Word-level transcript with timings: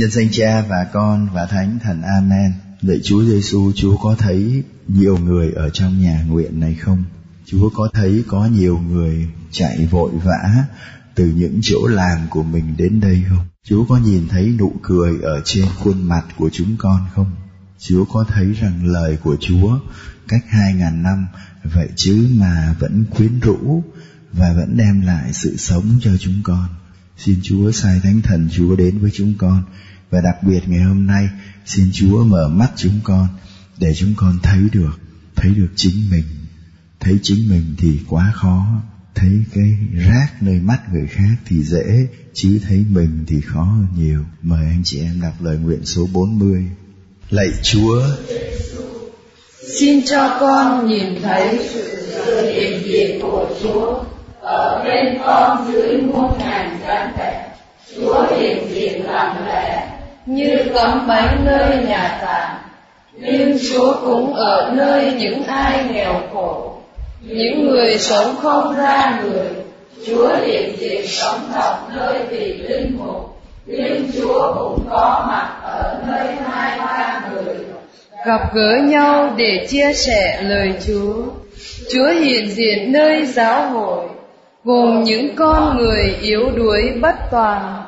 Nhân 0.00 0.10
danh 0.10 0.28
Cha 0.32 0.64
và 0.68 0.86
Con 0.92 1.28
và 1.32 1.46
Thánh 1.46 1.78
Thần 1.82 2.02
Amen. 2.02 2.52
Lạy 2.80 3.00
Chúa 3.02 3.24
Giêsu, 3.24 3.72
Chúa 3.74 3.96
có 3.96 4.14
thấy 4.18 4.62
nhiều 4.88 5.18
người 5.18 5.52
ở 5.52 5.70
trong 5.70 6.00
nhà 6.00 6.24
nguyện 6.28 6.60
này 6.60 6.74
không? 6.74 7.04
Chúa 7.46 7.70
có 7.74 7.88
thấy 7.92 8.24
có 8.26 8.46
nhiều 8.46 8.78
người 8.78 9.28
chạy 9.50 9.86
vội 9.86 10.10
vã 10.24 10.64
từ 11.14 11.26
những 11.26 11.58
chỗ 11.62 11.86
làm 11.86 12.18
của 12.30 12.42
mình 12.42 12.74
đến 12.76 13.00
đây 13.00 13.24
không? 13.28 13.46
Chúa 13.64 13.84
có 13.84 13.96
nhìn 13.96 14.28
thấy 14.28 14.54
nụ 14.58 14.72
cười 14.82 15.20
ở 15.22 15.40
trên 15.44 15.66
khuôn 15.78 16.02
mặt 16.02 16.24
của 16.36 16.50
chúng 16.52 16.76
con 16.78 17.06
không? 17.14 17.30
Chúa 17.78 18.04
có 18.04 18.24
thấy 18.28 18.52
rằng 18.52 18.86
lời 18.86 19.18
của 19.22 19.36
Chúa 19.40 19.78
cách 20.28 20.44
hai 20.48 20.74
ngàn 20.74 21.02
năm 21.02 21.26
vậy 21.74 21.88
chứ 21.96 22.28
mà 22.34 22.74
vẫn 22.78 23.04
quyến 23.16 23.40
rũ 23.40 23.84
và 24.32 24.52
vẫn 24.52 24.76
đem 24.76 25.00
lại 25.00 25.32
sự 25.32 25.56
sống 25.56 25.98
cho 26.00 26.10
chúng 26.20 26.40
con. 26.42 26.66
Xin 27.18 27.40
Chúa 27.42 27.72
sai 27.72 28.00
Thánh 28.02 28.22
Thần 28.22 28.48
Chúa 28.52 28.76
đến 28.76 28.98
với 28.98 29.10
chúng 29.14 29.34
con 29.38 29.62
và 30.10 30.20
đặc 30.20 30.42
biệt 30.42 30.60
ngày 30.66 30.80
hôm 30.80 31.06
nay 31.06 31.28
xin 31.66 31.90
Chúa 31.92 32.24
mở 32.24 32.48
mắt 32.48 32.70
chúng 32.76 33.00
con 33.04 33.28
để 33.78 33.94
chúng 33.94 34.14
con 34.16 34.38
thấy 34.42 34.60
được, 34.72 35.00
thấy 35.36 35.50
được 35.54 35.68
chính 35.76 36.10
mình. 36.10 36.24
Thấy 37.00 37.18
chính 37.22 37.48
mình 37.48 37.74
thì 37.78 38.00
quá 38.08 38.32
khó, 38.34 38.66
thấy 39.14 39.44
cái 39.54 39.76
rác 40.08 40.42
nơi 40.42 40.60
mắt 40.60 40.80
người 40.92 41.06
khác 41.06 41.34
thì 41.46 41.62
dễ, 41.62 42.06
chứ 42.34 42.60
thấy 42.68 42.84
mình 42.90 43.24
thì 43.26 43.40
khó 43.40 43.62
hơn 43.62 43.86
nhiều. 43.96 44.24
Mời 44.42 44.64
anh 44.64 44.82
chị 44.84 45.00
em 45.00 45.20
đọc 45.20 45.34
lời 45.40 45.56
nguyện 45.56 45.84
số 45.84 46.08
40. 46.12 46.64
Lạy 47.30 47.48
Chúa, 47.62 48.02
Xin 49.78 50.02
cho 50.06 50.36
con 50.40 50.88
nhìn 50.88 51.22
thấy 51.22 51.58
sự 51.74 52.50
hiện 52.52 52.82
diện 52.84 53.20
của 53.22 53.50
Chúa 53.62 54.04
ở 54.40 54.84
bên 54.84 55.18
con 55.24 55.72
dưới 55.72 56.00
muôn 56.00 56.38
ngàn 56.38 56.78
gian 56.88 57.12
vẻ. 57.18 57.56
Chúa 57.96 58.26
hiện 58.36 58.74
diện 58.74 59.04
làm 59.06 59.46
lẽ 59.46 59.99
như 60.26 60.58
tấm 60.74 61.06
bánh 61.08 61.44
nơi 61.44 61.76
nhà 61.88 62.18
tạm. 62.22 62.56
Nhưng 63.12 63.58
Chúa 63.70 63.94
cũng 64.04 64.34
ở 64.34 64.72
nơi 64.74 65.12
những 65.18 65.44
ai 65.44 65.84
nghèo 65.92 66.20
khổ, 66.32 66.74
những 67.20 67.68
người 67.68 67.98
sống 67.98 68.34
không 68.42 68.76
ra 68.76 69.20
người. 69.22 69.48
Chúa 70.06 70.36
hiện 70.46 70.76
diện 70.78 71.06
sống 71.06 71.40
động 71.54 71.78
nơi 71.96 72.14
vị 72.30 72.52
linh 72.68 72.98
mục, 72.98 73.40
nhưng 73.66 74.10
Chúa 74.14 74.54
cũng 74.54 74.86
có 74.90 75.24
mặt 75.28 75.60
ở 75.62 76.02
nơi 76.06 76.34
hai 76.44 76.78
ba 76.78 77.22
người 77.32 77.54
gặp 78.26 78.54
gỡ 78.54 78.76
nhau 78.84 79.34
để 79.36 79.66
chia 79.70 79.92
sẻ 79.92 80.42
lời 80.42 80.72
Chúa. 80.86 81.14
Chúa 81.92 82.08
hiện 82.08 82.50
diện 82.50 82.92
nơi 82.92 83.26
giáo 83.26 83.68
hội, 83.68 84.08
gồm 84.64 85.02
những 85.02 85.36
con 85.36 85.78
người 85.78 86.16
yếu 86.20 86.50
đuối 86.56 86.92
bất 87.00 87.14
toàn, 87.30 87.82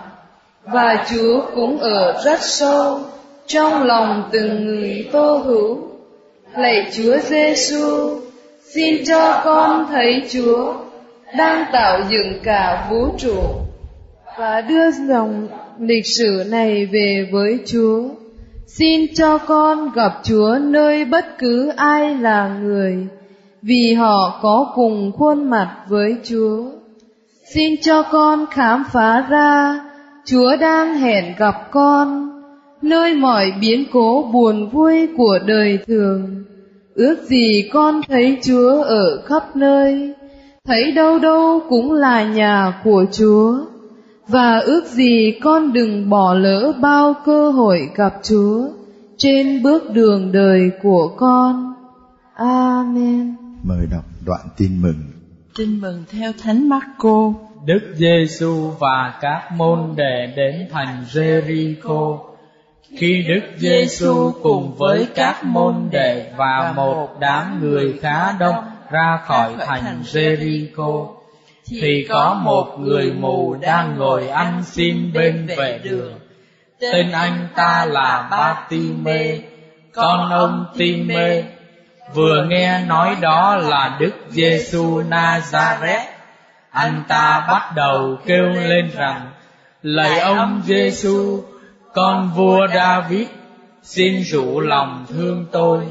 và 0.65 1.07
Chúa 1.11 1.41
cũng 1.55 1.79
ở 1.79 2.23
rất 2.25 2.41
sâu 2.43 3.01
trong 3.47 3.83
lòng 3.83 4.29
từng 4.33 4.65
người 4.65 5.09
tô 5.13 5.37
hữu. 5.37 5.79
Lạy 6.57 6.91
Chúa 6.97 7.19
Giêsu, 7.19 8.11
xin 8.75 9.05
cho 9.07 9.41
con 9.45 9.87
thấy 9.91 10.23
Chúa 10.31 10.75
đang 11.37 11.65
tạo 11.73 12.01
dựng 12.11 12.33
cả 12.43 12.87
vũ 12.91 13.09
trụ 13.19 13.41
và 14.39 14.61
đưa 14.61 14.91
dòng 14.91 15.49
lịch 15.79 16.07
sử 16.07 16.45
này 16.51 16.87
về 16.87 17.29
với 17.33 17.59
Chúa. 17.67 18.03
Xin 18.67 19.15
cho 19.15 19.39
con 19.39 19.93
gặp 19.95 20.13
Chúa 20.23 20.59
nơi 20.61 21.05
bất 21.05 21.39
cứ 21.39 21.73
ai 21.77 22.15
là 22.15 22.49
người, 22.63 23.07
vì 23.63 23.95
họ 23.95 24.39
có 24.43 24.73
cùng 24.75 25.13
khuôn 25.19 25.51
mặt 25.51 25.77
với 25.89 26.17
Chúa. 26.25 26.65
Xin 27.55 27.75
cho 27.83 28.03
con 28.03 28.47
khám 28.51 28.85
phá 28.93 29.27
ra 29.29 29.81
Chúa 30.25 30.57
đang 30.57 30.95
hẹn 30.95 31.35
gặp 31.39 31.71
con 31.71 32.31
nơi 32.83 33.15
mọi 33.15 33.53
biến 33.61 33.85
cố 33.93 34.31
buồn 34.33 34.71
vui 34.71 35.09
của 35.17 35.39
đời 35.47 35.79
thường. 35.87 36.45
Ước 36.95 37.17
gì 37.29 37.69
con 37.73 38.01
thấy 38.09 38.39
Chúa 38.43 38.83
ở 38.83 39.23
khắp 39.27 39.57
nơi, 39.57 40.15
thấy 40.65 40.93
đâu 40.93 41.19
đâu 41.19 41.61
cũng 41.69 41.93
là 41.93 42.25
nhà 42.25 42.81
của 42.85 43.05
Chúa. 43.13 43.59
Và 44.29 44.59
ước 44.59 44.87
gì 44.87 45.39
con 45.43 45.73
đừng 45.73 46.11
bỏ 46.11 46.35
lỡ 46.35 46.73
bao 46.81 47.15
cơ 47.25 47.51
hội 47.51 47.89
gặp 47.97 48.15
Chúa 48.23 48.69
trên 49.17 49.63
bước 49.63 49.95
đường 49.95 50.33
đời 50.33 50.71
của 50.83 51.15
con. 51.17 51.75
Amen. 52.35 53.35
Mời 53.63 53.87
đọc 53.91 54.05
đoạn 54.27 54.41
tin 54.57 54.83
mừng. 54.83 55.01
Tin 55.59 55.81
mừng 55.81 56.05
theo 56.11 56.33
Thánh 56.43 56.69
Marco. 56.69 57.33
Đức 57.65 57.95
Giêsu 57.95 58.71
và 58.79 59.15
các 59.21 59.53
môn 59.53 59.95
đệ 59.97 60.33
đến 60.37 60.69
thành 60.73 61.05
Jericho. 61.13 62.19
Khi 62.99 63.25
Đức 63.29 63.41
Giêsu 63.57 64.33
cùng 64.43 64.75
với 64.79 65.07
các 65.15 65.45
môn 65.45 65.89
đệ 65.91 66.33
và 66.37 66.73
một 66.77 67.09
đám 67.21 67.61
người 67.61 67.99
khá 68.03 68.33
đông 68.33 68.65
ra 68.91 69.19
khỏi 69.27 69.55
thành 69.67 70.03
Jericho, 70.05 71.09
thì 71.71 72.07
có 72.09 72.35
một 72.35 72.77
người 72.79 73.13
mù 73.13 73.55
đang 73.55 73.99
ngồi 73.99 74.29
ăn 74.29 74.63
xin 74.65 75.13
bên 75.13 75.47
vệ 75.57 75.81
đường. 75.83 76.19
Tên 76.81 77.13
anh 77.13 77.49
ta 77.55 77.85
là 77.85 78.29
Ba 78.31 78.67
Ti 78.69 78.93
Mê, 79.03 79.39
con 79.93 80.31
ông 80.31 80.65
Ti 80.79 80.97
Mê. 80.97 81.45
Vừa 82.15 82.45
nghe 82.49 82.85
nói 82.87 83.17
đó 83.21 83.57
là 83.57 83.97
Đức 84.01 84.13
Giêsu 84.29 85.03
Nazareth, 85.03 86.07
anh 86.73 87.03
ta 87.09 87.45
bắt 87.49 87.73
đầu 87.75 88.19
kêu 88.27 88.49
lên 88.49 88.91
rằng: 88.95 89.31
Lạy 89.83 90.21
ông 90.21 90.63
Giêsu, 90.65 91.43
con 91.95 92.31
vua 92.37 92.67
David, 92.75 93.29
xin 93.83 94.23
rủ 94.23 94.61
lòng 94.61 95.07
thương 95.09 95.47
tôi. 95.53 95.85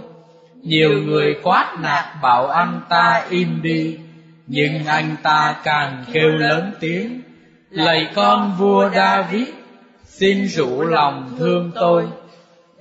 Nhiều 0.64 0.90
người 0.90 1.36
quát 1.44 1.74
nạt 1.80 2.06
bảo 2.22 2.48
anh 2.48 2.82
ta 2.90 3.24
im 3.30 3.62
đi, 3.62 3.98
nhưng 4.48 4.86
anh 4.86 5.16
ta 5.24 5.56
càng 5.64 6.04
kêu 6.14 6.30
lớn 6.30 6.72
tiếng: 6.80 7.22
Lạy 7.70 8.12
con 8.16 8.56
vua 8.58 8.90
David, 8.90 9.48
xin 10.06 10.48
rủ 10.48 10.82
lòng 10.82 11.36
thương 11.40 11.72
tôi. 11.76 12.08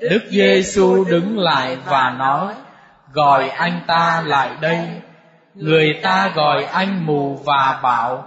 Đức 0.01 0.23
Giêsu 0.31 1.05
đứng 1.05 1.39
lại 1.39 1.77
và 1.87 2.15
nói: 2.19 2.55
Gọi 3.13 3.49
anh 3.49 3.81
ta 3.87 4.23
lại 4.27 4.51
đây. 4.61 4.89
Người 5.61 5.99
ta 6.03 6.33
gọi 6.35 6.65
anh 6.65 7.07
mù 7.07 7.35
và 7.45 7.81
bảo: 7.83 8.25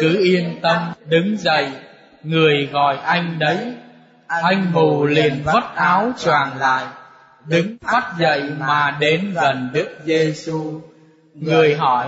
Cứ 0.00 0.18
yên 0.24 0.58
tâm, 0.62 0.78
đứng 1.06 1.36
dậy. 1.36 1.68
Người 2.22 2.68
gọi 2.72 2.96
anh 2.96 3.38
đấy. 3.38 3.74
Anh 4.26 4.72
mù 4.72 5.04
liền 5.04 5.42
vắt 5.44 5.64
áo 5.74 6.12
choàng 6.18 6.50
lại, 6.58 6.84
đứng 7.44 7.76
phát 7.82 8.12
dậy 8.18 8.42
mà 8.58 8.96
đến 9.00 9.32
gần 9.34 9.70
Đức 9.72 9.88
Giêsu. 10.04 10.80
Người 11.34 11.74
hỏi: 11.74 12.06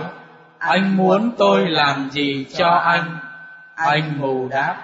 Anh 0.57 0.97
muốn 0.97 1.31
tôi 1.37 1.65
làm 1.67 2.09
gì 2.11 2.45
cho 2.57 2.69
anh? 2.69 3.17
Anh 3.75 4.21
mù 4.21 4.47
đáp: 4.47 4.75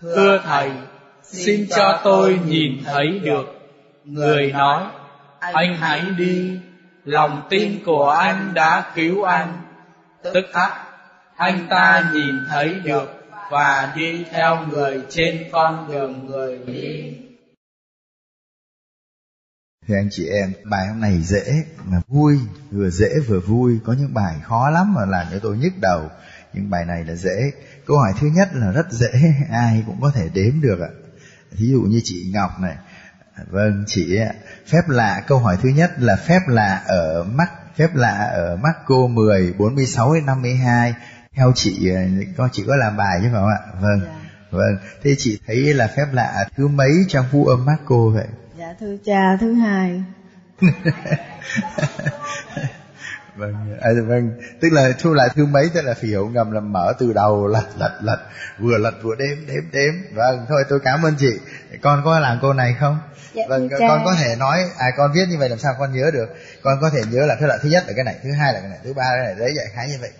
Thưa 0.00 0.38
thầy, 0.44 0.70
xin 1.22 1.66
cho 1.76 2.00
tôi 2.04 2.38
nhìn 2.46 2.72
thấy 2.84 3.20
được. 3.22 3.70
Người 4.04 4.52
nói: 4.52 4.82
Anh 5.40 5.76
hãy 5.76 6.00
đi, 6.16 6.58
lòng 7.04 7.46
tin 7.50 7.84
của 7.84 8.08
anh 8.08 8.54
đã 8.54 8.92
cứu 8.94 9.22
anh. 9.22 9.62
Tức 10.22 10.44
khắc, 10.52 10.72
anh 11.36 11.66
ta 11.70 12.10
nhìn 12.14 12.34
thấy 12.48 12.74
được 12.84 13.22
và 13.50 13.92
đi 13.96 14.24
theo 14.30 14.66
người 14.66 15.02
trên 15.10 15.44
con 15.52 15.88
đường 15.92 16.26
người 16.26 16.58
đi. 16.66 17.16
Thưa 19.88 19.94
anh 19.96 20.08
chị 20.10 20.26
em, 20.28 20.52
bài 20.64 20.86
hôm 20.88 21.00
này 21.00 21.22
dễ 21.22 21.64
mà 21.84 22.00
vui, 22.08 22.38
vừa 22.70 22.90
dễ 22.90 23.08
vừa 23.26 23.40
vui, 23.40 23.78
có 23.84 23.92
những 23.92 24.14
bài 24.14 24.36
khó 24.42 24.70
lắm 24.70 24.94
mà 24.94 25.06
làm 25.06 25.26
cho 25.32 25.38
tôi 25.42 25.56
nhức 25.56 25.72
đầu. 25.80 26.10
Nhưng 26.52 26.70
bài 26.70 26.84
này 26.84 27.04
là 27.04 27.14
dễ. 27.14 27.52
Câu 27.86 27.98
hỏi 27.98 28.12
thứ 28.20 28.26
nhất 28.26 28.48
là 28.52 28.72
rất 28.72 28.86
dễ, 28.90 29.12
ai 29.50 29.82
cũng 29.86 30.00
có 30.00 30.12
thể 30.14 30.28
đếm 30.34 30.60
được 30.60 30.80
ạ. 30.80 30.88
Thí 31.56 31.66
dụ 31.66 31.80
như 31.80 32.00
chị 32.04 32.30
Ngọc 32.34 32.50
này, 32.60 32.76
vâng 33.50 33.84
chị 33.86 34.18
phép 34.66 34.88
lạ 34.88 35.22
câu 35.26 35.38
hỏi 35.38 35.56
thứ 35.62 35.68
nhất 35.68 35.90
là 35.98 36.16
phép 36.16 36.40
lạ 36.46 36.82
ở 36.86 37.24
mắc 37.24 37.50
phép 37.76 37.94
lạ 37.94 38.30
ở 38.32 38.56
Marco 38.56 39.06
10 39.10 39.54
46 39.58 40.14
đến 40.14 40.26
52 40.26 40.94
theo 41.36 41.52
chị 41.54 41.90
con 42.36 42.48
chị 42.52 42.64
có 42.66 42.76
làm 42.76 42.96
bài 42.96 43.20
chứ 43.22 43.28
không 43.32 43.48
ạ? 43.48 43.58
Vâng 43.80 44.00
dạ. 44.04 44.14
vâng. 44.50 44.76
Thế 45.02 45.14
chị 45.18 45.38
thấy 45.46 45.74
là 45.74 45.86
phép 45.96 46.06
lạ 46.12 46.48
thứ 46.56 46.68
mấy 46.68 46.92
trong 47.08 47.24
phu 47.32 47.44
âm 47.44 47.64
Marco 47.64 47.96
vậy? 48.14 48.26
Dạ 48.58 48.74
thưa 48.80 48.96
cha 49.04 49.36
thứ 49.40 49.52
hai. 49.52 50.04
Vâng 53.36 53.78
à, 53.80 53.90
vâng. 54.06 54.30
Tức 54.60 54.72
là 54.72 54.92
thu 54.98 55.14
lại 55.14 55.28
thứ 55.34 55.46
mấy 55.46 55.70
tức 55.74 55.82
là 55.82 55.94
phải 55.94 56.10
hiểu 56.10 56.28
ngầm 56.28 56.50
là 56.50 56.60
mở 56.60 56.92
từ 56.98 57.12
đầu 57.12 57.46
lật 57.46 57.66
lật 57.78 57.98
lật 58.02 58.18
vừa 58.58 58.78
lật 58.78 58.94
vừa 59.02 59.14
đếm 59.14 59.46
đếm 59.46 59.62
đếm. 59.72 59.94
Vâng 60.14 60.46
thôi 60.48 60.64
tôi 60.68 60.80
cảm 60.84 61.02
ơn 61.02 61.14
chị. 61.18 61.38
Con 61.82 62.02
có 62.04 62.18
làm 62.18 62.38
câu 62.42 62.52
này 62.52 62.76
không 62.80 62.98
dạ, 63.34 63.44
vâng 63.48 63.68
con 63.88 64.02
có 64.04 64.14
thể 64.18 64.36
nói 64.36 64.64
à 64.78 64.86
con 64.96 65.12
viết 65.14 65.24
như 65.28 65.38
vậy 65.38 65.48
làm 65.48 65.58
sao 65.58 65.74
con 65.78 65.92
nhớ 65.92 66.10
được? 66.12 66.26
Con 66.62 66.78
có 66.80 66.90
thể 66.90 67.00
nhớ 67.10 67.26
là 67.26 67.34
cái 67.34 67.48
loại 67.48 67.58
thứ 67.62 67.68
nhất 67.68 67.84
là 67.86 67.92
cái 67.96 68.04
này 68.04 68.14
thứ 68.22 68.30
hai 68.32 68.52
là 68.52 68.60
cái 68.60 68.68
này 68.68 68.78
thứ 68.84 68.92
ba 68.94 69.02
là 69.02 69.16
cái 69.16 69.24
này 69.24 69.34
đấy 69.38 69.52
vậy 69.56 69.66
khá 69.74 69.82
như 69.84 69.98
vậy. 70.00 70.10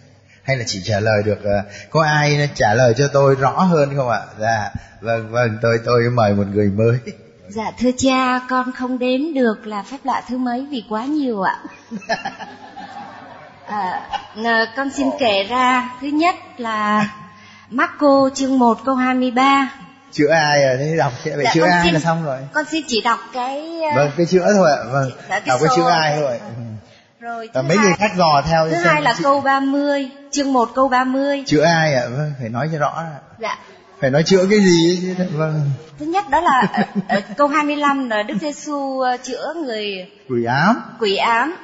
Hay 0.42 0.56
là 0.56 0.64
chỉ 0.66 0.82
trả 0.84 1.00
lời 1.00 1.22
được 1.22 1.38
uh, 1.38 1.90
có 1.90 2.02
ai 2.04 2.50
trả 2.54 2.74
lời 2.74 2.94
cho 2.96 3.08
tôi 3.12 3.34
rõ 3.34 3.50
hơn 3.50 3.96
không 3.96 4.08
ạ? 4.08 4.20
Dạ 4.38 4.70
vâng 5.00 5.32
vâng 5.32 5.58
tôi 5.62 5.80
tôi 5.84 6.02
mời 6.10 6.34
một 6.34 6.46
người 6.46 6.70
mới. 6.70 6.98
Dạ 7.48 7.72
thưa 7.78 7.90
cha 7.98 8.40
con 8.50 8.72
không 8.72 8.98
đếm 8.98 9.20
được 9.34 9.66
là 9.66 9.82
phép 9.82 9.96
lạ 10.04 10.22
thứ 10.28 10.38
mấy 10.38 10.66
vì 10.70 10.84
quá 10.88 11.04
nhiều 11.04 11.42
ạ. 11.42 11.58
À, 13.66 14.08
con 14.76 14.90
xin 14.96 15.06
kể 15.18 15.46
ra 15.48 15.90
thứ 16.00 16.06
nhất 16.06 16.34
là 16.56 17.08
Marco 17.70 18.30
chương 18.34 18.58
1 18.58 18.78
câu 18.84 18.94
23 18.94 19.72
chữa 20.12 20.30
ai 20.30 20.64
à? 20.64 20.74
Thế 20.78 20.96
đọc 20.96 21.12
vậy 21.24 21.44
dạ, 21.44 21.50
chữa 21.54 21.64
ai 21.64 21.84
xin, 21.84 21.94
là 21.94 22.00
xong 22.00 22.24
rồi. 22.24 22.38
con 22.52 22.64
xin 22.70 22.84
chỉ 22.88 23.00
đọc 23.00 23.18
cái 23.32 23.80
vâng 23.96 24.10
cái 24.16 24.26
chữa 24.26 24.52
thôi 24.54 24.70
ạ. 24.70 24.82
Vâng 24.92 25.10
dạ, 25.28 25.40
đọc 25.46 25.60
cái 25.60 25.70
chữa 25.76 25.90
ai 25.90 26.16
thôi 26.20 26.38
rồi 27.20 27.50
và 27.54 27.62
mấy 27.62 27.76
hai, 27.76 27.86
người 27.86 27.94
khác 27.98 28.10
dò 28.16 28.42
theo 28.48 28.68
thứ 28.68 28.76
hai 28.76 29.02
là 29.02 29.14
chị... 29.16 29.22
câu 29.24 29.40
30 29.40 30.10
chương 30.30 30.52
1 30.52 30.68
câu 30.74 30.88
30 30.88 31.42
chữa 31.46 31.62
ai 31.62 31.94
ạ? 31.94 32.06
Vâng 32.16 32.32
phải 32.40 32.48
nói 32.48 32.68
cho 32.72 32.78
rõ 32.78 33.02
dạ 33.38 33.58
phải 34.02 34.10
nói 34.10 34.22
chữa 34.22 34.46
cái 34.50 34.60
gì 34.60 35.00
chứ 35.02 35.24
vâng 35.36 35.60
thứ 35.98 36.06
nhất 36.06 36.24
đó 36.30 36.40
là 36.40 36.68
ở, 36.72 36.82
ở 37.08 37.20
câu 37.36 37.48
25 37.48 38.08
là 38.08 38.22
Đức 38.22 38.34
Giêsu 38.40 39.00
ờ, 39.00 39.16
chữa 39.22 39.54
người 39.64 40.06
quỷ 40.28 40.44
ám 40.44 40.82
quỷ 41.00 41.16
ám 41.16 41.56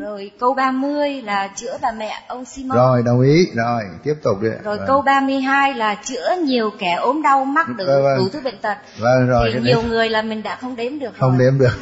rồi 0.00 0.30
câu 0.40 0.54
30 0.54 1.22
là 1.22 1.48
chữa 1.56 1.78
bà 1.82 1.92
mẹ 1.92 2.22
ông 2.28 2.44
Simon 2.44 2.78
rồi 2.78 3.02
đồng 3.06 3.20
ý 3.20 3.46
rồi 3.54 3.82
tiếp 4.04 4.14
tục 4.22 4.42
đi 4.42 4.48
rồi 4.64 4.78
vâng. 4.78 4.86
câu 4.86 5.02
32 5.02 5.74
là 5.74 5.94
chữa 6.04 6.34
nhiều 6.44 6.70
kẻ 6.78 6.92
ốm 6.92 7.22
đau 7.22 7.44
mắc 7.44 7.68
được 7.76 7.86
vâng, 7.86 8.02
vâng. 8.02 8.18
đủ 8.18 8.28
thứ 8.32 8.40
bệnh 8.44 8.58
tật 8.62 8.76
vâng 8.98 9.28
rồi 9.28 9.50
thì 9.54 9.60
nhiều 9.60 9.80
đấy. 9.82 9.90
người 9.90 10.08
là 10.08 10.22
mình 10.22 10.42
đã 10.42 10.58
không 10.60 10.76
đếm 10.76 10.98
được 10.98 11.12
không 11.20 11.38
rồi. 11.38 11.46
đếm 11.46 11.58
được 11.58 11.78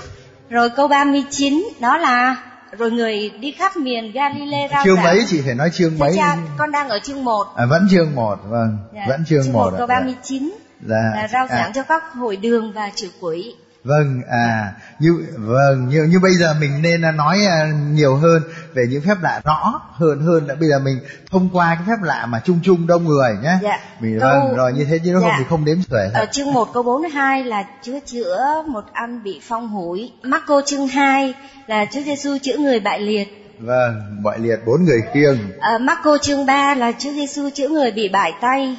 rồi 0.51 0.71
câu 0.71 0.89
39 0.89 1.69
đó 1.81 1.97
là 1.97 2.37
rồi 2.73 2.91
người 2.91 3.31
đi 3.41 3.53
khắp 3.53 3.77
miền 3.77 4.13
Galilee 4.13 4.69
rao 4.69 4.85
chương 4.85 5.03
mấy 5.03 5.25
chị 5.29 5.41
phải 5.45 5.55
nói 5.55 5.71
chương 5.73 5.99
mấy? 5.99 6.13
cha, 6.17 6.37
con 6.59 6.71
đang 6.71 6.89
ở 6.89 6.99
chương 6.99 7.25
1 7.25 7.47
à, 7.57 7.67
vẫn 7.67 7.87
chương 7.91 8.15
1 8.15 8.39
vâng 8.49 8.79
dạ. 8.95 9.05
vẫn 9.09 9.25
chương, 9.29 9.45
chương 9.45 9.53
1, 9.53 9.71
1 9.71 9.77
câu 9.79 9.87
39 9.87 10.53
là, 10.81 11.13
là 11.15 11.29
rao 11.29 11.47
giảng 11.47 11.67
à. 11.67 11.73
cho 11.75 11.83
các 11.83 12.03
hội 12.13 12.37
đường 12.37 12.73
và 12.73 12.91
trừ 12.95 13.09
quỷ 13.21 13.55
vâng 13.87 14.23
à 14.31 14.73
như 14.99 15.27
vâng 15.37 15.89
như 15.89 16.03
như 16.03 16.19
bây 16.21 16.35
giờ 16.35 16.55
mình 16.61 16.83
nên 16.83 17.17
nói 17.17 17.39
à, 17.47 17.73
nhiều 17.93 18.17
hơn 18.17 18.43
về 18.75 18.87
những 18.91 19.03
phép 19.03 19.17
lạ 19.23 19.41
rõ 19.45 19.81
hơn 19.93 20.21
hơn 20.21 20.47
là 20.47 20.55
bây 20.55 20.69
giờ 20.69 20.79
mình 20.79 21.01
thông 21.31 21.49
qua 21.53 21.75
cái 21.75 21.85
phép 21.87 22.03
lạ 22.03 22.27
mà 22.27 22.41
chung 22.45 22.59
chung 22.63 22.87
đông 22.87 23.05
người 23.05 23.37
nhé 23.43 23.59
dạ. 23.63 23.79
mình 24.01 24.19
câu, 24.21 24.31
vâng 24.31 24.57
rồi 24.57 24.73
như 24.73 24.85
thế 24.85 24.99
chứ 25.05 25.13
nó 25.13 25.21
dạ. 25.21 25.29
không 25.29 25.35
thì 25.39 25.45
không 25.49 25.65
đếm 25.65 25.77
xuể 25.91 26.11
ở 26.15 26.27
chương 26.33 26.53
1 26.53 26.73
câu 26.73 26.83
42 26.83 27.45
là 27.45 27.65
Chúa 27.83 27.99
chữa 28.07 28.65
một 28.69 28.85
anh 28.93 29.23
bị 29.23 29.41
phong 29.43 29.69
hủi. 29.69 30.13
Marco 30.23 30.63
chương 30.67 30.89
2 30.89 31.35
là 31.67 31.85
Chúa 31.85 32.01
Giêsu 32.01 32.39
chữa 32.43 32.57
người 32.57 32.81
bại 32.81 33.01
liệt. 33.01 33.57
Vâng 33.59 34.23
bại 34.25 34.39
liệt 34.39 34.57
bốn 34.67 34.85
người 34.85 35.01
khiêng. 35.15 35.39
Ở 35.61 35.79
Marco 35.79 36.19
chương 36.23 36.47
3 36.47 36.75
là 36.75 36.93
Chúa 36.99 37.11
Giêsu 37.11 37.51
chữa 37.51 37.69
người 37.69 37.91
bị 37.91 38.09
bại 38.09 38.33
tay. 38.41 38.77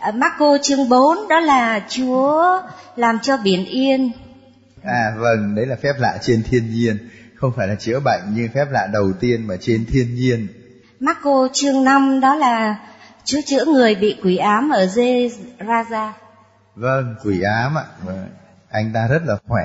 Ở 0.00 0.12
Marco 0.12 0.58
chương 0.62 0.88
4 0.88 1.28
đó 1.28 1.40
là 1.40 1.80
Chúa 1.88 2.60
làm 2.96 3.18
cho 3.22 3.36
biển 3.36 3.64
yên 3.64 4.12
À 4.84 5.14
vâng, 5.16 5.54
đấy 5.54 5.66
là 5.66 5.76
phép 5.82 5.92
lạ 5.98 6.18
trên 6.22 6.42
thiên 6.42 6.70
nhiên, 6.70 6.98
không 7.34 7.52
phải 7.56 7.68
là 7.68 7.74
chữa 7.74 8.00
bệnh 8.00 8.34
như 8.34 8.48
phép 8.54 8.64
lạ 8.70 8.88
đầu 8.92 9.12
tiên 9.20 9.46
mà 9.46 9.54
trên 9.60 9.86
thiên 9.86 10.14
nhiên. 10.14 10.46
Marco 11.00 11.48
chương 11.52 11.84
5 11.84 12.20
đó 12.20 12.34
là 12.34 12.76
Chúa 13.24 13.40
chữa 13.46 13.64
người 13.64 13.94
bị 13.94 14.16
quỷ 14.22 14.36
ám 14.36 14.70
ở 14.70 14.86
dê 14.86 15.30
Raza. 15.58 16.10
Vâng, 16.74 17.14
quỷ 17.24 17.42
ám 17.42 17.78
ạ. 17.78 17.84
Vâng. 18.02 18.26
Anh 18.70 18.90
ta 18.94 19.06
rất 19.08 19.22
là 19.26 19.36
khỏe. 19.48 19.64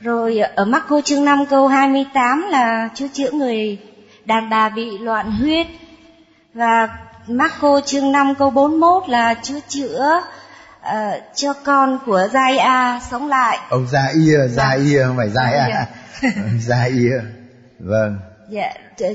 Rồi 0.00 0.38
ở 0.38 0.64
Marco 0.64 1.00
chương 1.04 1.24
5 1.24 1.46
câu 1.46 1.68
28 1.68 2.44
là 2.50 2.88
Chúa 2.94 3.06
chữa 3.12 3.30
người 3.30 3.78
đàn 4.24 4.50
bà 4.50 4.68
bị 4.68 4.98
loạn 4.98 5.30
huyết. 5.30 5.66
Và 6.54 6.88
Marco 7.26 7.80
chương 7.86 8.12
5 8.12 8.34
câu 8.34 8.50
41 8.50 9.08
là 9.08 9.34
Chúa 9.42 9.60
chữa 9.68 10.22
uh, 10.84 11.22
cho 11.34 11.52
con 11.52 11.98
của 12.06 12.28
Giai 12.32 12.58
A 12.58 13.00
sống 13.10 13.28
lại. 13.28 13.58
Ông 13.68 13.86
Gia 13.86 14.06
Ia, 14.06 14.48
Gia 14.48 14.76
dạ. 14.76 14.84
Ia 14.84 15.04
không 15.06 15.16
phải 15.16 15.28
Giai 15.30 15.54
A. 15.54 15.86
Gia 16.60 16.82
Ia. 16.82 17.20
Vâng. 17.78 18.18
Dạ, 18.48 18.72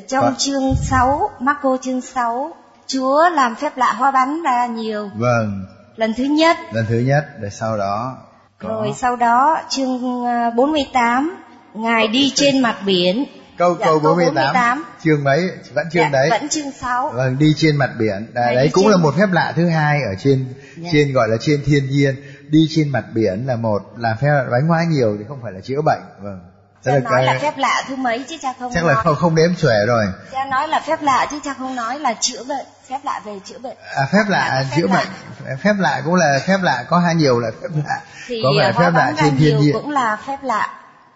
trong 0.07 0.23
vâng. 0.23 0.35
chương 0.37 0.75
6, 0.75 1.29
Marco 1.39 1.77
chương 1.81 2.01
6, 2.01 2.53
Chúa 2.87 3.29
làm 3.29 3.55
phép 3.55 3.77
lạ 3.77 3.93
hoa 3.93 4.11
bánh 4.11 4.43
ra 4.43 4.65
nhiều. 4.65 5.09
Vâng. 5.15 5.65
Lần 5.95 6.13
thứ 6.13 6.23
nhất. 6.23 6.57
Lần 6.71 6.85
thứ 6.89 6.95
nhất, 6.95 7.25
để 7.39 7.49
sau 7.49 7.77
đó. 7.77 8.17
Có... 8.59 8.69
Rồi 8.69 8.93
sau 8.97 9.15
đó 9.15 9.61
chương 9.69 10.23
48, 10.55 11.35
ờ, 11.73 11.79
Ngài 11.81 12.07
đi 12.07 12.31
trên 12.35 12.59
mặt 12.59 12.75
biển 12.85 13.25
câu 13.59 13.77
dạ, 13.79 13.85
câu 13.85 13.99
48, 13.99 14.35
48 14.35 14.85
chương 15.03 15.23
mấy? 15.23 15.51
Vẫn 15.73 15.85
chương 15.91 16.03
dạ, 16.03 16.09
đấy. 16.09 16.29
vẫn 16.31 16.49
chương 16.49 16.71
6 16.71 17.09
vâng 17.09 17.37
đi 17.39 17.53
trên 17.57 17.75
mặt 17.75 17.89
biển. 17.99 18.31
À, 18.35 18.51
đấy 18.55 18.69
cũng 18.73 18.83
trên... 18.83 18.91
là 18.91 18.97
một 18.97 19.15
phép 19.17 19.31
lạ 19.31 19.53
thứ 19.55 19.67
hai 19.67 20.01
ở 20.01 20.15
trên 20.19 20.53
dạ. 20.77 20.89
trên 20.93 21.13
gọi 21.13 21.27
là 21.27 21.37
trên 21.41 21.63
thiên 21.65 21.89
nhiên. 21.89 22.15
Đi 22.49 22.67
trên 22.69 22.89
mặt 22.89 23.05
biển 23.13 23.47
là 23.47 23.55
một 23.55 23.81
là 23.97 24.15
phép 24.21 24.27
bánh 24.51 24.67
hóa 24.67 24.83
nhiều 24.83 25.15
thì 25.19 25.25
không 25.27 25.39
phải 25.43 25.51
là 25.51 25.59
chữa 25.59 25.81
bệnh. 25.81 26.01
Vâng. 26.21 26.39
Cha 26.83 26.91
là 26.91 26.99
nói 26.99 27.13
cái... 27.15 27.25
là 27.25 27.39
phép 27.41 27.57
lạ 27.57 27.83
thứ 27.87 27.95
mấy 27.95 28.25
chứ 28.29 28.37
cha 28.41 28.53
không 28.59 28.71
chắc 28.73 28.83
nói. 28.83 28.93
là 28.93 29.01
không 29.01 29.15
không 29.15 29.35
đếm 29.35 29.55
xuể 29.55 29.85
rồi. 29.87 30.05
Cha 30.31 30.45
nói 30.45 30.67
là 30.67 30.79
phép 30.79 31.01
lạ 31.01 31.27
chứ 31.31 31.39
cha 31.43 31.53
không 31.53 31.75
nói 31.75 31.99
là 31.99 32.13
chữa 32.19 32.43
bệnh. 32.43 32.65
Phép 32.89 32.99
lạ 33.03 33.21
về 33.25 33.39
chữa 33.45 33.59
bệnh. 33.59 33.77
À 33.95 34.05
phép 34.11 34.23
lạ 34.27 34.63
phép 34.69 34.75
chữa 34.75 34.87
lạ. 34.87 35.05
bệnh. 35.45 35.57
Phép 35.57 35.73
lạ 35.79 36.01
cũng 36.05 36.15
là 36.15 36.39
phép 36.47 36.57
lạ 36.61 36.85
có 36.89 36.99
hai 36.99 37.15
nhiều 37.15 37.39
là 37.39 37.51
phép 37.61 37.69
lạ. 37.87 38.01
Thì 38.27 38.41
có 38.43 38.49
vẻ 38.59 38.71
phép 38.79 38.91
lạ 38.93 39.13
trên 39.17 39.37
thiên 39.37 39.57
nhiên. 39.57 39.73
cũng 39.73 39.89
là 39.89 40.17
phép 40.27 40.37
lạ. 40.43 40.73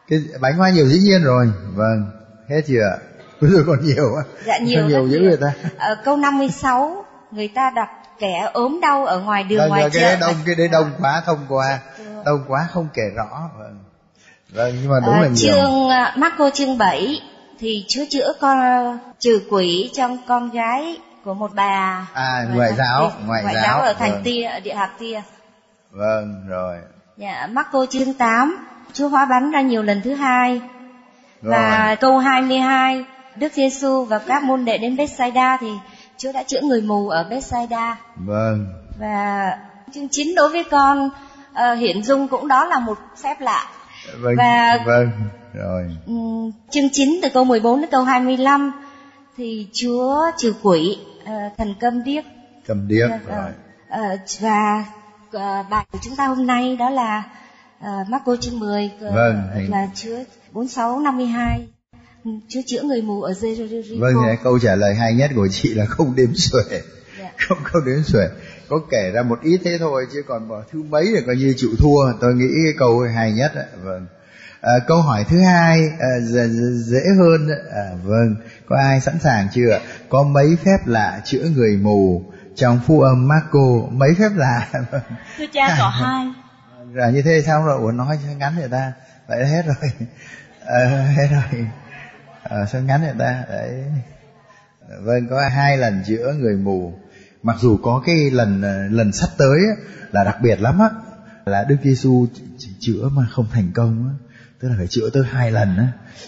Cái 0.09 0.19
bánh 0.39 0.57
hoa 0.57 0.69
nhiều 0.69 0.87
dĩ 0.87 0.99
nhiên 0.99 1.23
rồi. 1.23 1.51
Vâng 1.75 2.22
hết 2.55 2.61
chưa 2.67 2.99
bây 3.41 3.51
giờ 3.51 3.63
còn 3.67 3.77
nhiều 3.81 4.15
á 4.15 4.23
dạ 4.45 4.57
nhiều 4.57 4.85
nhiều 4.85 5.07
dữ 5.07 5.19
người 5.19 5.37
ta. 5.41 5.53
Ở 5.77 5.95
câu 6.05 6.17
56 6.17 7.05
người 7.31 7.47
ta 7.47 7.71
đặt 7.75 7.89
kẻ 8.19 8.49
ốm 8.53 8.79
đau 8.81 9.05
ở 9.05 9.19
ngoài 9.19 9.43
đường 9.43 9.59
vâng, 9.59 9.69
ngoài 9.69 9.89
chợ. 9.93 9.99
cái 9.99 10.17
đông 10.21 10.35
cái 10.45 10.55
đấy 10.55 10.67
đông 10.71 10.91
quá 11.01 11.23
thông 11.25 11.45
qua 11.49 11.79
đông 12.25 12.45
quá 12.47 12.67
không 12.71 12.87
kể 12.93 13.03
rõ. 13.15 13.49
Vâng. 13.57 13.79
Vâng 14.49 14.75
nhưng 14.81 14.91
mà 14.91 14.99
đúng 15.05 15.15
à, 15.15 15.21
là 15.21 15.27
nhiều. 15.27 15.35
chương 15.35 15.89
à, 15.89 16.13
Marco 16.17 16.49
chương 16.49 16.77
7 16.77 17.21
thì 17.59 17.85
Chúa 17.87 18.03
chữa 18.09 18.33
con 18.41 18.59
trừ 19.19 19.41
quỷ 19.49 19.91
trong 19.93 20.17
con 20.27 20.49
gái 20.49 20.97
của 21.25 21.33
một 21.33 21.51
bà. 21.55 22.07
À 22.13 22.47
ngoại 22.53 22.73
giáo 22.73 23.11
ngoại, 23.25 23.43
ngoại 23.43 23.55
giáo, 23.55 23.63
giáo 23.63 23.81
ở 23.81 23.93
thành 23.93 24.11
vâng. 24.11 24.23
tia 24.23 24.43
ở 24.43 24.59
địa 24.59 24.73
hạt 24.73 24.89
tia. 24.99 25.21
Vâng 25.91 26.47
rồi. 26.47 26.77
Dạ 27.17 27.47
Marco 27.51 27.85
chương 27.89 28.13
8 28.13 28.67
Chúa 28.93 29.07
hóa 29.07 29.25
bánh 29.25 29.51
ra 29.51 29.61
nhiều 29.61 29.83
lần 29.83 30.01
thứ 30.01 30.13
hai 30.13 30.61
và 31.43 31.95
câu 31.95 32.17
22 32.17 33.05
Đức 33.35 33.53
Giêsu 33.53 34.05
và 34.05 34.19
các 34.19 34.43
môn 34.43 34.65
đệ 34.65 34.77
đến 34.77 34.97
Bethsaida 34.97 35.57
thì 35.61 35.71
Chúa 36.17 36.31
đã 36.31 36.43
chữa 36.43 36.61
người 36.61 36.81
mù 36.81 37.09
ở 37.09 37.23
Bethsaida. 37.29 37.97
Vâng. 38.15 38.65
Và 38.99 39.57
chương 39.93 40.07
9 40.09 40.35
đối 40.35 40.49
với 40.49 40.63
con 40.63 41.09
uh, 41.51 41.77
hiển 41.77 42.03
dung 42.03 42.27
cũng 42.27 42.47
đó 42.47 42.65
là 42.65 42.79
một 42.79 42.97
phép 43.23 43.41
lạ. 43.41 43.69
Vâng. 44.19 44.35
Và 44.37 44.77
vâng. 44.85 45.09
Rồi. 45.53 45.83
Um, 46.07 46.51
chương 46.69 46.89
9 46.91 47.19
từ 47.23 47.29
câu 47.33 47.43
14 47.43 47.81
đến 47.81 47.89
câu 47.91 48.03
25 48.03 48.71
thì 49.37 49.67
Chúa 49.73 50.31
trừ 50.37 50.53
quỷ 50.61 50.97
uh, 51.23 51.57
thần 51.57 51.75
câm 51.79 52.03
điếc. 52.03 52.23
Câm 52.67 52.87
điếc 52.87 53.09
uh, 53.15 53.27
rồi. 53.27 53.51
Uh, 54.13 54.19
và 54.39 54.85
uh, 55.27 55.69
bài 55.69 55.85
của 55.91 55.99
chúng 56.01 56.15
ta 56.15 56.27
hôm 56.27 56.47
nay 56.47 56.75
đó 56.77 56.89
là 56.89 57.23
uh, 57.83 58.09
Marco 58.09 58.35
chương 58.35 58.59
10 58.59 58.85
uh, 58.85 59.13
vâng, 59.13 59.49
là 59.69 59.87
Chúa 59.95 60.17
4652 60.51 61.67
Chúa 62.47 62.61
chữa 62.65 62.81
người 62.83 63.01
mù 63.01 63.21
ở 63.21 63.31
Jericho. 63.31 63.99
Vâng, 63.99 64.15
câu 64.43 64.59
trả 64.59 64.75
lời 64.75 64.95
hay 64.95 65.13
nhất 65.13 65.31
của 65.35 65.47
chị 65.47 65.73
là 65.73 65.85
không 65.85 66.15
đếm 66.15 66.29
xuể. 66.35 66.61
Yeah. 66.69 66.83
Dạ. 67.19 67.31
Không 67.47 67.57
không 67.63 67.85
đếm 67.85 68.03
xuể. 68.03 68.27
Có 68.69 68.79
kể 68.91 69.11
ra 69.13 69.23
một 69.23 69.39
ít 69.41 69.61
thế 69.63 69.77
thôi 69.79 70.07
chứ 70.13 70.23
còn 70.27 70.47
bỏ 70.47 70.63
thứ 70.71 70.83
mấy 70.83 71.05
là 71.05 71.21
coi 71.25 71.35
như 71.35 71.53
chịu 71.57 71.69
thua. 71.79 72.13
Tôi 72.21 72.35
nghĩ 72.35 72.47
cái 72.65 72.73
câu 72.77 72.99
hay 73.15 73.31
nhất. 73.31 73.51
Đấy. 73.55 73.65
Vâng. 73.83 74.05
À, 74.61 74.73
câu 74.87 75.01
hỏi 75.01 75.25
thứ 75.29 75.39
hai 75.41 75.81
à, 75.99 76.19
dễ, 76.21 76.47
dễ 76.73 76.99
hơn. 77.17 77.47
À, 77.71 77.91
vâng, 78.03 78.35
có 78.65 78.75
ai 78.77 79.01
sẵn 79.01 79.19
sàng 79.19 79.47
chưa? 79.53 79.79
Có 80.09 80.23
mấy 80.23 80.57
phép 80.65 80.77
lạ 80.85 81.21
chữa 81.25 81.43
người 81.55 81.77
mù 81.81 82.23
trong 82.55 82.79
phu 82.87 83.01
âm 83.01 83.27
Marco 83.27 83.87
mấy 83.91 84.09
phép 84.19 84.29
lạ? 84.35 84.67
Thưa 85.37 85.45
cha 85.53 85.75
có 85.79 85.89
hai. 86.01 86.42
Rồi 86.93 87.13
như 87.13 87.21
thế 87.21 87.41
sao 87.45 87.65
rồi? 87.65 87.79
Ủa 87.81 87.91
nói 87.91 88.17
ờ, 88.17 88.17
ờ, 88.17 88.19
sao 88.27 88.37
ngắn 88.37 88.55
người 88.55 88.69
ta. 88.71 88.93
Vậy 89.27 89.45
hết 89.47 89.61
rồi. 89.65 89.91
À, 90.65 91.13
hết 91.17 91.27
rồi. 91.31 91.67
À, 92.43 92.65
sao 92.65 92.81
ngắn 92.81 93.01
người 93.01 93.15
ta? 93.19 93.43
Đấy. 93.49 93.83
Vâng 95.01 95.27
có 95.29 95.49
hai 95.49 95.77
lần 95.77 96.03
chữa 96.07 96.33
người 96.33 96.55
mù. 96.55 96.93
Mặc 97.43 97.55
dù 97.59 97.77
có 97.77 98.03
cái 98.05 98.31
lần 98.31 98.61
ờ, 98.61 98.87
lần 98.87 99.11
sắp 99.11 99.29
tới 99.37 99.59
là 100.11 100.23
đặc 100.23 100.37
biệt 100.41 100.61
lắm 100.61 100.79
á 100.79 100.89
là 101.45 101.63
Đức 101.63 101.77
Giêsu 101.83 102.27
chữa 102.79 103.09
mà 103.11 103.27
không 103.31 103.47
thành 103.53 103.71
công 103.75 104.07
á. 104.07 104.13
Tức 104.59 104.69
là 104.69 104.75
phải 104.77 104.87
chữa 104.87 105.09
tới 105.13 105.23
hai 105.31 105.51
lần 105.51 105.77
á. 105.77 105.87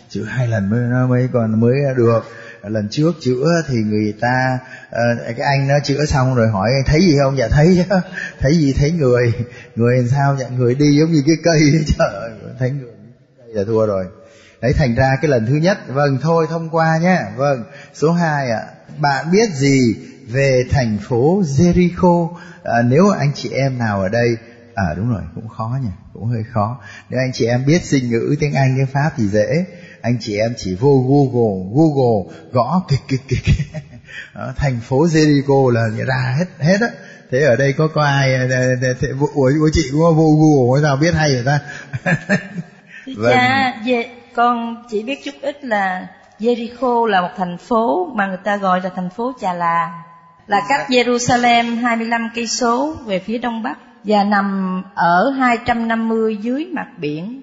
Chữa 0.10 0.24
hai 0.24 0.48
lần 0.48 0.70
mới 0.70 0.80
nó 0.80 1.08
mới 1.08 1.30
còn 1.34 1.60
mới 1.60 1.76
được. 1.98 2.24
Ờ, 2.66 2.70
lần 2.70 2.88
trước 2.90 3.16
chữa 3.22 3.64
thì 3.68 3.76
người 3.76 4.14
ta 4.20 4.60
uh, 4.90 5.38
cái 5.38 5.48
anh 5.48 5.68
nó 5.68 5.76
chữa 5.84 6.06
xong 6.06 6.36
rồi 6.36 6.48
hỏi 6.48 6.70
thấy 6.86 7.02
gì 7.02 7.16
không? 7.24 7.38
Dạ 7.38 7.48
thấy 7.48 7.76
chứ. 7.90 7.96
Thấy 8.40 8.58
gì? 8.58 8.74
Thấy 8.74 8.92
người. 8.92 9.34
Người 9.76 9.98
làm 9.98 10.08
sao? 10.08 10.38
Dạ 10.40 10.48
người 10.50 10.76
đi 10.76 10.98
giống 11.00 11.12
như 11.12 11.24
cái 11.28 11.36
cây 11.44 11.86
trời 11.98 12.32
thấy 12.60 12.72
người 12.72 12.92
là 13.48 13.64
thua 13.64 13.86
rồi. 13.86 14.06
Đấy 14.62 14.74
thành 14.74 14.96
ra 14.96 15.16
cái 15.22 15.32
lần 15.32 15.46
thứ 15.46 15.56
nhất 15.56 15.78
vâng 15.88 16.18
thôi 16.22 16.48
thông 16.50 16.70
qua 16.70 16.98
nhé 16.98 17.20
vâng 17.36 17.64
số 17.94 18.12
2 18.12 18.50
ạ. 18.50 18.58
À, 18.58 18.72
bạn 19.00 19.32
biết 19.32 19.50
gì 19.54 19.96
về 20.28 20.64
thành 20.70 20.98
phố 21.02 21.42
Jericho? 21.42 22.30
À, 22.64 22.82
nếu 22.82 23.10
anh 23.10 23.32
chị 23.36 23.50
em 23.50 23.78
nào 23.78 24.02
ở 24.02 24.10
đây 24.10 24.38
à 24.76 24.94
đúng 24.98 25.10
rồi 25.10 25.22
cũng 25.36 25.48
khó 25.48 25.78
nhỉ 25.84 25.90
cũng 26.14 26.26
hơi 26.26 26.44
khó. 26.54 26.82
Nếu 27.10 27.20
anh 27.20 27.32
chị 27.34 27.46
em 27.46 27.66
biết 27.66 27.84
sinh 27.84 28.10
ngữ 28.10 28.36
tiếng 28.40 28.54
Anh 28.54 28.74
tiếng 28.78 28.88
Pháp 28.88 29.12
thì 29.18 29.28
dễ 29.28 29.66
anh 30.06 30.18
chị 30.20 30.38
em 30.38 30.54
chỉ 30.58 30.76
vô 30.76 31.04
Google 31.08 31.66
Google 31.76 32.36
gõ 32.52 32.82
kịch 32.88 33.00
kịch 33.08 33.22
kịch 33.28 33.56
thành 34.58 34.80
phố 34.82 35.06
Jericho 35.06 35.70
là 35.70 35.82
ra 36.08 36.36
hết 36.38 36.46
hết 36.60 36.82
á. 36.82 36.88
Thế 37.32 37.44
ở 37.44 37.56
đây 37.56 37.74
có 37.74 37.88
có 37.88 38.04
ai 38.04 38.36
à, 38.36 38.48
thế, 38.82 39.08
ủa, 39.20 39.52
ủa 39.60 39.70
chị 39.74 39.82
có 39.92 40.12
vô 40.12 40.28
Google 40.40 40.82
sao? 40.82 40.98
Biết 40.98 41.14
hay 41.14 41.34
rồi 41.34 41.44
ta? 41.46 41.60
Vâng. 43.18 43.34
Cha, 43.34 43.74
về, 43.86 44.10
con 44.34 44.84
chỉ 44.90 45.04
biết 45.04 45.24
chút 45.24 45.36
ít 45.42 45.64
là 45.64 46.08
Jericho 46.40 47.06
là 47.06 47.22
một 47.22 47.30
thành 47.38 47.58
phố 47.58 48.12
mà 48.16 48.28
người 48.28 48.38
ta 48.44 48.58
gọi 48.58 48.82
là 48.82 48.90
thành 48.96 49.10
phố 49.10 49.34
Chà 49.42 49.54
Là. 49.54 50.04
Là 50.48 50.62
cách 50.70 50.90
Jerusalem 50.90 51.82
25 51.82 52.30
cây 52.36 52.48
số 52.48 52.96
về 53.06 53.20
phía 53.20 53.38
đông 53.38 53.64
bắc 53.64 53.78
và 54.04 54.24
nằm 54.24 54.82
ở 54.96 55.30
250 55.30 56.38
dưới 56.38 56.66
mặt 56.74 56.88
biển. 56.98 57.42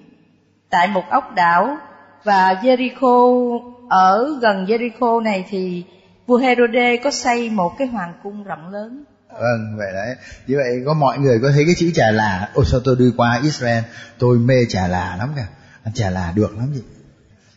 Tại 0.69 0.87
một 0.87 1.03
ốc 1.09 1.35
đảo 1.35 1.77
và 2.23 2.53
Jericho 2.63 3.59
ở 3.89 4.39
gần 4.41 4.65
Jericho 4.65 5.21
này 5.21 5.45
thì 5.49 5.83
vua 6.27 6.37
Herode 6.37 6.97
có 7.03 7.11
xây 7.11 7.49
một 7.49 7.77
cái 7.77 7.87
hoàng 7.87 8.13
cung 8.23 8.43
rộng 8.43 8.69
lớn. 8.69 9.03
Vâng 9.29 9.77
vậy 9.77 9.87
đấy. 9.93 10.15
Như 10.47 10.55
vậy 10.57 10.83
có 10.85 10.93
mọi 10.93 11.17
người 11.17 11.39
có 11.41 11.51
thấy 11.53 11.65
cái 11.65 11.75
chữ 11.77 11.91
trà 11.93 12.11
là 12.11 12.49
ôi 12.53 12.65
sao 12.65 12.79
tôi 12.83 12.95
đi 12.99 13.05
qua 13.17 13.39
Israel 13.43 13.83
tôi 14.19 14.37
mê 14.37 14.65
trà 14.69 14.87
là 14.87 15.15
lắm 15.19 15.29
cả 15.35 15.45
ăn 15.83 15.93
trà 15.93 16.09
là 16.09 16.33
được 16.35 16.57
lắm 16.57 16.73
gì 16.73 16.81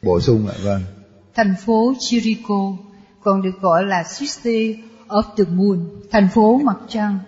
bổ 0.03 0.21
sung 0.21 0.49
ạ 0.49 0.55
vâng. 0.65 0.81
Thành 1.35 1.55
phố 1.67 1.93
Jericho 1.99 2.77
còn 3.23 3.43
được 3.43 3.61
gọi 3.61 3.85
là 3.85 4.05
City 4.19 4.79
of 5.09 5.23
the 5.37 5.45
Moon 5.51 5.79
thành 6.11 6.29
phố 6.35 6.61
mặt 6.65 6.77
trăng. 6.89 7.19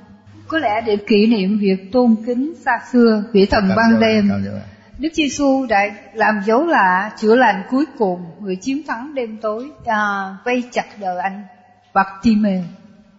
Có 0.49 0.59
lẽ 0.59 0.81
để 0.87 0.97
kỷ 0.97 1.27
niệm 1.27 1.59
việc 1.59 1.93
tôn 1.93 2.17
kính 2.27 2.55
xa 2.65 2.81
xưa 2.93 3.25
vị 3.33 3.47
thần 3.47 3.69
ban 3.77 4.01
đêm 4.01 4.31
Đức 4.99 5.09
Giêsu 5.15 5.67
đã 5.69 5.91
làm 6.15 6.35
dấu 6.47 6.67
lạ 6.67 7.11
chữa 7.21 7.37
lành 7.37 7.63
cuối 7.71 7.85
cùng 7.99 8.21
người 8.41 8.57
chiến 8.57 8.83
thắng 8.87 9.15
đêm 9.15 9.39
tối 9.43 9.71
à, 9.87 10.37
vây 10.45 10.63
chặt 10.73 10.87
đời 11.01 11.19
anh 11.19 11.43
Bartimê. 11.95 12.63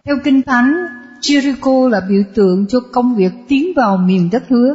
Theo 0.04 0.16
Kinh 0.24 0.42
Thánh, 0.42 0.74
Jericho 1.20 1.88
là 1.88 2.00
biểu 2.08 2.22
tượng 2.34 2.66
cho 2.68 2.78
công 2.92 3.14
việc 3.14 3.32
tiến 3.48 3.72
vào 3.76 3.96
miền 3.96 4.28
đất 4.32 4.42
hứa. 4.48 4.74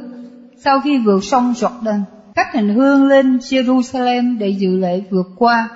Sau 0.57 0.81
khi 0.81 0.97
vượt 0.97 1.23
sông 1.23 1.53
Jordan, 1.53 2.01
các 2.35 2.53
hành 2.53 2.69
hương 2.69 3.07
lên 3.07 3.37
Jerusalem 3.37 4.37
để 4.37 4.49
dự 4.49 4.77
lễ 4.77 5.03
vượt 5.09 5.27
qua, 5.35 5.69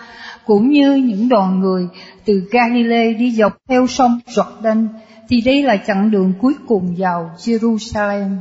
cũng 0.46 0.70
như 0.70 0.96
những 0.96 1.30
đoàn 1.30 1.60
người 1.60 1.88
từ 2.26 2.42
Galilee 2.52 3.14
đi 3.14 3.32
dọc 3.32 3.58
theo 3.68 3.88
sông 3.88 4.20
Jordan, 4.28 4.88
thì 5.30 5.42
đây 5.42 5.64
là 5.64 5.78
chặng 5.88 6.12
đường 6.12 6.34
cuối 6.42 6.54
cùng 6.68 6.96
vào 6.98 7.32
Jerusalem. 7.38 8.36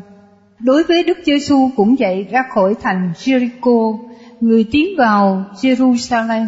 Đối 0.61 0.83
với 0.83 1.03
Đức 1.03 1.19
Giêsu 1.25 1.71
cũng 1.77 1.97
vậy 1.99 2.27
ra 2.31 2.45
khỏi 2.55 2.75
thành 2.83 3.13
Jericho, 3.17 3.99
người 4.41 4.65
tiến 4.71 4.87
vào 4.99 5.45
Jerusalem. 5.61 6.47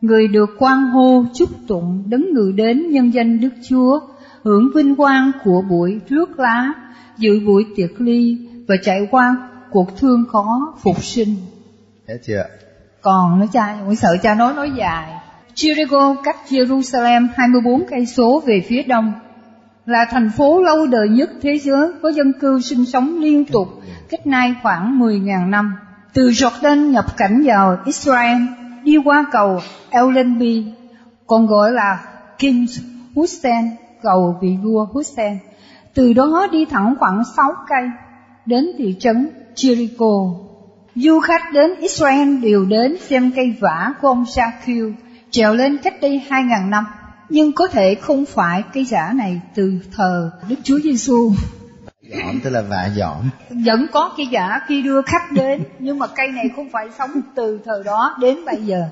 Người 0.00 0.28
được 0.28 0.50
quan 0.58 0.82
hô 0.82 1.24
chúc 1.34 1.48
tụng 1.68 2.04
đấng 2.06 2.32
người 2.32 2.52
đến 2.52 2.90
nhân 2.90 3.14
danh 3.14 3.40
Đức 3.40 3.52
Chúa, 3.68 4.00
hưởng 4.42 4.70
vinh 4.74 4.96
quang 4.96 5.32
của 5.44 5.62
buổi 5.70 6.00
rước 6.08 6.38
lá, 6.38 6.72
dự 7.18 7.40
buổi 7.46 7.66
tiệc 7.76 8.00
ly 8.00 8.38
và 8.68 8.74
trải 8.82 9.08
qua 9.10 9.48
cuộc 9.70 9.96
thương 9.98 10.24
khó 10.32 10.74
phục 10.82 11.04
sinh. 11.04 11.36
Hết 12.08 12.18
chưa? 12.26 12.44
Còn 13.02 13.40
nó 13.40 13.46
cha, 13.52 13.78
cũng 13.86 13.96
sợ 13.96 14.16
cha 14.22 14.34
nói 14.34 14.54
nói 14.54 14.70
dài. 14.76 15.12
Jericho 15.54 16.16
cách 16.24 16.36
Jerusalem 16.48 17.28
24 17.36 17.86
cây 17.90 18.06
số 18.06 18.42
về 18.46 18.60
phía 18.68 18.82
đông, 18.82 19.12
là 19.86 20.06
thành 20.10 20.30
phố 20.30 20.62
lâu 20.62 20.86
đời 20.86 21.08
nhất 21.08 21.30
thế 21.42 21.58
giới 21.58 21.92
có 22.02 22.08
dân 22.12 22.32
cư 22.40 22.60
sinh 22.60 22.84
sống 22.84 23.18
liên 23.20 23.44
tục 23.44 23.68
cách 24.10 24.26
nay 24.26 24.54
khoảng 24.62 25.00
10.000 25.00 25.50
năm. 25.50 25.76
Từ 26.14 26.30
Jordan 26.30 26.90
nhập 26.90 27.16
cảnh 27.16 27.42
vào 27.46 27.76
Israel, 27.84 28.42
đi 28.84 28.96
qua 29.04 29.24
cầu 29.32 29.60
Elenbi, 29.90 30.64
còn 31.26 31.46
gọi 31.46 31.72
là 31.72 32.04
King 32.38 32.66
Hussein, 33.14 33.64
cầu 34.02 34.38
vị 34.42 34.56
vua 34.62 34.86
Hussein. 34.92 35.38
Từ 35.94 36.12
đó 36.12 36.46
đi 36.52 36.64
thẳng 36.64 36.94
khoảng 36.98 37.22
6 37.36 37.54
cây 37.68 37.90
đến 38.46 38.66
thị 38.78 38.96
trấn 39.00 39.30
Jericho. 39.54 40.34
Du 40.94 41.20
khách 41.20 41.52
đến 41.52 41.74
Israel 41.80 42.36
đều 42.42 42.64
đến 42.64 42.96
xem 43.00 43.32
cây 43.36 43.56
vả 43.60 43.94
của 44.00 44.08
ông 44.08 44.24
Shaquille 44.26 44.92
trèo 45.30 45.54
lên 45.54 45.78
cách 45.78 45.94
đây 46.00 46.22
2.000 46.28 46.68
năm 46.68 46.84
nhưng 47.32 47.52
có 47.52 47.68
thể 47.68 47.94
không 47.94 48.24
phải 48.24 48.62
cây 48.74 48.84
giả 48.84 49.12
này 49.16 49.40
từ 49.54 49.78
thờ 49.96 50.30
Đức 50.48 50.56
Chúa 50.62 50.78
Giêsu. 50.78 51.32
Dõm 52.02 52.40
tức 52.44 52.50
là 52.50 52.62
vạ 52.62 52.90
dõm. 52.96 53.30
Vẫn 53.50 53.86
có 53.92 54.12
cây 54.16 54.26
giả 54.26 54.60
khi 54.66 54.82
đưa 54.82 55.02
khách 55.02 55.32
đến, 55.32 55.62
nhưng 55.78 55.98
mà 55.98 56.06
cây 56.06 56.28
này 56.28 56.50
không 56.56 56.68
phải 56.72 56.88
sống 56.98 57.10
từ 57.34 57.60
thời 57.64 57.84
đó 57.84 58.16
đến 58.20 58.44
bây 58.46 58.62
giờ. 58.62 58.84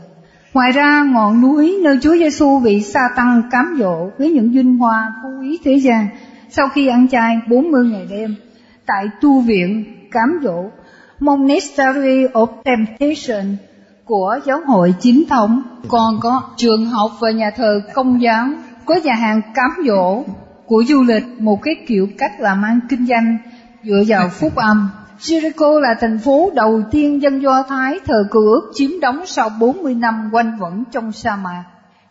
Ngoài 0.55 0.73
ra, 0.73 1.05
ngọn 1.13 1.41
núi 1.41 1.79
nơi 1.83 1.99
Chúa 2.03 2.17
Giêsu 2.17 2.59
bị 2.59 2.83
sa 2.83 3.01
tăng 3.17 3.43
cám 3.51 3.77
dỗ 3.81 4.11
với 4.19 4.31
những 4.31 4.53
vinh 4.53 4.79
hoa 4.79 5.13
phú 5.23 5.29
quý 5.41 5.59
thế 5.65 5.75
gian 5.75 6.09
sau 6.51 6.69
khi 6.69 6.89
ăn 6.89 7.09
chay 7.09 7.39
40 7.49 7.89
ngày 7.89 8.07
đêm 8.11 8.35
tại 8.87 9.07
tu 9.21 9.41
viện 9.41 9.85
cám 10.11 10.41
dỗ 10.43 10.65
Monastery 11.19 12.27
of 12.33 12.47
Temptation 12.65 13.57
của 14.11 14.39
giáo 14.45 14.61
hội 14.67 14.95
chính 15.01 15.25
thống, 15.29 15.63
còn 15.89 16.21
có 16.21 16.43
trường 16.57 16.87
học 16.87 17.11
và 17.21 17.31
nhà 17.31 17.51
thờ 17.57 17.81
công 17.95 18.23
giáo, 18.23 18.47
có 18.85 18.95
nhà 19.05 19.15
hàng 19.15 19.41
cám 19.55 19.71
dỗ 19.87 20.23
của 20.67 20.85
du 20.89 21.03
lịch, 21.03 21.25
một 21.39 21.63
cái 21.63 21.75
kiểu 21.87 22.09
cách 22.19 22.41
làm 22.41 22.63
ăn 22.63 22.81
kinh 22.89 23.07
doanh 23.07 23.39
dựa 23.83 24.03
vào 24.07 24.29
phúc 24.29 24.55
âm. 24.57 24.91
Jericho 25.21 25.79
là 25.79 25.95
thành 26.01 26.19
phố 26.19 26.51
đầu 26.55 26.83
tiên 26.91 27.23
dân 27.23 27.43
Do 27.43 27.63
Thái 27.63 28.01
thờ 28.05 28.25
cựu 28.31 28.43
ước 28.43 28.71
chiếm 28.75 28.91
đóng 29.01 29.23
sau 29.27 29.49
40 29.61 29.95
năm 29.95 30.31
quanh 30.33 30.59
quẩn 30.61 30.85
trong 30.93 31.13
sa 31.13 31.37
mạc. 31.37 31.65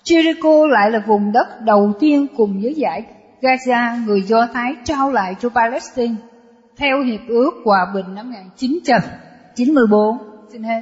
Jericho 0.03 0.68
lại 0.68 0.91
là 0.91 1.03
vùng 1.08 1.32
đất 1.32 1.62
đầu 1.62 1.94
tiên 2.00 2.27
cùng 2.38 2.62
với 2.62 2.74
giải 2.74 3.06
Gaza 3.41 4.06
người 4.06 4.22
Do 4.22 4.48
Thái 4.53 4.75
trao 4.84 5.12
lại 5.12 5.36
cho 5.39 5.50
Palestine 5.50 6.15
theo 6.77 7.01
hiệp 7.01 7.22
ước 7.27 7.51
hòa 7.65 7.88
bình 7.94 8.15
năm 8.15 8.32
1994. 8.32 10.18
Xin 10.51 10.63
hết. 10.63 10.82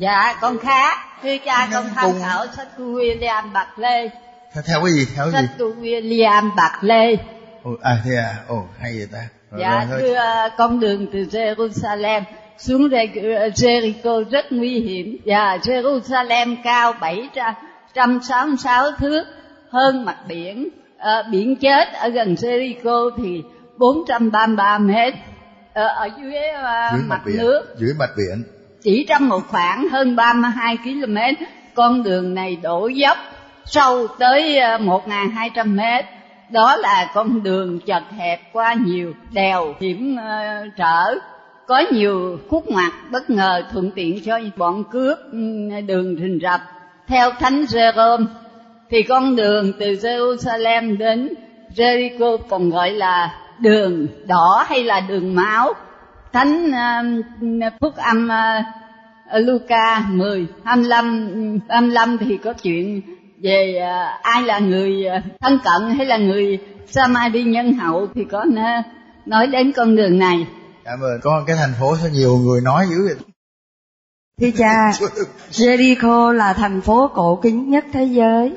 Dạ 0.00 0.38
con 0.40 0.58
khá 0.58 0.96
Thưa 1.22 1.36
cha 1.44 1.68
con 1.72 1.84
tham 1.94 2.10
khảo 2.20 2.46
sách 2.56 2.68
của 2.76 2.84
William 2.84 3.52
Bạc 3.52 3.78
Lê. 3.78 4.08
Theo, 4.54 4.62
theo 4.66 4.80
cái 4.84 4.92
gì? 4.92 5.06
Theo 5.16 5.24
cái 5.32 5.42
sách 5.42 5.50
gì? 5.50 5.56
Của 5.58 5.72
William 5.80 6.50
Bạc 6.56 6.78
Lê. 6.80 7.16
Ồ, 7.62 7.70
à 7.82 7.98
thế 8.04 8.16
à? 8.16 8.34
Ồ 8.48 8.66
hay 8.80 8.92
vậy 8.96 9.06
ta. 9.12 9.18
Rồi, 9.50 9.60
dạ 9.60 9.86
rồi, 9.90 10.00
thưa 10.00 10.48
con 10.58 10.80
đường 10.80 11.06
từ 11.12 11.18
Jerusalem 11.18 12.22
xuống 12.58 12.88
Jericho 13.54 14.24
rất 14.30 14.52
nguy 14.52 14.80
hiểm. 14.80 15.16
Và 15.26 15.56
Jerusalem 15.56 16.56
cao 16.64 16.92
766 17.00 18.92
thước 18.98 19.24
hơn 19.70 20.04
mặt 20.04 20.16
biển. 20.28 20.68
À, 20.98 21.22
biển 21.30 21.56
chết 21.56 21.88
ở 21.92 22.08
gần 22.08 22.34
Jericho 22.34 23.10
thì 23.22 23.42
433 23.78 24.78
mét. 24.78 25.14
À, 25.74 25.86
ở 25.86 26.08
dưới, 26.18 26.32
uh, 26.32 26.92
dưới 26.92 27.02
mặt, 27.02 27.06
mặt 27.08 27.20
biển, 27.24 27.36
nước. 27.36 27.74
Dưới 27.78 27.94
mặt 27.98 28.10
biển 28.16 28.44
chỉ 28.82 29.04
trong 29.08 29.28
một 29.28 29.40
khoảng 29.48 29.88
hơn 29.88 30.16
32 30.16 30.76
km, 30.76 31.16
con 31.74 32.02
đường 32.02 32.34
này 32.34 32.56
đổ 32.56 32.88
dốc 32.88 33.18
sâu 33.64 34.06
tới 34.18 34.58
ờ, 34.58 34.78
1.200 34.78 35.76
mét. 35.76 36.04
Đó 36.50 36.76
là 36.76 37.10
con 37.14 37.42
đường 37.42 37.80
chật 37.80 38.02
hẹp 38.18 38.40
qua 38.52 38.74
nhiều 38.74 39.12
đèo 39.32 39.74
hiểm 39.80 40.16
ờ, 40.16 40.66
trở, 40.76 41.14
có 41.66 41.82
nhiều 41.92 42.38
khúc 42.48 42.70
ngoặt 42.70 42.92
bất 43.10 43.30
ngờ 43.30 43.62
thuận 43.72 43.90
tiện 43.90 44.20
cho 44.20 44.38
bọn 44.56 44.84
cướp 44.84 45.18
đường 45.86 46.16
rình 46.20 46.38
rập. 46.42 46.60
Theo 47.06 47.30
Thánh 47.30 47.62
Jerome, 47.64 48.26
thì 48.90 49.02
con 49.02 49.36
đường 49.36 49.72
từ 49.78 49.86
Jerusalem 49.86 50.96
đến 50.98 51.28
Jericho 51.76 52.38
còn 52.48 52.70
gọi 52.70 52.90
là 52.90 53.34
đường 53.58 54.06
đỏ 54.26 54.64
hay 54.68 54.84
là 54.84 55.00
đường 55.00 55.34
máu 55.34 55.74
Thánh 56.32 56.70
uh, 56.70 57.72
Phúc 57.80 57.94
âm 57.96 58.28
uh, 58.28 58.64
Luca 59.40 60.00
10 60.08 60.46
25 60.64 61.58
25 61.68 62.18
thì 62.18 62.38
có 62.44 62.52
chuyện 62.52 63.02
về 63.42 63.74
uh, 63.78 64.22
ai 64.22 64.42
là 64.42 64.58
người 64.58 65.04
uh, 65.18 65.24
thân 65.40 65.58
cận 65.64 65.96
hay 65.96 66.06
là 66.06 66.16
người 66.16 66.58
Samari 66.86 67.42
nhân 67.42 67.72
hậu 67.72 68.06
thì 68.14 68.24
có 68.30 68.44
uh, 68.48 68.84
nói 69.26 69.46
đến 69.46 69.72
con 69.76 69.96
đường 69.96 70.18
này. 70.18 70.46
Cảm 70.84 71.00
ơn. 71.00 71.20
Có 71.22 71.44
cái 71.46 71.56
thành 71.56 71.74
phố 71.80 71.96
sao 71.96 72.10
nhiều 72.10 72.36
người 72.36 72.60
nói 72.60 72.86
dữ 72.90 72.96
vậy? 73.06 73.16
Thưa 74.40 74.58
cha, 74.58 74.90
Jericho 75.50 76.32
là 76.32 76.52
thành 76.52 76.80
phố 76.80 77.10
cổ 77.14 77.40
kính 77.42 77.70
nhất 77.70 77.84
thế 77.92 78.04
giới, 78.04 78.56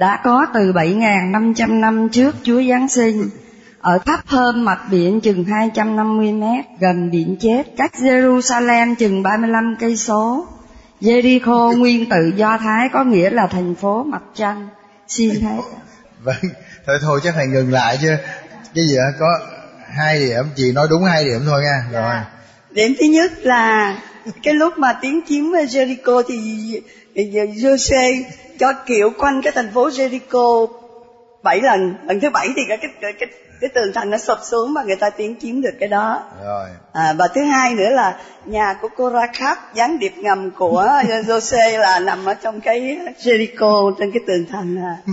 đã 0.00 0.20
có 0.24 0.46
từ 0.54 0.72
7.500 0.72 1.80
năm 1.80 2.08
trước 2.08 2.36
Chúa 2.42 2.62
Giáng 2.68 2.88
sinh 2.88 3.30
ở 3.80 3.98
thấp 4.06 4.20
hơn 4.26 4.64
mặt 4.64 4.80
biển 4.90 5.20
chừng 5.20 5.44
250 5.44 6.32
mét, 6.32 6.64
gần 6.80 7.10
biển 7.10 7.36
chết, 7.40 7.62
cách 7.76 7.92
Jerusalem 8.00 8.94
chừng 8.94 9.22
35 9.22 9.76
cây 9.80 9.96
số. 9.96 10.46
Jericho 11.00 11.78
nguyên 11.78 12.08
tự 12.08 12.32
Do 12.36 12.58
Thái 12.58 12.88
có 12.92 13.04
nghĩa 13.04 13.30
là 13.30 13.46
thành 13.46 13.74
phố 13.74 14.02
mặt 14.04 14.22
trăng. 14.34 14.68
Xin 15.08 15.40
thế. 15.40 15.56
vâng 16.22 16.36
thôi 16.86 16.98
thôi 17.02 17.20
chắc 17.24 17.34
phải 17.34 17.46
ngừng 17.46 17.72
lại 17.72 17.98
chứ 18.02 18.16
cái 18.74 18.84
gì 18.86 18.96
có 19.20 19.26
hai 19.96 20.18
điểm 20.18 20.44
chị 20.56 20.72
nói 20.72 20.86
đúng 20.90 21.04
hai 21.04 21.24
điểm 21.24 21.40
thôi 21.46 21.62
nha 21.62 21.84
rồi 21.92 22.02
Dạ. 22.02 22.24
Điểm 22.70 22.94
thứ 23.00 23.06
nhất 23.06 23.32
là 23.42 23.96
cái 24.42 24.54
lúc 24.54 24.78
mà 24.78 24.92
tiến 25.02 25.20
chiếm 25.28 25.44
Jericho 25.44 26.22
thì 26.28 26.38
Jose 27.46 28.22
cho 28.58 28.72
kiểu 28.86 29.10
quanh 29.18 29.42
cái 29.42 29.52
thành 29.56 29.70
phố 29.74 29.88
Jericho 29.88 30.66
bảy 31.42 31.60
lần 31.62 31.94
lần 32.06 32.20
thứ 32.20 32.30
bảy 32.30 32.48
thì 32.56 32.62
cái 32.68 32.78
cái 33.00 33.12
cái, 33.20 33.28
cái, 33.60 33.70
tường 33.74 33.92
thành 33.94 34.10
nó 34.10 34.18
sụp 34.18 34.38
xuống 34.50 34.74
và 34.74 34.82
người 34.82 34.96
ta 34.96 35.10
tiến 35.10 35.36
chiếm 35.40 35.60
được 35.60 35.74
cái 35.80 35.88
đó. 35.88 36.30
Rồi. 36.44 36.68
À, 36.92 37.12
và 37.18 37.28
thứ 37.34 37.44
hai 37.44 37.74
nữa 37.74 37.90
là 37.90 38.18
nhà 38.44 38.74
của 38.82 38.88
cô 38.96 39.10
Rakab 39.10 39.58
gián 39.74 39.98
điệp 39.98 40.12
ngầm 40.16 40.50
của 40.50 40.82
Jose 41.26 41.78
là 41.78 41.98
nằm 41.98 42.24
ở 42.24 42.34
trong 42.34 42.60
cái 42.60 42.98
Jericho 43.22 43.94
trên 43.98 44.12
cái 44.12 44.22
tường 44.26 44.46
thành 44.50 44.78
à. 44.78 44.96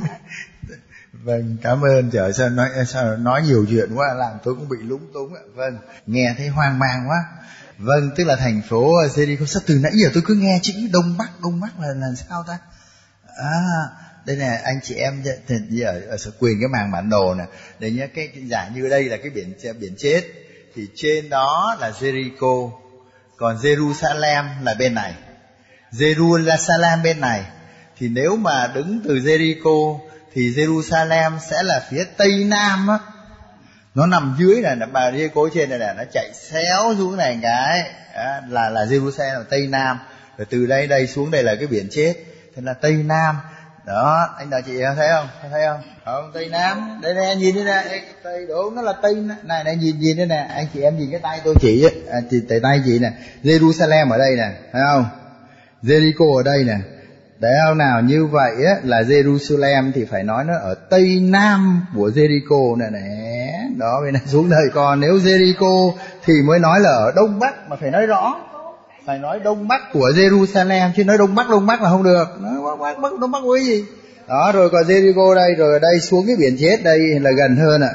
vâng 1.23 1.57
cảm 1.61 1.81
ơn. 1.81 2.09
Trời 2.11 2.33
sao 2.33 2.49
nói 2.49 2.69
sao 2.87 3.17
nói 3.17 3.41
nhiều 3.41 3.65
chuyện 3.69 3.89
quá 3.95 4.07
làm 4.15 4.31
tôi 4.43 4.55
cũng 4.55 4.69
bị 4.69 4.77
lúng 4.81 5.13
túng 5.13 5.33
ạ. 5.33 5.41
Vâng 5.55 5.77
nghe 6.05 6.35
thấy 6.37 6.47
hoang 6.47 6.79
mang 6.79 7.05
quá. 7.09 7.17
Vâng 7.77 8.09
tức 8.15 8.23
là 8.23 8.35
thành 8.35 8.61
phố 8.69 8.91
Jericho 9.15 9.45
sao 9.45 9.61
từ 9.65 9.79
nãy 9.83 9.91
giờ 9.95 10.09
tôi 10.13 10.23
cứ 10.25 10.35
nghe 10.35 10.59
chữ 10.63 10.73
đông 10.93 11.15
bắc 11.17 11.29
đông 11.43 11.59
bắc 11.61 11.79
là 11.79 11.87
là 11.87 12.07
sao 12.29 12.43
ta? 12.47 12.57
À 13.37 13.87
đây 14.27 14.35
nè 14.35 14.59
anh 14.63 14.79
chị 14.83 14.95
em 14.95 15.23
thì 15.47 15.55
giờ 15.69 16.01
ở 16.09 16.17
sở 16.17 16.31
quyền 16.39 16.59
cái 16.61 16.67
màng 16.67 16.91
bản 16.91 17.09
đồ 17.09 17.33
nè 17.33 17.43
để 17.79 17.91
nhớ 17.91 18.07
cái, 18.15 18.27
cái 18.27 18.43
giả 18.47 18.69
như 18.75 18.89
đây 18.89 19.03
là 19.03 19.17
cái 19.17 19.29
biển 19.29 19.53
biển 19.79 19.95
chết. 19.97 20.21
Thì 20.75 20.87
trên 20.95 21.29
đó 21.29 21.77
là 21.79 21.91
Jericho 21.99 22.71
còn 23.37 23.57
Jerusalem 23.57 24.43
là 24.63 24.73
bên 24.73 24.93
này. 24.93 25.13
Jerusalem 25.91 27.03
bên 27.03 27.19
này. 27.19 27.43
Thì 27.99 28.09
nếu 28.09 28.35
mà 28.35 28.71
đứng 28.75 29.01
từ 29.07 29.15
Jericho 29.15 29.99
thì 30.33 30.49
Jerusalem 30.49 31.39
sẽ 31.39 31.63
là 31.63 31.87
phía 31.89 32.03
tây 32.17 32.43
nam 32.47 32.87
á. 32.87 32.99
Nó 33.95 34.05
nằm 34.05 34.35
dưới 34.39 34.61
này 34.61 34.75
bà 34.91 35.11
Jericho 35.11 35.49
trên 35.53 35.69
này 35.69 35.79
nè 35.79 35.93
nó 35.97 36.03
chạy 36.13 36.29
xéo 36.33 36.95
xuống 36.97 37.17
này 37.17 37.39
cái 37.41 37.91
là 38.49 38.69
là 38.69 38.85
Jerusalem 38.85 39.33
là 39.33 39.45
tây 39.49 39.67
nam. 39.67 39.99
Rồi 40.37 40.45
từ 40.49 40.65
đây 40.65 40.87
đây 40.87 41.07
xuống 41.07 41.31
đây 41.31 41.43
là 41.43 41.55
cái 41.55 41.67
biển 41.67 41.87
chết. 41.91 42.13
Thế 42.55 42.61
là 42.61 42.73
tây 42.73 42.93
nam 42.93 43.35
đó 43.87 44.29
anh 44.37 44.49
đợi 44.49 44.61
chị 44.65 44.73
thấy 44.95 45.07
không? 45.15 45.27
Thấy 45.51 45.61
không? 45.67 45.81
Không 46.05 46.31
tây 46.33 46.49
nam 46.51 46.99
đây 47.01 47.13
nè 47.13 47.35
nhìn 47.35 47.55
đây 47.55 47.63
nè. 47.65 48.01
Tây 48.23 48.45
đúng 48.47 48.75
nó 48.75 48.81
là 48.81 48.93
tây 49.01 49.15
này 49.43 49.63
này 49.63 49.75
nhìn 49.75 49.99
nhìn 49.99 50.17
đây 50.17 50.25
nè. 50.25 50.47
Anh 50.55 50.65
chị 50.73 50.81
em 50.81 50.97
nhìn 50.97 51.11
cái 51.11 51.19
tay 51.19 51.41
tôi 51.43 51.55
chỉ 51.61 51.85
à, 52.11 52.19
chị 52.31 52.41
tay 52.49 52.59
tay 52.63 52.81
chị 52.85 52.99
nè. 52.99 53.11
Jerusalem 53.43 54.11
ở 54.11 54.17
đây 54.17 54.35
nè 54.35 54.51
thấy 54.73 54.81
không? 54.91 55.05
Jericho 55.83 56.37
ở 56.37 56.43
đây 56.43 56.63
nè. 56.63 56.77
Đấy 57.39 57.53
không 57.67 57.77
nào? 57.77 58.01
Như 58.01 58.25
vậy 58.25 58.51
á 58.65 58.75
là 58.83 59.01
Jerusalem 59.01 59.91
thì 59.95 60.05
phải 60.05 60.23
nói 60.23 60.43
nó 60.43 60.53
ở 60.53 60.75
tây 60.89 61.19
nam 61.21 61.85
của 61.95 62.09
Jericho 62.09 62.77
này 62.77 62.89
nè. 62.91 63.59
Đó 63.77 64.01
bên 64.03 64.13
này 64.13 64.23
xuống 64.25 64.49
đây. 64.49 64.63
Còn 64.73 64.99
nếu 64.99 65.13
Jericho 65.13 65.93
thì 66.25 66.33
mới 66.45 66.59
nói 66.59 66.79
là 66.79 66.89
ở 66.89 67.11
đông 67.15 67.39
bắc 67.39 67.69
mà 67.69 67.75
phải 67.75 67.91
nói 67.91 68.05
rõ 68.05 68.35
phải 69.07 69.19
nói 69.19 69.39
đông 69.43 69.67
bắc 69.67 69.81
của 69.93 70.11
Jerusalem 70.15 70.91
chứ 70.95 71.03
nói 71.03 71.17
đông 71.17 71.35
bắc 71.35 71.49
đông 71.49 71.65
bắc 71.65 71.81
là 71.81 71.89
không 71.89 72.03
được. 72.03 72.25
Nói 72.41 72.53
bắc 72.61 72.79
bắc, 72.79 73.01
bắc 73.01 73.19
đông 73.19 73.31
bắc 73.31 73.39
với 73.43 73.63
gì? 73.65 73.83
Đó 74.27 74.51
rồi 74.53 74.69
còn 74.69 74.83
Jericho 74.83 75.35
đây 75.35 75.55
rồi 75.57 75.73
ở 75.73 75.79
đây 75.79 75.99
xuống 75.99 76.27
cái 76.27 76.35
biển 76.35 76.57
chết 76.59 76.83
đây 76.83 76.99
là 76.99 77.31
gần 77.31 77.55
hơn 77.55 77.81
ạ. 77.81 77.91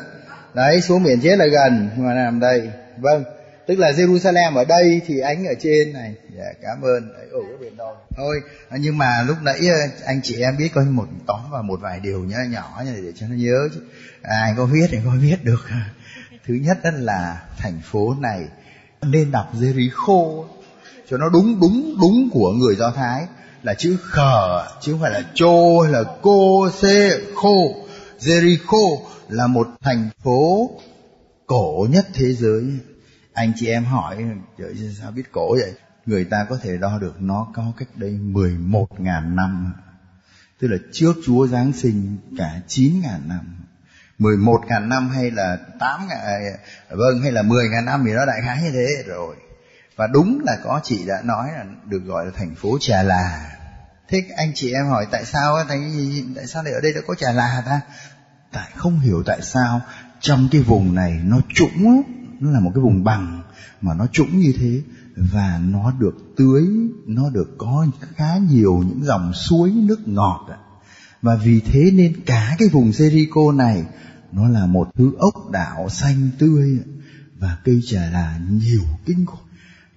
Đấy 0.54 0.81
xuống 0.81 1.02
biển 1.02 1.21
chết 1.21 1.37
là 1.38 1.47
gần 1.47 1.88
mà 1.97 2.14
nằm 2.14 2.40
đây. 2.40 2.70
Vâng 2.98 3.25
tức 3.66 3.79
là 3.79 3.90
Jerusalem 3.90 4.57
ở 4.57 4.64
đây 4.64 5.01
thì 5.07 5.18
ánh 5.18 5.46
ở 5.46 5.55
trên 5.61 5.92
này. 5.92 6.14
Dạ, 6.37 6.53
cảm 6.62 6.83
ơn. 6.83 7.09
Đấy, 7.12 7.27
ở 7.33 7.38
cái 7.48 7.57
biển 7.61 7.77
đó. 7.77 7.96
Thôi 8.16 8.40
nhưng 8.79 8.98
mà 8.98 9.25
lúc 9.27 9.37
nãy 9.42 9.59
ờ, 9.68 9.79
anh 10.05 10.20
chị 10.22 10.40
em 10.40 10.57
biết 10.57 10.68
có 10.75 10.85
một 10.90 11.07
tóm 11.27 11.40
vào 11.51 11.62
một 11.62 11.81
vài 11.81 12.01
điều 12.01 12.20
nhỏ 12.20 12.38
nhỏ 12.51 12.83
để 12.85 13.12
cho 13.16 13.27
nó 13.29 13.35
nhớ 13.37 13.68
chứ. 13.75 13.81
À, 14.22 14.40
anh 14.42 14.55
có 14.57 14.64
viết 14.64 14.87
thì 14.90 14.98
có 15.05 15.11
viết 15.20 15.37
được. 15.42 15.68
Thứ 16.46 16.55
nhất 16.55 16.79
đó 16.85 16.90
là 16.94 17.42
thành 17.59 17.81
phố 17.85 18.14
này 18.20 18.44
nên 19.03 19.31
đọc 19.31 19.53
Jericho 19.61 20.44
cho 21.12 21.18
nó 21.18 21.29
đúng 21.29 21.61
đúng 21.61 21.96
đúng 22.01 22.31
của 22.33 22.53
người 22.53 22.77
do 22.77 22.90
thái. 22.90 23.27
Là 23.62 23.75
chữ 23.75 23.96
khờ 24.03 24.66
chứ 24.81 24.92
không 24.92 25.01
phải 25.01 25.11
là 25.11 25.22
chô 25.35 25.81
hay 25.81 25.92
là 25.92 26.05
cô 26.22 26.68
xê 26.70 27.11
khô. 27.35 27.75
Jericho 28.20 28.98
là 29.29 29.46
một 29.46 29.68
thành 29.81 30.09
phố 30.25 30.70
cổ 31.46 31.87
nhất 31.90 32.07
thế 32.14 32.33
giới. 32.33 32.64
Anh 33.33 33.53
chị 33.57 33.68
em 33.68 33.85
hỏi 33.85 34.25
trời 34.59 34.75
sao 35.01 35.11
biết 35.11 35.33
cổ 35.33 35.51
vậy? 35.51 35.72
Người 36.07 36.25
ta 36.25 36.46
có 36.51 36.59
thể 36.62 36.77
đo 36.77 36.98
được 36.98 37.22
nó 37.22 37.46
có 37.55 37.72
cách 37.79 37.88
đây 37.94 38.11
11.000 38.11 39.35
năm. 39.35 39.72
Tức 40.61 40.68
là 40.68 40.77
trước 40.92 41.16
Chúa 41.27 41.46
Giáng 41.46 41.72
sinh 41.72 42.16
cả 42.38 42.61
9.000 42.68 43.03
năm. 43.29 43.57
11.000 44.18 44.88
năm 44.88 45.09
hay 45.09 45.31
là 45.31 45.59
8 45.79 46.09
ngàn, 46.09 46.18
à, 46.18 46.38
vâng 46.90 47.22
hay 47.22 47.33
là 47.33 47.42
10.000 47.42 47.85
năm 47.85 48.03
thì 48.07 48.12
nó 48.12 48.27
đại 48.27 48.40
khái 48.44 48.62
như 48.62 48.70
thế 48.70 49.05
rồi 49.07 49.37
và 50.02 50.08
đúng 50.12 50.40
là 50.44 50.58
có 50.64 50.80
chị 50.84 51.04
đã 51.06 51.22
nói 51.24 51.48
là 51.52 51.64
được 51.86 52.04
gọi 52.06 52.26
là 52.26 52.32
thành 52.36 52.54
phố 52.54 52.78
Trà 52.80 53.02
Là. 53.02 53.52
Thế 54.08 54.22
anh 54.36 54.52
chị 54.54 54.72
em 54.72 54.86
hỏi 54.86 55.06
tại 55.10 55.24
sao 55.24 55.56
tại, 55.68 55.78
tại 56.36 56.46
sao 56.46 56.62
lại 56.62 56.72
ở 56.72 56.80
đây 56.80 56.92
đã 56.92 57.00
có 57.06 57.14
Trà 57.14 57.32
Là 57.32 57.62
ta? 57.66 57.80
Tại 58.52 58.70
không 58.76 58.98
hiểu 58.98 59.22
tại 59.26 59.42
sao 59.42 59.80
trong 60.20 60.48
cái 60.52 60.60
vùng 60.60 60.94
này 60.94 61.20
nó 61.24 61.40
trũng 61.54 62.02
nó 62.40 62.50
là 62.50 62.60
một 62.60 62.70
cái 62.74 62.82
vùng 62.82 63.04
bằng 63.04 63.42
mà 63.80 63.94
nó 63.94 64.06
trũng 64.12 64.38
như 64.38 64.52
thế 64.60 64.82
và 65.16 65.60
nó 65.64 65.92
được 65.98 66.14
tưới 66.36 66.68
nó 67.06 67.30
được 67.30 67.54
có 67.58 67.86
khá 68.16 68.36
nhiều 68.36 68.84
những 68.88 69.04
dòng 69.04 69.32
suối 69.34 69.70
nước 69.70 70.08
ngọt 70.08 70.48
và 71.22 71.36
vì 71.36 71.60
thế 71.60 71.90
nên 71.90 72.24
cả 72.26 72.56
cái 72.58 72.68
vùng 72.68 72.90
Jericho 72.90 73.56
này 73.56 73.84
nó 74.32 74.48
là 74.48 74.66
một 74.66 74.88
thứ 74.94 75.12
ốc 75.18 75.50
đảo 75.50 75.88
xanh 75.88 76.30
tươi 76.38 76.78
và 77.38 77.58
cây 77.64 77.80
trà 77.86 78.10
là 78.10 78.40
nhiều 78.50 78.82
kinh 79.06 79.26
khủng 79.26 79.51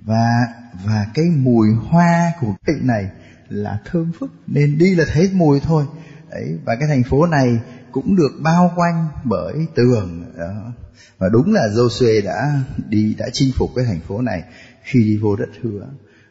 và 0.05 0.47
và 0.85 1.07
cái 1.13 1.25
mùi 1.25 1.67
hoa 1.71 2.31
của 2.41 2.53
cái 2.65 2.75
này 2.81 3.09
là 3.49 3.79
thơm 3.85 4.11
phức, 4.19 4.31
nên 4.47 4.77
đi 4.77 4.95
là 4.95 5.05
thấy 5.13 5.29
mùi 5.33 5.59
thôi. 5.59 5.85
Đấy, 6.31 6.57
và 6.65 6.75
cái 6.79 6.87
thành 6.87 7.03
phố 7.03 7.25
này 7.25 7.59
cũng 7.91 8.15
được 8.15 8.31
bao 8.41 8.73
quanh 8.75 9.07
bởi 9.23 9.53
tường, 9.75 10.33
đó. 10.37 10.73
và 11.17 11.29
đúng 11.29 11.53
là 11.53 11.67
Joshua 11.67 12.25
đã 12.25 12.61
đi, 12.89 13.13
đã 13.17 13.29
chinh 13.33 13.51
phục 13.57 13.69
cái 13.75 13.85
thành 13.85 13.99
phố 13.99 14.21
này 14.21 14.43
khi 14.83 15.03
đi 15.03 15.17
vô 15.17 15.35
đất 15.35 15.49
hứa. 15.61 15.87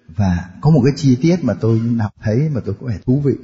Và 0.08 0.48
có 0.60 0.70
một 0.70 0.82
cái 0.84 0.92
chi 0.96 1.16
tiết 1.22 1.44
mà 1.44 1.54
tôi 1.54 1.80
đọc 1.98 2.14
thấy 2.22 2.48
mà 2.52 2.60
tôi 2.64 2.74
có 2.80 2.86
vẻ 2.86 2.98
thú 3.06 3.20
vị. 3.20 3.34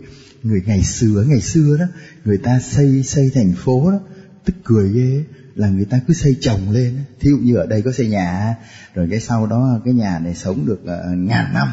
Người 0.43 0.63
ngày 0.67 0.83
xưa 0.83 1.25
ngày 1.29 1.41
xưa 1.41 1.77
đó, 1.77 1.85
người 2.25 2.39
ta 2.39 2.61
xây 2.61 3.03
xây 3.03 3.31
thành 3.35 3.53
phố 3.57 3.91
đó, 3.91 3.99
tức 4.45 4.55
cười 4.65 4.93
ghê 4.93 5.25
là 5.55 5.69
người 5.69 5.85
ta 5.85 6.01
cứ 6.09 6.15
xây 6.15 6.37
chồng 6.41 6.71
lên. 6.71 6.99
Thí 7.21 7.31
dụ 7.31 7.37
như 7.37 7.57
ở 7.57 7.67
đây 7.67 7.83
có 7.83 7.93
xây 7.93 8.09
nhà 8.09 8.55
rồi 8.95 9.09
cái 9.11 9.21
sau 9.21 9.47
đó 9.47 9.81
cái 9.85 9.95
nhà 9.95 10.19
này 10.19 10.35
sống 10.35 10.67
được 10.67 10.81
uh, 10.83 11.19
ngàn 11.19 11.55
năm. 11.55 11.69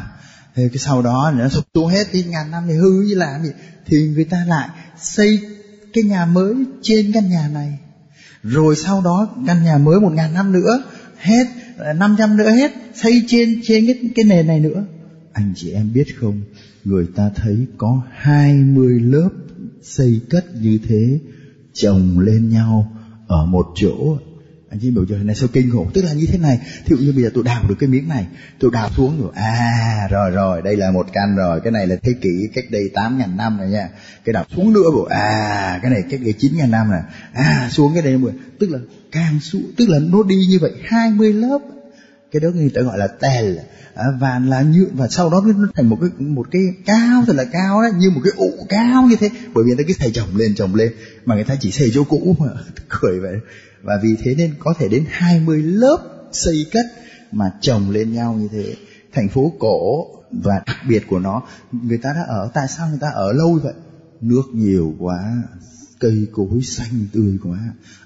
Thế 0.54 0.68
cái 0.72 0.78
sau 0.78 1.02
đó 1.02 1.32
nó 1.36 1.48
sụp 1.48 1.64
xuống 1.74 1.88
hết 1.88 2.12
đi 2.12 2.22
ngàn 2.22 2.50
năm 2.50 2.64
thì 2.68 2.74
hư 2.74 3.02
như 3.02 3.14
làm 3.14 3.42
gì. 3.42 3.50
Thì 3.86 4.08
người 4.08 4.24
ta 4.24 4.44
lại 4.48 4.68
xây 5.00 5.40
cái 5.92 6.04
nhà 6.04 6.26
mới 6.26 6.54
trên 6.82 7.12
căn 7.12 7.30
nhà 7.30 7.48
này. 7.54 7.78
Rồi 8.42 8.76
sau 8.76 9.00
đó 9.00 9.28
căn 9.46 9.64
nhà 9.64 9.78
mới 9.78 10.00
một 10.00 10.12
ngàn 10.12 10.34
năm 10.34 10.52
nữa 10.52 10.82
hết 11.18 11.44
ờ, 11.76 11.92
năm 11.92 12.16
trăm 12.18 12.36
nữa 12.36 12.50
hết 12.50 12.72
xây 12.94 13.22
trên 13.26 13.60
trên 13.64 13.86
cái 13.86 14.10
cái 14.16 14.24
nền 14.24 14.46
này 14.46 14.60
nữa. 14.60 14.84
Anh 15.32 15.52
chị 15.56 15.70
em 15.70 15.92
biết 15.92 16.06
không 16.20 16.40
người 16.84 17.06
ta 17.16 17.30
thấy 17.36 17.66
có 17.78 18.02
hai 18.12 18.54
mươi 18.54 19.00
lớp 19.00 19.30
xây 19.82 20.20
cất 20.30 20.44
như 20.54 20.78
thế 20.88 21.18
chồng 21.72 22.18
lên 22.18 22.50
nhau 22.50 22.97
ở 23.28 23.46
một 23.46 23.66
chỗ. 23.74 24.18
Anh 24.70 24.80
chị 24.82 24.90
biểu 24.90 25.04
trời 25.08 25.18
này 25.24 25.34
sao 25.34 25.48
kinh 25.52 25.70
khủng? 25.70 25.90
Tức 25.94 26.04
là 26.04 26.12
như 26.12 26.26
thế 26.26 26.38
này. 26.38 26.58
Thí 26.86 26.96
dụ 26.96 26.96
như 26.96 27.12
bây 27.12 27.22
giờ 27.24 27.30
tôi 27.34 27.44
đào 27.44 27.64
được 27.68 27.74
cái 27.78 27.88
miếng 27.88 28.08
này, 28.08 28.26
tôi 28.58 28.70
đào 28.74 28.90
xuống 28.96 29.22
rồi. 29.22 29.30
À 29.34 30.08
rồi 30.10 30.30
rồi, 30.30 30.62
đây 30.62 30.76
là 30.76 30.90
một 30.90 31.06
căn 31.12 31.36
rồi. 31.36 31.60
Cái 31.60 31.72
này 31.72 31.86
là 31.86 31.96
thế 32.02 32.12
kỷ 32.22 32.48
cách 32.54 32.64
đây 32.70 32.90
tám 32.94 33.18
ngàn 33.18 33.36
năm 33.36 33.58
rồi 33.58 33.68
nha. 33.68 33.88
Cái 34.24 34.32
đào 34.32 34.44
xuống 34.56 34.72
nữa 34.72 34.90
bộ. 34.94 35.04
À 35.04 35.78
cái 35.82 35.90
này 35.90 36.02
cách 36.10 36.20
đây 36.24 36.34
chín 36.38 36.56
ngàn 36.56 36.70
năm 36.70 36.90
này 36.90 37.02
à 37.32 37.68
xuống 37.72 37.94
cái 37.94 38.02
này 38.02 38.18
tức 38.60 38.70
là 38.70 38.78
càng 39.12 39.40
xuống, 39.40 39.62
tức 39.76 39.88
là 39.88 39.98
nó 39.98 40.22
đi 40.22 40.36
như 40.48 40.58
vậy. 40.60 40.72
Hai 40.84 41.10
mươi 41.10 41.32
lớp 41.32 41.58
cái 42.32 42.40
đó 42.40 42.48
người 42.54 42.70
ta 42.74 42.80
gọi 42.80 42.98
là 42.98 43.06
tèl. 43.06 43.58
À, 43.94 44.04
và 44.20 44.38
là 44.38 44.62
như, 44.62 44.88
và 44.92 45.08
sau 45.08 45.30
đó 45.30 45.42
nó 45.46 45.68
thành 45.74 45.88
một 45.88 45.98
cái 46.00 46.10
một 46.18 46.46
cái 46.50 46.62
cao, 46.86 47.24
thật 47.26 47.36
là 47.36 47.44
cao 47.44 47.82
đấy, 47.82 47.90
như 47.98 48.10
một 48.10 48.20
cái 48.24 48.32
ụ 48.36 48.66
cao 48.68 49.06
như 49.10 49.16
thế. 49.20 49.30
Bởi 49.54 49.64
vì 49.64 49.68
người 49.68 49.76
ta 49.76 49.88
cứ 49.88 49.94
xây 49.94 50.10
chồng 50.14 50.36
lên 50.36 50.54
chồng 50.54 50.74
lên, 50.74 50.92
mà 51.24 51.34
người 51.34 51.44
ta 51.44 51.56
chỉ 51.60 51.70
xây 51.70 51.90
chỗ 51.94 52.04
cũ 52.04 52.36
mà 52.38 52.46
cười 52.88 53.20
vậy. 53.20 53.36
Và 53.82 53.98
vì 54.02 54.16
thế 54.22 54.34
nên 54.34 54.54
có 54.58 54.74
thể 54.78 54.88
đến 54.88 55.04
20 55.10 55.62
lớp 55.62 55.98
xây 56.32 56.66
cất 56.72 56.86
mà 57.32 57.50
chồng 57.60 57.90
lên 57.90 58.12
nhau 58.12 58.34
như 58.34 58.48
thế. 58.52 58.76
Thành 59.12 59.28
phố 59.28 59.52
cổ 59.58 60.06
và 60.30 60.60
đặc 60.66 60.76
biệt 60.88 61.02
của 61.08 61.18
nó, 61.18 61.42
người 61.72 61.98
ta 61.98 62.12
đã 62.12 62.22
ở, 62.28 62.50
tại 62.54 62.68
sao 62.68 62.88
người 62.88 62.98
ta 63.00 63.08
ở 63.08 63.32
lâu 63.32 63.60
vậy? 63.62 63.74
Nước 64.20 64.42
nhiều 64.52 64.94
quá, 64.98 65.42
cây 66.00 66.26
cối 66.32 66.62
xanh 66.62 67.06
tươi 67.12 67.38
quá, 67.44 67.58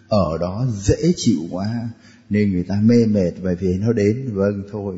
ở 0.08 0.38
đó 0.40 0.66
dễ 0.80 1.12
chịu 1.16 1.40
quá 1.50 1.88
nên 2.32 2.52
người 2.52 2.64
ta 2.68 2.74
mê 2.82 3.06
mệt 3.06 3.30
bởi 3.42 3.54
vì 3.54 3.78
nó 3.78 3.92
đến. 3.92 4.30
Vâng 4.32 4.62
thôi. 4.72 4.94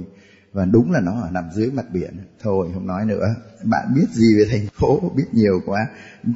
Và 0.53 0.65
đúng 0.65 0.93
là 0.93 1.01
nó 1.01 1.13
ở 1.13 1.31
nằm 1.33 1.45
dưới 1.55 1.71
mặt 1.71 1.85
biển. 1.93 2.11
Thôi, 2.43 2.69
không 2.75 2.87
nói 2.87 3.05
nữa. 3.05 3.35
Bạn 3.65 3.87
biết 3.95 4.07
gì 4.13 4.35
về 4.39 4.45
thành 4.51 4.67
phố? 4.81 5.13
Biết 5.17 5.25
nhiều 5.33 5.61
quá. 5.67 5.87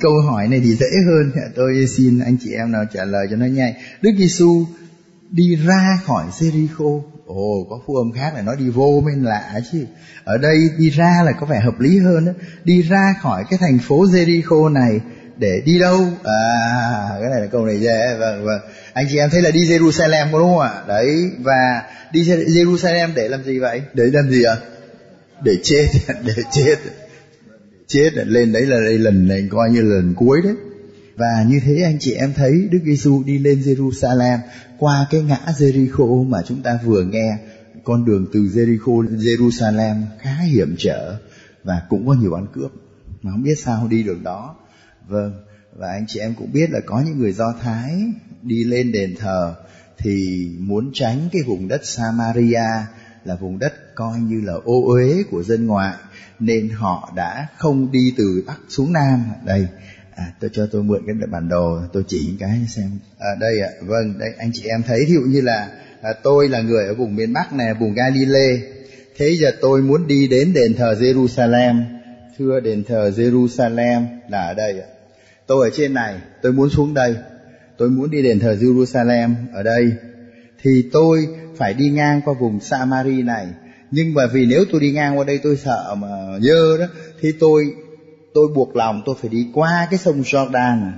Câu 0.00 0.12
hỏi 0.30 0.48
này 0.48 0.60
thì 0.60 0.74
dễ 0.74 0.86
hơn. 1.06 1.32
Tôi 1.54 1.86
xin 1.86 2.18
anh 2.18 2.36
chị 2.40 2.52
em 2.52 2.72
nào 2.72 2.84
trả 2.92 3.04
lời 3.04 3.26
cho 3.30 3.36
nó 3.36 3.46
nhanh. 3.46 3.72
Đức 4.02 4.10
giêsu 4.18 4.64
đi 5.30 5.56
ra 5.56 6.00
khỏi 6.04 6.24
Jericho. 6.38 7.02
Ồ, 7.26 7.66
có 7.70 7.80
phu 7.86 7.96
âm 7.96 8.12
khác 8.12 8.34
là 8.34 8.42
nói 8.42 8.56
đi 8.56 8.68
vô 8.68 9.02
bên 9.06 9.22
lạ 9.24 9.60
chứ. 9.72 9.84
Ở 10.24 10.38
đây 10.38 10.70
đi 10.78 10.90
ra 10.90 11.22
là 11.24 11.32
có 11.32 11.46
vẻ 11.46 11.60
hợp 11.60 11.80
lý 11.80 11.98
hơn 11.98 12.24
đó. 12.24 12.32
Đi 12.64 12.82
ra 12.82 13.14
khỏi 13.20 13.44
cái 13.50 13.58
thành 13.58 13.78
phố 13.78 14.04
Jericho 14.04 14.72
này 14.72 15.00
để 15.36 15.62
đi 15.64 15.78
đâu? 15.78 16.06
À 16.24 17.08
cái 17.20 17.30
này 17.30 17.40
là 17.40 17.46
câu 17.46 17.66
này 17.66 17.80
dễ. 17.80 18.16
Vâng 18.18 18.44
vâng 18.44 18.60
anh 18.98 19.06
chị 19.10 19.18
em 19.18 19.30
thấy 19.30 19.42
là 19.42 19.50
đi 19.50 19.60
Jerusalem 19.60 20.32
có 20.32 20.38
đúng 20.38 20.48
không 20.48 20.58
ạ? 20.58 20.82
Đấy, 20.88 21.30
và 21.40 21.82
đi 22.12 22.22
Jerusalem 22.24 23.08
để 23.14 23.28
làm 23.28 23.44
gì 23.44 23.58
vậy? 23.58 23.82
Để 23.94 24.04
làm 24.12 24.30
gì 24.30 24.42
ạ? 24.42 24.56
Để 25.42 25.58
chết 25.62 25.86
để 26.24 26.34
chết. 26.52 26.76
Chết 27.86 28.10
lên 28.14 28.52
đấy 28.52 28.66
là 28.66 28.80
đây 28.80 28.98
lần 28.98 29.28
này 29.28 29.48
coi 29.50 29.70
như 29.70 29.82
lần 29.82 30.14
cuối 30.14 30.40
đấy. 30.44 30.54
Và 31.16 31.44
như 31.48 31.60
thế 31.64 31.82
anh 31.82 31.98
chị 32.00 32.12
em 32.12 32.32
thấy 32.36 32.68
Đức 32.70 32.78
Giêsu 32.84 33.22
đi 33.26 33.38
lên 33.38 33.60
Jerusalem 33.60 34.38
qua 34.78 35.06
cái 35.10 35.22
ngã 35.22 35.40
Jericho 35.58 36.24
mà 36.28 36.42
chúng 36.46 36.62
ta 36.62 36.78
vừa 36.84 37.02
nghe. 37.02 37.38
Con 37.84 38.04
đường 38.04 38.26
từ 38.32 38.40
Jericho 38.40 39.18
Jerusalem 39.18 40.02
khá 40.20 40.34
hiểm 40.34 40.74
trở 40.78 41.16
và 41.64 41.82
cũng 41.88 42.06
có 42.06 42.14
nhiều 42.14 42.34
ăn 42.34 42.46
cướp. 42.52 42.72
Mà 43.22 43.30
không 43.30 43.42
biết 43.42 43.58
sao 43.64 43.88
đi 43.90 44.02
đường 44.02 44.22
đó. 44.22 44.56
Vâng 45.08 45.32
và 45.78 45.88
anh 45.88 46.04
chị 46.08 46.20
em 46.20 46.34
cũng 46.34 46.52
biết 46.52 46.70
là 46.70 46.80
có 46.86 47.00
những 47.06 47.18
người 47.18 47.32
do 47.32 47.54
thái 47.62 48.12
đi 48.42 48.64
lên 48.64 48.92
đền 48.92 49.14
thờ 49.18 49.54
thì 49.98 50.48
muốn 50.58 50.90
tránh 50.94 51.28
cái 51.32 51.42
vùng 51.42 51.68
đất 51.68 51.86
samaria 51.86 52.68
là 53.24 53.34
vùng 53.34 53.58
đất 53.58 53.94
coi 53.94 54.18
như 54.18 54.40
là 54.44 54.52
ô 54.64 54.84
uế 54.86 55.22
của 55.30 55.42
dân 55.42 55.66
ngoại 55.66 55.94
nên 56.38 56.68
họ 56.68 57.12
đã 57.16 57.46
không 57.56 57.92
đi 57.92 58.14
từ 58.16 58.44
bắc 58.46 58.58
xuống 58.68 58.92
nam. 58.92 59.24
Đây 59.44 59.66
à, 60.16 60.32
tôi 60.40 60.50
cho 60.52 60.66
tôi 60.72 60.82
mượn 60.82 61.02
cái 61.06 61.26
bản 61.26 61.48
đồ 61.48 61.80
tôi 61.92 62.04
chỉ 62.08 62.34
cái 62.38 62.60
xem. 62.68 62.90
À, 63.18 63.28
đây 63.40 63.60
ạ 63.60 63.68
à, 63.68 63.84
vâng 63.86 64.18
đây 64.18 64.28
anh 64.38 64.50
chị 64.54 64.68
em 64.68 64.82
thấy 64.82 65.04
ví 65.08 65.14
dụ 65.14 65.20
như 65.20 65.40
là 65.40 65.68
à, 66.02 66.12
tôi 66.22 66.48
là 66.48 66.60
người 66.60 66.86
ở 66.86 66.94
vùng 66.94 67.16
miền 67.16 67.32
bắc 67.32 67.52
này 67.52 67.74
vùng 67.74 67.94
Galilee. 67.94 68.58
Thế 69.16 69.36
giờ 69.40 69.50
tôi 69.60 69.82
muốn 69.82 70.06
đi 70.06 70.28
đến 70.28 70.52
đền 70.52 70.74
thờ 70.74 70.94
Jerusalem. 71.00 71.82
Thưa 72.38 72.60
đền 72.60 72.84
thờ 72.84 73.12
Jerusalem 73.16 74.06
là 74.28 74.42
ở 74.42 74.54
đây 74.54 74.80
ạ. 74.80 74.86
Tôi 75.46 75.68
ở 75.68 75.76
trên 75.76 75.94
này 75.94 76.16
tôi 76.42 76.52
muốn 76.52 76.70
xuống 76.70 76.94
đây 76.94 77.14
tôi 77.78 77.90
muốn 77.90 78.10
đi 78.10 78.22
đền 78.22 78.40
thờ 78.40 78.56
Jerusalem 78.60 79.34
ở 79.52 79.62
đây. 79.62 79.92
Thì 80.62 80.84
tôi 80.92 81.28
phải 81.56 81.74
đi 81.74 81.90
ngang 81.90 82.20
qua 82.24 82.34
vùng 82.40 82.60
Samari 82.60 83.22
này. 83.22 83.46
Nhưng 83.90 84.14
mà 84.14 84.26
vì 84.26 84.46
nếu 84.46 84.64
tôi 84.72 84.80
đi 84.80 84.92
ngang 84.92 85.18
qua 85.18 85.24
đây 85.24 85.38
tôi 85.38 85.56
sợ 85.56 85.94
mà 85.98 86.08
dơ 86.40 86.78
đó, 86.78 86.86
thì 87.20 87.32
tôi 87.40 87.64
tôi 88.34 88.48
buộc 88.54 88.76
lòng 88.76 89.02
tôi 89.06 89.16
phải 89.20 89.30
đi 89.30 89.46
qua 89.54 89.88
cái 89.90 89.98
sông 89.98 90.22
Jordan. 90.22 90.90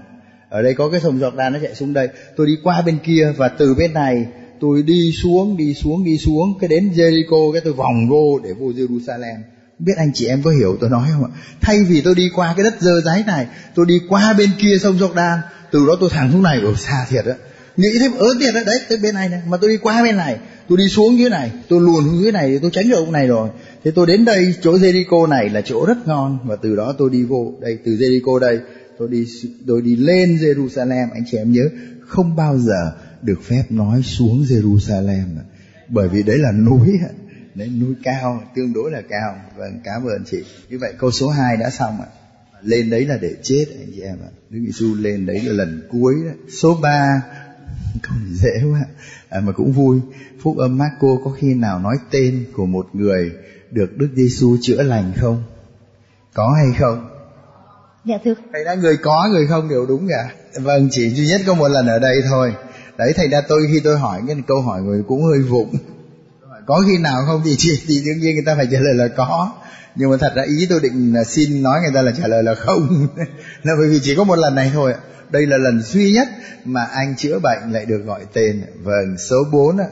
Ở 0.48 0.62
đây 0.62 0.74
có 0.74 0.90
cái 0.90 1.00
sông 1.00 1.18
Jordan 1.18 1.52
nó 1.52 1.58
chạy 1.62 1.74
xuống 1.74 1.92
đây. 1.92 2.08
Tôi 2.36 2.46
đi 2.46 2.52
qua 2.62 2.82
bên 2.82 2.98
kia 3.04 3.32
và 3.36 3.48
từ 3.48 3.74
bên 3.74 3.92
này 3.92 4.26
tôi 4.60 4.82
đi 4.82 5.12
xuống 5.22 5.56
đi 5.56 5.74
xuống 5.74 6.04
đi 6.04 6.18
xuống. 6.18 6.58
Cái 6.60 6.68
đến 6.68 6.90
Jericho 6.94 7.52
cái 7.52 7.60
tôi 7.64 7.72
vòng 7.72 8.08
vô 8.08 8.38
để 8.44 8.52
vô 8.52 8.66
Jerusalem. 8.66 9.36
Biết 9.78 9.92
anh 9.96 10.10
chị 10.14 10.26
em 10.26 10.42
có 10.42 10.50
hiểu 10.50 10.76
tôi 10.80 10.90
nói 10.90 11.08
không 11.12 11.24
ạ? 11.24 11.30
Thay 11.60 11.84
vì 11.88 12.00
tôi 12.00 12.14
đi 12.14 12.30
qua 12.34 12.54
cái 12.56 12.64
đất 12.64 12.80
dơ 12.80 13.00
giấy 13.00 13.24
này, 13.26 13.46
tôi 13.74 13.86
đi 13.86 14.00
qua 14.08 14.34
bên 14.38 14.50
kia 14.58 14.78
sông 14.80 14.96
Jordan 14.96 15.38
từ 15.72 15.86
đó 15.86 15.96
tôi 16.00 16.10
thẳng 16.12 16.32
xuống 16.32 16.42
này 16.42 16.60
ở 16.60 16.74
xa 16.76 17.06
thiệt 17.08 17.24
á. 17.24 17.34
Nghĩ 17.76 17.88
thêm 18.00 18.12
ớn 18.12 18.38
thiệt 18.40 18.54
đó 18.54 18.60
đấy 18.66 18.78
tới 18.88 18.98
bên 18.98 19.14
này 19.14 19.28
này, 19.28 19.42
mà 19.48 19.56
tôi 19.56 19.70
đi 19.70 19.76
qua 19.76 20.02
bên 20.02 20.16
này, 20.16 20.38
tôi 20.68 20.78
đi 20.78 20.88
xuống 20.88 21.18
dưới 21.18 21.30
này, 21.30 21.50
tôi 21.68 21.80
luồn 21.80 22.04
xuống 22.04 22.22
dưới 22.22 22.32
này, 22.32 22.58
tôi 22.62 22.70
tránh 22.70 22.88
được 22.88 22.96
ông 22.96 23.12
này 23.12 23.26
rồi. 23.26 23.48
Thế 23.84 23.90
tôi 23.90 24.06
đến 24.06 24.24
đây, 24.24 24.54
chỗ 24.62 24.72
Jericho 24.72 25.28
này 25.28 25.48
là 25.48 25.60
chỗ 25.60 25.86
rất 25.86 26.08
ngon, 26.08 26.38
và 26.44 26.56
từ 26.56 26.76
đó 26.76 26.94
tôi 26.98 27.10
đi 27.10 27.24
vô 27.24 27.54
đây, 27.60 27.78
từ 27.84 27.92
Jericho 27.92 28.38
đây, 28.38 28.60
tôi 28.98 29.08
đi 29.08 29.26
tôi 29.66 29.82
đi 29.82 29.96
lên 29.96 30.36
Jerusalem. 30.36 31.08
Anh 31.12 31.24
chị 31.30 31.36
em 31.36 31.52
nhớ, 31.52 31.62
không 32.06 32.36
bao 32.36 32.58
giờ 32.58 32.92
được 33.22 33.42
phép 33.48 33.62
nói 33.70 34.02
xuống 34.02 34.44
Jerusalem 34.48 35.38
à. 35.38 35.44
bởi 35.88 36.08
vì 36.08 36.22
đấy 36.22 36.38
là 36.38 36.52
núi 36.52 36.88
đấy, 37.54 37.68
núi 37.80 37.94
cao, 38.02 38.42
tương 38.56 38.72
đối 38.72 38.90
là 38.90 39.02
cao. 39.08 39.36
Vâng 39.56 39.80
cảm 39.84 40.04
ơn 40.04 40.24
chị. 40.30 40.38
Như 40.70 40.78
vậy 40.78 40.92
câu 40.98 41.10
số 41.10 41.28
2 41.28 41.56
đã 41.56 41.70
xong 41.70 42.00
ạ 42.00 42.06
lên 42.62 42.90
đấy 42.90 43.06
là 43.06 43.18
để 43.20 43.34
chết 43.42 43.66
anh 43.78 43.90
chị 43.94 44.00
em 44.00 44.16
ạ. 44.22 44.30
Đức 44.50 44.60
Giêsu 44.66 44.94
lên 44.94 45.26
đấy 45.26 45.40
là 45.44 45.52
lần 45.52 45.88
cuối 45.90 46.14
đó. 46.26 46.32
số 46.48 46.78
3 46.82 47.22
câu 48.02 48.12
này 48.24 48.34
dễ 48.34 48.62
quá. 48.72 48.84
À, 49.28 49.40
mà 49.40 49.52
cũng 49.52 49.72
vui. 49.72 50.00
Phúc 50.42 50.56
âm 50.58 50.78
Marco 50.78 51.08
có 51.24 51.30
khi 51.30 51.54
nào 51.54 51.78
nói 51.78 51.96
tên 52.10 52.44
của 52.52 52.66
một 52.66 52.86
người 52.92 53.32
được 53.70 53.96
Đức 53.96 54.08
Giêsu 54.16 54.56
chữa 54.60 54.82
lành 54.82 55.12
không? 55.16 55.42
Có 56.34 56.54
hay 56.56 56.66
không? 56.80 57.08
Dạ 58.04 58.18
thưa. 58.24 58.34
Thầy 58.52 58.64
đã 58.64 58.74
người 58.74 58.96
có 58.96 59.28
người 59.32 59.46
không 59.46 59.68
đều 59.68 59.86
đúng 59.86 60.08
cả. 60.08 60.32
Vâng 60.60 60.88
chỉ 60.90 61.10
duy 61.10 61.26
nhất 61.26 61.40
có 61.46 61.54
một 61.54 61.68
lần 61.68 61.86
ở 61.86 61.98
đây 61.98 62.22
thôi. 62.30 62.54
Đấy 62.98 63.12
thầy 63.16 63.28
ra 63.28 63.40
tôi 63.48 63.66
khi 63.72 63.80
tôi 63.80 63.98
hỏi 63.98 64.22
cái 64.26 64.36
câu 64.46 64.60
hỏi 64.60 64.82
người 64.82 65.02
cũng 65.08 65.22
hơi 65.24 65.38
vụng. 65.38 65.74
Có 66.66 66.82
khi 66.86 66.98
nào 66.98 67.22
không? 67.26 67.42
Thì 67.44 67.54
chị 67.58 67.80
thì 67.86 68.02
đương 68.04 68.18
nhiên 68.18 68.34
người 68.34 68.44
ta 68.46 68.54
phải 68.56 68.66
trả 68.70 68.78
lời 68.80 68.94
là 68.94 69.08
có 69.08 69.52
nhưng 69.94 70.10
mà 70.10 70.16
thật 70.20 70.32
ra 70.36 70.42
ý 70.42 70.66
tôi 70.70 70.80
định 70.80 71.14
xin 71.26 71.62
nói 71.62 71.80
người 71.82 71.92
ta 71.94 72.02
là 72.02 72.12
trả 72.18 72.26
lời 72.26 72.42
là 72.42 72.54
không. 72.54 73.06
Là 73.62 73.72
bởi 73.78 73.88
vì 73.88 74.00
chỉ 74.02 74.14
có 74.14 74.24
một 74.24 74.38
lần 74.38 74.54
này 74.54 74.70
thôi 74.74 74.94
đây 75.30 75.46
là 75.46 75.56
lần 75.56 75.82
duy 75.82 76.12
nhất 76.12 76.28
mà 76.64 76.84
anh 76.84 77.16
chữa 77.16 77.38
bệnh 77.38 77.72
lại 77.72 77.86
được 77.86 77.98
gọi 78.06 78.20
tên. 78.32 78.62
Vâng 78.82 79.18
số 79.18 79.36
4 79.52 79.78
ạ. 79.78 79.86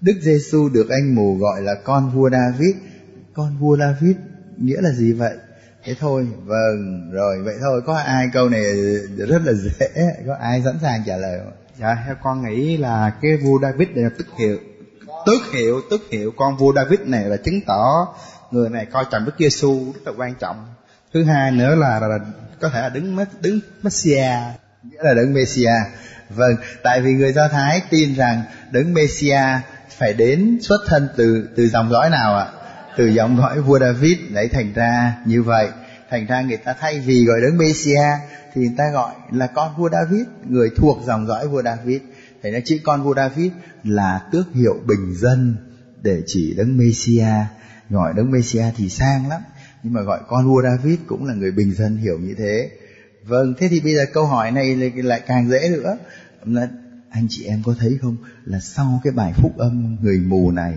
Đức 0.00 0.14
Giêsu 0.22 0.68
được 0.68 0.88
anh 0.88 1.14
mù 1.14 1.36
gọi 1.36 1.62
là 1.62 1.74
con 1.74 2.10
vua 2.10 2.30
David. 2.30 2.76
Con 3.34 3.58
vua 3.58 3.76
David 3.76 4.16
nghĩa 4.58 4.80
là 4.80 4.90
gì 4.90 5.12
vậy? 5.12 5.34
Thế 5.84 5.94
thôi 6.00 6.28
vâng 6.44 7.10
rồi, 7.12 7.42
vậy 7.42 7.54
thôi. 7.60 7.82
Có 7.86 7.94
ai 7.94 8.30
câu 8.32 8.48
này 8.48 8.64
rất 9.16 9.42
là 9.44 9.52
dễ? 9.52 9.88
Có 10.26 10.34
ai 10.40 10.62
sẵn 10.64 10.78
sàng 10.82 11.02
trả 11.06 11.16
lời 11.16 11.38
không 11.44 11.52
dạ 11.78 12.02
theo 12.06 12.14
con 12.22 12.42
nghĩ 12.42 12.76
là 12.76 13.12
cái 13.22 13.36
vua 13.36 13.58
David 13.62 13.88
này 13.88 14.04
là 14.04 14.10
tức 14.18 14.26
hiệu. 14.38 14.56
Tước 15.26 15.52
hiệu 15.52 15.80
tước 15.90 16.00
hiệu 16.10 16.32
con 16.36 16.56
vua 16.56 16.72
David 16.72 17.00
này 17.00 17.24
là 17.24 17.36
chứng 17.36 17.60
tỏ 17.66 18.14
người 18.52 18.70
này 18.70 18.86
coi 18.86 19.04
trọng 19.10 19.24
Đức 19.24 19.32
Giêsu 19.38 19.92
rất 19.92 20.00
là 20.04 20.12
quan 20.16 20.34
trọng. 20.34 20.66
Thứ 21.14 21.24
hai 21.24 21.50
nữa 21.50 21.74
là, 21.74 22.00
là, 22.00 22.08
là 22.08 22.18
có 22.60 22.68
thể 22.68 22.80
là 22.80 22.88
đứng 22.88 23.16
đứng 23.40 23.60
Messia 23.82 24.36
nghĩa 24.82 25.02
là 25.02 25.14
đứng 25.14 25.34
Messia. 25.34 25.74
Vâng 26.30 26.56
tại 26.82 27.00
vì 27.00 27.12
người 27.12 27.32
Do 27.32 27.48
Thái 27.48 27.82
tin 27.90 28.14
rằng 28.14 28.42
đứng 28.70 28.94
Messia 28.94 29.42
phải 29.98 30.12
đến 30.12 30.58
xuất 30.62 30.78
thân 30.86 31.08
từ 31.16 31.48
từ 31.56 31.68
dòng 31.68 31.90
dõi 31.90 32.10
nào 32.10 32.36
ạ? 32.36 32.46
Từ 32.96 33.06
dòng 33.06 33.36
dõi 33.36 33.60
vua 33.60 33.78
David 33.78 34.18
đấy 34.30 34.48
thành 34.48 34.72
ra 34.72 35.16
như 35.26 35.42
vậy. 35.42 35.68
Thành 36.10 36.26
ra 36.26 36.40
người 36.42 36.56
ta 36.56 36.74
thay 36.80 37.00
vì 37.00 37.24
gọi 37.24 37.40
đứng 37.40 37.58
Messia 37.58 38.04
thì 38.54 38.60
người 38.60 38.74
ta 38.78 38.84
gọi 38.92 39.14
là 39.30 39.46
con 39.46 39.76
vua 39.76 39.88
David 39.92 40.26
người 40.48 40.70
thuộc 40.76 40.98
dòng 41.06 41.26
dõi 41.26 41.48
vua 41.48 41.62
David. 41.62 42.00
Thì 42.42 42.50
nó 42.50 42.58
chữ 42.64 42.78
con 42.84 43.02
vua 43.02 43.14
David 43.14 43.52
là 43.84 44.20
tước 44.32 44.46
hiệu 44.54 44.74
bình 44.86 45.14
dân 45.14 45.56
để 46.02 46.22
chỉ 46.26 46.54
đấng 46.56 46.78
Messia. 46.78 47.34
Gọi 47.92 48.12
đấng 48.16 48.30
Messia 48.30 48.64
thì 48.76 48.88
sang 48.88 49.28
lắm. 49.28 49.40
Nhưng 49.82 49.92
mà 49.92 50.02
gọi 50.02 50.20
con 50.28 50.46
vua 50.46 50.62
David 50.62 50.98
cũng 51.06 51.26
là 51.26 51.34
người 51.34 51.50
bình 51.50 51.74
dân 51.74 51.96
hiểu 51.96 52.18
như 52.18 52.34
thế. 52.38 52.70
Vâng, 53.24 53.54
thế 53.58 53.68
thì 53.68 53.80
bây 53.80 53.94
giờ 53.94 54.04
câu 54.12 54.26
hỏi 54.26 54.50
này 54.50 54.76
lại 54.94 55.20
càng 55.26 55.48
dễ 55.48 55.68
nữa. 55.68 55.96
Là 56.44 56.68
anh 57.10 57.26
chị 57.30 57.44
em 57.44 57.62
có 57.66 57.74
thấy 57.78 57.98
không 58.02 58.16
là 58.44 58.60
sau 58.60 59.00
cái 59.04 59.12
bài 59.12 59.32
phúc 59.36 59.58
âm 59.58 59.96
người 60.02 60.18
mù 60.18 60.50
này 60.50 60.74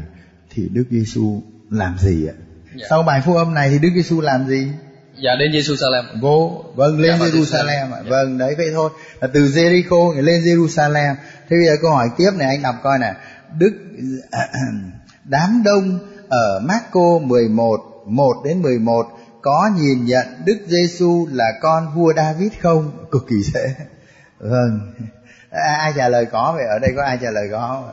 thì 0.49 0.69
Đức 0.69 0.83
Giêsu 0.91 1.41
làm 1.69 1.97
gì 1.99 2.27
ạ? 2.27 2.33
Dạ. 2.75 2.85
Sau 2.89 3.03
bài 3.03 3.21
phúc 3.25 3.35
âm 3.35 3.53
này 3.53 3.69
thì 3.69 3.79
Đức 3.79 3.89
Giêsu 3.95 4.21
làm 4.21 4.47
gì? 4.47 4.67
Dạ 5.23 5.31
đến 5.39 5.51
Jerusalem. 5.51 6.21
Vô, 6.21 6.65
vâng 6.75 6.99
lên 6.99 7.19
dạ, 7.19 7.25
Jerusalem 7.25 7.91
ạ. 7.93 8.01
Dạ. 8.03 8.09
Vâng 8.09 8.37
đấy 8.37 8.55
vậy 8.57 8.67
thôi. 8.73 8.89
Là 9.21 9.27
từ 9.33 9.45
Jericho 9.45 10.21
lên 10.21 10.41
Jerusalem. 10.41 11.15
Thế 11.49 11.57
bây 11.57 11.65
giờ 11.65 11.75
câu 11.81 11.91
hỏi 11.91 12.07
tiếp 12.17 12.31
này 12.37 12.47
anh 12.47 12.61
đọc 12.61 12.75
coi 12.83 12.99
nè. 12.99 13.13
Đức 13.57 13.73
đám 15.23 15.61
đông 15.65 15.99
ở 16.29 16.59
Marco 16.59 17.19
11 17.21 17.95
1 18.05 18.33
đến 18.45 18.61
11 18.61 19.05
có 19.41 19.69
nhìn 19.77 20.05
nhận 20.05 20.27
Đức 20.45 20.57
Giêsu 20.67 21.27
là 21.31 21.45
con 21.61 21.87
vua 21.95 22.13
David 22.15 22.51
không? 22.61 22.91
Cực 23.11 23.25
kỳ 23.29 23.35
dễ. 23.41 23.75
Vâng. 24.39 24.93
Ai 25.51 25.93
trả 25.95 26.09
lời 26.09 26.25
có 26.25 26.53
vậy 26.55 26.65
ở 26.65 26.79
đây 26.79 26.93
có 26.95 27.03
ai 27.03 27.19
trả 27.21 27.31
lời 27.31 27.47
có 27.51 27.83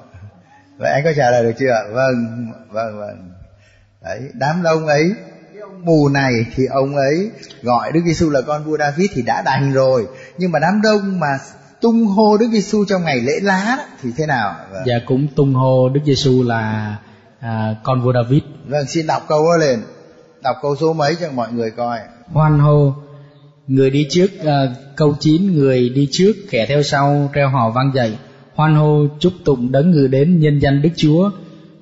Vậy 0.78 0.92
anh 0.92 1.04
có 1.04 1.12
trả 1.16 1.30
lời 1.30 1.42
được 1.42 1.52
chưa? 1.58 1.74
Vâng, 1.92 2.46
vâng, 2.70 2.98
vâng. 2.98 3.32
Đấy, 4.02 4.20
đám 4.34 4.62
đông 4.62 4.86
ấy 4.86 5.14
mù 5.84 6.08
này 6.08 6.46
thì 6.54 6.66
ông 6.66 6.96
ấy 6.96 7.30
gọi 7.62 7.92
Đức 7.92 8.00
Giêsu 8.04 8.30
là 8.30 8.40
con 8.40 8.64
vua 8.64 8.78
David 8.78 9.10
thì 9.14 9.22
đã 9.22 9.42
đành 9.42 9.72
rồi 9.72 10.08
nhưng 10.38 10.52
mà 10.52 10.58
đám 10.58 10.80
đông 10.82 11.20
mà 11.20 11.38
tung 11.80 12.06
hô 12.06 12.36
Đức 12.36 12.48
Giêsu 12.52 12.84
trong 12.84 13.04
ngày 13.04 13.20
lễ 13.20 13.40
lá 13.42 13.74
đó, 13.78 13.84
thì 14.02 14.10
thế 14.16 14.26
nào? 14.26 14.54
Vâng. 14.72 14.82
Dạ 14.86 14.94
cũng 15.06 15.26
tung 15.36 15.54
hô 15.54 15.88
Đức 15.88 16.00
Giêsu 16.06 16.42
là 16.42 16.96
à, 17.42 17.76
con 17.82 18.00
vua 18.02 18.12
David. 18.12 18.42
Vâng 18.68 18.86
xin 18.86 19.06
đọc 19.06 19.22
câu 19.28 19.44
đó 19.44 19.56
lên. 19.66 19.80
Đọc 20.42 20.56
câu 20.62 20.76
số 20.76 20.92
mấy 20.92 21.16
cho 21.20 21.30
mọi 21.34 21.52
người 21.52 21.70
coi. 21.70 21.98
Hoan 22.32 22.58
hô 22.58 22.94
người 23.66 23.90
đi 23.90 24.06
trước 24.10 24.30
à, 24.44 24.74
câu 24.96 25.14
9 25.20 25.54
người 25.54 25.88
đi 25.88 26.08
trước 26.10 26.32
kẻ 26.50 26.66
theo 26.68 26.82
sau 26.82 27.30
reo 27.32 27.48
hò 27.48 27.70
vang 27.70 27.90
dậy 27.94 28.16
hoan 28.54 28.74
hô 28.74 29.06
chúc 29.18 29.32
tụng 29.44 29.72
đấng 29.72 29.90
người 29.90 30.08
đến 30.08 30.40
nhân 30.40 30.58
danh 30.58 30.82
Đức 30.82 30.90
Chúa 30.96 31.30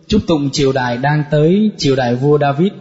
chúc 0.07 0.23
tụng 0.29 0.51
triều 0.53 0.73
đại 0.73 0.96
đang 0.96 1.23
tới 1.31 1.70
triều 1.77 1.96
đại 1.96 2.14
vua 2.14 2.38
David 2.38 2.73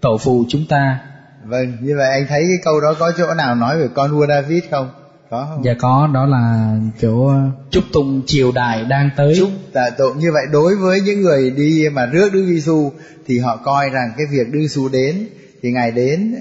tổ 0.00 0.18
phụ 0.18 0.44
chúng 0.48 0.66
ta 0.68 0.98
vâng 1.44 1.76
như 1.80 1.96
vậy 1.96 2.08
anh 2.10 2.26
thấy 2.28 2.40
cái 2.40 2.58
câu 2.64 2.80
đó 2.80 2.94
có 2.98 3.12
chỗ 3.18 3.34
nào 3.34 3.54
nói 3.54 3.78
về 3.78 3.88
con 3.94 4.10
vua 4.10 4.26
David 4.26 4.64
không 4.70 4.90
có 5.30 5.46
không? 5.50 5.64
Dạ 5.64 5.74
có 5.78 6.10
đó 6.14 6.26
là 6.26 6.76
chỗ 7.00 7.26
ờ, 7.26 7.50
chúc 7.70 7.84
tụng 7.92 8.22
triều 8.26 8.52
đại 8.52 8.84
đang 8.84 9.10
tới. 9.16 9.34
Chúc 9.38 9.50
tạ 9.72 9.90
tụng. 9.90 10.18
Như 10.18 10.32
vậy 10.32 10.42
đối 10.52 10.76
với 10.76 11.00
những 11.00 11.20
người 11.20 11.50
đi 11.50 11.88
mà 11.92 12.06
rước 12.06 12.32
Đức 12.32 12.46
Giêsu 12.48 12.92
thì 13.26 13.38
họ 13.38 13.56
coi 13.56 13.90
rằng 13.90 14.12
cái 14.16 14.26
việc 14.30 14.52
Đức 14.52 14.60
Giêsu 14.60 14.88
đến 14.88 15.28
thì 15.62 15.72
ngài 15.72 15.90
đến 15.90 16.34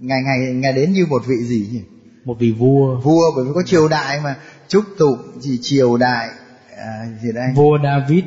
ngài 0.00 0.22
ngài 0.22 0.38
ngài 0.38 0.72
đến 0.72 0.92
như 0.92 1.06
một 1.06 1.22
vị 1.26 1.36
gì 1.36 1.68
nhỉ? 1.72 1.80
Một 2.24 2.36
vị 2.38 2.52
vua. 2.52 3.00
Vua 3.00 3.32
bởi 3.36 3.44
vì 3.44 3.50
có 3.54 3.62
triều 3.62 3.88
đại 3.88 4.20
mà. 4.24 4.36
Chúc 4.68 4.84
tụng 4.98 5.18
thì 5.42 5.58
triều 5.62 5.96
đại 5.96 6.28
à, 6.76 7.06
gì 7.22 7.32
đây? 7.34 7.48
Vua 7.54 7.78
David. 7.84 8.24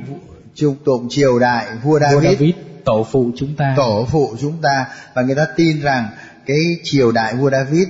Chúc 0.56 0.76
tụng 0.86 1.10
triều 1.10 1.40
đại 1.40 1.66
vua 1.84 2.00
David, 2.00 2.16
vua 2.16 2.22
David 2.22 2.56
tổ 2.86 3.08
phụ 3.12 3.32
chúng 3.36 3.56
ta. 3.56 3.74
Tổ 3.78 4.08
phụ 4.12 4.36
chúng 4.42 4.62
ta. 4.62 4.86
Và 5.14 5.22
người 5.22 5.36
ta 5.36 5.48
tin 5.56 5.82
rằng 5.82 6.08
cái 6.46 6.80
triều 6.84 7.12
đại 7.12 7.36
vua 7.36 7.50
David 7.50 7.88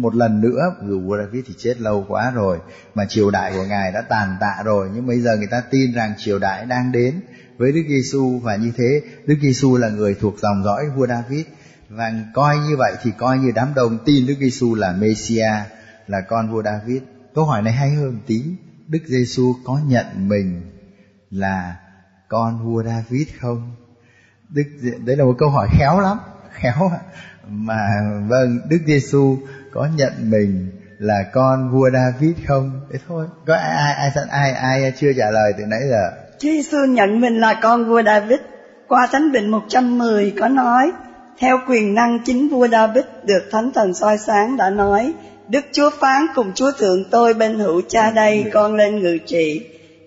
một 0.00 0.14
lần 0.14 0.40
nữa, 0.40 0.74
dù 0.88 1.00
vua 1.00 1.18
David 1.18 1.44
thì 1.46 1.54
chết 1.58 1.80
lâu 1.80 2.04
quá 2.08 2.30
rồi, 2.30 2.58
mà 2.94 3.04
triều 3.04 3.30
đại 3.30 3.52
của 3.52 3.64
ngài 3.64 3.92
đã 3.92 4.02
tàn 4.02 4.36
tạ 4.40 4.62
rồi, 4.64 4.90
nhưng 4.94 5.06
bây 5.06 5.20
giờ 5.20 5.36
người 5.36 5.48
ta 5.50 5.60
tin 5.70 5.92
rằng 5.92 6.14
triều 6.18 6.38
đại 6.38 6.66
đang 6.66 6.92
đến 6.92 7.20
với 7.58 7.72
Đức 7.72 7.82
Giêsu 7.88 8.38
và 8.42 8.56
như 8.56 8.72
thế, 8.76 9.02
Đức 9.26 9.36
Giêsu 9.42 9.76
là 9.76 9.88
người 9.88 10.16
thuộc 10.20 10.34
dòng 10.38 10.62
dõi 10.64 10.90
vua 10.96 11.06
David. 11.06 11.46
Và 11.88 12.12
coi 12.34 12.58
như 12.58 12.76
vậy 12.76 12.92
thì 13.02 13.10
coi 13.18 13.38
như 13.38 13.52
đám 13.54 13.74
đông 13.74 13.98
tin 14.04 14.26
Đức 14.26 14.34
Giêsu 14.40 14.74
là 14.74 14.92
Messia, 14.92 15.50
là 16.06 16.20
con 16.20 16.50
vua 16.50 16.62
David. 16.62 17.02
Câu 17.34 17.44
hỏi 17.44 17.62
này 17.62 17.72
hay 17.72 17.90
hơn 17.90 18.18
tí, 18.26 18.42
Đức 18.88 18.98
Giêsu 19.06 19.54
có 19.64 19.80
nhận 19.86 20.28
mình 20.28 20.62
là 21.30 21.76
con 22.28 22.64
vua 22.64 22.82
David 22.82 23.28
không? 23.40 23.72
Đức 24.48 24.64
đấy 25.04 25.16
là 25.16 25.24
một 25.24 25.34
câu 25.38 25.50
hỏi 25.50 25.68
khéo 25.78 26.00
lắm, 26.00 26.18
khéo 26.52 26.90
mà 27.48 27.78
vâng 28.28 28.60
Đức 28.68 28.78
Giêsu 28.86 29.38
có 29.76 29.88
nhận 29.96 30.12
mình 30.30 30.68
là 30.98 31.24
con 31.32 31.70
vua 31.72 31.90
David 31.90 32.36
không? 32.46 32.80
Thế 32.92 32.98
thôi. 33.08 33.26
Có 33.46 33.54
ai 33.54 33.94
ai 33.94 34.10
ai 34.30 34.52
ai, 34.52 34.82
ai 34.82 34.92
chưa 34.96 35.12
trả 35.16 35.30
lời 35.30 35.52
từ 35.58 35.64
nãy 35.66 35.80
giờ? 35.90 36.10
Chúa 36.38 36.48
Giêsu 36.48 36.78
nhận 36.88 37.20
mình 37.20 37.40
là 37.40 37.58
con 37.62 37.84
vua 37.84 38.02
David. 38.02 38.40
Qua 38.88 39.08
Thánh 39.12 39.32
Bình 39.32 39.48
110 39.48 40.34
có 40.40 40.48
nói 40.48 40.92
theo 41.38 41.58
quyền 41.68 41.94
năng 41.94 42.18
chính 42.24 42.48
vua 42.48 42.68
David 42.68 43.04
được 43.24 43.48
Thánh 43.52 43.72
Thần 43.72 43.94
soi 43.94 44.18
sáng 44.18 44.56
đã 44.56 44.70
nói 44.70 45.12
Đức 45.48 45.64
Chúa 45.72 45.90
phán 45.90 46.26
cùng 46.34 46.52
Chúa 46.54 46.72
Thượng 46.78 47.04
tôi 47.10 47.34
bên 47.34 47.58
hữu 47.58 47.82
cha 47.88 48.10
đây 48.10 48.44
con 48.52 48.74
lên 48.74 49.02
ngự 49.02 49.18
trị. 49.26 49.60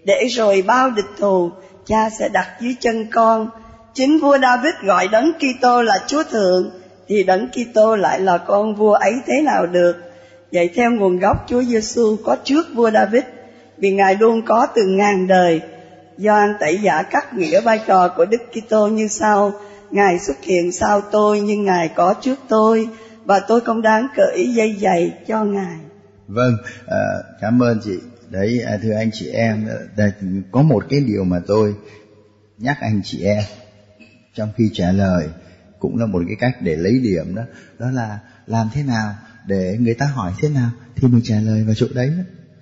Để 0.05 0.27
rồi 0.29 0.63
bao 0.67 0.89
địch 0.89 1.09
thù 1.17 1.51
cha 1.85 2.09
sẽ 2.19 2.29
đặt 2.29 2.47
dưới 2.61 2.75
chân 2.79 3.07
con. 3.11 3.49
Chính 3.93 4.19
vua 4.19 4.37
David 4.41 4.73
gọi 4.83 5.07
đấng 5.07 5.31
Kitô 5.33 5.81
là 5.81 5.99
Chúa 6.07 6.23
Thượng 6.23 6.78
thì 7.09 7.23
đấng 7.23 7.49
Kitô 7.49 7.95
lại 7.95 8.19
là 8.19 8.37
con 8.37 8.75
vua 8.75 8.93
ấy 8.93 9.13
thế 9.27 9.41
nào 9.41 9.65
được 9.65 9.95
vậy 10.51 10.69
theo 10.75 10.91
nguồn 10.91 11.19
gốc 11.19 11.37
Chúa 11.47 11.63
Giêsu 11.63 12.17
có 12.23 12.37
trước 12.43 12.65
vua 12.75 12.91
David 12.91 13.23
vì 13.77 13.91
ngài 13.91 14.15
luôn 14.15 14.41
có 14.45 14.67
từ 14.75 14.81
ngàn 14.85 15.27
đời 15.27 15.61
Do 16.19 16.35
anh 16.35 16.53
tẩy 16.59 16.79
giả 16.81 17.03
cắt 17.03 17.33
nghĩa 17.33 17.61
vai 17.61 17.79
trò 17.87 18.07
của 18.07 18.25
Đức 18.25 18.41
Kitô 18.51 18.87
như 18.87 19.07
sau 19.07 19.53
Ngài 19.91 20.19
xuất 20.19 20.43
hiện 20.43 20.71
sau 20.71 21.01
tôi 21.11 21.39
nhưng 21.39 21.65
Ngài 21.65 21.89
có 21.95 22.13
trước 22.21 22.39
tôi 22.47 22.89
và 23.25 23.39
tôi 23.39 23.61
không 23.61 23.81
đáng 23.81 24.07
cởi 24.15 24.53
dây 24.53 24.77
giày 24.81 25.13
cho 25.27 25.43
Ngài. 25.43 25.77
Vâng, 26.27 26.57
à, 26.87 26.97
cảm 27.41 27.59
ơn 27.63 27.79
chị. 27.83 27.99
Đấy, 28.29 28.63
à, 28.67 28.79
thưa 28.83 28.93
anh 28.93 29.09
chị 29.13 29.29
em, 29.29 29.67
à, 29.69 29.75
đây, 29.97 30.11
có 30.51 30.61
một 30.61 30.83
cái 30.89 30.99
điều 30.99 31.23
mà 31.23 31.39
tôi 31.47 31.75
nhắc 32.57 32.77
anh 32.81 33.01
chị 33.03 33.23
em 33.23 33.43
trong 34.35 34.49
khi 34.57 34.69
trả 34.73 34.91
lời 34.91 35.27
cũng 35.79 35.97
là 35.97 36.05
một 36.05 36.21
cái 36.27 36.35
cách 36.35 36.55
để 36.61 36.75
lấy 36.75 36.99
điểm 36.99 37.35
đó, 37.35 37.43
đó 37.79 37.91
là 37.91 38.19
làm 38.47 38.69
thế 38.73 38.83
nào 38.83 39.15
để 39.47 39.77
người 39.79 39.93
ta 39.93 40.05
hỏi 40.05 40.33
thế 40.39 40.49
nào 40.49 40.71
thì 40.95 41.07
mình 41.07 41.21
trả 41.23 41.39
lời 41.39 41.63
vào 41.63 41.75
chỗ 41.75 41.87
đấy. 41.93 42.11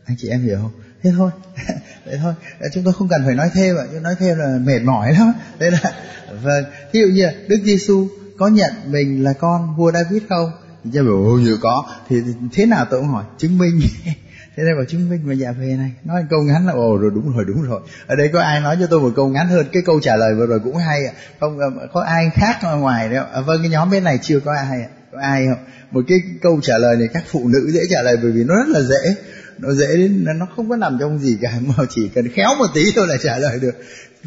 Anh 0.06 0.18
chị 0.20 0.30
em 0.30 0.42
hiểu 0.42 0.58
không? 0.62 0.72
thế 1.04 1.12
thôi 1.18 1.32
thế 2.06 2.18
thôi. 2.22 2.34
Chúng 2.74 2.84
tôi 2.84 2.94
không 2.94 3.08
cần 3.08 3.22
phải 3.26 3.36
nói 3.36 3.50
thêm 3.54 3.76
ạ 3.76 3.84
chứ 3.92 4.00
nói 4.00 4.16
thêm 4.20 4.38
là 4.38 4.60
mệt 4.64 4.80
mỏi 4.80 5.14
lắm. 5.14 5.34
Đấy 5.60 5.72
là 5.72 5.94
vâng. 6.42 6.64
Ví 6.92 7.00
dụ 7.00 7.08
như 7.08 7.28
đức 7.48 7.60
giêsu 7.64 8.08
có 8.38 8.48
nhận 8.48 8.72
mình 8.86 9.24
là 9.24 9.34
con 9.34 9.76
vua 9.76 9.92
david 9.92 10.24
không? 10.30 10.52
Thì 10.84 10.90
cha 10.94 11.02
bảo 11.04 11.40
như 11.40 11.58
có 11.62 11.90
thì 12.10 12.22
thế 12.52 12.66
nào 12.66 12.86
tôi 12.90 13.00
cũng 13.00 13.10
hỏi 13.10 13.24
chứng 13.38 13.58
minh. 13.58 13.80
thế 14.58 14.64
đây 14.64 14.76
bảo 14.76 14.86
chứng 14.86 15.10
minh 15.10 15.22
mà 15.24 15.34
dạ 15.34 15.52
về 15.52 15.76
này. 15.78 15.92
Nói 16.04 16.26
câu 16.30 16.40
ngắn 16.42 16.66
là 16.66 16.74
ồ 16.74 16.98
rồi 16.98 17.12
đúng 17.16 17.36
rồi 17.36 17.46
đúng 17.48 17.62
rồi. 17.64 17.82
Ở 18.08 18.16
đây 18.16 18.30
có 18.34 18.42
ai 18.42 18.60
nói 18.60 18.78
cho 18.80 18.88
tôi 18.88 19.00
một 19.00 19.12
câu 19.16 19.28
ngắn 19.28 19.48
hơn? 19.48 19.66
Cái 19.72 19.84
câu 19.86 20.00
trả 20.00 20.16
lời 20.16 20.36
vừa 20.36 20.46
rồi 20.46 20.60
cũng 20.64 20.76
hay 20.76 21.06
ạ. 21.06 21.14
Không 21.40 21.60
ờ, 21.60 21.88
có 21.94 22.02
ai 22.02 22.30
khác 22.34 22.60
ngoài 22.80 23.10
đâu 23.10 23.26
à, 23.34 23.42
vâng 23.42 23.58
cái 23.62 23.70
nhóm 23.70 23.90
bên 23.90 24.04
này 24.04 24.20
chưa 24.22 24.40
có 24.40 24.54
ai 24.54 24.82
ạ. 24.82 24.90
Có 25.12 25.20
ai 25.22 25.46
không? 25.50 25.66
Một 25.92 26.02
cái 26.08 26.18
câu 26.42 26.60
trả 26.64 26.78
lời 26.78 26.96
này 26.96 27.08
các 27.14 27.24
phụ 27.28 27.48
nữ 27.48 27.72
dễ 27.72 27.82
trả 27.90 28.02
lời 28.02 28.18
bởi 28.22 28.32
vì 28.32 28.44
nó 28.44 28.56
rất 28.56 28.68
là 28.68 28.82
dễ. 28.82 29.16
Nó 29.58 29.72
dễ 29.72 29.98
đến 29.98 30.26
nó 30.40 30.48
không 30.56 30.70
có 30.70 30.76
nằm 30.76 30.98
trong 31.00 31.20
gì 31.20 31.38
cả 31.42 31.54
mà 31.78 31.86
chỉ 31.90 32.10
cần 32.16 32.30
khéo 32.30 32.50
một 32.60 32.68
tí 32.74 32.82
thôi 32.96 33.08
là 33.08 33.18
trả 33.24 33.38
lời 33.38 33.60
được. 33.62 33.76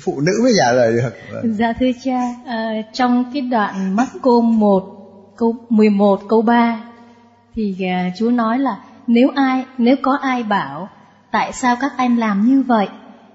Phụ 0.00 0.20
nữ 0.20 0.32
mới 0.42 0.52
trả 0.58 0.72
lời 0.72 0.92
được. 0.92 1.10
Vâng. 1.32 1.54
Dạ 1.54 1.72
thưa 1.80 1.90
cha 2.04 2.20
à, 2.46 2.70
trong 2.92 3.30
cái 3.34 3.42
đoạn 3.42 3.96
mắt 3.96 4.08
cô 4.22 4.40
một 4.40 4.82
câu 5.36 5.56
11 5.68 6.20
câu 6.28 6.42
3 6.42 6.84
thì 7.54 7.76
à, 7.84 8.10
Chúa 8.18 8.30
nói 8.30 8.58
là 8.58 8.76
nếu 9.06 9.28
ai 9.36 9.64
nếu 9.78 9.96
có 10.02 10.18
ai 10.22 10.42
bảo 10.42 10.88
tại 11.30 11.52
sao 11.52 11.76
các 11.80 11.92
anh 11.96 12.16
làm 12.16 12.46
như 12.46 12.62
vậy 12.62 12.88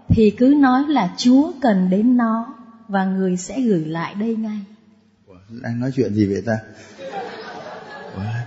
thì 0.10 0.36
cứ 0.38 0.54
nói 0.58 0.84
là 0.88 1.10
Chúa 1.17 1.51
cần 1.62 1.89
đến 1.89 2.17
nó 2.17 2.54
và 2.88 3.06
người 3.06 3.38
sẽ 3.38 3.62
gửi 3.62 3.86
lại 3.86 4.15
đây 4.19 4.36
ngay. 4.36 4.60
Đang 5.49 5.80
nói 5.80 5.91
chuyện 5.95 6.13
gì 6.13 6.25
vậy 6.25 6.43
ta? 6.45 6.58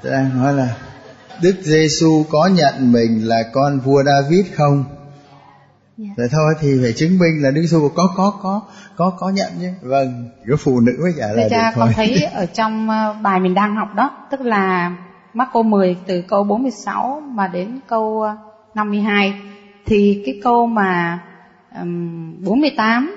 Tôi 0.02 0.12
đang 0.12 0.42
nói 0.42 0.52
là 0.52 0.76
Đức 1.42 1.54
Giêsu 1.62 2.24
có 2.30 2.50
nhận 2.52 2.92
mình 2.92 3.28
là 3.28 3.42
con 3.52 3.80
vua 3.80 4.02
David 4.04 4.46
không? 4.54 4.84
Yeah. 5.98 6.10
Dạ. 6.16 6.24
thôi 6.32 6.54
thì 6.60 6.68
phải 6.82 6.92
chứng 6.92 7.18
minh 7.18 7.42
là 7.42 7.50
Đức 7.50 7.60
Giêsu 7.60 7.88
có 7.88 8.14
có 8.16 8.38
có 8.42 8.62
có 8.96 9.10
có 9.18 9.30
nhận 9.30 9.52
chứ. 9.60 9.68
Vâng, 9.82 10.30
cái 10.46 10.56
phụ 10.56 10.80
nữ 10.80 10.92
mới 11.02 11.12
trả 11.18 11.26
lời 11.26 11.48
cha, 11.50 11.70
được 11.70 11.74
thôi. 11.74 11.84
con 11.86 11.92
thấy 11.96 12.22
ở 12.22 12.46
trong 12.46 12.90
ờ, 12.90 13.16
bài 13.22 13.40
mình 13.40 13.54
đang 13.54 13.76
học 13.76 13.88
đó, 13.96 14.10
tức 14.30 14.40
là 14.40 14.96
Marco 15.34 15.62
10 15.62 15.96
từ 16.06 16.22
câu 16.28 16.44
46 16.44 17.22
mà 17.34 17.48
đến 17.48 17.80
câu 17.86 18.22
ờ, 18.22 18.36
52 18.74 19.34
thì 19.86 20.22
cái 20.26 20.40
câu 20.42 20.66
mà 20.66 21.18
um, 21.80 22.44
48 22.44 23.16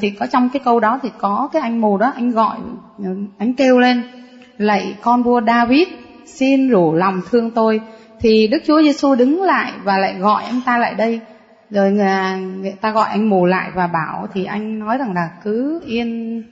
thì 0.00 0.10
có 0.10 0.26
trong 0.26 0.48
cái 0.48 0.62
câu 0.64 0.80
đó 0.80 1.00
thì 1.02 1.10
có 1.18 1.48
cái 1.52 1.62
anh 1.62 1.80
mù 1.80 1.98
đó 1.98 2.12
anh 2.14 2.30
gọi 2.30 2.58
ờ, 3.04 3.10
anh 3.38 3.54
kêu 3.54 3.78
lên 3.78 4.02
lạy 4.58 4.96
con 5.02 5.22
vua 5.22 5.40
David 5.46 5.88
xin 6.26 6.68
rủ 6.68 6.94
lòng 6.94 7.20
thương 7.30 7.50
tôi. 7.50 7.80
Thì 8.20 8.46
Đức 8.46 8.58
Chúa 8.66 8.82
Giêsu 8.82 9.14
đứng 9.14 9.42
lại 9.42 9.72
và 9.82 9.98
lại 9.98 10.14
gọi 10.14 10.44
anh 10.44 10.60
ta 10.66 10.78
lại 10.78 10.94
đây. 10.94 11.20
Rồi 11.70 11.90
người, 11.90 12.38
người 12.60 12.74
ta 12.80 12.90
gọi 12.90 13.08
anh 13.08 13.28
mù 13.28 13.44
lại 13.44 13.70
và 13.74 13.86
bảo 13.86 14.28
thì 14.34 14.44
anh 14.44 14.78
nói 14.78 14.98
rằng 14.98 15.12
là 15.12 15.30
cứ 15.42 15.80
yên 15.86 16.42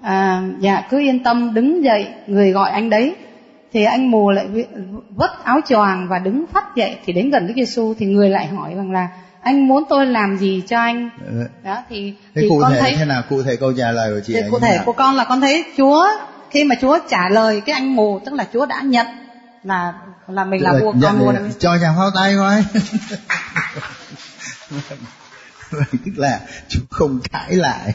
à, 0.00 0.42
dạ 0.58 0.86
cứ 0.90 0.98
yên 0.98 1.22
tâm 1.22 1.54
đứng 1.54 1.84
dậy 1.84 2.08
người 2.26 2.52
gọi 2.52 2.70
anh 2.70 2.90
đấy 2.90 3.14
thì 3.76 3.84
anh 3.84 4.10
mù 4.10 4.30
lại 4.30 4.46
vất 5.16 5.44
áo 5.44 5.60
choàng 5.68 6.08
và 6.08 6.18
đứng 6.18 6.44
phát 6.52 6.76
dậy. 6.76 6.98
Thì 7.04 7.12
đến 7.12 7.30
gần 7.30 7.46
Đức 7.46 7.52
Giêsu 7.56 7.94
thì 7.98 8.06
người 8.06 8.30
lại 8.30 8.46
hỏi 8.46 8.74
rằng 8.74 8.92
là 8.92 9.08
anh 9.42 9.68
muốn 9.68 9.84
tôi 9.88 10.06
làm 10.06 10.36
gì 10.38 10.62
cho 10.68 10.78
anh? 10.78 11.10
Ừ. 11.26 11.48
đó 11.64 11.82
thì 11.88 12.14
thế 12.34 12.42
thì 12.42 12.48
cụ 12.48 12.58
con 12.62 12.72
thể 12.72 12.80
thấy 12.80 12.96
thế 12.98 13.04
nào? 13.04 13.22
Cụ 13.28 13.42
thể 13.42 13.56
câu 13.56 13.72
trả 13.72 13.92
lời 13.92 14.14
của 14.14 14.20
chị 14.26 14.32
thì 14.34 14.40
cụ 14.50 14.58
thể 14.58 14.78
của 14.84 14.92
con 14.92 15.16
là 15.16 15.24
con 15.24 15.40
thấy 15.40 15.64
Chúa 15.76 16.06
khi 16.50 16.64
mà 16.64 16.74
Chúa 16.80 16.98
trả 17.08 17.28
lời 17.28 17.60
cái 17.60 17.74
anh 17.74 17.96
mù 17.96 18.20
tức 18.24 18.34
là 18.34 18.46
Chúa 18.52 18.66
đã 18.66 18.80
nhận 18.80 19.06
là 19.62 19.92
là 20.28 20.44
mình 20.44 20.62
là 20.62 20.72
vua 20.82 20.92
con 21.02 21.18
vua 21.18 21.32
cho 21.58 21.76
chàng 21.82 21.94
pháo 21.96 22.10
tay 22.14 22.34
coi 22.36 22.64
tức 25.92 26.12
là 26.16 26.40
Chúa 26.68 26.80
không 26.90 27.20
cãi 27.32 27.54
lại 27.54 27.94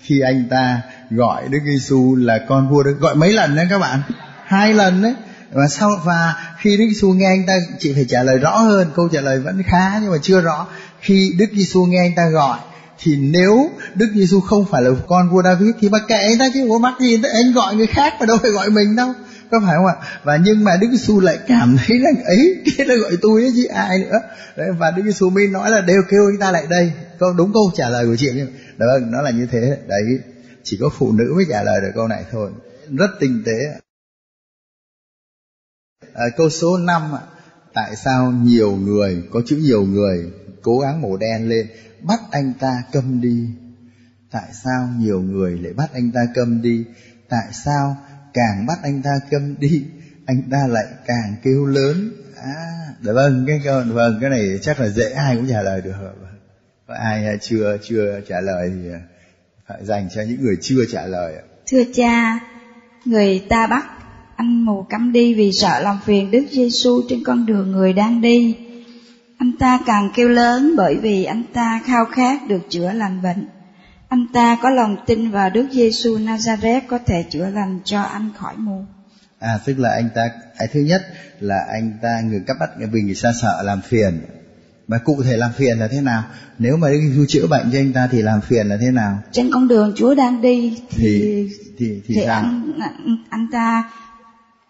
khi 0.00 0.20
anh 0.20 0.48
ta 0.50 0.80
gọi 1.10 1.48
Đức 1.48 1.58
Giêsu 1.64 2.16
là 2.16 2.38
con 2.48 2.68
vua 2.68 2.82
được 2.82 2.96
gọi 3.00 3.14
mấy 3.14 3.32
lần 3.32 3.56
đấy 3.56 3.66
các 3.70 3.78
bạn 3.78 4.00
hai 4.46 4.74
lần 4.74 5.02
đấy 5.02 5.14
và 5.52 5.68
sau, 5.68 5.90
và 6.04 6.34
khi 6.58 6.76
Đức 6.76 6.84
Giêsu 6.88 7.12
nghe 7.12 7.26
anh 7.26 7.46
ta, 7.46 7.54
chị 7.78 7.92
phải 7.94 8.04
trả 8.08 8.22
lời 8.22 8.38
rõ 8.38 8.58
hơn, 8.58 8.88
câu 8.96 9.08
trả 9.08 9.20
lời 9.20 9.38
vẫn 9.38 9.62
khá 9.62 9.98
nhưng 10.02 10.10
mà 10.10 10.18
chưa 10.22 10.40
rõ. 10.40 10.66
Khi 11.00 11.34
Đức 11.38 11.46
Giêsu 11.52 11.84
nghe 11.84 11.98
anh 11.98 12.12
ta 12.16 12.28
gọi, 12.28 12.58
thì 13.02 13.16
nếu 13.16 13.70
Đức 13.94 14.08
Giêsu 14.14 14.40
không 14.40 14.64
phải 14.70 14.82
là 14.82 14.90
con 15.06 15.30
vua 15.30 15.42
David 15.42 15.68
thì 15.80 15.88
mà 15.88 15.98
kệ 16.08 16.14
anh 16.14 16.38
ta 16.38 16.48
chứ, 16.54 16.66
có 16.70 16.78
mắc 16.78 16.94
gì 17.00 17.22
anh 17.34 17.52
gọi 17.52 17.76
người 17.76 17.86
khác 17.86 18.14
mà 18.20 18.26
đâu 18.26 18.38
phải 18.42 18.50
gọi 18.50 18.70
mình 18.70 18.96
đâu. 18.96 19.12
Có 19.50 19.60
phải 19.66 19.74
không 19.76 19.86
ạ? 19.86 19.94
Và 20.24 20.36
nhưng 20.36 20.64
mà 20.64 20.76
Đức 20.76 20.88
Giêsu 20.90 21.20
lại 21.20 21.38
cảm 21.48 21.76
thấy 21.86 21.98
rằng, 21.98 22.24
ấy 22.24 22.62
cái 22.64 22.86
là 22.86 22.94
gọi 22.94 23.12
tôi 23.22 23.42
ấy 23.42 23.52
chứ, 23.56 23.64
ai 23.64 23.98
nữa? 23.98 24.18
Đấy, 24.56 24.68
và 24.78 24.90
Đức 24.90 25.02
Giêsu 25.04 25.30
mới 25.30 25.48
nói 25.48 25.70
là 25.70 25.80
đều 25.80 26.02
kêu 26.10 26.20
anh 26.30 26.38
ta 26.38 26.50
lại 26.50 26.66
đây. 26.70 26.92
Câu, 27.18 27.32
đúng 27.32 27.52
câu 27.52 27.72
trả 27.76 27.88
lời 27.88 28.06
của 28.06 28.16
chị 28.16 28.30
nhưng 28.34 28.48
đó, 28.76 28.86
nó 29.00 29.22
là 29.22 29.30
như 29.30 29.46
thế. 29.52 29.76
Đấy, 29.88 30.02
chỉ 30.64 30.78
có 30.80 30.90
phụ 30.98 31.12
nữ 31.12 31.32
mới 31.36 31.44
trả 31.48 31.62
lời 31.62 31.80
được 31.80 31.90
câu 31.94 32.08
này 32.08 32.24
thôi. 32.32 32.50
Rất 32.90 33.10
tinh 33.20 33.42
tế 33.46 33.85
à, 36.00 36.24
câu 36.36 36.50
số 36.50 36.78
5 36.78 37.02
tại 37.74 37.96
sao 37.96 38.32
nhiều 38.32 38.76
người 38.76 39.22
có 39.32 39.42
chữ 39.46 39.56
nhiều 39.56 39.84
người 39.84 40.32
cố 40.62 40.78
gắng 40.78 41.02
màu 41.02 41.16
đen 41.16 41.48
lên 41.48 41.66
bắt 42.02 42.20
anh 42.30 42.52
ta 42.60 42.82
câm 42.92 43.20
đi? 43.20 43.48
Tại 44.30 44.48
sao 44.64 44.88
nhiều 44.98 45.20
người 45.20 45.58
lại 45.58 45.72
bắt 45.72 45.90
anh 45.92 46.12
ta 46.12 46.20
câm 46.34 46.62
đi? 46.62 46.84
Tại 47.28 47.48
sao 47.52 47.96
càng 48.34 48.66
bắt 48.66 48.78
anh 48.82 49.02
ta 49.02 49.10
câm 49.30 49.54
đi 49.58 49.84
anh 50.26 50.42
ta 50.50 50.66
lại 50.68 50.86
càng 51.06 51.36
kêu 51.42 51.66
lớn? 51.66 52.12
À 52.36 52.94
dạ 53.02 53.12
vâng 53.12 53.44
cái 53.46 53.60
câu 53.64 53.82
vâng 53.86 54.18
cái 54.20 54.30
này 54.30 54.58
chắc 54.62 54.80
là 54.80 54.88
dễ 54.88 55.10
ai 55.10 55.36
cũng 55.36 55.48
trả 55.48 55.62
lời 55.62 55.80
được. 55.80 55.92
Có 56.86 56.94
ai 56.94 57.26
à, 57.26 57.36
chưa 57.40 57.78
chưa 57.82 58.20
trả 58.28 58.40
lời 58.40 58.72
thì 58.74 58.90
à, 58.92 59.00
phải 59.68 59.84
dành 59.84 60.08
cho 60.14 60.22
những 60.22 60.42
người 60.42 60.56
chưa 60.60 60.84
trả 60.92 61.06
lời 61.06 61.34
thưa 61.66 61.82
cha 61.94 62.40
người 63.04 63.46
ta 63.48 63.66
bắt 63.66 63.95
anh 64.36 64.64
mù 64.64 64.82
câm 64.90 65.12
đi 65.12 65.34
vì 65.34 65.52
sợ 65.52 65.80
làm 65.80 65.98
phiền 66.04 66.30
Đức 66.30 66.44
Giêsu 66.50 67.02
trên 67.08 67.24
con 67.24 67.46
đường 67.46 67.72
người 67.72 67.92
đang 67.92 68.20
đi. 68.20 68.56
Anh 69.38 69.52
ta 69.58 69.80
càng 69.86 70.10
kêu 70.14 70.28
lớn 70.28 70.74
bởi 70.76 70.96
vì 70.96 71.24
anh 71.24 71.42
ta 71.52 71.80
khao 71.84 72.04
khát 72.04 72.48
được 72.48 72.60
chữa 72.68 72.92
lành 72.92 73.22
bệnh. 73.22 73.48
Anh 74.08 74.26
ta 74.32 74.58
có 74.62 74.70
lòng 74.70 74.96
tin 75.06 75.30
vào 75.30 75.50
Đức 75.50 75.66
Giêsu 75.72 76.18
Nazareth 76.18 76.80
có 76.88 76.98
thể 77.06 77.24
chữa 77.30 77.46
lành 77.46 77.80
cho 77.84 78.02
anh 78.02 78.30
khỏi 78.36 78.54
mù. 78.56 78.84
À 79.38 79.58
tức 79.64 79.78
là 79.78 79.90
anh 79.90 80.08
ta 80.14 80.30
cái 80.58 80.68
thứ 80.72 80.80
nhất 80.80 81.02
là 81.40 81.66
anh 81.72 81.92
ta 82.02 82.20
người 82.20 82.40
cấp 82.46 82.56
bắt 82.60 82.70
vì 82.92 83.00
người 83.00 83.16
ta 83.22 83.32
sợ 83.42 83.62
làm 83.62 83.80
phiền. 83.80 84.20
Và 84.88 84.98
cụ 84.98 85.22
thể 85.22 85.36
làm 85.36 85.50
phiền 85.52 85.78
là 85.78 85.88
thế 85.88 86.00
nào? 86.00 86.22
Nếu 86.58 86.76
mà 86.76 86.88
Đức 86.88 86.98
Giêsu 87.08 87.24
chữa 87.28 87.46
bệnh 87.46 87.70
cho 87.72 87.78
anh 87.78 87.92
ta 87.92 88.08
thì 88.12 88.22
làm 88.22 88.40
phiền 88.40 88.66
là 88.66 88.76
thế 88.80 88.90
nào? 88.90 89.18
Trên 89.32 89.50
con 89.52 89.68
đường 89.68 89.92
Chúa 89.96 90.14
đang 90.14 90.42
đi 90.42 90.78
thì 90.90 91.20
thì 91.20 91.48
thì, 91.78 92.02
thì, 92.06 92.14
thì 92.14 92.22
anh, 92.22 92.72
anh 92.80 93.16
anh 93.30 93.46
ta 93.52 93.90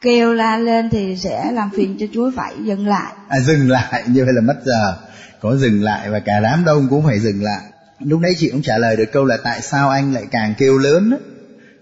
kêu 0.07 0.35
la 0.35 0.59
lên 0.59 0.90
thì 0.90 1.16
sẽ 1.16 1.53
làm 1.53 1.71
phiền 1.77 1.97
cho 2.01 2.07
Chúa 2.14 2.31
phải 2.37 2.55
dừng 2.64 2.87
lại. 2.87 3.12
À 3.29 3.40
dừng 3.40 3.71
lại 3.71 4.05
như 4.07 4.25
vậy 4.25 4.35
là 4.35 4.40
mất 4.40 4.57
giờ. 4.64 4.97
Có 5.40 5.57
dừng 5.57 5.83
lại 5.83 6.11
và 6.11 6.19
cả 6.19 6.40
đám 6.40 6.64
đông 6.64 6.87
cũng 6.90 7.05
phải 7.05 7.19
dừng 7.19 7.42
lại. 7.42 7.61
Lúc 8.01 8.21
nãy 8.21 8.33
chị 8.38 8.49
cũng 8.51 8.62
trả 8.62 8.79
lời 8.79 8.97
được 8.97 9.12
câu 9.12 9.25
là 9.25 9.37
tại 9.45 9.62
sao 9.62 9.90
anh 9.90 10.14
lại 10.14 10.25
càng 10.31 10.55
kêu 10.59 10.79
lớn? 10.79 11.19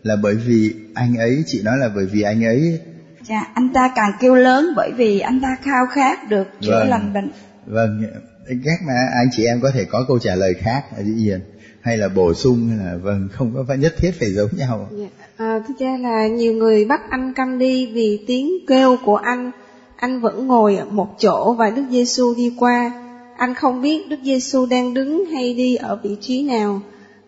Là 0.02 0.16
bởi 0.16 0.34
vì 0.34 0.74
anh 0.94 1.16
ấy, 1.16 1.44
chị 1.46 1.62
nói 1.62 1.78
là 1.78 1.88
bởi 1.94 2.06
vì 2.06 2.22
anh 2.22 2.44
ấy 2.44 2.80
Dạ, 3.28 3.46
anh 3.54 3.72
ta 3.74 3.92
càng 3.96 4.12
kêu 4.20 4.34
lớn 4.34 4.66
bởi 4.76 4.92
vì 4.96 5.20
anh 5.20 5.40
ta 5.40 5.56
khao 5.62 5.86
khát 5.92 6.28
được 6.28 6.46
chữa 6.60 6.78
vâng, 6.78 6.88
lành 6.88 7.12
bệnh. 7.12 7.30
Vâng, 7.66 8.02
các 8.48 8.80
mà 8.86 8.92
anh 9.14 9.28
chị 9.32 9.44
em 9.44 9.60
có 9.60 9.70
thể 9.70 9.84
có 9.84 10.04
câu 10.08 10.18
trả 10.18 10.34
lời 10.34 10.54
khác 10.54 10.84
dĩ 11.04 11.12
nhiên 11.12 11.40
hay 11.80 11.96
là 11.96 12.08
bổ 12.08 12.34
sung 12.34 12.68
hay 12.68 12.86
là 12.86 12.96
vâng 12.96 13.28
không 13.32 13.54
có 13.54 13.64
phải 13.68 13.78
nhất 13.78 13.94
thiết 13.96 14.10
phải 14.20 14.32
giống 14.32 14.50
nhau. 14.56 14.88
Dạ. 14.92 15.23
À, 15.36 15.60
thưa 15.68 15.74
cha 15.78 15.96
là 16.00 16.26
nhiều 16.26 16.52
người 16.52 16.84
bắt 16.84 17.00
anh 17.10 17.32
câm 17.36 17.58
đi 17.58 17.86
vì 17.86 18.24
tiếng 18.26 18.50
kêu 18.66 18.96
của 19.04 19.16
anh, 19.16 19.50
anh 19.96 20.20
vẫn 20.20 20.46
ngồi 20.46 20.78
một 20.90 21.16
chỗ 21.18 21.54
và 21.58 21.70
Đức 21.70 21.82
Giêsu 21.90 22.34
đi 22.36 22.52
qua. 22.58 22.92
Anh 23.36 23.54
không 23.54 23.82
biết 23.82 24.08
Đức 24.08 24.16
Giêsu 24.24 24.66
đang 24.66 24.94
đứng 24.94 25.24
hay 25.26 25.54
đi 25.54 25.76
ở 25.76 25.98
vị 26.02 26.16
trí 26.20 26.42
nào, 26.42 26.80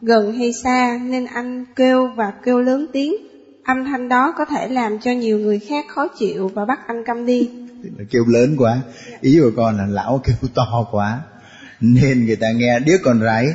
gần 0.02 0.32
hay 0.32 0.52
xa 0.52 1.00
nên 1.04 1.24
anh 1.24 1.64
kêu 1.76 2.10
và 2.16 2.32
kêu 2.44 2.60
lớn 2.60 2.86
tiếng. 2.92 3.14
Âm 3.64 3.84
thanh 3.84 4.08
đó 4.08 4.34
có 4.38 4.44
thể 4.44 4.68
làm 4.68 4.98
cho 4.98 5.10
nhiều 5.10 5.38
người 5.38 5.58
khác 5.58 5.84
khó 5.88 6.08
chịu 6.18 6.50
và 6.54 6.64
bắt 6.64 6.80
anh 6.86 7.04
câm 7.04 7.26
đi. 7.26 7.50
Kêu 8.10 8.24
lớn 8.26 8.56
quá, 8.58 8.78
ý 9.20 9.38
của 9.42 9.50
con 9.56 9.76
là 9.76 9.86
lão 9.86 10.20
kêu 10.24 10.36
to 10.54 10.86
quá, 10.90 11.20
nên 11.80 12.26
người 12.26 12.36
ta 12.36 12.46
nghe 12.56 12.80
đứa 12.80 12.96
còn 13.04 13.20
rải 13.20 13.46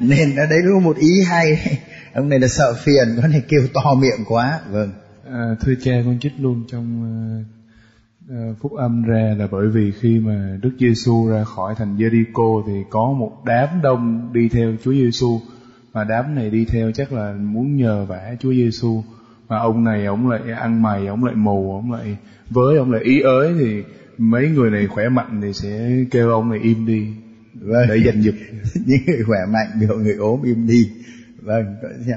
nên 0.00 0.36
ở 0.36 0.46
đấy 0.46 0.60
có 0.72 0.80
một 0.80 0.96
ý 0.96 1.22
hay. 1.22 1.78
Ông 2.14 2.28
này 2.28 2.38
là 2.38 2.48
sợ 2.48 2.74
phiền 2.84 3.08
con 3.22 3.30
này 3.30 3.42
kêu 3.48 3.60
to 3.74 3.94
miệng 3.94 4.24
quá. 4.28 4.60
Vâng. 4.70 4.92
À, 5.32 5.54
thưa 5.60 5.74
cha 5.82 5.92
con 6.04 6.18
chích 6.20 6.32
luôn 6.38 6.64
trong 6.68 7.04
uh, 8.30 8.58
phúc 8.60 8.72
âm 8.72 9.02
ra 9.02 9.34
là 9.38 9.46
bởi 9.50 9.68
vì 9.68 9.92
khi 10.00 10.20
mà 10.20 10.58
Đức 10.62 10.70
Giêsu 10.78 11.28
ra 11.28 11.44
khỏi 11.44 11.74
thành 11.78 11.96
Jericho 11.96 12.62
thì 12.66 12.72
có 12.90 13.12
một 13.12 13.32
đám 13.46 13.68
đông 13.82 14.30
đi 14.32 14.48
theo 14.48 14.72
Chúa 14.84 14.92
Giêsu. 14.92 15.40
Mà 15.92 16.04
đám 16.04 16.34
này 16.34 16.50
đi 16.50 16.64
theo 16.64 16.92
chắc 16.92 17.12
là 17.12 17.32
muốn 17.32 17.76
nhờ 17.76 18.04
vả 18.04 18.34
Chúa 18.40 18.52
Giêsu. 18.52 19.02
Mà 19.48 19.58
ông 19.58 19.84
này 19.84 20.06
ông 20.06 20.30
lại 20.30 20.40
ăn 20.52 20.82
mày 20.82 21.06
ông 21.06 21.24
lại 21.24 21.34
mù 21.34 21.74
ông 21.74 21.92
lại 21.92 22.16
với 22.50 22.76
ông 22.76 22.92
lại 22.92 23.02
ý 23.02 23.20
ới 23.20 23.54
thì 23.58 23.82
mấy 24.18 24.48
người 24.48 24.70
này 24.70 24.86
khỏe 24.86 25.08
mạnh 25.08 25.40
thì 25.42 25.52
sẽ 25.52 26.04
kêu 26.10 26.30
ông 26.30 26.50
này 26.50 26.60
im 26.62 26.86
đi 26.86 27.06
vâng. 27.60 27.88
để 27.88 28.02
giành 28.06 28.22
giật 28.22 28.34
những 28.86 29.00
người 29.06 29.22
khỏe 29.26 29.38
mạnh 29.48 29.68
biểu 29.80 29.96
người 29.96 30.14
ốm 30.14 30.42
im 30.42 30.66
đi 30.66 30.90
Vâng, 31.42 31.76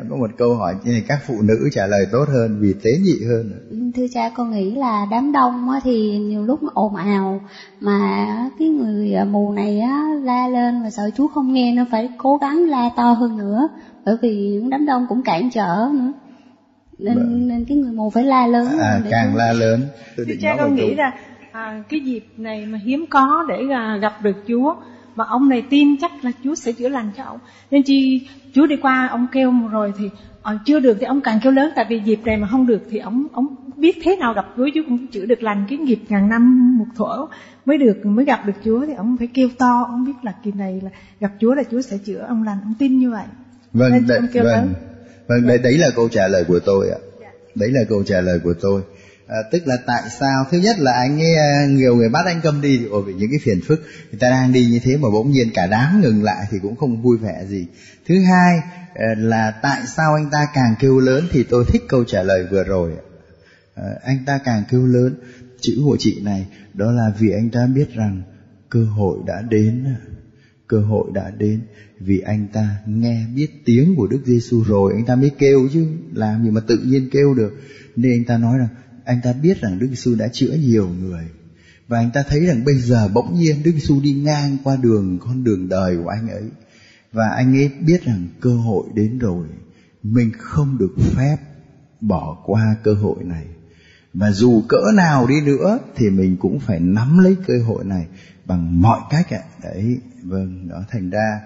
có 0.10 0.15
một 0.15 0.29
câu 0.38 0.56
hỏi 0.56 0.75
như 0.84 0.91
này 0.91 1.03
các 1.08 1.19
phụ 1.27 1.41
nữ 1.41 1.69
trả 1.71 1.88
lời 1.88 2.06
tốt 2.12 2.25
hơn 2.27 2.58
vì 2.60 2.73
tế 2.84 2.91
nhị 3.03 3.25
hơn. 3.27 3.51
Thưa 3.95 4.06
cha, 4.13 4.29
con 4.29 4.51
nghĩ 4.51 4.75
là 4.75 5.08
đám 5.12 5.32
đông 5.32 5.67
thì 5.84 6.17
nhiều 6.17 6.43
lúc 6.43 6.63
nó 6.63 6.69
ồn 6.73 6.95
ào 6.95 7.41
mà 7.79 8.27
cái 8.60 8.67
người 8.67 9.25
mù 9.25 9.51
này 9.51 9.79
á, 9.79 10.03
la 10.23 10.47
lên 10.47 10.84
và 10.84 10.89
sợ 10.89 11.10
Chúa 11.17 11.27
không 11.27 11.53
nghe 11.53 11.73
nó 11.73 11.86
phải 11.91 12.10
cố 12.17 12.38
gắng 12.38 12.69
la 12.69 12.89
to 12.95 13.12
hơn 13.12 13.38
nữa 13.38 13.67
bởi 14.06 14.15
vì 14.21 14.36
những 14.36 14.69
đám 14.69 14.86
đông 14.86 15.06
cũng 15.10 15.23
cản 15.23 15.49
trở 15.49 15.89
nữa. 15.93 16.13
Nên, 16.97 17.15
vâng. 17.15 17.47
nên 17.47 17.65
cái 17.65 17.77
người 17.77 17.91
mù 17.91 18.10
phải 18.10 18.23
la 18.23 18.47
lớn. 18.47 18.67
À, 18.79 19.01
càng 19.12 19.29
Chúa... 19.32 19.38
la 19.38 19.53
lớn. 19.53 19.82
Thưa 20.17 20.23
cha 20.41 20.56
con 20.60 20.75
nghĩ 20.75 20.95
là 20.95 21.12
à, 21.51 21.84
cái 21.89 21.99
dịp 21.99 22.25
này 22.38 22.65
mà 22.65 22.79
hiếm 22.86 23.06
có 23.10 23.45
để 23.49 23.56
à, 23.73 23.97
gặp 24.01 24.13
được 24.23 24.36
Chúa 24.47 24.75
và 25.15 25.26
ông 25.26 25.49
này 25.49 25.62
tin 25.69 25.97
chắc 25.97 26.12
là 26.26 26.32
Chúa 26.43 26.56
sẽ 26.56 26.71
chữa 26.71 26.89
lành 26.89 27.12
cho 27.17 27.23
ông. 27.23 27.39
Nên 27.71 27.84
chi 27.84 28.21
Chúa 28.54 28.65
đi 28.65 28.76
qua 28.76 29.08
ông 29.12 29.28
kêu 29.32 29.52
rồi 29.71 29.93
thì 29.97 30.06
uh, 30.56 30.60
chưa 30.65 30.80
được 30.80 30.97
thì 30.99 31.06
ông 31.06 31.21
càng 31.21 31.39
kêu 31.43 31.52
lớn 31.52 31.71
tại 31.76 31.86
vì 31.89 31.99
dịp 31.99 32.19
này 32.26 32.38
mà 32.38 32.47
không 32.47 32.67
được 32.67 32.82
thì 32.89 32.97
ông 32.97 33.28
ông 33.32 33.47
biết 33.78 33.97
thế 34.04 34.15
nào 34.15 34.34
gặp 34.34 34.45
Chúa 34.58 34.69
Chúa 34.76 34.82
cũng 34.88 35.08
chữa 35.08 35.26
được 35.26 35.43
lành 35.43 35.65
cái 35.69 35.78
nghiệp 35.78 35.99
ngàn 36.10 36.30
năm 36.30 36.78
một 36.78 36.86
thuở 36.95 37.26
mới 37.65 37.78
được 37.78 38.06
mới 38.06 38.26
gặp 38.26 38.45
được 38.45 38.54
Chúa. 38.63 38.86
Thì 38.86 38.93
ông 38.93 39.17
phải 39.17 39.28
kêu 39.34 39.49
to 39.58 39.86
ông 39.88 40.06
biết 40.06 40.13
là 40.21 40.34
kỳ 40.43 40.52
này 40.52 40.82
là 40.84 40.89
gặp 41.19 41.32
Chúa 41.39 41.54
là 41.54 41.63
Chúa 41.71 41.82
sẽ 41.82 41.97
chữa 41.97 42.26
ông 42.28 42.43
lành 42.43 42.58
ông 42.63 42.73
tin 42.80 42.99
như 42.99 43.12
vậy. 43.12 43.26
Vâng 43.73 43.91
nên 43.91 44.08
đấy, 44.08 44.19
vâng, 44.34 44.45
lớn. 44.45 44.73
vâng 45.28 45.47
đấy, 45.47 45.58
đấy 45.58 45.78
là 45.78 45.88
câu 45.95 46.10
trả 46.10 46.28
lời 46.28 46.43
của 46.47 46.60
tôi 46.65 46.89
ạ. 46.89 46.99
Đấy 47.56 47.69
là 47.71 47.82
câu 47.89 48.04
trả 48.04 48.21
lời 48.21 48.39
của 48.43 48.54
tôi 48.62 48.82
à, 49.34 49.39
tức 49.52 49.67
là 49.67 49.78
tại 49.88 50.04
sao? 50.19 50.46
Thứ 50.52 50.58
nhất 50.58 50.80
là 50.80 50.91
anh 50.91 51.22
ấy 51.22 51.36
ờ, 51.36 51.67
nhiều 51.67 51.96
người 51.96 52.10
bắt 52.10 52.26
anh 52.26 52.41
câm 52.41 52.62
đi 52.62 52.78
thì 52.78 52.86
ôi 52.86 53.04
vì 53.06 53.13
những 53.13 53.30
cái 53.30 53.39
phiền 53.43 53.62
phức. 53.67 53.80
Người 54.12 54.19
ta 54.19 54.30
đang 54.30 54.54
đi 54.54 54.65
như 54.65 54.80
thế 54.84 54.98
mà 54.98 55.10
bỗng 55.10 55.32
nhiên 55.32 55.48
cả 55.54 55.67
đám 55.67 56.02
ngừng 56.02 56.24
lại 56.24 56.46
thì 56.52 56.58
cũng 56.62 56.76
không 56.76 57.02
vui 57.02 57.17
vẻ 57.17 57.46
gì. 57.48 57.67
Thứ 58.08 58.24
hai 58.24 58.60
ờ, 58.96 59.06
là 59.17 59.52
tại 59.52 59.82
sao 59.96 60.15
anh 60.15 60.30
ta 60.32 60.48
càng 60.54 60.76
kêu 60.80 61.00
lớn 61.00 61.28
thì 61.32 61.43
tôi 61.43 61.65
thích 61.67 61.84
câu 61.89 62.04
trả 62.04 62.24
lời 62.24 62.48
vừa 62.52 62.63
rồi 62.63 62.91
à, 63.76 63.84
anh 64.04 64.17
ta 64.26 64.39
càng 64.46 64.63
kêu 64.69 64.86
lớn 64.86 65.15
chữ 65.62 65.74
của 65.86 65.98
chị 66.00 66.22
này 66.22 66.48
đó 66.74 66.91
là 66.91 67.12
vì 67.19 67.32
anh 67.32 67.50
ta 67.50 67.67
biết 67.76 67.93
rằng 67.93 68.22
cơ 68.69 68.86
hội 68.86 69.17
đã 69.26 69.41
đến 69.50 69.86
cơ 70.67 70.80
hội 70.80 71.12
đã 71.13 71.32
đến 71.38 71.62
vì 72.00 72.19
anh 72.19 72.48
ta 72.54 72.78
nghe 72.86 73.26
biết 73.36 73.48
tiếng 73.65 73.96
của 73.96 74.08
Đức 74.08 74.22
Giêsu 74.26 74.63
rồi. 74.63 74.93
Anh 74.96 75.06
ta 75.06 75.15
mới 75.15 75.32
kêu 75.38 75.69
chứ 75.74 75.88
làm 76.13 76.43
gì 76.43 76.50
mà 76.50 76.62
tự 76.67 76.78
nhiên 76.78 77.10
kêu 77.12 77.34
được. 77.34 77.54
Nên 77.96 78.12
anh 78.12 78.26
ta 78.26 78.38
nói 78.38 78.58
rằng 78.58 78.67
anh 79.06 79.20
ta 79.24 79.34
biết 79.34 79.62
rằng 79.62 79.80
Đức 79.80 79.88
Giêsu 79.88 80.16
đã 80.16 80.28
chữa 80.28 80.54
nhiều 80.54 80.89
người. 81.02 81.24
Và 81.88 82.00
anh 82.00 82.12
ta 82.13 82.24
thấy 82.30 82.46
rằng 82.46 82.66
bây 82.66 82.76
giờ 82.76 83.08
bỗng 83.08 83.34
nhiên 83.36 83.63
Đức 83.63 83.72
Giêsu 83.72 84.02
đi 84.02 84.13
ngang 84.13 84.58
qua 84.63 84.76
đường, 84.76 85.20
con 85.20 85.44
đường 85.44 85.70
đời 85.70 85.98
của 86.04 86.10
anh 86.10 86.30
ấy. 86.30 86.44
Và 87.12 87.30
anh 87.30 87.56
ấy 87.56 87.72
biết 87.80 88.06
rằng 88.06 88.28
cơ 88.42 88.56
hội 88.56 88.88
đến 88.94 89.20
rồi. 89.20 89.48
Mình 90.04 90.32
không 90.38 90.78
được 90.78 90.96
phép 91.16 91.38
bỏ 92.02 92.38
qua 92.46 92.76
cơ 92.84 92.94
hội 92.94 93.24
này. 93.24 93.46
Và 94.13 94.32
dù 94.32 94.63
cỡ 94.68 94.92
nào 94.96 95.28
đi 95.28 95.42
nữa 95.42 95.80
thì 95.96 96.10
mình 96.10 96.38
cũng 96.38 96.60
phải 96.60 96.80
nắm 96.80 97.20
lấy 97.20 97.36
cơ 97.48 97.54
hội 97.68 97.86
này 97.86 98.06
bằng 98.46 98.82
mọi 98.82 99.00
cách 99.10 99.34
ạ. 99.34 99.42
Đấy 99.63 100.00
vâng 100.24 100.68
đó 100.70 100.84
thành 100.92 101.10
ra 101.10 101.42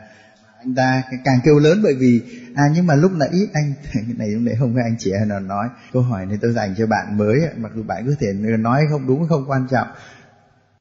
anh 0.67 0.75
ta 0.75 1.03
càng 1.23 1.39
kêu 1.43 1.59
lớn 1.59 1.79
bởi 1.83 1.93
vì 1.93 2.21
à 2.55 2.63
nhưng 2.73 2.87
mà 2.87 2.95
lúc 2.95 3.11
nãy 3.11 3.29
anh 3.53 3.73
cái 3.93 4.03
này 4.17 4.29
lúc 4.29 4.41
nãy 4.41 4.55
không 4.59 4.73
phải 4.75 4.83
anh 4.83 4.95
chị 4.99 5.11
nào 5.27 5.39
nói 5.39 5.67
câu 5.93 6.01
hỏi 6.01 6.25
này 6.25 6.37
tôi 6.41 6.51
dành 6.53 6.75
cho 6.77 6.87
bạn 6.87 7.17
mới 7.17 7.39
mặc 7.57 7.71
dù 7.75 7.83
bạn 7.83 8.05
có 8.07 8.13
thể 8.19 8.33
nói 8.57 8.85
không 8.89 9.07
đúng 9.07 9.27
không 9.27 9.45
quan 9.47 9.67
trọng. 9.71 9.87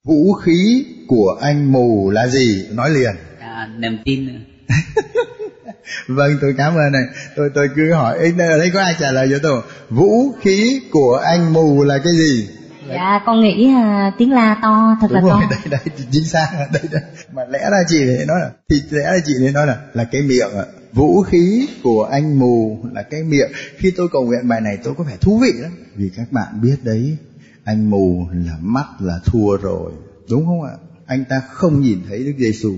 Vũ 0.04 0.32
khí 0.32 0.86
của 1.08 1.38
anh 1.42 1.72
mù 1.72 2.10
là 2.10 2.28
gì? 2.28 2.66
Nói 2.72 2.90
liền. 2.90 3.14
À, 3.40 3.68
niềm 3.78 3.98
tin. 4.04 4.28
Vâng 6.08 6.38
tôi 6.40 6.54
cảm 6.58 6.74
ơn 6.74 6.92
này 6.92 7.02
tôi 7.36 7.50
tôi 7.54 7.68
cứ 7.76 7.92
hỏi 7.92 8.18
ở 8.38 8.58
đây 8.58 8.70
có 8.74 8.80
ai 8.80 8.94
trả 8.98 9.12
lời 9.12 9.28
cho 9.30 9.38
tôi? 9.42 9.62
Vũ 9.90 10.32
khí 10.40 10.80
của 10.90 11.20
anh 11.24 11.52
mù 11.52 11.84
là 11.84 11.98
cái 11.98 12.12
gì 12.12 12.48
dạ 12.88 13.22
con 13.26 13.40
nghĩ 13.40 13.68
uh, 13.74 14.14
tiếng 14.18 14.32
la 14.32 14.58
to 14.62 14.96
thật 15.00 15.06
Đúng 15.10 15.14
là 15.14 15.20
rồi, 15.20 15.42
to. 15.42 15.48
đây 15.50 15.60
đây 15.70 15.80
chính 16.10 16.24
xác. 16.24 16.48
Đây 16.72 16.82
đây. 16.92 17.02
Mà 17.32 17.42
lẽ 17.44 17.70
ra 17.70 17.78
chị 17.88 17.98
để 18.06 18.24
nói 18.28 18.40
là 18.40 18.50
thì 18.70 18.82
lẽ 18.90 19.04
ra 19.04 19.18
chị 19.26 19.32
nên 19.40 19.54
nói 19.54 19.66
là 19.66 19.76
là 19.94 20.04
cái 20.04 20.22
miệng 20.22 20.56
ạ 20.56 20.64
vũ 20.92 21.22
khí 21.22 21.68
của 21.82 22.04
anh 22.04 22.38
mù 22.38 22.78
là 22.92 23.02
cái 23.02 23.22
miệng. 23.22 23.50
Khi 23.76 23.92
tôi 23.96 24.08
cầu 24.12 24.24
nguyện 24.24 24.48
bài 24.48 24.60
này 24.60 24.78
tôi 24.84 24.94
có 24.98 25.04
vẻ 25.04 25.16
thú 25.20 25.38
vị 25.38 25.52
lắm. 25.54 25.72
Vì 25.94 26.10
các 26.16 26.32
bạn 26.32 26.60
biết 26.62 26.76
đấy 26.84 27.16
anh 27.64 27.90
mù 27.90 28.26
là 28.32 28.56
mắt 28.60 28.86
là 29.00 29.18
thua 29.24 29.56
rồi 29.56 29.92
đúng 30.30 30.46
không 30.46 30.62
ạ? 30.62 30.74
Anh 31.06 31.24
ta 31.24 31.42
không 31.50 31.80
nhìn 31.80 32.02
thấy 32.08 32.24
Đức 32.24 32.34
Giêsu 32.38 32.74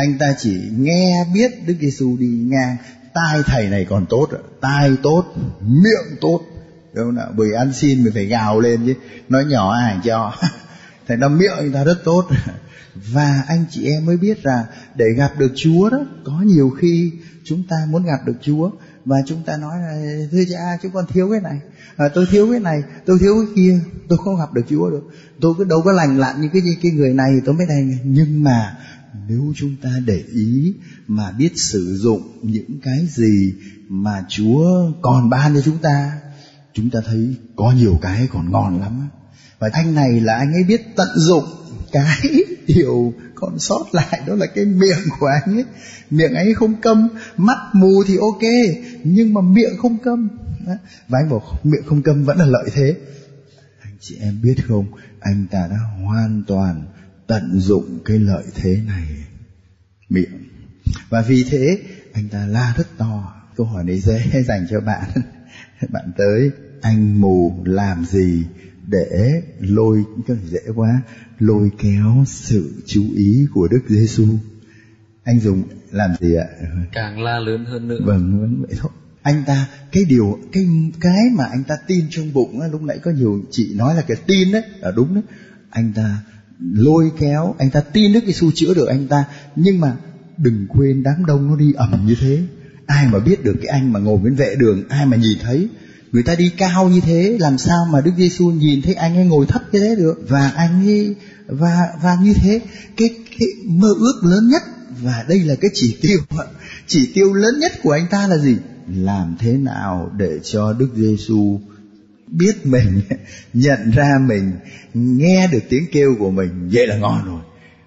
anh 0.00 0.18
ta 0.18 0.34
chỉ 0.38 0.60
nghe 0.78 1.26
biết 1.34 1.50
Đức 1.66 1.74
Giêsu 1.80 2.16
đi 2.16 2.26
ngang. 2.26 2.76
Tai 3.14 3.42
thầy 3.46 3.68
này 3.68 3.86
còn 3.90 4.06
tốt 4.06 4.28
tai 4.60 4.90
tốt 5.02 5.24
miệng 5.60 6.16
tốt 6.20 6.40
đúng 6.94 7.04
không 7.04 7.14
nào? 7.14 7.32
Bởi 7.36 7.52
ăn 7.52 7.72
xin 7.72 8.04
mình 8.04 8.12
phải 8.12 8.26
gào 8.26 8.60
lên 8.60 8.80
chứ. 8.86 8.94
Nói 9.28 9.44
nhỏ 9.44 9.72
ai 9.72 9.98
cho. 10.04 10.32
Thành 11.08 11.20
ra 11.20 11.28
miệng 11.28 11.56
người 11.60 11.72
ta 11.72 11.84
rất 11.84 12.04
tốt. 12.04 12.28
Và 12.94 13.44
anh 13.46 13.64
chị 13.70 13.86
em 13.86 14.06
mới 14.06 14.16
biết 14.16 14.42
rằng 14.42 14.64
để 14.94 15.06
gặp 15.16 15.32
được 15.38 15.52
Chúa 15.54 15.90
đó 15.90 15.98
có 16.24 16.42
nhiều 16.44 16.70
khi 16.70 17.12
chúng 17.44 17.62
ta 17.68 17.76
muốn 17.88 18.04
gặp 18.04 18.18
được 18.26 18.36
Chúa 18.42 18.70
và 19.04 19.16
chúng 19.26 19.42
ta 19.42 19.56
nói 19.56 19.78
là 19.78 20.16
thưa 20.30 20.44
cha 20.50 20.78
chúng 20.82 20.92
con 20.92 21.04
thiếu 21.08 21.28
cái 21.30 21.40
này. 21.40 21.60
À, 21.96 22.08
tôi 22.14 22.26
thiếu 22.30 22.50
cái 22.50 22.60
này 22.60 22.82
tôi 23.06 23.18
thiếu 23.18 23.34
cái 23.44 23.54
kia 23.56 23.80
tôi 24.08 24.18
không 24.24 24.36
gặp 24.36 24.52
được 24.52 24.62
Chúa 24.68 24.90
được. 24.90 25.02
Tôi 25.40 25.54
cứ 25.58 25.64
đâu 25.64 25.82
có 25.82 25.92
lành 25.92 26.18
lặn 26.18 26.40
như 26.40 26.48
cái 26.52 26.62
cái 26.82 26.92
người 26.92 27.14
này 27.14 27.30
tôi 27.44 27.54
mới 27.54 27.66
đành 27.66 27.90
nhưng 28.04 28.44
mà 28.44 28.76
nếu 29.28 29.52
chúng 29.56 29.76
ta 29.82 29.90
để 30.04 30.24
ý 30.34 30.74
mà 31.06 31.30
biết 31.30 31.50
sử 31.56 31.96
dụng 31.96 32.22
những 32.42 32.80
cái 32.82 33.06
gì 33.10 33.54
mà 33.88 34.24
Chúa 34.28 34.92
còn 35.02 35.30
ban 35.30 35.54
cho 35.54 35.60
chúng 35.60 35.78
ta 35.78 36.12
chúng 36.74 36.90
ta 36.90 37.00
thấy 37.06 37.36
có 37.56 37.72
nhiều 37.72 37.98
cái 38.02 38.28
còn 38.32 38.52
ngon 38.52 38.80
lắm. 38.80 39.08
Và 39.58 39.70
anh 39.72 39.94
này 39.94 40.20
là 40.20 40.34
anh 40.34 40.52
ấy 40.52 40.64
biết 40.64 40.82
tận 40.96 41.08
dụng 41.16 41.44
cái 41.92 42.20
điều 42.66 43.12
còn 43.34 43.58
sót 43.58 43.84
lại, 43.92 44.22
đó 44.26 44.34
là 44.34 44.46
cái 44.46 44.64
miệng 44.64 44.98
của 45.20 45.26
anh 45.26 45.56
ấy. 45.56 45.64
Miệng 46.10 46.34
ấy 46.34 46.54
không 46.54 46.80
câm, 46.80 47.08
mắt 47.36 47.58
mù 47.72 48.04
thì 48.06 48.16
ok, 48.16 48.42
nhưng 49.04 49.34
mà 49.34 49.40
miệng 49.40 49.76
không 49.78 49.98
câm. 49.98 50.28
Và 51.08 51.18
anh 51.18 51.30
bảo, 51.30 51.58
miệng 51.62 51.82
không 51.86 52.02
câm 52.02 52.24
vẫn 52.24 52.38
là 52.38 52.44
lợi 52.44 52.70
thế. 52.72 52.96
Anh 53.82 53.96
chị 54.00 54.16
em 54.20 54.40
biết 54.42 54.54
không, 54.68 54.86
anh 55.20 55.46
ta 55.50 55.68
đã 55.70 55.76
hoàn 56.04 56.42
toàn 56.46 56.82
tận 57.26 57.60
dụng 57.60 57.98
cái 58.04 58.18
lợi 58.18 58.44
thế 58.54 58.76
này. 58.86 59.06
Miệng. 60.08 60.48
Và 61.08 61.22
vì 61.22 61.44
thế, 61.50 61.78
anh 62.12 62.28
ta 62.28 62.46
la 62.46 62.74
rất 62.76 62.86
to. 62.98 63.34
Câu 63.56 63.66
hỏi 63.66 63.84
này 63.84 64.00
dễ 64.00 64.42
dành 64.46 64.66
cho 64.70 64.80
bạn 64.80 65.08
bạn 65.88 66.12
tới 66.16 66.50
anh 66.80 67.20
mù 67.20 67.54
làm 67.64 68.04
gì 68.04 68.44
để 68.86 69.42
lôi 69.58 70.04
cái 70.26 70.36
dễ 70.50 70.60
quá 70.74 71.02
lôi 71.38 71.70
kéo 71.78 72.24
sự 72.26 72.82
chú 72.86 73.12
ý 73.14 73.46
của 73.54 73.68
Đức 73.68 73.80
Giêsu. 73.88 74.26
Anh 75.22 75.40
dùng 75.40 75.62
làm 75.90 76.10
gì 76.20 76.34
ạ? 76.34 76.46
Càng 76.92 77.22
la 77.22 77.38
lớn 77.38 77.64
hơn 77.64 77.88
nữa. 77.88 77.98
Vâng, 78.04 78.40
vâng 78.40 78.62
vậy 78.68 78.76
thôi. 78.78 78.90
Anh 79.22 79.44
ta 79.46 79.68
cái 79.92 80.04
điều 80.04 80.38
cái 80.52 80.68
cái 81.00 81.24
mà 81.32 81.44
anh 81.44 81.64
ta 81.64 81.76
tin 81.86 82.06
trong 82.10 82.32
bụng 82.32 82.60
á, 82.60 82.68
lúc 82.68 82.82
nãy 82.82 82.98
có 82.98 83.10
nhiều 83.10 83.40
chị 83.50 83.74
nói 83.74 83.94
là 83.94 84.02
cái 84.02 84.16
tin 84.26 84.52
đấy 84.52 84.62
là 84.80 84.90
đúng 84.90 85.14
đấy. 85.14 85.22
Anh 85.70 85.92
ta 85.92 86.22
lôi 86.72 87.10
kéo, 87.18 87.54
anh 87.58 87.70
ta 87.70 87.80
tin 87.80 88.12
Đức 88.12 88.24
Giêsu 88.26 88.50
chữa 88.54 88.74
được 88.74 88.88
anh 88.88 89.06
ta, 89.08 89.24
nhưng 89.56 89.80
mà 89.80 89.96
đừng 90.36 90.66
quên 90.68 91.02
đám 91.02 91.26
đông 91.26 91.48
nó 91.48 91.56
đi 91.56 91.72
ẩm 91.72 92.06
như 92.06 92.14
thế. 92.20 92.42
Ai 92.90 93.06
mà 93.08 93.18
biết 93.18 93.44
được 93.44 93.54
cái 93.62 93.66
anh 93.66 93.92
mà 93.92 94.00
ngồi 94.00 94.18
bên 94.18 94.34
vệ 94.34 94.54
đường, 94.58 94.88
ai 94.88 95.06
mà 95.06 95.16
nhìn 95.16 95.38
thấy? 95.42 95.68
Người 96.12 96.22
ta 96.22 96.34
đi 96.34 96.50
cao 96.56 96.88
như 96.88 97.00
thế 97.00 97.36
làm 97.40 97.58
sao 97.58 97.86
mà 97.90 98.00
Đức 98.00 98.10
Giêsu 98.16 98.50
nhìn 98.50 98.82
thấy 98.82 98.94
anh 98.94 99.16
ấy 99.16 99.24
ngồi 99.24 99.46
thấp 99.46 99.62
như 99.72 99.80
thế 99.80 99.94
được? 99.98 100.14
Và 100.28 100.52
anh 100.56 100.86
ấy 100.86 101.14
và 101.46 101.88
và 102.02 102.16
như 102.22 102.34
thế 102.34 102.60
cái 102.96 103.08
cái 103.38 103.48
mơ 103.64 103.88
ước 103.98 104.20
lớn 104.22 104.48
nhất 104.48 104.62
và 105.02 105.24
đây 105.28 105.40
là 105.40 105.54
cái 105.60 105.70
chỉ 105.74 105.98
tiêu 106.02 106.18
chỉ 106.86 107.10
tiêu 107.14 107.34
lớn 107.34 107.60
nhất 107.60 107.72
của 107.82 107.90
anh 107.90 108.06
ta 108.10 108.26
là 108.26 108.38
gì? 108.38 108.56
Làm 108.94 109.36
thế 109.38 109.52
nào 109.52 110.12
để 110.16 110.38
cho 110.44 110.72
Đức 110.72 110.88
Giêsu 110.96 111.60
biết 112.26 112.66
mình 112.66 113.00
nhận 113.52 113.90
ra 113.90 114.18
mình 114.20 114.52
nghe 114.94 115.48
được 115.52 115.62
tiếng 115.68 115.84
kêu 115.92 116.16
của 116.18 116.30
mình 116.30 116.68
vậy 116.72 116.86
là 116.86 116.96
ngon 116.96 117.26
rồi. 117.26 117.40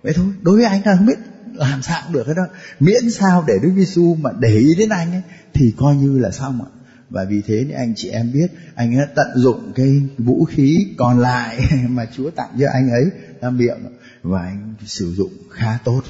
Vậy 0.03 0.13
thôi 0.13 0.25
đối 0.41 0.55
với 0.55 0.65
anh 0.65 0.81
ta 0.81 0.95
không 0.97 1.05
biết 1.05 1.17
làm 1.55 1.81
sao 1.81 2.01
cũng 2.03 2.13
được 2.13 2.27
hết 2.27 2.33
đó. 2.37 2.43
Miễn 2.79 3.11
sao 3.11 3.43
để 3.47 3.53
Đức 3.63 3.71
Giêsu 3.75 4.15
mà 4.15 4.29
để 4.39 4.55
ý 4.55 4.75
đến 4.75 4.89
anh 4.89 5.11
ấy, 5.11 5.21
thì 5.53 5.73
coi 5.77 5.95
như 5.95 6.19
là 6.19 6.31
xong 6.31 6.61
ạ. 6.61 6.69
Và 7.09 7.25
vì 7.29 7.41
thế 7.47 7.65
nên 7.67 7.77
anh 7.77 7.93
chị 7.95 8.09
em 8.09 8.31
biết, 8.33 8.47
anh 8.75 8.97
ấy 8.97 9.07
tận 9.15 9.27
dụng 9.35 9.71
cái 9.75 10.01
vũ 10.17 10.45
khí 10.45 10.87
còn 10.97 11.19
lại 11.19 11.59
mà 11.89 12.05
Chúa 12.17 12.29
tặng 12.29 12.49
cho 12.59 12.67
anh 12.73 12.89
ấy 12.89 13.05
là 13.41 13.49
miệng 13.49 13.77
và 14.21 14.41
anh 14.41 14.73
sử 14.85 15.13
dụng 15.13 15.31
khá 15.49 15.77
tốt 15.83 16.01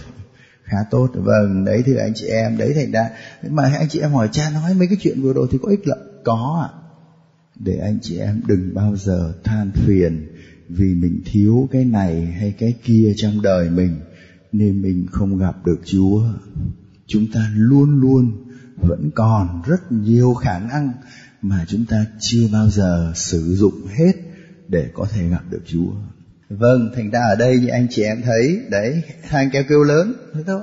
khá 0.64 0.78
tốt. 0.92 1.10
Vâng 1.14 1.66
đấy 1.66 1.84
thì 1.86 1.96
anh 1.96 2.14
chị 2.16 2.28
em, 2.28 2.58
đấy 2.58 2.74
thành 2.76 2.92
ra. 2.92 3.10
Mà 3.50 3.64
anh 3.80 3.90
chị 3.90 4.00
em 4.00 4.12
hỏi, 4.12 4.30
cha 4.32 4.50
nói 4.54 4.74
mấy 4.74 4.88
cái 4.88 4.98
chuyện 5.02 5.22
vừa 5.22 5.34
rồi 5.34 5.48
thì 5.52 5.58
có 5.62 5.70
ích 5.70 5.88
lợi? 5.88 6.00
Có 6.24 6.70
ạ. 6.70 6.72
Để 7.60 7.78
anh 7.78 8.00
chị 8.02 8.18
em 8.18 8.42
đừng 8.48 8.74
bao 8.74 8.96
giờ 8.96 9.34
than 9.44 9.72
phiền 9.72 10.28
vì 10.70 10.94
mình 10.94 11.22
thiếu 11.26 11.70
cái 11.72 11.86
này 11.86 12.26
hay 12.40 12.54
cái 12.60 12.74
kia 12.84 13.14
trong 13.16 13.42
đời 13.42 13.70
mình 13.70 14.00
nên 14.54 14.82
mình 14.82 15.08
không 15.12 15.38
gặp 15.38 15.66
được 15.66 15.80
Chúa 15.86 16.24
chúng 17.08 17.28
ta 17.34 17.52
luôn 17.56 18.02
luôn 18.02 18.32
vẫn 18.76 19.12
còn 19.16 19.62
rất 19.66 19.92
nhiều 19.92 20.34
khả 20.34 20.60
năng 20.60 20.92
mà 21.42 21.66
chúng 21.68 21.86
ta 21.86 22.06
chưa 22.20 22.48
bao 22.54 22.70
giờ 22.70 23.12
sử 23.16 23.56
dụng 23.56 23.88
hết 23.88 24.14
để 24.68 24.90
có 24.94 25.08
thể 25.12 25.28
gặp 25.30 25.44
được 25.50 25.62
Chúa. 25.66 25.92
Vâng, 26.50 26.92
thành 26.96 27.10
ra 27.10 27.20
ở 27.20 27.36
đây 27.36 27.60
như 27.60 27.68
anh 27.68 27.88
chị 27.90 28.04
em 28.04 28.22
thấy, 28.22 28.60
đấy, 28.70 29.02
hai 29.22 29.44
anh 29.44 29.50
kêu 29.50 29.64
kêu 29.70 29.84
lớn, 29.84 30.14
thế 30.34 30.42
thôi. 30.48 30.62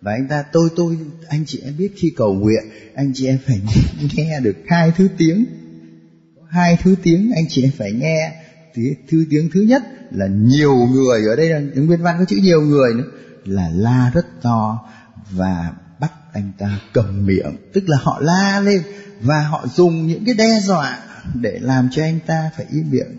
Và 0.00 0.12
anh 0.12 0.28
ta, 0.28 0.44
tôi, 0.52 0.68
tôi, 0.76 0.96
anh 1.28 1.44
chị 1.46 1.60
em 1.64 1.74
biết 1.78 1.92
khi 1.96 2.12
cầu 2.16 2.34
nguyện, 2.34 2.62
anh 2.94 3.12
chị 3.14 3.26
em 3.26 3.38
phải 3.46 3.60
nghe 4.16 4.40
được 4.40 4.56
hai 4.66 4.92
thứ 4.96 5.08
tiếng. 5.18 5.44
Hai 6.48 6.78
thứ 6.82 6.94
tiếng 7.02 7.32
anh 7.34 7.44
chị 7.48 7.62
em 7.62 7.72
phải 7.76 7.92
nghe. 7.92 8.32
Thứ 9.08 9.24
tiếng 9.30 9.50
thứ 9.52 9.60
nhất 9.60 9.82
là 10.10 10.26
nhiều 10.26 10.76
người, 10.76 11.26
ở 11.28 11.36
đây 11.36 11.50
là 11.50 11.58
những 11.58 11.86
nguyên 11.86 12.02
văn 12.02 12.16
có 12.18 12.24
chữ 12.24 12.36
nhiều 12.42 12.60
người 12.60 12.94
nữa, 12.94 13.04
là 13.44 13.70
la 13.74 14.10
rất 14.14 14.26
to 14.42 14.88
và 15.30 15.72
bắt 16.00 16.12
anh 16.32 16.52
ta 16.58 16.80
cầm 16.92 17.26
miệng. 17.26 17.56
Tức 17.72 17.88
là 17.88 17.98
họ 18.00 18.20
la 18.20 18.60
lên 18.60 18.82
và 19.20 19.42
họ 19.42 19.66
dùng 19.74 20.06
những 20.06 20.24
cái 20.24 20.34
đe 20.34 20.60
dọa 20.60 20.98
để 21.34 21.58
làm 21.62 21.88
cho 21.92 22.02
anh 22.02 22.18
ta 22.26 22.50
phải 22.56 22.66
im 22.70 22.90
miệng. 22.90 23.18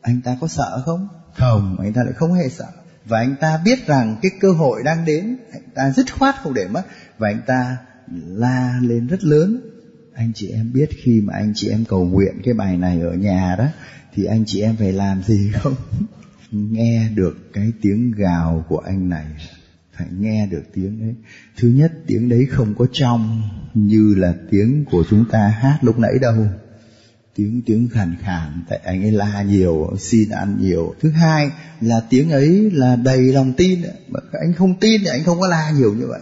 Anh 0.00 0.20
ta 0.20 0.36
có 0.40 0.48
sợ 0.48 0.82
không? 0.84 1.08
Không 1.36 1.76
anh 1.80 1.92
ta 1.92 2.04
lại 2.04 2.12
không 2.12 2.34
hề 2.34 2.48
sợ. 2.48 2.66
Và 3.04 3.18
anh 3.18 3.34
ta 3.40 3.60
biết 3.64 3.86
rằng 3.86 4.16
cái 4.22 4.30
cơ 4.40 4.52
hội 4.52 4.82
đang 4.84 5.04
đến 5.04 5.36
anh 5.52 5.62
ta 5.74 5.90
dứt 5.90 6.12
khoát 6.18 6.34
không 6.42 6.54
để 6.54 6.68
mất. 6.68 6.82
Và 7.18 7.28
anh 7.28 7.40
ta 7.46 7.76
la 8.26 8.80
lên 8.82 9.06
rất 9.06 9.24
lớn. 9.24 9.60
Anh 10.14 10.32
chị 10.34 10.48
em 10.48 10.72
biết 10.72 10.88
khi 11.04 11.20
mà 11.20 11.34
anh 11.34 11.52
chị 11.54 11.68
em 11.68 11.84
cầu 11.84 12.04
nguyện 12.04 12.40
cái 12.44 12.54
bài 12.54 12.76
này 12.76 13.00
ở 13.00 13.12
nhà 13.12 13.54
đó 13.58 13.66
thì 14.14 14.24
anh 14.24 14.44
chị 14.46 14.60
em 14.60 14.76
phải 14.76 14.92
làm 14.92 15.22
gì 15.22 15.52
không? 15.62 15.74
Nghe 16.50 17.08
được 17.14 17.52
cái 17.52 17.72
tiếng 17.82 18.12
gào 18.12 18.64
của 18.68 18.78
anh 18.78 19.08
này, 19.08 19.26
phải 19.96 20.06
nghe 20.18 20.46
được 20.46 20.62
tiếng 20.74 21.00
đấy 21.00 21.14
thứ 21.56 21.68
nhất, 21.68 21.92
tiếng 22.06 22.28
đấy 22.28 22.46
không 22.50 22.74
có 22.78 22.86
trong 22.92 23.42
như 23.74 24.14
là 24.16 24.34
tiếng 24.50 24.84
của 24.84 25.04
chúng 25.10 25.24
ta 25.30 25.48
hát 25.48 25.78
lúc 25.82 25.98
nãy 25.98 26.12
đâu. 26.20 26.46
Tiếng 27.34 27.62
tiếng 27.66 27.88
khàn 27.88 28.16
khàn 28.22 28.62
tại 28.68 28.80
anh 28.84 29.02
ấy 29.02 29.12
la 29.12 29.42
nhiều, 29.42 29.96
xin 29.98 30.30
ăn 30.30 30.56
nhiều. 30.60 30.94
Thứ 31.00 31.10
hai 31.10 31.50
là 31.80 32.00
tiếng 32.10 32.30
ấy 32.30 32.70
là 32.70 32.96
đầy 32.96 33.32
lòng 33.32 33.52
tin. 33.52 33.82
Anh 34.32 34.52
không 34.52 34.74
tin 34.80 35.00
thì 35.00 35.06
anh 35.10 35.24
không 35.24 35.40
có 35.40 35.48
la 35.48 35.70
nhiều 35.70 35.94
như 35.94 36.06
vậy 36.06 36.20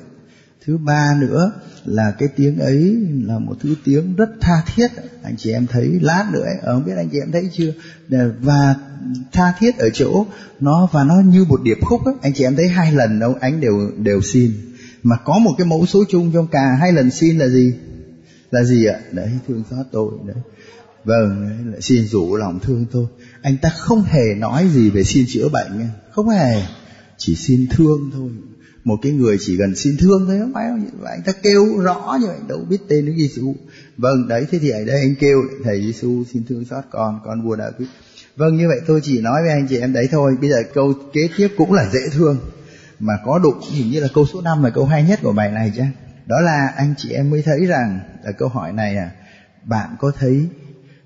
thứ 0.66 0.78
ba 0.78 1.16
nữa 1.20 1.52
là 1.84 2.14
cái 2.18 2.28
tiếng 2.36 2.58
ấy 2.58 2.96
là 3.22 3.38
một 3.38 3.56
thứ 3.60 3.74
tiếng 3.84 4.16
rất 4.16 4.28
tha 4.40 4.62
thiết. 4.74 4.86
Anh 5.22 5.36
chị 5.36 5.52
em 5.52 5.66
thấy 5.66 5.98
lát 6.00 6.28
nữa 6.32 6.42
ấy, 6.44 6.56
ờ, 6.62 6.74
không 6.74 6.84
biết 6.84 6.92
anh 6.96 7.08
chị 7.12 7.18
em 7.18 7.32
thấy 7.32 7.50
chưa? 7.52 7.72
Và 8.40 8.74
tha 9.32 9.52
thiết 9.58 9.78
ở 9.78 9.90
chỗ 9.90 10.26
nó 10.60 10.88
và 10.92 11.04
nó 11.04 11.14
như 11.14 11.44
một 11.44 11.62
điệp 11.62 11.78
khúc 11.82 12.04
ấy. 12.04 12.14
anh 12.22 12.32
chị 12.34 12.44
em 12.44 12.56
thấy 12.56 12.68
hai 12.68 12.92
lần 12.92 13.18
đâu 13.20 13.34
anh 13.40 13.60
đều 13.60 13.90
đều 13.98 14.20
xin. 14.22 14.52
Mà 15.02 15.16
có 15.24 15.38
một 15.38 15.54
cái 15.58 15.66
mẫu 15.66 15.86
số 15.86 16.04
chung 16.08 16.30
trong 16.34 16.46
cả 16.46 16.76
hai 16.80 16.92
lần 16.92 17.10
xin 17.10 17.38
là 17.38 17.48
gì? 17.48 17.74
Là 18.50 18.64
gì 18.64 18.84
ạ? 18.84 18.98
Đấy 19.12 19.30
thương 19.48 19.62
xót 19.70 19.86
tôi 19.92 20.10
đấy. 20.26 20.36
Vâng 21.04 21.48
đấy, 21.48 21.72
lại 21.72 21.80
xin 21.80 22.06
rủ 22.08 22.36
lòng 22.36 22.58
thương 22.60 22.86
tôi. 22.92 23.06
Anh 23.42 23.56
ta 23.56 23.68
không 23.78 24.02
hề 24.02 24.34
nói 24.36 24.68
gì 24.68 24.90
về 24.90 25.04
xin 25.04 25.24
chữa 25.28 25.48
bệnh 25.48 25.88
không 26.10 26.28
hề 26.28 26.62
chỉ 27.16 27.34
xin 27.34 27.66
thương 27.70 28.10
thôi 28.14 28.30
một 28.86 28.96
cái 29.02 29.12
người 29.12 29.36
chỉ 29.40 29.56
cần 29.58 29.74
xin 29.76 29.96
thương 29.96 30.26
thôi, 30.26 30.38
không 30.40 30.52
phải 30.54 30.70
và 31.00 31.10
anh 31.10 31.22
ta 31.26 31.32
kêu 31.42 31.78
rõ 31.78 32.16
như 32.20 32.26
vậy, 32.26 32.36
đâu 32.48 32.58
biết 32.70 32.78
tên 32.88 33.06
Đức 33.06 33.12
Giêsu 33.16 33.54
vâng 33.96 34.28
đấy, 34.28 34.46
thế 34.50 34.58
thì 34.58 34.70
ở 34.70 34.84
đây 34.84 35.00
anh 35.00 35.14
kêu, 35.20 35.42
thầy 35.64 35.82
Giêsu 35.82 36.24
xin 36.32 36.42
thương 36.48 36.64
xót 36.64 36.84
con 36.90 37.20
con 37.24 37.42
vua 37.42 37.56
đã 37.56 37.70
quyết 37.78 37.86
vâng 38.36 38.56
như 38.56 38.68
vậy 38.68 38.80
tôi 38.86 39.00
chỉ 39.02 39.20
nói 39.20 39.42
với 39.42 39.50
anh 39.50 39.66
chị 39.68 39.78
em 39.78 39.92
đấy 39.92 40.08
thôi. 40.10 40.36
Bây 40.40 40.50
giờ 40.50 40.56
câu 40.74 40.92
kế 41.12 41.28
tiếp 41.36 41.48
cũng 41.56 41.72
là 41.72 41.88
dễ 41.92 42.00
thương, 42.12 42.38
mà 42.98 43.12
có 43.24 43.38
đụng 43.38 43.60
hình 43.72 43.90
như 43.90 44.00
là 44.00 44.08
câu 44.14 44.26
số 44.32 44.40
5 44.40 44.62
là 44.62 44.70
câu 44.70 44.84
hay 44.84 45.04
nhất 45.04 45.18
của 45.22 45.32
bài 45.32 45.50
này 45.50 45.72
chứ. 45.76 45.82
Đó 46.26 46.40
là 46.40 46.72
anh 46.76 46.94
chị 46.98 47.10
em 47.10 47.30
mới 47.30 47.42
thấy 47.42 47.66
rằng, 47.66 48.00
là 48.24 48.32
câu 48.32 48.48
hỏi 48.48 48.72
này 48.72 48.96
à 48.96 49.10
bạn 49.64 49.90
có 49.98 50.12
thấy 50.18 50.46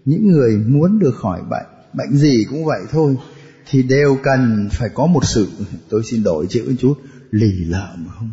những 0.05 0.31
người 0.31 0.57
muốn 0.57 0.99
được 0.99 1.15
khỏi 1.17 1.41
bệnh 1.51 1.67
bệnh 1.93 2.17
gì 2.17 2.47
cũng 2.51 2.65
vậy 2.65 2.81
thôi, 2.91 3.17
thì 3.71 3.83
đều 3.83 4.19
cần 4.23 4.69
phải 4.73 4.89
có 4.89 5.07
một 5.07 5.25
sự, 5.25 5.49
tôi 5.89 6.03
xin 6.05 6.23
đổi 6.23 6.47
chữ 6.51 6.65
một 6.67 6.75
chút 6.81 6.95
lì 7.31 7.65
lợm 7.65 8.07
không? 8.19 8.31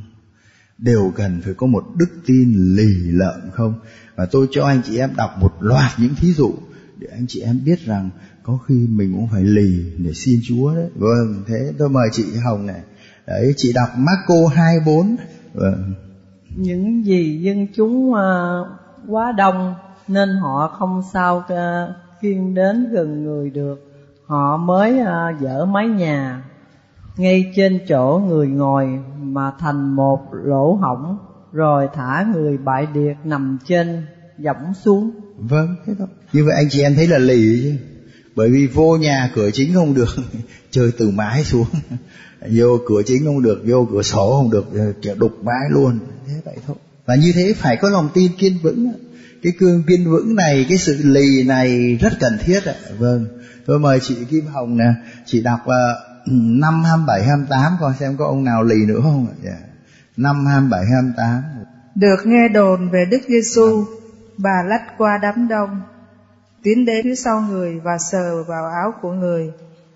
Đều 0.78 1.12
cần 1.16 1.42
phải 1.42 1.54
có 1.54 1.68
một 1.68 1.84
đức 1.96 2.10
tin 2.26 2.76
lì 2.76 3.12
lợm 3.12 3.42
không? 3.54 3.74
Và 4.16 4.26
tôi 4.32 4.48
cho 4.52 4.66
anh 4.66 4.82
chị 4.86 4.98
em 4.98 5.10
đọc 5.16 5.32
một 5.40 5.54
loạt 5.60 5.92
những 5.98 6.16
thí 6.16 6.34
dụ 6.34 6.54
để 7.00 7.08
anh 7.12 7.26
chị 7.28 7.42
em 7.42 7.60
biết 7.66 7.86
rằng 7.86 8.10
có 8.44 8.58
khi 8.68 8.88
mình 8.90 9.14
cũng 9.14 9.28
phải 9.32 9.44
lì 9.44 9.84
để 9.98 10.14
xin 10.14 10.40
Chúa 10.48 10.76
đấy. 10.76 10.90
Vâng 10.96 11.44
thế 11.48 11.74
tôi 11.78 11.90
mời 11.90 12.08
chị 12.12 12.24
Hồng 12.46 12.66
này. 12.66 12.82
Đấy 13.28 13.54
chị 13.58 13.74
đọc 13.74 13.90
Marco 13.98 14.48
24 14.56 15.16
vâng. 15.54 15.94
Những 16.56 17.06
gì 17.06 17.42
dân 17.42 17.68
chúng 17.76 18.12
uh, 18.12 18.18
quá 19.08 19.32
đông 19.32 19.76
nên 20.08 20.30
họ 20.30 20.76
không 20.80 21.02
sao 21.14 21.38
uh, 21.38 21.96
khiêng 22.22 22.54
đến 22.54 22.92
gần 22.92 23.24
người 23.24 23.50
được. 23.50 23.88
Họ 24.26 24.58
mới 24.58 25.00
à, 25.00 25.38
dỡ 25.42 25.66
mái 25.66 25.88
nhà 25.88 26.44
ngay 27.18 27.52
trên 27.56 27.80
chỗ 27.88 28.22
người 28.28 28.48
ngồi 28.48 28.88
mà 29.22 29.52
thành 29.60 29.96
một 29.96 30.20
lỗ 30.46 30.74
hổng, 30.82 31.18
rồi 31.52 31.88
thả 31.96 32.26
người 32.34 32.58
bại 32.58 32.88
điệt 32.94 33.16
nằm 33.24 33.58
trên, 33.68 34.06
dẫm 34.38 34.58
xuống. 34.84 35.12
Vâng 35.38 35.76
thế 35.86 35.94
thôi. 36.00 36.08
Như 36.34 36.46
vậy 36.46 36.56
anh 36.56 36.70
chị 36.70 36.82
em 36.82 36.96
thấy 36.96 37.08
là 37.08 37.18
lì 37.18 37.62
chứ. 37.64 37.76
Bởi 38.36 38.50
vì 38.50 38.68
vô 38.68 38.98
nhà 38.98 39.32
cửa 39.36 39.50
chính 39.54 39.74
không 39.74 39.94
được, 39.94 40.16
chơi 40.72 40.92
từ 40.98 41.10
mái 41.10 41.44
xuống. 41.44 41.68
Vô 42.52 42.78
cửa 42.88 43.02
chính 43.06 43.26
không 43.26 43.42
được, 43.42 43.64
vô 43.66 43.88
cửa 43.92 44.02
sổ 44.02 44.38
không 44.38 44.52
được, 44.52 44.66
kiểu 45.02 45.16
đục 45.16 45.32
mái 45.44 45.70
luôn. 45.70 46.00
Thế 46.28 46.34
vậy 46.46 46.56
thôi. 46.68 46.76
Và 47.06 47.16
như 47.16 47.32
thế 47.36 47.54
phải 47.58 47.78
có 47.78 47.90
lòng 47.90 48.10
tin 48.14 48.32
kiên 48.38 48.58
vững. 48.64 48.94
Cái 49.44 49.54
cương 49.60 49.84
kiên 49.88 50.06
vững 50.12 50.36
này, 50.36 50.66
cái 50.70 50.78
sự 50.78 50.98
lì 51.04 51.44
này 51.44 51.96
rất 52.02 52.14
cần 52.20 52.38
thiết 52.46 52.66
ạ. 52.66 52.74
Vâng. 52.98 53.26
Tôi 53.66 53.80
mời 53.80 54.00
chị 54.00 54.16
kim 54.30 54.46
hồng 54.46 54.78
nè. 54.78 54.94
Chị 55.26 55.42
đọc 55.42 55.60
ờ, 55.66 56.07
năm 56.32 56.84
hai 56.84 56.98
bảy 57.08 57.24
hai 57.24 57.38
tám 57.50 57.78
coi 57.80 57.94
xem 58.00 58.18
có 58.18 58.26
ông 58.26 58.44
nào 58.44 58.64
lì 58.64 58.86
nữa 58.86 59.00
không 59.04 59.28
ạ? 59.28 59.36
Yeah. 59.44 59.58
năm 60.18 60.46
hai 60.46 60.62
bảy 60.62 60.86
hai 60.86 61.12
tám. 61.18 61.44
Được 61.96 62.26
nghe 62.26 62.48
đồn 62.48 62.90
về 62.90 63.06
đức 63.12 63.22
giêsu 63.28 63.86
bà 64.38 64.64
lách 64.66 64.98
qua 64.98 65.20
đám 65.22 65.48
đông 65.48 65.82
tiến 66.64 66.86
đến 66.86 67.04
phía 67.04 67.16
sau 67.16 67.42
người 67.42 67.80
và 67.80 67.98
sờ 68.12 68.44
vào 68.44 68.66
áo 68.66 68.94
của 69.02 69.12
người. 69.12 69.52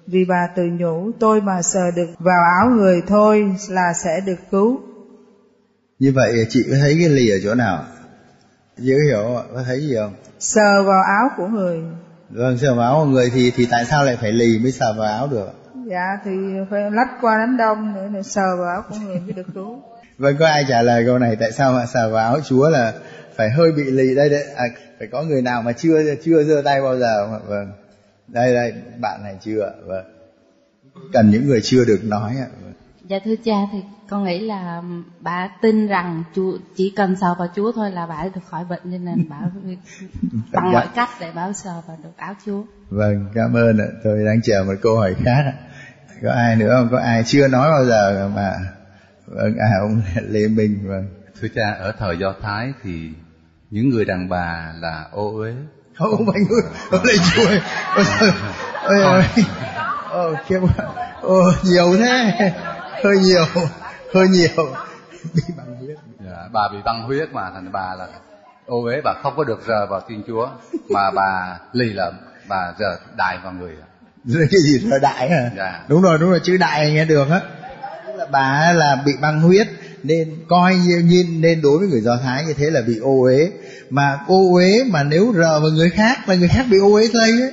Vì 0.07 0.25
bà 0.25 0.47
tự 0.55 0.63
nhủ 0.63 1.11
tôi 1.19 1.41
mà 1.41 1.61
sờ 1.61 1.91
được 1.91 2.07
vào 2.19 2.43
áo 2.59 2.69
người 2.69 3.01
thôi 3.07 3.55
là 3.69 3.93
sẽ 4.03 4.21
được 4.25 4.39
cứu. 4.51 4.79
Như 5.99 6.11
vậy 6.15 6.45
chị 6.49 6.63
có 6.69 6.75
thấy 6.81 6.97
cái 6.99 7.09
lì 7.09 7.29
ở 7.29 7.37
chỗ 7.43 7.55
nào? 7.55 7.83
Dễ 8.77 8.95
hiểu 9.07 9.23
có 9.53 9.63
thấy 9.65 9.81
gì 9.81 9.95
không? 9.99 10.13
Sờ 10.39 10.83
vào 10.83 11.03
áo 11.03 11.29
của 11.37 11.47
người. 11.47 11.79
Vâng 12.29 12.57
sờ 12.57 12.75
vào 12.75 12.93
áo 12.93 13.05
của 13.05 13.11
người 13.11 13.29
thì 13.33 13.51
thì 13.55 13.67
tại 13.71 13.85
sao 13.85 14.05
lại 14.05 14.17
phải 14.21 14.31
lì 14.31 14.59
mới 14.59 14.71
sờ 14.71 14.93
vào 14.97 15.07
áo 15.07 15.27
được 15.27 15.60
dạ 15.91 16.17
thì 16.25 16.31
phải 16.69 16.91
lách 16.91 17.09
qua 17.21 17.37
đám 17.39 17.57
đông 17.57 17.93
nữa 17.93 18.07
để 18.13 18.23
sờ 18.23 18.57
vào 18.57 18.67
áo 18.67 18.83
của 18.89 18.95
người 19.05 19.19
mới 19.19 19.33
được 19.33 19.47
cứu. 19.53 19.81
Vâng 20.17 20.35
có 20.39 20.45
ai 20.47 20.65
trả 20.69 20.81
lời 20.81 21.03
câu 21.05 21.19
này? 21.19 21.35
Tại 21.35 21.51
sao 21.51 21.73
mà 21.73 21.85
sờ 21.85 22.09
vào 22.09 22.25
áo 22.25 22.39
chúa 22.41 22.69
là 22.69 22.93
phải 23.35 23.49
hơi 23.49 23.71
bị 23.71 23.83
lì 23.83 24.15
đây 24.15 24.29
đấy? 24.29 24.43
À, 24.55 24.65
phải 24.99 25.07
có 25.07 25.23
người 25.23 25.41
nào 25.41 25.61
mà 25.61 25.71
chưa 25.71 26.15
chưa 26.23 26.43
giơ 26.43 26.61
tay 26.65 26.81
bao 26.81 26.97
giờ 26.97 27.25
không 27.25 27.33
ạ? 27.33 27.39
Vâng. 27.47 27.71
Đây 28.27 28.53
đây 28.53 28.73
bạn 29.01 29.23
này 29.23 29.35
chưa 29.41 29.73
vâng. 29.85 30.05
Cần 31.13 31.29
những 31.31 31.47
người 31.47 31.61
chưa 31.63 31.85
được 31.85 31.99
nói 32.03 32.35
ạ? 32.39 32.47
Vâng. 32.61 32.73
dạ 33.07 33.19
thưa 33.25 33.35
cha 33.45 33.55
thì 33.71 33.79
con 34.09 34.23
nghĩ 34.23 34.39
là 34.39 34.83
bà 35.19 35.49
tin 35.61 35.87
rằng 35.87 36.23
Chúa 36.35 36.57
chỉ 36.75 36.93
cần 36.95 37.15
sờ 37.21 37.35
vào 37.39 37.47
Chúa 37.55 37.71
thôi 37.71 37.91
là 37.91 38.05
bà 38.05 38.23
được 38.35 38.41
khỏi 38.49 38.65
bệnh 38.69 38.81
cho 38.83 38.97
nên 38.97 39.29
bà 39.29 39.39
bằng 40.51 40.71
mọi 40.71 40.87
cách 40.95 41.09
để 41.19 41.31
bà 41.35 41.53
sờ 41.53 41.81
vào 41.87 41.97
được 42.03 42.17
áo 42.17 42.35
Chúa. 42.45 42.63
Vâng, 42.89 43.25
cảm 43.33 43.53
ơn 43.53 43.77
ạ. 43.77 43.87
Tôi 44.03 44.25
đang 44.25 44.41
chờ 44.41 44.63
một 44.67 44.73
câu 44.81 44.95
hỏi 44.95 45.15
khác. 45.25 45.53
Có 46.23 46.31
ai 46.31 46.55
nữa 46.55 46.75
không? 46.77 46.89
Có 46.91 46.99
ai 46.99 47.23
chưa 47.23 47.47
nói 47.47 47.71
bao 47.71 47.85
giờ 47.85 48.29
mà? 48.35 48.53
Vâng 49.27 49.57
à 49.57 49.69
ông 49.79 50.01
Lê 50.29 50.47
Minh 50.47 50.79
vâng. 50.87 51.07
Thưa 51.41 51.47
cha, 51.55 51.71
ở 51.79 51.91
thời 51.99 52.17
Do 52.17 52.33
Thái 52.41 52.73
thì 52.83 53.09
những 53.69 53.89
người 53.89 54.05
đàn 54.05 54.29
bà 54.29 54.73
là 54.79 55.05
ô 55.11 55.35
uế. 55.37 55.53
Không 55.97 56.25
phải 56.31 56.41
người, 56.49 56.61
ông 56.91 57.01
lại 57.05 57.15
chui. 57.35 57.59
Ôi 58.83 59.01
ôi, 59.03 59.23
ôi, 60.09 60.35
ôi, 61.21 61.53
nhiều 61.63 61.95
thế, 61.97 62.51
hơi 63.03 63.17
nhiều. 63.17 63.45
Hơi 64.13 64.27
nhiều. 64.27 64.75
Bị 65.33 65.41
băng 65.57 65.75
huyết. 65.75 65.97
Dạ, 66.19 66.47
bà 66.51 66.67
bị 66.71 66.77
băng 66.85 67.03
huyết 67.03 67.29
mà 67.33 67.49
thành 67.53 67.71
bà 67.71 67.95
là 67.97 68.07
ô 68.65 68.83
uế 68.83 69.01
bà 69.03 69.13
không 69.23 69.33
có 69.37 69.43
được 69.43 69.61
rờ 69.67 69.85
vào 69.85 70.01
thiên 70.07 70.23
chúa 70.27 70.49
mà 70.89 71.11
bà 71.11 71.59
lì 71.73 71.85
lợm 71.93 72.13
bà 72.47 72.73
rờ 72.79 72.99
đại 73.17 73.37
vào 73.43 73.53
người 73.53 73.75
cái 74.25 74.61
gì 74.63 74.79
rờ 74.89 74.99
đại 74.99 75.29
hả? 75.29 75.51
Dạ. 75.57 75.83
đúng 75.87 76.01
rồi 76.01 76.17
đúng 76.19 76.29
rồi 76.29 76.39
chữ 76.43 76.57
đại 76.57 76.91
nghe 76.91 77.05
được 77.05 77.29
á. 77.29 77.41
Là 78.17 78.25
bà 78.31 78.73
là 78.73 79.03
bị 79.05 79.11
băng 79.21 79.41
huyết 79.41 79.67
nên 80.03 80.35
coi 80.47 80.75
như 80.75 80.97
nhìn 80.97 81.41
nên 81.41 81.61
đối 81.61 81.79
với 81.79 81.87
người 81.87 82.01
do 82.01 82.17
thái 82.23 82.45
như 82.45 82.53
thế 82.53 82.69
là 82.69 82.81
bị 82.81 82.97
ô 82.97 83.21
uế. 83.21 83.51
Mà 83.89 84.19
ô 84.27 84.53
uế 84.53 84.83
mà 84.83 85.03
nếu 85.03 85.33
rờ 85.35 85.59
vào 85.59 85.69
người 85.71 85.89
khác 85.89 86.29
là 86.29 86.35
người 86.35 86.47
khác 86.47 86.65
bị 86.69 86.77
ô 86.77 86.93
uế 86.93 87.07
lây 87.13 87.31
ấy 87.31 87.51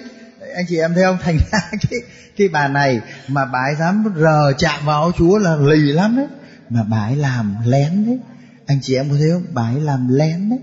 anh 0.55 0.67
chị 0.69 0.79
em 0.79 0.95
thấy 0.95 1.05
không? 1.05 1.19
Thành 1.25 1.39
ra 1.53 1.59
cái 1.91 2.01
cái 2.37 2.49
bà 2.49 2.69
này 2.69 3.01
mà 3.29 3.45
bà 3.45 3.59
ấy 3.59 3.75
dám 3.79 4.05
rờ 4.17 4.53
chạm 4.59 4.81
vào 4.85 5.01
áo 5.01 5.13
chúa 5.19 5.39
là 5.39 5.57
lì 5.57 5.93
lắm 5.93 6.17
đấy. 6.17 6.27
Mà 6.71 6.83
bà 6.83 6.99
ấy 6.99 7.17
làm 7.17 7.57
lén 7.65 8.07
đấy. 8.07 8.19
Anh 8.67 8.79
chị 8.83 8.95
em 8.95 9.11
có 9.11 9.17
thấy 9.19 9.31
không? 9.33 9.45
Bà 9.53 9.63
ấy 9.63 9.81
làm 9.81 10.09
lén 10.11 10.51
đấy. 10.51 10.59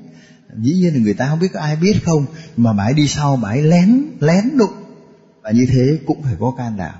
Dĩ 0.62 0.74
nhiên 0.74 0.93
là 0.93 0.99
người 0.99 1.14
ta 1.14 1.28
không 1.30 1.39
biết 1.39 1.47
có 1.53 1.60
ai 1.60 1.76
biết 1.76 1.93
không 2.06 2.26
mà 2.58 2.74
bà 2.74 2.84
ấy 2.84 2.93
đi 2.93 3.08
sau 3.08 3.36
bà 3.36 3.49
ấy 3.49 3.62
lén 3.62 4.06
lén 4.20 4.58
đụng 4.58 4.85
và 5.46 5.52
như 5.52 5.66
thế 5.74 5.98
cũng 6.06 6.24
phải 6.24 6.34
có 6.39 6.54
can 6.58 6.78
đảm. 6.78 6.93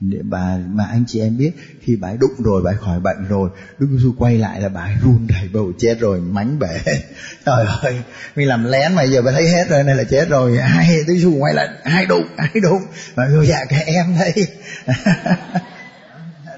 Để 0.00 0.18
bà, 0.22 0.56
mà 0.68 0.84
anh 0.84 1.04
chị 1.06 1.20
em 1.20 1.36
biết, 1.38 1.50
khi 1.80 1.96
bà 1.96 2.08
ấy 2.08 2.16
đụng 2.16 2.42
rồi, 2.44 2.62
bà 2.62 2.70
ấy 2.70 2.76
khỏi 2.80 3.00
bệnh 3.00 3.28
rồi, 3.28 3.50
Đức 3.78 3.86
Giêsu 3.92 4.12
quay 4.18 4.38
lại 4.38 4.60
là 4.60 4.68
bà 4.68 4.80
ấy 4.80 4.94
run 5.02 5.26
đầy 5.28 5.48
bầu 5.52 5.72
chết 5.78 6.00
rồi, 6.00 6.20
mánh 6.20 6.58
bể. 6.58 6.78
Trời 7.46 7.66
ơi, 7.82 8.00
mình 8.36 8.48
làm 8.48 8.64
lén 8.64 8.94
mà 8.94 9.02
giờ 9.02 9.22
bà 9.22 9.32
thấy 9.32 9.48
hết 9.48 9.68
rồi 9.68 9.84
này 9.84 9.96
là 9.96 10.04
chết 10.04 10.28
rồi. 10.28 10.58
Ai, 10.58 10.96
Đức 11.06 11.14
Giêsu 11.14 11.38
quay 11.38 11.54
lại, 11.54 11.68
ai 11.82 12.06
đụng 12.06 12.26
ai 12.36 12.60
đụng? 12.62 12.82
Mà 13.16 13.28
dạ 13.44 13.64
các 13.68 13.82
em 13.86 14.16
đây 14.18 14.46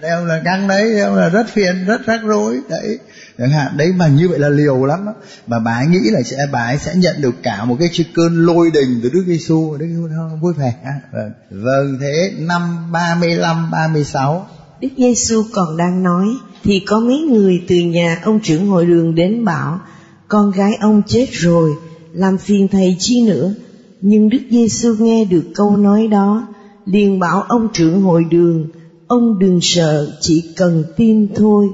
đeo 0.03 0.27
là 0.27 0.41
căng 0.45 0.69
đấy, 0.69 0.95
đeo 0.95 1.17
là 1.17 1.29
rất 1.29 1.49
phiền, 1.49 1.85
rất 1.87 2.07
rắc 2.07 2.21
rối, 2.23 2.61
đấy 2.69 2.99
chẳng 3.39 3.51
hạn 3.51 3.77
đấy 3.77 3.93
mà 3.97 4.09
như 4.09 4.29
vậy 4.29 4.39
là 4.39 4.49
liều 4.49 4.85
lắm 4.85 5.07
đó. 5.07 5.13
mà 5.47 5.59
bà 5.59 5.73
ấy 5.73 5.87
nghĩ 5.87 6.11
là 6.11 6.23
sẽ, 6.23 6.37
bà 6.53 6.61
ấy 6.61 6.79
sẽ 6.79 6.95
nhận 6.95 7.21
được 7.21 7.35
cả 7.43 7.65
một 7.65 7.77
cái 7.79 7.89
cơn 8.15 8.47
lôi 8.47 8.71
đình 8.71 9.01
từ 9.03 9.11
Đức 9.13 9.25
Giêsu. 9.27 9.77
Đức 9.77 9.87
Giêsu 9.87 10.09
vui 10.41 10.53
vẻ. 10.53 10.75
Vâng. 11.13 11.33
vâng 11.51 11.99
thế 12.01 12.33
năm 12.39 12.93
35 12.93 13.71
36 13.71 14.47
Đức 14.83 14.89
Giêsu 14.99 15.43
còn 15.53 15.77
đang 15.77 16.03
nói, 16.03 16.27
thì 16.65 16.81
có 16.87 17.01
mấy 17.01 17.19
người 17.19 17.63
từ 17.69 17.77
nhà 17.77 18.21
ông 18.25 18.41
trưởng 18.41 18.67
hội 18.67 18.87
đường 18.87 19.15
đến 19.15 19.45
bảo, 19.45 19.81
con 20.29 20.51
gái 20.51 20.75
ông 20.81 21.03
chết 21.07 21.27
rồi, 21.33 21.71
làm 22.13 22.39
phiền 22.39 22.69
thầy 22.69 22.97
chi 22.99 23.27
nữa. 23.27 23.55
Nhưng 24.01 24.29
Đức 24.29 24.39
Giêsu 24.51 24.95
nghe 24.99 25.25
được 25.25 25.43
câu 25.55 25.77
nói 25.77 26.07
đó, 26.07 26.47
liền 26.85 27.19
bảo 27.19 27.43
ông 27.43 27.69
trưởng 27.73 28.03
hội 28.03 28.25
đường, 28.31 28.67
ông 29.07 29.39
đừng 29.39 29.59
sợ, 29.63 30.13
chỉ 30.21 30.53
cần 30.57 30.85
tin 30.97 31.29
thôi 31.35 31.69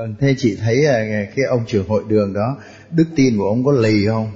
vâng 0.00 0.14
thế 0.20 0.34
chị 0.38 0.56
thấy 0.56 0.86
à, 0.86 1.26
cái 1.36 1.44
ông 1.44 1.64
trưởng 1.66 1.88
hội 1.88 2.04
đường 2.08 2.32
đó 2.32 2.56
đức 2.90 3.04
tin 3.16 3.38
của 3.38 3.48
ông 3.48 3.64
có 3.64 3.72
lì 3.72 4.06
không? 4.06 4.32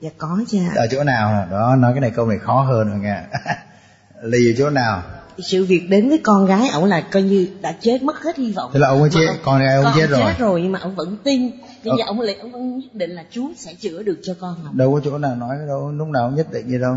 Dạ 0.00 0.10
có 0.18 0.40
cha 0.48 0.58
ở 0.76 0.86
chỗ 0.90 1.04
nào 1.04 1.46
đó 1.50 1.76
nói 1.76 1.92
cái 1.92 2.00
này 2.00 2.10
câu 2.10 2.26
này 2.26 2.38
khó 2.38 2.62
hơn 2.62 2.88
rồi 2.88 2.98
nghe. 2.98 3.22
Lì 4.22 4.50
ở 4.50 4.54
chỗ 4.58 4.70
nào? 4.70 5.02
Sự 5.38 5.64
việc 5.64 5.86
đến 5.90 6.08
với 6.08 6.20
con 6.24 6.46
gái 6.46 6.68
ông 6.72 6.84
là 6.84 7.00
coi 7.00 7.22
như 7.22 7.48
đã 7.62 7.74
chết 7.80 8.02
mất 8.02 8.22
hết 8.22 8.36
hy 8.36 8.52
vọng. 8.52 8.70
Thế 8.74 8.80
là 8.80 8.88
ông 8.88 9.00
ấy 9.00 9.10
chết 9.10 9.26
ông, 9.26 9.36
con 9.42 9.60
gái 9.60 9.74
ông 9.74 9.84
con 9.84 9.94
chết 9.96 10.06
rồi. 10.10 10.20
chết 10.20 10.34
rồi 10.38 10.62
nhưng 10.62 10.72
mà 10.72 10.78
ông 10.78 10.94
vẫn 10.94 11.16
tin. 11.24 11.50
Nhưng 11.84 11.96
ờ. 11.96 12.04
ông 12.06 12.20
lại 12.20 12.36
ông 12.40 12.52
vẫn 12.52 12.78
nhất 12.78 12.94
định 12.94 13.10
là 13.10 13.24
Chúa 13.30 13.48
sẽ 13.56 13.74
chữa 13.80 14.02
được 14.02 14.18
cho 14.22 14.34
con 14.40 14.54
ông 14.64 14.76
đâu 14.76 14.92
có 14.94 15.00
chỗ 15.04 15.18
nào 15.18 15.36
nói 15.36 15.56
đâu 15.68 15.92
lúc 15.92 16.08
nào 16.08 16.22
ông 16.22 16.34
nhất 16.34 16.52
định 16.52 16.68
như 16.68 16.78
đâu. 16.78 16.96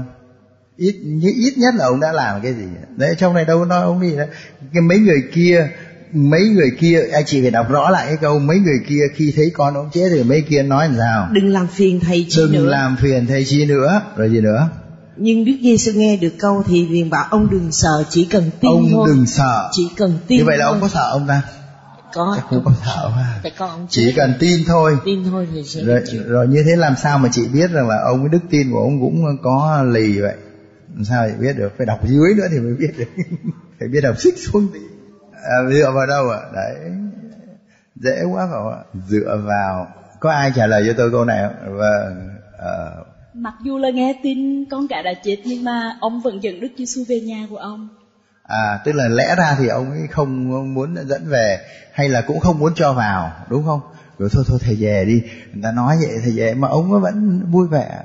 Ít 0.78 0.96
ít 1.22 1.54
nhất 1.58 1.76
là 1.76 1.86
ông 1.86 2.00
đã 2.00 2.12
làm 2.12 2.42
cái 2.42 2.54
gì. 2.54 2.66
Đấy 2.96 3.16
trong 3.18 3.34
này 3.34 3.46
đâu 3.46 3.60
có 3.60 3.66
nói 3.66 3.84
ông 3.84 4.02
gì 4.02 4.18
đó 4.18 4.24
cái 4.74 4.82
mấy 4.82 5.00
người 5.00 5.24
kia 5.34 5.70
mấy 6.14 6.42
người 6.42 6.72
kia 6.80 7.02
anh 7.14 7.24
chị 7.26 7.42
phải 7.42 7.52
đọc 7.52 7.70
rõ 7.70 7.90
lại 7.90 8.06
cái 8.08 8.18
câu 8.22 8.40
mấy 8.40 8.60
người 8.60 8.80
kia 8.88 9.02
khi 9.16 9.34
thấy 9.36 9.52
con 9.54 9.74
ông 9.74 9.90
chết 9.94 10.10
thì 10.14 10.24
mấy 10.24 10.42
kia 10.42 10.64
nói 10.64 10.88
làm 10.88 10.98
sao? 10.98 11.28
Đừng 11.32 11.50
làm 11.50 11.68
phiền 11.68 12.00
thầy 12.00 12.26
chi 12.30 12.42
đừng 12.42 12.52
nữa. 12.52 12.70
làm 12.70 12.96
phiền 13.02 13.28
thầy 13.28 13.46
chi 13.46 13.66
nữa. 13.66 14.02
Rồi 14.16 14.30
gì 14.30 14.42
nữa? 14.42 14.70
Nhưng 15.18 15.46
Đức 15.46 15.54
Giêsu 15.62 15.92
nghe 15.96 16.18
được 16.18 16.34
câu 16.40 16.64
thì 16.68 16.88
liền 16.88 17.10
bảo 17.10 17.26
ông 17.30 17.50
đừng 17.52 17.72
sợ 17.72 18.04
chỉ 18.10 18.26
cần 18.26 18.44
tin 18.60 18.72
ông 18.72 18.90
thôi. 18.92 19.10
đừng 19.14 19.26
sợ. 19.26 19.70
Chỉ 19.72 19.90
cần 19.98 20.18
tin 20.28 20.40
như 20.40 20.46
vậy 20.46 20.58
là 20.58 20.66
thôi. 20.66 20.74
ông 20.74 20.82
có 20.82 20.88
sợ 20.88 21.10
ông 21.12 21.28
ta? 21.28 21.42
Có. 22.14 22.34
Chắc 22.36 22.46
không 22.50 22.64
có 22.66 22.72
sợ 22.86 23.12
phải 23.44 23.52
con 23.58 23.88
chỉ 23.90 24.12
cần 24.16 24.34
tin 24.40 24.64
thôi. 24.68 24.98
Tin 25.06 25.24
thôi 25.32 25.48
thì 25.54 25.64
sẽ 25.64 25.84
rồi, 25.84 26.02
rồi 26.28 26.48
như 26.48 26.64
thế 26.64 26.76
làm 26.76 26.94
sao 27.04 27.18
mà 27.18 27.30
chị 27.32 27.48
biết 27.54 27.72
rằng 27.72 27.88
là 27.88 27.96
ông 28.06 28.20
cái 28.20 28.30
đức 28.30 28.48
tin 28.50 28.72
của 28.72 28.80
ông 28.80 29.02
cũng 29.02 29.38
có 29.44 29.84
lì 29.92 30.22
vậy? 30.22 30.36
Làm 30.96 31.06
sao 31.06 31.28
chị 31.30 31.36
biết 31.42 31.58
được? 31.58 31.70
Phải 31.78 31.86
đọc 31.86 32.00
dưới 32.08 32.34
nữa 32.38 32.48
thì 32.52 32.60
mới 32.60 32.74
biết 32.74 32.92
được. 32.98 33.06
Phải 33.80 33.88
biết 33.88 34.02
đọc 34.02 34.16
xích 34.20 34.36
xuống 34.38 34.68
tí 34.74 34.80
à, 35.44 35.56
dựa 35.70 35.92
vào 35.92 36.06
đâu 36.08 36.30
ạ? 36.30 36.40
À? 36.44 36.50
đấy. 36.56 36.76
Dễ 37.96 38.24
quá 38.24 38.46
phải 38.46 38.54
không 38.54 38.74
ạ. 38.74 38.80
Dựa 39.08 39.42
vào 39.46 39.88
có 40.20 40.32
ai 40.32 40.52
trả 40.56 40.68
lời 40.68 40.84
cho 40.88 40.94
tôi 40.98 41.12
câu 41.12 41.26
này 41.26 41.44
không? 41.48 41.78
Vâng 41.78 42.30
à, 42.60 42.90
mặc 43.34 43.54
dù 43.64 43.78
là 43.78 43.90
nghe 43.90 44.20
tin 44.24 44.66
con 44.66 44.88
cả 44.88 45.02
đã 45.02 45.14
chết 45.24 45.38
nhưng 45.46 45.64
mà 45.64 45.98
ông 46.00 46.22
vẫn 46.22 46.44
dẫn 46.44 46.60
đức 46.60 46.68
giêsu 46.78 47.04
về 47.08 47.20
nhà 47.20 47.48
của 47.50 47.58
ông. 47.58 47.88
À 48.44 48.80
tức 48.86 48.92
là 48.96 49.08
lẽ 49.08 49.36
ra 49.38 49.56
thì 49.60 49.68
ông 49.68 49.92
ấy 49.92 50.08
không 50.12 50.74
muốn 50.74 50.96
dẫn 51.08 51.22
về 51.28 51.60
hay 51.94 52.10
là 52.10 52.22
cũng 52.22 52.40
không 52.40 52.60
muốn 52.60 52.74
cho 52.76 52.94
vào 52.94 53.32
đúng 53.50 53.66
không? 53.66 53.82
Rồi 54.20 54.30
thôi 54.34 54.44
thôi 54.48 54.60
thầy 54.62 54.76
về 54.76 55.06
đi. 55.06 55.22
Người 55.54 55.64
ta 55.64 55.72
nói 55.72 55.98
vậy 56.02 56.18
thầy 56.24 56.32
về. 56.32 56.54
Mà 56.54 56.68
ông 56.68 57.02
vẫn 57.02 57.46
vui 57.52 57.68
vẻ. 57.68 58.04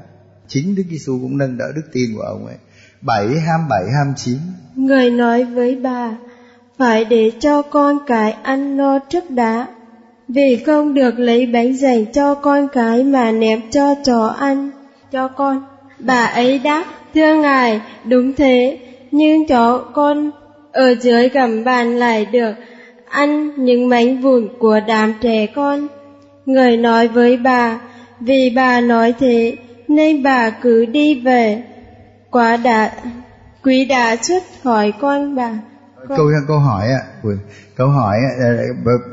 Chính 0.48 0.74
đức 0.74 0.82
giêsu 0.90 1.18
cũng 1.22 1.38
nâng 1.38 1.58
đỡ 1.58 1.72
đức 1.76 1.82
tin 1.92 2.16
của 2.16 2.22
ông 2.22 2.46
ấy. 2.46 2.56
Bảy 3.00 3.26
hai 3.28 3.58
bảy 3.70 3.84
hai 3.96 4.14
chín. 4.16 4.38
Người 4.74 5.10
nói 5.10 5.44
với 5.44 5.76
bà 5.76 6.16
phải 6.78 7.04
để 7.04 7.30
cho 7.38 7.62
con 7.62 7.98
cái 8.06 8.36
ăn 8.42 8.76
no 8.76 8.98
trước 8.98 9.30
đã 9.30 9.66
vì 10.28 10.56
không 10.66 10.94
được 10.94 11.18
lấy 11.18 11.46
bánh 11.46 11.76
dành 11.76 12.06
cho 12.12 12.34
con 12.34 12.68
cái 12.68 13.04
mà 13.04 13.32
ném 13.32 13.60
cho 13.70 13.94
chó 14.04 14.26
ăn 14.26 14.70
cho 15.10 15.28
con 15.28 15.60
bà 15.98 16.24
ấy 16.24 16.58
đáp 16.58 16.84
thưa 17.14 17.34
ngài 17.34 17.80
đúng 18.04 18.32
thế 18.32 18.78
nhưng 19.10 19.46
chó 19.46 19.78
con 19.92 20.30
ở 20.72 20.94
dưới 21.00 21.28
gầm 21.28 21.64
bàn 21.64 21.98
lại 21.98 22.24
được 22.24 22.54
ăn 23.08 23.50
những 23.56 23.88
mảnh 23.88 24.20
vụn 24.20 24.48
của 24.58 24.80
đám 24.86 25.14
trẻ 25.20 25.46
con. 25.46 25.88
Người 26.46 26.76
nói 26.76 27.08
với 27.08 27.36
bà, 27.36 27.80
vì 28.20 28.50
bà 28.50 28.80
nói 28.80 29.14
thế 29.18 29.56
nên 29.88 30.22
bà 30.22 30.50
cứ 30.50 30.86
đi 30.86 31.14
về. 31.14 31.62
Quá 32.30 32.56
đã, 32.56 32.92
quý 33.62 33.84
đã 33.84 34.16
xuất 34.16 34.42
hỏi 34.62 34.92
con 34.98 35.34
bà 35.34 35.58
câu 36.16 36.30
câu 36.48 36.58
hỏi 36.58 36.88
ạ 36.88 37.02
câu 37.76 37.88
hỏi 37.88 38.18
ạ, 38.18 38.54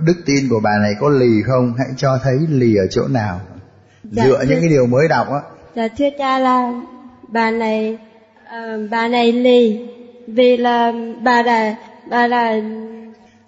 đức 0.05 0.13
tin 0.25 0.49
của 0.49 0.59
bà 0.59 0.77
này 0.77 0.95
có 0.99 1.09
lì 1.09 1.41
không? 1.45 1.73
Hãy 1.77 1.87
cho 1.97 2.17
thấy 2.23 2.37
lì 2.49 2.75
ở 2.75 2.87
chỗ 2.89 3.07
nào. 3.07 3.41
Dạ, 4.11 4.23
dựa 4.23 4.37
thưa- 4.37 4.49
những 4.49 4.59
cái 4.59 4.69
điều 4.69 4.87
mới 4.87 5.07
đọc 5.07 5.27
á. 5.31 5.39
Dạ 5.75 5.87
thưa 5.97 6.09
cha 6.17 6.39
là 6.39 6.71
bà 7.27 7.51
này 7.51 7.97
ờ, 8.49 8.87
bà 8.91 9.07
này 9.07 9.31
lì 9.31 9.79
vì 10.27 10.57
là 10.57 10.91
bà 11.23 11.43
là 11.43 11.75
bà 12.09 12.27
là 12.27 12.61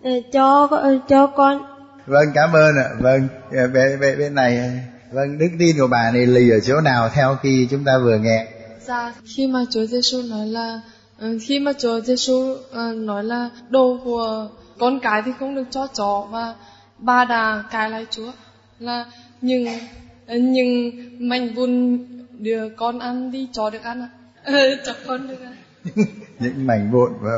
ờ, 0.03 0.11
cho 0.31 0.69
cho 1.07 1.27
con. 1.27 1.63
Vâng 2.05 2.31
cảm 2.33 2.53
ơn 2.53 2.75
ạ. 2.77 2.89
Vâng 2.99 3.27
ờ, 3.51 3.67
bên, 3.67 3.99
bên, 3.99 4.19
bên 4.19 4.35
này 4.35 4.81
vâng 5.11 5.37
đức 5.37 5.49
tin 5.59 5.75
của 5.79 5.87
bà 5.87 6.11
này 6.11 6.25
lì 6.25 6.49
ở 6.49 6.59
chỗ 6.59 6.81
nào 6.81 7.09
theo 7.13 7.35
khi 7.43 7.67
chúng 7.71 7.83
ta 7.83 7.97
vừa 8.03 8.17
nghe. 8.17 8.47
Dạ, 8.87 9.13
khi 9.25 9.47
mà 9.47 9.59
Chúa 9.69 9.85
Giêsu 9.85 10.21
nói 10.21 10.47
là 10.47 10.81
khi 11.41 11.59
mà 11.59 11.73
Chúa 11.73 11.99
Giêsu 11.99 12.55
ờ, 12.71 12.93
nói 12.93 13.23
là 13.23 13.49
đồ 13.69 13.99
của 14.03 14.47
con 14.79 14.99
cái 14.99 15.21
thì 15.25 15.31
không 15.39 15.55
được 15.55 15.65
cho 15.71 15.87
chó 15.87 16.27
và 16.31 16.55
bà 16.97 17.25
đã 17.25 17.63
cãi 17.71 17.89
lại 17.89 18.05
Chúa 18.09 18.31
là 18.79 19.05
nhưng 19.41 19.67
ờ, 20.27 20.35
nhưng 20.37 20.91
mảnh 21.19 21.53
vụn 21.53 21.99
đưa 22.39 22.69
con 22.69 22.99
ăn 22.99 23.31
đi 23.31 23.47
chó 23.53 23.69
được 23.69 23.83
ăn 23.83 24.01
ạ. 24.01 24.09
Ờ, 24.43 24.75
cho 24.85 24.93
con 25.07 25.27
được 25.27 25.37
ăn. 25.43 25.53
những 26.39 26.67
mảnh 26.67 26.91
vụn 26.91 27.11
và, 27.21 27.31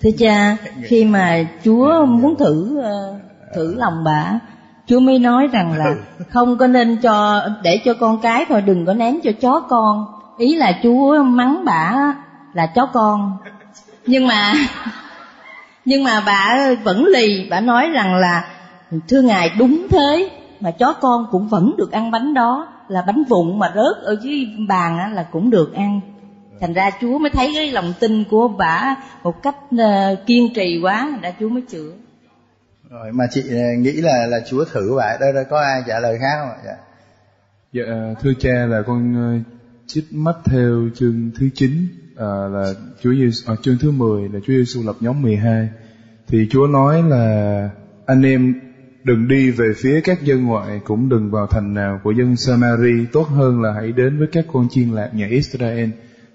Thưa 0.00 0.10
cha, 0.18 0.56
khi 0.82 1.04
mà 1.04 1.44
Chúa 1.64 2.06
muốn 2.06 2.36
thử 2.36 2.80
thử 3.54 3.74
lòng 3.74 4.04
bà, 4.04 4.40
Chúa 4.86 5.00
mới 5.00 5.18
nói 5.18 5.46
rằng 5.52 5.72
là 5.72 5.94
không 6.30 6.58
có 6.58 6.66
nên 6.66 6.96
cho 6.96 7.42
để 7.62 7.80
cho 7.84 7.94
con 7.94 8.18
cái 8.22 8.44
thôi, 8.48 8.60
đừng 8.62 8.86
có 8.86 8.94
ném 8.94 9.20
cho 9.22 9.30
chó 9.40 9.60
con. 9.68 10.19
Ý 10.40 10.54
là 10.54 10.80
Chúa 10.82 11.22
mắng 11.22 11.64
bà 11.64 12.14
là 12.52 12.66
chó 12.66 12.86
con. 12.86 13.38
Nhưng 14.06 14.26
mà 14.26 14.54
nhưng 15.84 16.04
mà 16.04 16.22
bà 16.26 16.70
vẫn 16.84 17.04
lì, 17.04 17.48
bà 17.50 17.60
nói 17.60 17.90
rằng 17.90 18.16
là 18.16 18.50
thưa 19.08 19.22
ngài 19.22 19.50
đúng 19.58 19.86
thế 19.90 20.30
mà 20.60 20.70
chó 20.70 20.92
con 21.00 21.26
cũng 21.30 21.48
vẫn 21.48 21.74
được 21.78 21.92
ăn 21.92 22.10
bánh 22.10 22.34
đó 22.34 22.68
là 22.88 23.02
bánh 23.02 23.24
vụn 23.24 23.58
mà 23.58 23.72
rớt 23.74 24.04
ở 24.04 24.16
dưới 24.22 24.46
bàn 24.68 24.98
á, 24.98 25.08
là 25.08 25.22
cũng 25.22 25.50
được 25.50 25.74
ăn 25.74 26.00
thành 26.60 26.72
ra 26.72 26.90
chúa 27.00 27.18
mới 27.18 27.30
thấy 27.30 27.50
cái 27.54 27.72
lòng 27.72 27.92
tin 28.00 28.24
của 28.24 28.48
bà 28.48 28.96
một 29.22 29.42
cách 29.42 29.56
ờ, 29.78 30.16
kiên 30.26 30.54
trì 30.54 30.80
quá 30.82 31.08
thành 31.10 31.20
ra 31.20 31.32
chúa 31.40 31.48
mới 31.48 31.62
chữa 31.68 31.92
rồi 32.90 33.12
mà 33.12 33.26
chị 33.30 33.42
ờ, 33.50 33.56
nghĩ 33.78 33.92
là 33.92 34.26
là 34.26 34.40
chúa 34.46 34.64
thử 34.64 34.94
bà 34.98 35.16
đây 35.20 35.32
đây 35.32 35.44
có 35.50 35.60
ai 35.60 35.82
trả 35.86 36.00
lời 36.00 36.18
khác 36.20 36.36
không 36.40 36.48
ạ 36.48 36.60
dạ. 36.64 36.76
Dạ, 37.72 37.82
thưa 38.22 38.32
cha 38.40 38.66
là 38.68 38.82
con 38.86 39.14
ờ, 39.14 39.59
trích 39.92 40.12
mắt 40.12 40.36
theo 40.44 40.88
chương 40.94 41.30
thứ 41.34 41.48
9 41.54 41.70
à, 42.16 42.26
là 42.26 42.74
Chúa 43.02 43.14
Giêsu 43.14 43.52
à, 43.52 43.54
chương 43.62 43.78
thứ 43.78 43.90
10 43.90 44.28
là 44.28 44.40
Chúa 44.40 44.52
Giêsu 44.52 44.82
lập 44.82 44.96
nhóm 45.00 45.22
12 45.22 45.68
thì 46.28 46.48
Chúa 46.50 46.66
nói 46.66 47.02
là 47.02 47.70
anh 48.06 48.22
em 48.22 48.54
đừng 49.04 49.28
đi 49.28 49.50
về 49.50 49.72
phía 49.76 50.00
các 50.00 50.22
dân 50.22 50.44
ngoại 50.44 50.80
cũng 50.84 51.08
đừng 51.08 51.30
vào 51.30 51.46
thành 51.46 51.74
nào 51.74 52.00
của 52.04 52.10
dân 52.10 52.36
Samari. 52.36 53.06
Tốt 53.12 53.28
hơn 53.28 53.62
là 53.62 53.72
hãy 53.72 53.92
đến 53.92 54.18
với 54.18 54.28
các 54.32 54.46
con 54.52 54.68
chiên 54.68 54.90
lạc 54.90 55.10
nhà 55.14 55.26
Israel. 55.26 55.90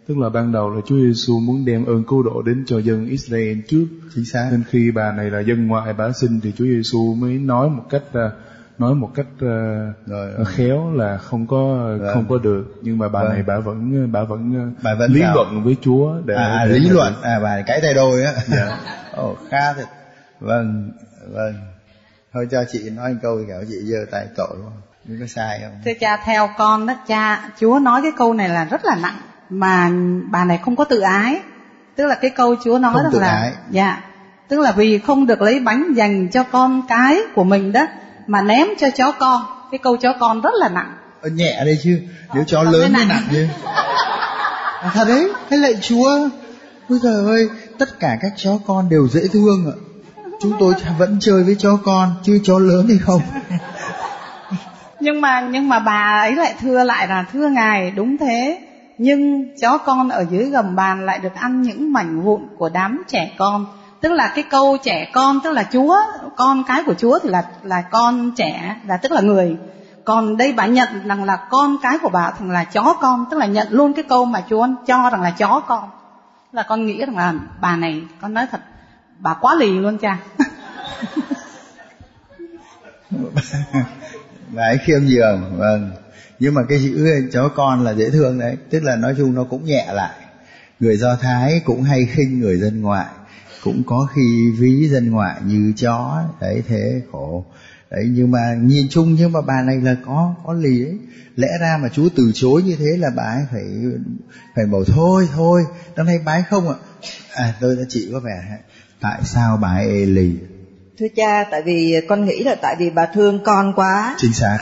Tức 0.07 0.17
là 0.17 0.29
ban 0.29 0.51
đầu 0.51 0.69
là 0.69 0.81
Chúa 0.85 0.97
Giêsu 0.97 1.39
muốn 1.39 1.65
đem 1.65 1.85
ơn 1.85 2.03
cứu 2.03 2.23
độ 2.23 2.41
đến 2.41 2.63
cho 2.67 2.79
dân 2.79 3.07
Israel 3.07 3.57
trước. 3.67 3.85
Chính 4.15 4.25
xác. 4.25 4.47
Nên 4.51 4.63
khi 4.69 4.91
bà 4.91 5.11
này 5.11 5.31
là 5.31 5.39
dân 5.39 5.67
ngoại 5.67 5.93
bà 5.93 6.11
sinh 6.11 6.39
thì 6.43 6.51
Chúa 6.51 6.65
Giêsu 6.65 7.15
mới 7.15 7.33
nói 7.33 7.69
một 7.69 7.83
cách 7.89 8.03
à, 8.13 8.31
nói 8.77 8.95
một 8.95 9.09
cách 9.15 9.25
à, 9.41 9.87
rồi, 10.05 10.31
khéo 10.47 10.91
là 10.93 11.17
không 11.17 11.47
có 11.47 11.89
không 12.13 12.25
có 12.29 12.37
được. 12.37 12.65
Nhưng 12.81 12.97
mà 12.97 13.09
bà 13.09 13.21
Vâng. 13.23 13.33
này 13.33 13.43
bà 13.47 13.59
vẫn 13.59 14.11
bà 14.11 14.23
vẫn, 14.23 14.73
Bà 14.83 14.95
vẫn 14.95 15.11
lý 15.11 15.21
sao? 15.21 15.35
luận 15.35 15.63
với 15.63 15.75
Chúa 15.81 16.13
để 16.25 16.35
à, 16.35 16.43
à, 16.43 16.65
để 16.65 16.79
lý 16.79 16.89
luận. 16.89 17.13
à 17.21 17.39
bà 17.43 17.61
cãi 17.61 17.79
tay 17.81 17.93
đôi 17.93 18.23
á. 18.23 18.31
Dạ. 18.47 18.77
ồ 19.11 19.35
khá 19.49 19.73
thật. 19.73 19.85
Vâng 20.39 20.91
vâng. 21.33 21.53
Thôi 22.33 22.47
cho 22.51 22.63
chị 22.71 22.89
nói 22.89 23.13
một 23.13 23.19
câu 23.21 23.37
thì 23.39 23.45
kiểu 23.47 23.61
chị 23.69 23.75
giơ 23.91 23.97
tay 24.11 24.25
tội 24.37 24.47
đúng 24.55 24.63
không 24.63 24.81
nhưng 25.05 25.19
có 25.19 25.25
sai 25.27 25.59
không? 25.63 25.71
Thưa 25.85 25.91
cha 25.99 26.17
theo 26.25 26.49
con 26.57 26.85
đó 26.87 26.93
cha 27.07 27.49
Chúa 27.59 27.79
nói 27.79 28.01
cái 28.01 28.11
câu 28.17 28.33
này 28.33 28.49
là 28.49 28.65
rất 28.65 28.85
là 28.85 28.95
nặng 28.95 29.17
mà 29.49 29.91
bà 30.31 30.45
này 30.45 30.59
không 30.65 30.75
có 30.75 30.83
tự 30.83 30.99
ái. 30.99 31.39
Tức 31.95 32.05
là 32.07 32.15
cái 32.15 32.29
câu 32.35 32.55
Chúa 32.63 32.77
nói 32.79 32.93
Không 32.93 33.03
rằng 33.03 33.11
tự 33.13 33.19
là 33.19 33.27
ái. 33.27 33.53
dạ. 33.69 34.03
Tức 34.47 34.59
là 34.59 34.71
vì 34.71 34.99
không 34.99 35.27
được 35.27 35.41
lấy 35.41 35.59
bánh 35.59 35.93
dành 35.93 36.27
cho 36.27 36.43
con 36.43 36.81
cái 36.89 37.17
của 37.35 37.43
mình 37.43 37.71
đó 37.71 37.87
mà 38.27 38.41
ném 38.41 38.67
cho 38.79 38.87
chó 38.89 39.11
con. 39.11 39.41
Cái 39.71 39.79
câu 39.83 39.97
chó 39.97 40.13
con 40.19 40.41
rất 40.41 40.53
là 40.53 40.69
nặng. 40.69 40.93
Ờ, 41.21 41.29
nhẹ 41.29 41.61
đây 41.65 41.79
chứ. 41.83 42.01
Nếu 42.33 42.43
chó 42.47 42.63
lớn 42.63 42.81
cái 42.81 42.89
mới 42.89 43.05
nặng. 43.05 43.23
chứ. 43.31 43.47
À, 44.81 44.91
thật 44.93 45.05
đấy. 45.07 45.29
Thế 45.49 45.57
lại 45.57 45.75
chúa. 45.81 46.29
Ôi 46.89 46.99
trời 47.03 47.25
ơi, 47.25 47.49
tất 47.77 47.99
cả 47.99 48.17
các 48.21 48.31
chó 48.35 48.51
con 48.67 48.89
đều 48.89 49.07
dễ 49.07 49.21
thương 49.33 49.65
ạ. 49.65 49.75
Chúng 50.41 50.53
tôi 50.59 50.73
vẫn 50.97 51.17
chơi 51.21 51.43
với 51.43 51.55
chó 51.59 51.77
con, 51.85 52.13
chứ 52.23 52.39
chó 52.43 52.59
lớn 52.59 52.85
thì 52.89 52.97
không. 52.97 53.21
nhưng 54.99 55.21
mà 55.21 55.41
nhưng 55.51 55.69
mà 55.69 55.79
bà 55.79 56.19
ấy 56.21 56.35
lại 56.35 56.53
thưa 56.61 56.83
lại 56.83 57.07
là 57.07 57.25
thưa 57.33 57.49
ngài 57.49 57.91
đúng 57.91 58.17
thế. 58.17 58.59
Nhưng 58.97 59.47
chó 59.61 59.77
con 59.77 60.09
ở 60.09 60.25
dưới 60.31 60.45
gầm 60.45 60.75
bàn 60.75 61.05
lại 61.05 61.19
được 61.19 61.35
ăn 61.35 61.61
những 61.61 61.93
mảnh 61.93 62.21
vụn 62.21 62.41
của 62.57 62.69
đám 62.69 63.03
trẻ 63.07 63.31
con 63.37 63.65
tức 64.01 64.11
là 64.11 64.31
cái 64.35 64.43
câu 64.49 64.77
trẻ 64.83 65.09
con 65.13 65.39
tức 65.43 65.51
là 65.51 65.63
chúa 65.71 65.97
con 66.35 66.63
cái 66.67 66.83
của 66.85 66.93
chúa 66.93 67.19
thì 67.23 67.29
là 67.29 67.43
là 67.63 67.81
con 67.81 68.31
trẻ 68.35 68.75
là 68.87 68.97
tức 68.97 69.11
là 69.11 69.21
người. 69.21 69.57
Còn 70.03 70.37
đây 70.37 70.53
bà 70.53 70.65
nhận 70.65 71.07
rằng 71.07 71.23
là 71.23 71.47
con 71.49 71.77
cái 71.81 71.97
của 72.01 72.09
bà 72.09 72.31
thằng 72.31 72.51
là 72.51 72.63
chó 72.63 72.97
con 73.01 73.25
tức 73.31 73.37
là 73.37 73.45
nhận 73.45 73.67
luôn 73.69 73.93
cái 73.93 74.05
câu 74.09 74.25
mà 74.25 74.43
chúa 74.49 74.67
cho 74.87 75.09
rằng 75.09 75.21
là 75.21 75.31
chó 75.31 75.61
con. 75.67 75.89
Là 76.51 76.63
con 76.63 76.85
nghĩ 76.85 77.05
rằng 77.05 77.17
là 77.17 77.33
bà 77.61 77.75
này 77.75 78.03
con 78.21 78.33
nói 78.33 78.47
thật 78.51 78.59
bà 79.19 79.33
quá 79.33 79.55
lì 79.55 79.79
luôn 79.79 79.97
cha. 79.97 80.17
Bà 84.55 84.63
ấy 84.63 84.77
khiêm 84.77 85.01
nhường, 85.05 85.57
vâng. 85.57 85.91
Nhưng 86.39 86.53
mà 86.53 86.61
cái 86.69 86.79
chữ 86.83 87.29
chó 87.33 87.49
con 87.49 87.83
là 87.83 87.91
dễ 87.91 88.09
thương 88.09 88.39
đấy, 88.39 88.57
tức 88.69 88.83
là 88.83 88.95
nói 88.95 89.13
chung 89.17 89.35
nó 89.35 89.43
cũng 89.43 89.65
nhẹ 89.65 89.87
lại. 89.93 90.13
Người 90.79 90.97
Do 90.97 91.15
Thái 91.15 91.61
cũng 91.65 91.83
hay 91.83 92.07
khinh 92.11 92.39
người 92.39 92.57
dân 92.57 92.81
ngoại, 92.81 93.05
cũng 93.65 93.83
có 93.85 94.07
khi 94.15 94.51
ví 94.59 94.89
dân 94.89 95.11
ngoại 95.11 95.41
như 95.45 95.73
chó, 95.75 96.23
đấy 96.41 96.63
thế 96.67 97.01
khổ. 97.11 97.45
Đấy 97.91 98.09
nhưng 98.11 98.31
mà 98.31 98.55
nhìn 98.61 98.87
chung 98.89 99.15
nhưng 99.15 99.31
mà 99.31 99.41
bà 99.41 99.61
này 99.61 99.77
là 99.81 99.95
có 100.05 100.35
có 100.45 100.53
lì 100.53 100.83
ấy. 100.83 100.97
Lẽ 101.35 101.47
ra 101.61 101.77
mà 101.81 101.89
chú 101.89 102.09
từ 102.15 102.31
chối 102.33 102.63
như 102.63 102.75
thế 102.79 102.85
là 102.97 103.07
bà 103.15 103.23
ấy 103.23 103.45
phải 103.51 103.63
phải 104.55 104.65
bảo 104.65 104.83
thôi 104.83 105.29
thôi, 105.33 105.65
năm 105.95 106.05
nay 106.05 106.15
bái 106.25 106.43
không 106.49 106.69
ạ. 106.69 106.75
À 107.33 107.53
tôi 107.61 107.77
chị 107.89 108.09
có 108.13 108.19
vẻ 108.19 108.57
tại 109.01 109.21
sao 109.23 109.57
bà 109.57 109.69
ấy 109.69 110.05
lì? 110.05 110.31
Thưa 110.99 111.07
cha, 111.15 111.43
tại 111.51 111.61
vì 111.65 111.95
con 112.07 112.25
nghĩ 112.25 112.43
là 112.43 112.55
tại 112.61 112.75
vì 112.79 112.89
bà 112.89 113.05
thương 113.05 113.39
con 113.43 113.73
quá. 113.75 114.15
chính 114.17 114.33
xác 114.33 114.57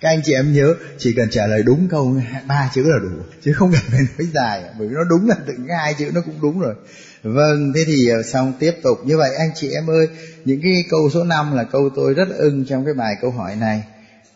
các 0.00 0.08
anh 0.08 0.20
chị 0.24 0.32
em 0.32 0.52
nhớ 0.52 0.74
chỉ 0.98 1.12
cần 1.16 1.28
trả 1.30 1.46
lời 1.46 1.62
đúng 1.62 1.88
câu 1.88 2.16
ba 2.48 2.70
chữ 2.74 2.82
là 2.82 2.98
đủ 3.02 3.24
chứ 3.42 3.52
không 3.52 3.72
cần 3.72 3.80
phải 3.90 4.00
nói 4.00 4.28
dài 4.34 4.64
bởi 4.78 4.88
vì 4.88 4.94
nó 4.94 5.04
đúng 5.04 5.28
là 5.28 5.36
tự 5.46 5.54
hai 5.78 5.94
chữ 5.94 6.10
nó 6.14 6.20
cũng 6.20 6.40
đúng 6.42 6.60
rồi 6.60 6.74
vâng 7.22 7.72
thế 7.72 7.84
thì 7.86 8.08
ờ, 8.08 8.22
xong 8.22 8.52
tiếp 8.58 8.72
tục. 8.82 8.98
Như 9.04 9.16
vậy 9.16 9.30
anh 9.38 9.50
chị 9.54 9.70
em 9.70 9.90
ơi 9.90 10.08
những 10.44 10.60
cái 10.62 10.84
câu 10.90 11.10
số 11.10 11.24
5 11.24 11.56
là 11.56 11.64
câu 11.64 11.90
tôi 11.96 12.14
rất 12.14 12.28
ưng 12.28 12.64
trong 12.64 12.84
cái 12.84 12.94
bài 12.94 13.16
câu 13.20 13.30
hỏi 13.30 13.56
này. 13.56 13.84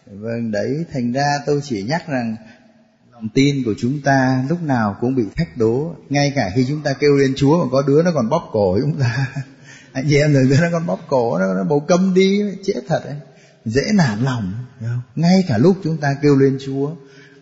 Vâng 0.06 0.50
đấy 0.50 0.84
thành 0.92 1.12
ra 1.12 1.38
tôi 1.46 1.60
chỉ 1.64 1.82
nhắc 1.82 2.08
rằng 2.08 2.36
lòng 3.12 3.28
tin 3.34 3.64
của 3.64 3.74
chúng 3.78 4.00
ta 4.00 4.44
lúc 4.48 4.62
nào 4.62 4.96
cũng 5.00 5.14
bị 5.14 5.24
thách 5.36 5.56
đố. 5.56 5.94
Ngay 6.08 6.32
cả 6.36 6.52
khi 6.54 6.64
chúng 6.68 6.82
ta 6.82 6.92
kêu 6.92 7.16
lên 7.16 7.34
chúa 7.36 7.64
mà 7.64 7.70
có 7.72 7.82
đứa 7.86 8.02
nó 8.02 8.10
còn 8.14 8.28
bóp 8.28 8.48
cổ 8.52 8.78
chúng 8.80 8.98
ta. 8.98 9.26
Anh 9.92 10.06
chị 10.08 10.16
em 10.16 10.32
thường 10.32 10.60
nó 10.60 10.68
còn 10.72 10.86
bóp 10.86 11.00
cổ 11.08 11.38
nó, 11.38 11.54
nó 11.54 11.64
bầu 11.64 11.80
câm 11.80 12.14
đi 12.14 12.42
chết 12.64 12.80
thật 12.88 13.04
ấy. 13.04 13.16
Dễ 13.64 13.82
nản 13.94 14.24
lòng 14.24 14.52
không? 14.80 15.00
ngay 15.16 15.44
cả 15.48 15.58
lúc 15.58 15.76
chúng 15.84 15.96
ta 15.96 16.16
kêu 16.22 16.36
lên 16.36 16.58
chúa 16.64 16.90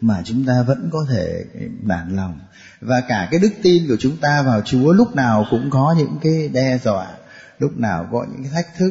mà 0.00 0.22
chúng 0.24 0.44
ta 0.46 0.62
vẫn 0.66 0.88
có 0.92 1.06
thể 1.10 1.44
nản 1.82 2.16
lòng 2.16 2.40
và 2.80 3.00
cả 3.08 3.28
cái 3.30 3.40
đức 3.40 3.50
tin 3.62 3.88
của 3.88 3.96
chúng 3.98 4.16
ta 4.16 4.42
vào 4.42 4.60
chúa 4.60 4.92
lúc 4.92 5.16
nào 5.16 5.46
cũng 5.50 5.70
có 5.70 5.94
những 5.98 6.16
cái 6.22 6.48
đe 6.52 6.78
dọa 6.84 7.06
lúc 7.58 7.78
nào 7.78 8.08
có 8.12 8.26
những 8.32 8.42
cái 8.42 8.52
thách 8.52 8.76
thức. 8.78 8.90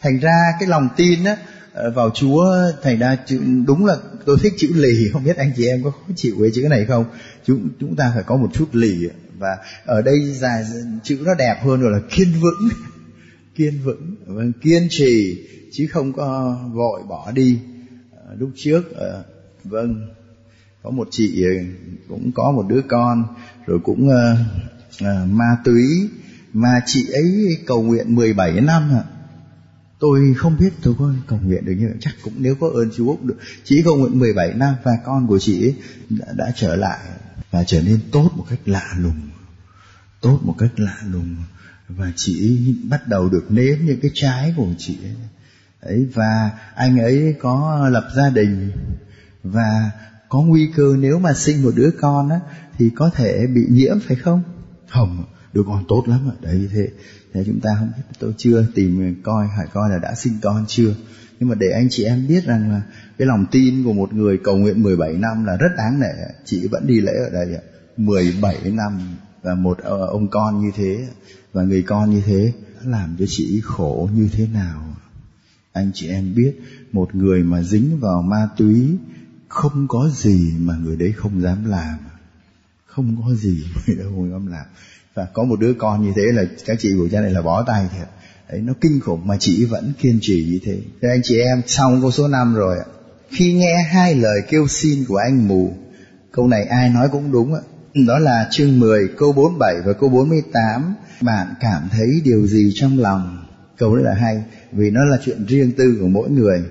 Thành 0.00 0.18
ra 0.18 0.52
cái 0.60 0.68
lòng 0.68 0.88
tin 0.96 1.24
á 1.24 1.36
ờ, 1.72 1.90
vào 1.90 2.10
chúa 2.10 2.54
thành 2.82 2.98
ra 2.98 3.16
chữ, 3.26 3.40
đúng 3.66 3.86
là 3.86 3.96
tôi 4.24 4.36
thích 4.42 4.52
chữ 4.58 4.68
lì. 4.74 5.08
Không 5.12 5.24
biết 5.24 5.36
anh 5.36 5.52
chị 5.56 5.66
em 5.66 5.82
có 5.84 5.90
khó 5.90 6.12
chịu 6.16 6.34
với 6.38 6.50
chữ 6.54 6.66
này 6.70 6.84
không? 6.84 7.04
Chúng 7.46 7.68
chúng 7.80 7.96
ta 7.96 8.10
phải 8.14 8.22
có 8.22 8.36
một 8.36 8.48
chút 8.54 8.68
lì 8.72 9.08
và 9.38 9.58
ở 9.84 10.02
đây 10.02 10.32
dài 10.32 10.64
chữ 11.02 11.18
nó 11.24 11.34
đẹp 11.34 11.56
hơn 11.64 11.80
rồi 11.80 11.92
là 11.92 12.00
kiên 12.10 12.32
vững. 12.32 12.68
Kiên 13.54 13.80
vững 13.84 14.14
vâng 14.26 14.52
kiên 14.52 14.86
trì 14.90 15.44
chứ 15.72 15.86
không 15.90 16.12
có 16.12 16.58
vội 16.72 17.02
bỏ 17.08 17.30
đi. 17.30 17.58
Ờ, 18.26 18.34
lúc 18.38 18.50
trước 18.56 18.96
ờ, 18.96 19.24
vâng 19.64 20.08
có 20.88 20.92
một 20.92 21.08
chị 21.10 21.42
ờ, 21.42 21.50
cũng 22.08 22.32
có 22.34 22.52
một 22.52 22.66
đứa 22.68 22.80
con 22.88 23.24
rồi 23.66 23.78
cũng 23.84 24.08
uh, 24.08 24.38
uh, 25.04 25.30
ma 25.30 25.56
túy 25.64 26.10
mà 26.52 26.80
chị 26.86 27.10
ấy 27.12 27.58
cầu 27.66 27.82
nguyện 27.82 28.14
17 28.14 28.60
năm 28.60 28.90
ạ. 28.92 29.04
Tôi 29.98 30.34
không 30.36 30.56
biết 30.58 30.70
tôi 30.82 30.94
có 30.98 31.12
cầu 31.26 31.38
nguyện 31.44 31.64
được 31.64 31.72
như 31.78 31.86
vậy. 31.86 31.96
Chắc 32.00 32.14
cũng 32.24 32.32
nếu 32.38 32.54
có 32.54 32.70
ơn 32.74 32.90
Chúa 32.96 33.16
cũng 33.16 33.26
được. 33.26 33.36
Chị 33.64 33.82
cầu 33.84 33.96
nguyện 33.96 34.18
17 34.18 34.54
năm 34.54 34.74
và 34.82 34.92
con 35.04 35.26
của 35.26 35.38
chị 35.38 35.66
ấy 35.66 35.74
đã, 36.08 36.26
đã 36.36 36.52
trở 36.56 36.76
lại 36.76 36.98
và 37.50 37.64
trở 37.64 37.82
nên 37.82 38.00
tốt 38.12 38.30
một 38.36 38.44
cách 38.50 38.60
lạ 38.66 38.94
lùng. 38.98 39.20
Tốt 40.20 40.40
một 40.42 40.54
cách 40.58 40.72
lạ 40.76 40.98
lùng. 41.12 41.36
Và 41.88 42.12
chị 42.16 42.66
bắt 42.90 43.08
đầu 43.08 43.28
được 43.28 43.46
nếm 43.48 43.78
những 43.84 44.00
cái 44.00 44.10
trái 44.14 44.54
của 44.56 44.66
chị 44.78 44.98
ấy. 45.02 45.16
Ấy 45.80 46.06
và 46.14 46.50
anh 46.74 46.98
ấy 46.98 47.34
có 47.40 47.88
lập 47.92 48.08
gia 48.16 48.30
đình. 48.30 48.70
Và 49.42 49.90
có 50.28 50.40
nguy 50.40 50.70
cơ 50.76 50.96
nếu 50.98 51.18
mà 51.18 51.34
sinh 51.34 51.62
một 51.62 51.70
đứa 51.74 51.90
con 52.00 52.28
á, 52.28 52.40
thì 52.78 52.90
có 52.90 53.10
thể 53.14 53.46
bị 53.46 53.66
nhiễm, 53.70 54.00
phải 54.00 54.16
không? 54.16 54.42
Không, 54.88 55.24
đứa 55.52 55.62
con 55.66 55.84
tốt 55.88 56.04
lắm 56.06 56.20
ạ. 56.30 56.34
Đấy, 56.42 56.68
thế 56.72 56.88
thế 57.32 57.42
chúng 57.46 57.60
ta 57.60 57.70
không 57.78 57.92
biết. 57.96 58.02
Tôi 58.18 58.34
chưa 58.36 58.66
tìm 58.74 59.00
ờ, 59.00 59.22
coi, 59.22 59.48
hỏi 59.48 59.66
coi 59.72 59.90
là 59.90 59.98
đã 59.98 60.14
sinh 60.14 60.32
con 60.42 60.64
chưa. 60.68 60.94
Nhưng 61.40 61.48
mà 61.48 61.54
để 61.54 61.70
anh 61.70 61.88
chị 61.90 62.04
em 62.04 62.26
biết 62.28 62.44
rằng 62.44 62.72
là 62.72 62.82
cái 63.18 63.26
lòng 63.26 63.46
tin 63.50 63.84
của 63.84 63.92
một 63.92 64.14
người 64.14 64.38
cầu 64.44 64.56
nguyện 64.56 64.82
17 64.82 65.12
năm 65.12 65.44
là 65.44 65.56
rất 65.56 65.68
đáng 65.76 66.00
nể 66.00 66.24
chị 66.44 66.68
vẫn 66.68 66.86
đi 66.86 67.00
lễ 67.00 67.12
ở 67.12 67.30
đây 67.30 67.54
ạ. 67.54 67.62
17 67.96 68.70
năm 68.70 68.98
và 69.42 69.54
một 69.54 69.78
ờ, 69.78 70.06
ông 70.06 70.28
con 70.28 70.62
như 70.62 70.70
thế, 70.76 71.08
và 71.52 71.62
người 71.62 71.82
con 71.82 72.10
như 72.10 72.22
thế 72.26 72.52
làm 72.84 73.16
cho 73.18 73.24
chị 73.28 73.60
khổ 73.64 74.08
như 74.14 74.28
thế 74.32 74.46
nào? 74.54 74.84
Anh 75.72 75.90
chị 75.94 76.08
em 76.08 76.34
biết, 76.34 76.52
một 76.92 77.14
người 77.14 77.42
mà 77.42 77.62
dính 77.62 77.98
vào 78.00 78.22
ma 78.22 78.48
túy 78.56 78.96
không 79.48 79.86
có 79.88 80.10
gì 80.14 80.52
mà 80.58 80.74
người 80.76 80.96
đấy 80.96 81.12
không 81.16 81.42
dám 81.42 81.70
làm. 81.70 81.98
Không 82.86 83.16
có 83.24 83.34
gì 83.34 83.62
mà 83.74 83.80
người 83.86 83.96
đấy 83.96 84.06
không 84.14 84.30
dám 84.30 84.46
làm. 84.46 84.66
Và 85.14 85.26
có 85.32 85.44
một 85.44 85.60
đứa 85.60 85.74
con 85.78 86.02
như 86.02 86.12
thế 86.16 86.22
là 86.32 86.44
các 86.66 86.76
chị 86.80 86.92
của 86.98 87.08
cha 87.12 87.20
này 87.20 87.30
là 87.30 87.42
bó 87.42 87.62
tay 87.62 87.88
thiệt. 87.96 88.08
Đấy, 88.50 88.60
nó 88.60 88.72
kinh 88.80 89.00
khủng 89.00 89.26
mà 89.26 89.36
chị 89.40 89.64
vẫn 89.64 89.92
kiên 89.98 90.18
trì 90.22 90.46
như 90.50 90.58
thế. 90.64 90.78
Thế 91.02 91.08
anh 91.08 91.20
chị 91.24 91.40
em, 91.40 91.62
xong 91.66 92.00
câu 92.00 92.10
số 92.10 92.28
5 92.28 92.54
rồi 92.54 92.78
khi 93.30 93.52
nghe 93.52 93.82
hai 93.82 94.14
lời 94.14 94.40
kêu 94.48 94.66
xin 94.68 95.04
của 95.04 95.16
anh 95.16 95.48
mù, 95.48 95.76
câu 96.32 96.48
này 96.48 96.64
ai 96.64 96.88
nói 96.88 97.08
cũng 97.12 97.32
đúng 97.32 97.54
ạ. 97.54 97.60
Đó 98.06 98.18
là 98.18 98.48
chương 98.50 98.80
10 98.80 99.08
câu 99.18 99.32
47 99.32 99.74
và 99.86 99.92
câu 99.92 100.08
48 100.08 100.94
bạn 101.20 101.46
cảm 101.60 101.88
thấy 101.90 102.20
điều 102.24 102.46
gì 102.46 102.72
trong 102.74 102.98
lòng? 102.98 103.46
Câu 103.78 103.96
đấy 103.96 104.04
là 104.04 104.14
hay, 104.14 104.42
vì 104.72 104.90
nó 104.90 105.04
là 105.04 105.18
chuyện 105.24 105.46
riêng 105.46 105.72
tư 105.72 105.96
của 106.00 106.08
mỗi 106.08 106.30
người. 106.30 106.62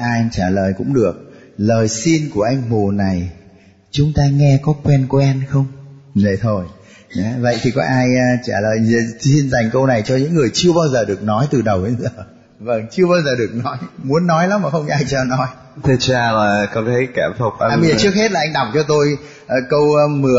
Ai 0.00 0.28
trả 0.32 0.50
lời 0.50 0.72
cũng 0.78 0.94
được 0.94 1.31
lời 1.56 1.88
xin 1.88 2.30
của 2.34 2.42
anh 2.42 2.62
mù 2.68 2.90
này 2.90 3.30
chúng 3.90 4.12
ta 4.16 4.22
nghe 4.32 4.58
có 4.62 4.72
quen 4.82 5.06
quen 5.08 5.42
không? 5.48 5.66
Vậy 6.14 6.36
thôi. 6.42 6.64
Đấy, 7.16 7.32
vậy 7.40 7.58
thì 7.62 7.70
có 7.70 7.82
ai 7.82 8.06
uh, 8.06 8.40
trả 8.46 8.60
lời 8.60 8.78
xin 9.20 9.50
dành 9.50 9.70
câu 9.72 9.86
này 9.86 10.02
cho 10.02 10.16
những 10.16 10.34
người 10.34 10.50
chưa 10.54 10.72
bao 10.72 10.88
giờ 10.88 11.04
được 11.04 11.22
nói 11.22 11.46
từ 11.50 11.62
đầu 11.62 11.84
đến 11.84 11.96
giờ. 12.00 12.24
Vâng 12.58 12.86
chưa 12.90 13.06
bao 13.06 13.22
giờ 13.22 13.34
được 13.38 13.50
nói. 13.64 13.76
Muốn 14.02 14.26
nói 14.26 14.48
lắm 14.48 14.62
mà 14.62 14.70
không 14.70 14.86
ai 14.86 15.04
cho 15.08 15.24
nói. 15.24 15.46
Thưa 15.82 15.96
cha 16.00 16.32
là 16.32 16.66
con 16.74 16.86
thấy 16.86 17.08
cảm 17.14 17.32
phục 17.38 17.52
anh 17.58 17.70
à, 17.70 17.76
bây 17.76 17.88
giờ 17.88 17.94
trước 17.98 18.14
hết 18.14 18.32
là 18.32 18.40
anh 18.40 18.52
đọc 18.52 18.68
cho 18.74 18.82
tôi 18.82 19.16
uh, 19.44 19.48
câu 19.70 19.82
uh, 19.82 20.10
10 20.10 20.34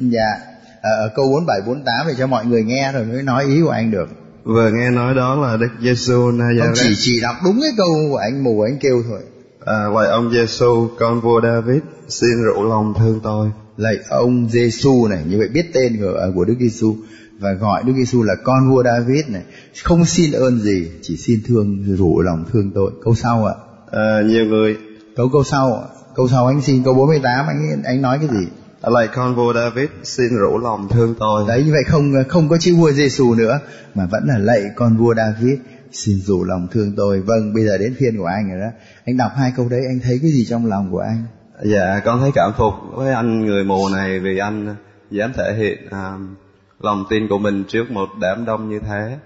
dạ 0.00 0.38
uh, 0.76 1.14
câu 1.14 1.28
47 1.28 1.60
48 1.66 2.06
để 2.08 2.14
cho 2.18 2.26
mọi 2.26 2.44
người 2.44 2.62
nghe 2.64 2.92
rồi 2.92 3.04
mới 3.04 3.22
nói 3.22 3.44
ý 3.44 3.62
của 3.62 3.70
anh 3.70 3.90
được. 3.90 4.08
Vừa 4.44 4.70
nghe 4.70 4.90
nói 4.90 5.14
đó 5.14 5.34
là 5.34 5.56
Đức 5.56 5.68
Giêsu 5.82 6.30
Nazareth 6.30 6.66
không 6.66 6.74
chỉ 6.74 6.94
chỉ 6.98 7.20
đọc 7.20 7.36
đúng 7.44 7.60
cái 7.62 7.70
câu 7.76 7.88
của 8.10 8.16
anh 8.16 8.44
mù 8.44 8.60
anh 8.60 8.78
kêu 8.78 9.02
thôi 9.08 9.20
à, 9.66 9.88
lạy 9.88 10.08
ông 10.08 10.30
Giêsu 10.30 10.88
con 10.98 11.20
vua 11.20 11.40
David 11.40 11.80
xin 12.08 12.42
rủ 12.44 12.62
lòng 12.62 12.94
thương 12.98 13.20
tôi. 13.22 13.50
Lạy 13.76 13.96
ông 14.08 14.48
Giêsu 14.50 15.06
này 15.08 15.24
như 15.28 15.38
vậy 15.38 15.48
biết 15.48 15.70
tên 15.74 15.96
của, 16.00 16.30
của 16.34 16.44
Đức 16.44 16.54
Giêsu 16.60 16.96
và 17.38 17.52
gọi 17.52 17.82
Đức 17.86 17.92
Giêsu 17.96 18.22
là 18.22 18.34
con 18.44 18.70
vua 18.70 18.82
David 18.82 19.28
này. 19.28 19.42
Không 19.84 20.04
xin 20.04 20.32
ơn 20.32 20.60
gì 20.60 20.90
chỉ 21.02 21.16
xin 21.16 21.40
thương 21.46 21.96
rủ 21.96 22.20
lòng 22.20 22.44
thương 22.52 22.70
tôi. 22.74 22.90
Câu 23.04 23.14
sau 23.14 23.46
ạ. 23.46 23.54
À, 23.90 24.22
nhiều 24.26 24.44
người. 24.44 24.76
Câu 25.16 25.28
câu 25.32 25.44
sau 25.44 25.88
câu 26.14 26.28
sau 26.28 26.46
anh 26.46 26.62
xin 26.62 26.82
câu 26.84 26.94
48 26.94 27.46
anh 27.46 27.82
anh 27.84 28.02
nói 28.02 28.18
cái 28.18 28.28
gì? 28.28 28.46
Lạy 28.82 29.08
con 29.14 29.34
vua 29.34 29.52
David 29.54 29.88
xin 30.02 30.28
rủ 30.40 30.58
lòng 30.58 30.88
thương 30.88 31.14
tôi. 31.18 31.44
Đấy 31.48 31.62
như 31.66 31.72
vậy 31.72 31.84
không 31.86 32.12
không 32.28 32.48
có 32.48 32.58
chữ 32.58 32.74
vua 32.76 32.92
Giêsu 32.92 33.34
nữa 33.34 33.58
mà 33.94 34.06
vẫn 34.10 34.24
là 34.26 34.38
lạy 34.38 34.62
con 34.76 34.96
vua 34.96 35.14
David 35.14 35.58
xin 35.92 36.20
rủ 36.20 36.44
lòng 36.44 36.68
thương 36.70 36.92
tôi. 36.96 37.20
Vâng 37.20 37.54
bây 37.54 37.64
giờ 37.64 37.78
đến 37.78 37.94
phiên 37.98 38.18
của 38.18 38.26
anh 38.26 38.48
rồi 38.50 38.60
đó. 38.60 38.70
Anh 39.04 39.16
đọc 39.16 39.32
hai 39.36 39.52
câu 39.56 39.68
đấy 39.68 39.80
anh 39.88 40.00
thấy 40.02 40.18
cái 40.22 40.30
gì 40.30 40.44
trong 40.44 40.66
lòng 40.66 40.90
của 40.90 40.98
anh? 41.00 41.24
Dạ 41.62 42.00
con 42.04 42.20
thấy 42.20 42.30
cảm 42.34 42.52
phục 42.56 42.74
với 42.94 43.12
anh 43.12 43.46
người 43.46 43.64
mù 43.64 43.88
này 43.88 44.20
vì 44.20 44.38
anh 44.38 44.76
dám 45.10 45.32
thể 45.32 45.54
hiện 45.58 45.90
à, 45.90 46.18
lòng 46.80 47.04
tin 47.10 47.28
của 47.28 47.38
mình 47.38 47.64
trước 47.68 47.90
một 47.90 48.08
đám 48.20 48.44
đông 48.44 48.68
như 48.68 48.80
thế. 48.80 49.16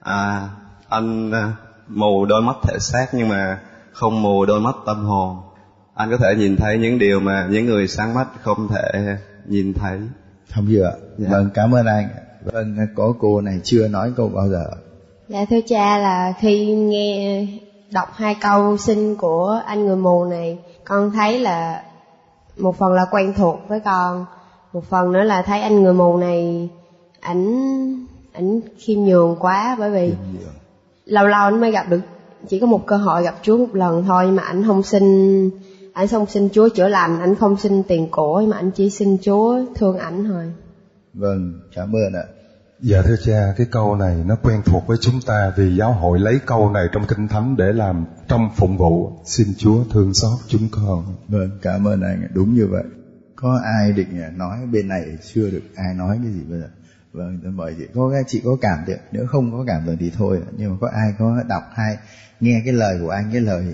À, 0.00 0.48
anh 0.88 1.30
à, 1.32 1.52
mù 1.88 2.26
đôi 2.26 2.42
mắt 2.42 2.56
thể 2.62 2.78
xác 2.78 3.06
nhưng 3.12 3.28
mà 3.28 3.60
không 3.92 4.22
mù 4.22 4.44
đôi 4.44 4.60
mắt 4.60 4.74
tâm 4.86 5.04
hồn. 5.04 5.36
Anh 5.94 6.10
có 6.10 6.16
thể 6.16 6.34
nhìn 6.38 6.56
thấy 6.56 6.78
những 6.78 6.98
điều 6.98 7.20
mà 7.20 7.46
những 7.50 7.66
người 7.66 7.88
sáng 7.88 8.14
mắt 8.14 8.28
không 8.42 8.68
thể 8.68 9.16
nhìn 9.46 9.74
thấy. 9.74 10.00
Không 10.54 10.66
chưa 10.68 10.92
dạ. 11.18 11.28
vâng 11.30 11.50
cảm 11.54 11.74
ơn 11.74 11.86
anh. 11.86 12.08
Vâng 12.44 12.76
có 12.96 13.14
cô 13.18 13.40
này 13.40 13.60
chưa 13.64 13.88
nói 13.88 14.12
câu 14.16 14.28
bao 14.28 14.48
giờ 14.48 14.64
dạ 15.32 15.44
thưa 15.50 15.60
cha 15.66 15.98
là 15.98 16.34
khi 16.38 16.66
nghe 16.66 17.46
đọc 17.92 18.08
hai 18.14 18.36
câu 18.40 18.76
xin 18.76 19.16
của 19.16 19.60
anh 19.66 19.86
người 19.86 19.96
mù 19.96 20.24
này 20.24 20.58
con 20.84 21.10
thấy 21.10 21.38
là 21.38 21.82
một 22.56 22.78
phần 22.78 22.92
là 22.92 23.04
quen 23.10 23.32
thuộc 23.36 23.60
với 23.68 23.80
con 23.80 24.26
một 24.72 24.84
phần 24.84 25.12
nữa 25.12 25.22
là 25.22 25.42
thấy 25.42 25.60
anh 25.60 25.82
người 25.82 25.92
mù 25.92 26.16
này 26.16 26.68
ảnh 27.20 28.06
ảnh 28.32 28.60
khiêm 28.78 29.00
nhường 29.00 29.36
quá 29.40 29.76
bởi 29.78 29.90
vì 29.90 30.14
lâu 31.04 31.26
lâu 31.26 31.44
anh 31.44 31.60
mới 31.60 31.70
gặp 31.70 31.86
được 31.88 32.00
chỉ 32.48 32.60
có 32.60 32.66
một 32.66 32.86
cơ 32.86 32.96
hội 32.96 33.22
gặp 33.22 33.34
Chúa 33.42 33.56
một 33.56 33.74
lần 33.74 34.04
thôi 34.04 34.30
mà 34.30 34.42
ảnh 34.42 34.64
không 34.66 34.82
xin 34.82 35.50
ảnh 35.92 36.08
không 36.08 36.26
xin 36.26 36.48
Chúa 36.52 36.68
chữa 36.68 36.88
lành 36.88 37.20
ảnh 37.20 37.34
không 37.34 37.56
xin 37.56 37.82
tiền 37.82 38.08
của 38.10 38.42
mà 38.48 38.56
ảnh 38.56 38.70
chỉ 38.70 38.90
xin 38.90 39.16
Chúa 39.22 39.60
thương 39.74 39.98
ảnh 39.98 40.24
thôi. 40.24 40.52
Vâng 41.14 41.60
cảm 41.74 41.92
ơn 41.92 42.12
ạ 42.14 42.24
Dạ 42.84 43.02
thưa 43.04 43.16
cha, 43.24 43.52
cái 43.56 43.66
câu 43.70 43.96
này 43.96 44.14
nó 44.26 44.36
quen 44.42 44.62
thuộc 44.64 44.86
với 44.86 44.96
chúng 45.00 45.20
ta 45.26 45.52
vì 45.56 45.76
giáo 45.76 45.92
hội 45.92 46.18
lấy 46.18 46.40
câu 46.46 46.70
này 46.70 46.86
trong 46.92 47.02
Kinh 47.08 47.28
Thánh 47.28 47.56
để 47.56 47.72
làm 47.72 48.04
trong 48.28 48.48
phụng 48.56 48.76
vụ. 48.76 49.12
Xin 49.24 49.46
Chúa 49.58 49.84
thương 49.92 50.14
xót 50.14 50.38
chúng 50.48 50.68
con. 50.70 51.04
Vâng, 51.28 51.50
cảm 51.62 51.88
ơn 51.88 52.00
anh, 52.00 52.28
đúng 52.34 52.54
như 52.54 52.66
vậy. 52.70 52.82
Có 53.36 53.60
ai 53.78 53.92
định 53.92 54.08
nói 54.36 54.56
bên 54.72 54.88
này 54.88 55.04
chưa 55.34 55.50
được 55.50 55.62
ai 55.76 55.94
nói 55.94 56.18
cái 56.22 56.32
gì 56.32 56.40
bây 56.50 56.60
giờ? 56.60 56.68
Vâng, 57.12 57.38
tôi 57.42 57.52
mời 57.52 57.74
chị. 57.78 57.84
Có 57.94 58.10
các 58.12 58.24
chị 58.28 58.40
có 58.44 58.56
cảm 58.60 58.78
được, 58.86 58.98
nếu 59.12 59.26
không 59.26 59.52
có 59.52 59.64
cảm 59.66 59.86
được 59.86 59.96
thì 60.00 60.12
thôi. 60.18 60.40
Nhưng 60.56 60.70
mà 60.70 60.76
có 60.80 60.88
ai 60.94 61.14
có 61.18 61.42
đọc 61.48 61.62
hay 61.74 61.96
nghe 62.40 62.62
cái 62.64 62.74
lời 62.74 62.98
của 63.02 63.10
anh, 63.10 63.24
cái 63.32 63.40
lời 63.40 63.64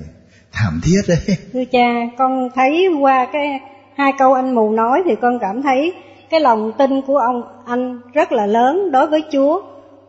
thảm 0.52 0.80
thiết 0.82 1.00
đấy. 1.08 1.36
Thưa 1.52 1.64
cha, 1.72 1.94
con 2.18 2.48
thấy 2.54 2.88
qua 3.00 3.26
cái 3.32 3.60
hai 3.96 4.12
câu 4.18 4.34
anh 4.34 4.54
mù 4.54 4.72
nói 4.72 5.02
thì 5.04 5.12
con 5.22 5.38
cảm 5.40 5.62
thấy 5.62 5.92
cái 6.30 6.40
lòng 6.40 6.72
tin 6.78 7.02
của 7.02 7.18
ông, 7.18 7.62
anh 7.66 8.00
rất 8.12 8.32
là 8.32 8.46
lớn 8.46 8.92
đối 8.92 9.06
với 9.06 9.22
Chúa. 9.32 9.62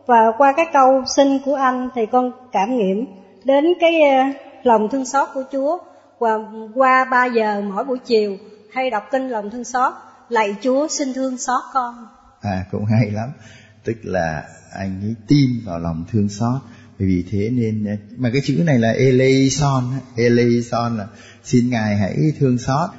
Và 0.06 0.32
qua 0.38 0.52
cái 0.56 0.66
câu 0.72 1.04
xin 1.16 1.38
của 1.44 1.54
anh 1.54 1.88
thì 1.94 2.06
con 2.06 2.32
cảm 2.52 2.76
nghiệm 2.76 3.06
đến 3.44 3.64
cái 3.80 4.00
ờ, 4.02 4.24
lòng 4.62 4.88
thương 4.88 5.04
xót 5.04 5.28
của 5.34 5.42
Chúa. 5.52 5.78
Và 6.18 6.30
qua 6.74 7.04
3 7.04 7.26
giờ 7.26 7.60
mỗi 7.60 7.84
buổi 7.84 7.98
chiều 7.98 8.36
hay 8.72 8.90
đọc 8.90 9.08
kinh 9.10 9.28
lòng 9.28 9.50
thương 9.50 9.64
xót, 9.64 9.92
lạy 10.28 10.56
Chúa, 10.62 10.86
xin 10.88 11.14
thương 11.14 11.38
xót 11.38 11.62
con. 11.72 12.06
À 12.40 12.64
cũng 12.70 12.84
hay 12.84 13.10
lắm. 13.10 13.28
Tức 13.84 13.96
là 14.02 14.44
anh 14.72 15.00
ấy 15.02 15.14
tin 15.28 15.50
vào 15.66 15.78
lòng 15.78 16.04
thương 16.12 16.28
xót. 16.28 16.60
Vì 16.98 17.24
thế 17.30 17.50
nên 17.52 17.84
ờ, 17.84 17.92
mà 18.16 18.30
cái 18.32 18.42
chữ 18.44 18.62
này 18.66 18.78
là 18.78 18.90
eleison 18.90 19.84
eleison 20.16 20.98
là 20.98 21.06
xin 21.44 21.70
ngài 21.70 21.96
hãy 21.96 22.16
thương 22.38 22.58
xót 22.58 22.90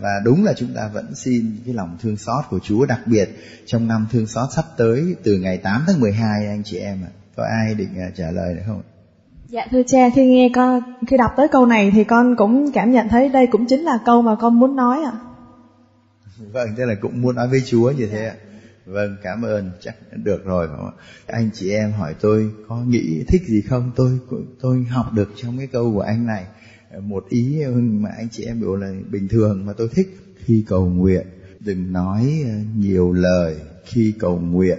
và 0.00 0.20
đúng 0.24 0.44
là 0.44 0.52
chúng 0.56 0.74
ta 0.74 0.88
vẫn 0.88 1.14
xin 1.14 1.56
cái 1.64 1.74
lòng 1.74 1.96
thương 2.00 2.16
xót 2.16 2.44
của 2.50 2.58
Chúa 2.58 2.86
đặc 2.86 3.00
biệt 3.06 3.28
trong 3.66 3.88
năm 3.88 4.06
thương 4.10 4.26
xót 4.26 4.48
sắp 4.56 4.64
tới 4.76 5.16
từ 5.22 5.38
ngày 5.38 5.58
8 5.58 5.84
tháng 5.86 6.00
12 6.00 6.46
anh 6.46 6.62
chị 6.64 6.76
em 6.76 6.98
ạ. 7.04 7.10
Có 7.36 7.44
ai 7.44 7.74
định 7.74 7.88
ờ, 7.96 8.10
trả 8.16 8.30
lời 8.30 8.54
được 8.54 8.62
không? 8.66 8.82
Dạ 9.48 9.66
thưa 9.70 9.82
cha, 9.86 10.10
khi 10.14 10.26
nghe 10.26 10.50
con 10.54 10.80
khi 11.06 11.16
đọc 11.16 11.30
tới 11.36 11.48
câu 11.48 11.66
này 11.66 11.90
thì 11.94 12.04
con 12.04 12.36
cũng 12.36 12.72
cảm 12.72 12.90
nhận 12.90 13.08
thấy 13.08 13.28
đây 13.28 13.46
cũng 13.46 13.66
chính 13.66 13.84
là 13.84 13.98
câu 14.04 14.22
mà 14.22 14.36
con 14.40 14.60
muốn 14.60 14.76
nói 14.76 15.02
ạ. 15.04 15.12
À. 15.14 15.20
Vâng, 16.52 16.68
tức 16.76 16.84
là 16.84 16.94
cũng 17.00 17.22
muốn 17.22 17.36
nói 17.36 17.48
với 17.48 17.62
Chúa 17.66 17.90
như 17.90 18.06
thế 18.06 18.26
ạ. 18.26 18.34
Vâng, 18.86 19.16
cảm 19.22 19.42
ơn, 19.42 19.70
chắc 19.80 19.94
được 20.12 20.44
rồi. 20.44 20.68
Anh 21.26 21.50
chị 21.54 21.70
em 21.70 21.92
hỏi 21.92 22.14
tôi 22.20 22.50
có 22.68 22.76
nghĩ 22.76 23.24
thích 23.28 23.42
gì 23.46 23.60
không? 23.68 23.90
Tôi 23.96 24.18
tôi 24.60 24.84
học 24.90 25.12
được 25.12 25.32
trong 25.36 25.58
cái 25.58 25.66
câu 25.66 25.92
của 25.94 26.00
anh 26.00 26.26
này 26.26 26.44
một 26.98 27.24
ý 27.28 27.64
mà 27.74 28.10
anh 28.16 28.28
chị 28.30 28.44
em 28.44 28.60
biểu 28.60 28.76
là 28.76 28.92
bình 29.10 29.28
thường 29.28 29.66
mà 29.66 29.72
tôi 29.72 29.88
thích. 29.88 30.06
Khi 30.34 30.64
cầu 30.66 30.88
nguyện, 30.88 31.26
đừng 31.60 31.92
nói 31.92 32.42
ờ, 32.44 32.52
nhiều 32.76 33.12
lời. 33.12 33.56
Khi 33.84 34.14
cầu 34.18 34.38
nguyện, 34.38 34.78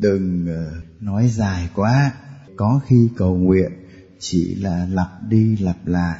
đừng 0.00 0.46
ờ, 0.46 0.72
nói 1.00 1.28
dài 1.28 1.68
quá. 1.74 2.14
Có 2.56 2.80
khi 2.86 3.08
cầu 3.16 3.36
nguyện, 3.36 3.72
chỉ 4.18 4.54
là 4.54 4.86
lặp 4.92 5.08
đi 5.28 5.56
lặp 5.56 5.86
lại. 5.86 6.18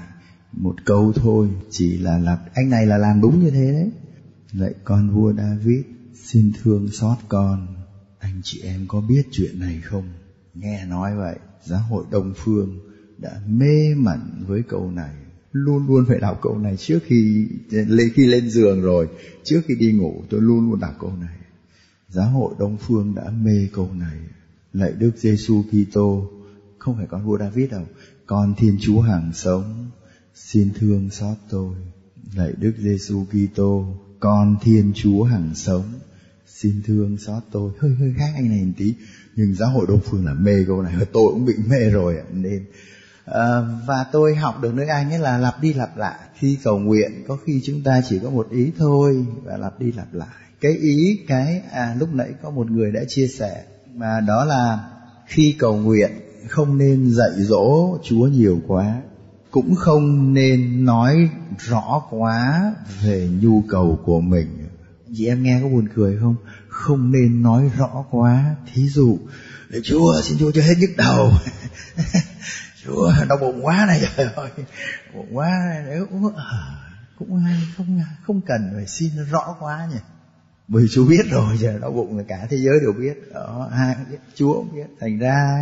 Một 0.53 0.75
câu 0.85 1.13
thôi, 1.13 1.49
chỉ 1.71 1.99
là 1.99 2.19
lặp. 2.19 2.41
Anh 2.55 2.71
này 2.71 2.87
là 2.87 2.99
làm 2.99 3.21
đúng 3.21 3.45
như 3.45 3.51
thế 3.51 3.73
đấy. 3.73 3.91
Lại 4.53 4.75
con 4.85 5.11
vua 5.11 5.33
David, 5.33 5.85
xin 6.15 6.53
thương 6.63 6.89
xót 6.89 7.19
con. 7.29 7.67
Anh 8.19 8.41
chị 8.45 8.61
em 8.63 8.87
có 8.89 9.01
biết 9.01 9.27
chuyện 9.31 9.61
này 9.61 9.81
không? 9.85 10.13
Nghe 10.55 10.85
nói 10.87 11.17
vậy, 11.17 11.37
giáo 11.65 11.81
hội 11.81 12.05
đông 12.11 12.33
phương 12.37 12.79
đã 13.19 13.41
mê 13.47 13.95
mẩn 13.95 14.45
với 14.47 14.63
câu 14.69 14.91
này 14.91 15.15
luôn 15.53 15.87
luôn 15.87 16.05
phải 16.09 16.19
đọc 16.19 16.39
câu 16.43 16.59
này 16.59 16.77
trước 16.77 16.99
khi 17.07 17.47
khi 18.15 18.27
lên 18.27 18.51
giường 18.51 18.83
rồi. 18.83 19.09
Trước 19.45 19.61
khi 19.67 19.75
đi 19.75 19.93
ngủ, 19.93 20.23
tôi 20.31 20.41
luôn 20.41 20.71
luôn 20.71 20.81
đọc 20.81 20.95
câu 21.01 21.13
này. 21.21 21.37
Giáo 22.09 22.31
hội 22.31 22.55
đông 22.59 22.77
phương 22.81 23.15
đã 23.15 23.31
mê 23.43 23.69
câu 23.73 23.91
này. 23.95 24.19
Lạy 24.73 24.93
đức 24.99 25.11
giêsu 25.17 25.63
kitô, 25.63 26.31
không 26.79 26.97
phải 26.97 27.07
con 27.07 27.25
vua 27.25 27.39
david 27.39 27.71
đâu, 27.71 27.87
con 28.27 28.55
thiên 28.59 28.77
chúa 28.81 29.01
hàng 29.01 29.31
sống. 29.35 29.91
Xin 30.35 30.71
thương 30.75 31.11
xót 31.11 31.37
tôi, 31.51 31.75
lạy 32.35 32.53
đức 32.59 32.73
giêsu 32.79 33.25
kitô, 33.25 33.87
con 34.21 34.57
thiên 34.63 34.93
chúa 34.95 35.23
hàng 35.25 35.51
sống. 35.55 35.85
Xin 36.47 36.83
thương 36.85 37.19
xót 37.19 37.43
tôi. 37.53 37.73
Hơi 37.79 37.95
hơi 37.95 38.15
khác 38.19 38.33
anh 38.37 38.49
này 38.49 38.65
một 38.65 38.73
tí, 38.77 38.95
nhưng 39.37 39.55
giáo 39.55 39.71
hội 39.71 39.87
đông 39.89 40.01
phương 40.05 40.27
là 40.27 40.35
mê 40.35 40.65
câu 40.67 40.83
này. 40.83 40.95
Tôi 41.13 41.33
cũng 41.33 41.45
bị 41.45 41.55
mê 41.69 41.91
rồi 41.91 42.17
nên 42.33 42.65
à, 43.25 43.61
và 43.87 44.05
tôi 44.13 44.35
học 44.35 44.61
được 44.63 44.75
nước 44.75 44.87
anh 44.89 45.11
ấy 45.11 45.19
là 45.19 45.39
lặp 45.39 45.63
đi 45.63 45.73
lặp 45.73 45.97
lại. 45.97 46.19
Khi 46.35 46.59
cầu 46.65 46.79
nguyện 46.79 47.25
có 47.29 47.37
khi 47.47 47.61
chúng 47.65 47.83
ta 47.83 48.03
chỉ 48.09 48.19
có 48.19 48.31
một 48.31 48.51
ý 48.51 48.71
thôi 48.79 49.27
và 49.43 49.57
lặp 49.57 49.81
đi 49.81 49.93
lặp 49.93 50.15
lại. 50.15 50.29
Cái 50.61 50.73
ý 50.73 51.21
cái 51.29 51.63
à 51.71 51.97
lúc 51.99 52.09
nãy 52.13 52.29
có 52.43 52.51
một 52.51 52.71
người 52.71 52.93
đã 52.93 53.01
chia 53.09 53.27
sẻ 53.27 53.65
mà 53.95 54.21
đó 54.21 54.45
là 54.45 54.91
khi 55.27 55.57
cầu 55.59 55.77
nguyện 55.77 56.11
không 56.49 56.79
nên 56.79 57.11
dạy 57.11 57.31
dỗ 57.37 57.99
chúa 58.03 58.27
nhiều 58.27 58.61
quá 58.67 59.03
cũng 59.53 59.75
không 59.75 60.35
nên 60.35 60.85
nói 60.85 61.31
rõ 61.59 62.03
quá 62.11 62.75
về 63.03 63.29
nhu 63.41 63.63
cầu 63.69 63.99
của 64.05 64.21
mình. 64.21 64.59
Chị 65.17 65.27
em 65.27 65.43
nghe 65.43 65.61
có 65.63 65.69
buồn 65.69 65.89
cười 65.95 66.19
không? 66.21 66.37
Không 66.69 67.13
nên 67.13 67.43
nói 67.43 67.71
rõ 67.77 68.05
quá. 68.11 68.57
Thí 68.73 68.89
dụ 68.89 69.19
chúa 69.83 70.21
xin 70.23 70.39
chúa 70.39 70.51
cho 70.51 70.63
hết 70.63 70.75
nhức 70.79 70.91
đầu. 70.97 71.33
chúa 72.85 73.13
đau 73.29 73.39
bụng 73.39 73.67
quá 73.67 73.85
này 73.89 74.01
trời 74.17 74.27
ơi. 74.35 74.51
Bụng 75.15 75.29
quá 75.33 75.83
nếu 75.87 76.07
cũng 76.11 76.37
à, 76.37 76.45
cũng 77.19 77.45
không 77.77 78.03
không 78.23 78.41
cần 78.41 78.71
phải 78.75 78.87
xin 78.87 79.11
rõ 79.31 79.57
quá 79.61 79.89
nhỉ. 79.93 79.99
Bởi 80.69 80.87
chúa 80.91 81.05
biết 81.05 81.27
rồi 81.31 81.57
giờ 81.59 81.79
đau 81.79 81.91
bụng 81.91 82.19
là 82.19 82.25
cả 82.29 82.47
thế 82.51 82.57
giới 82.57 82.81
đều 82.81 82.93
biết. 82.93 83.33
Đó 83.35 83.69
ai 83.73 83.95
cũng 83.95 84.11
biết 84.11 84.19
chúa 84.35 84.55
cũng 84.55 84.75
biết. 84.75 84.87
Thành 85.01 85.19
ra 85.19 85.59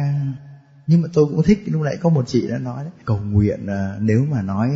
nhưng 0.90 1.02
mà 1.02 1.08
tôi 1.12 1.26
cũng 1.26 1.42
thích 1.42 1.62
lúc 1.66 1.82
nãy 1.82 1.96
có 1.96 2.08
một 2.08 2.28
chị 2.28 2.46
đã 2.48 2.58
nói 2.58 2.84
đấy 2.84 2.92
cầu 3.04 3.18
nguyện 3.18 3.66
à, 3.66 3.96
nếu 4.00 4.24
mà 4.30 4.42
nói 4.42 4.70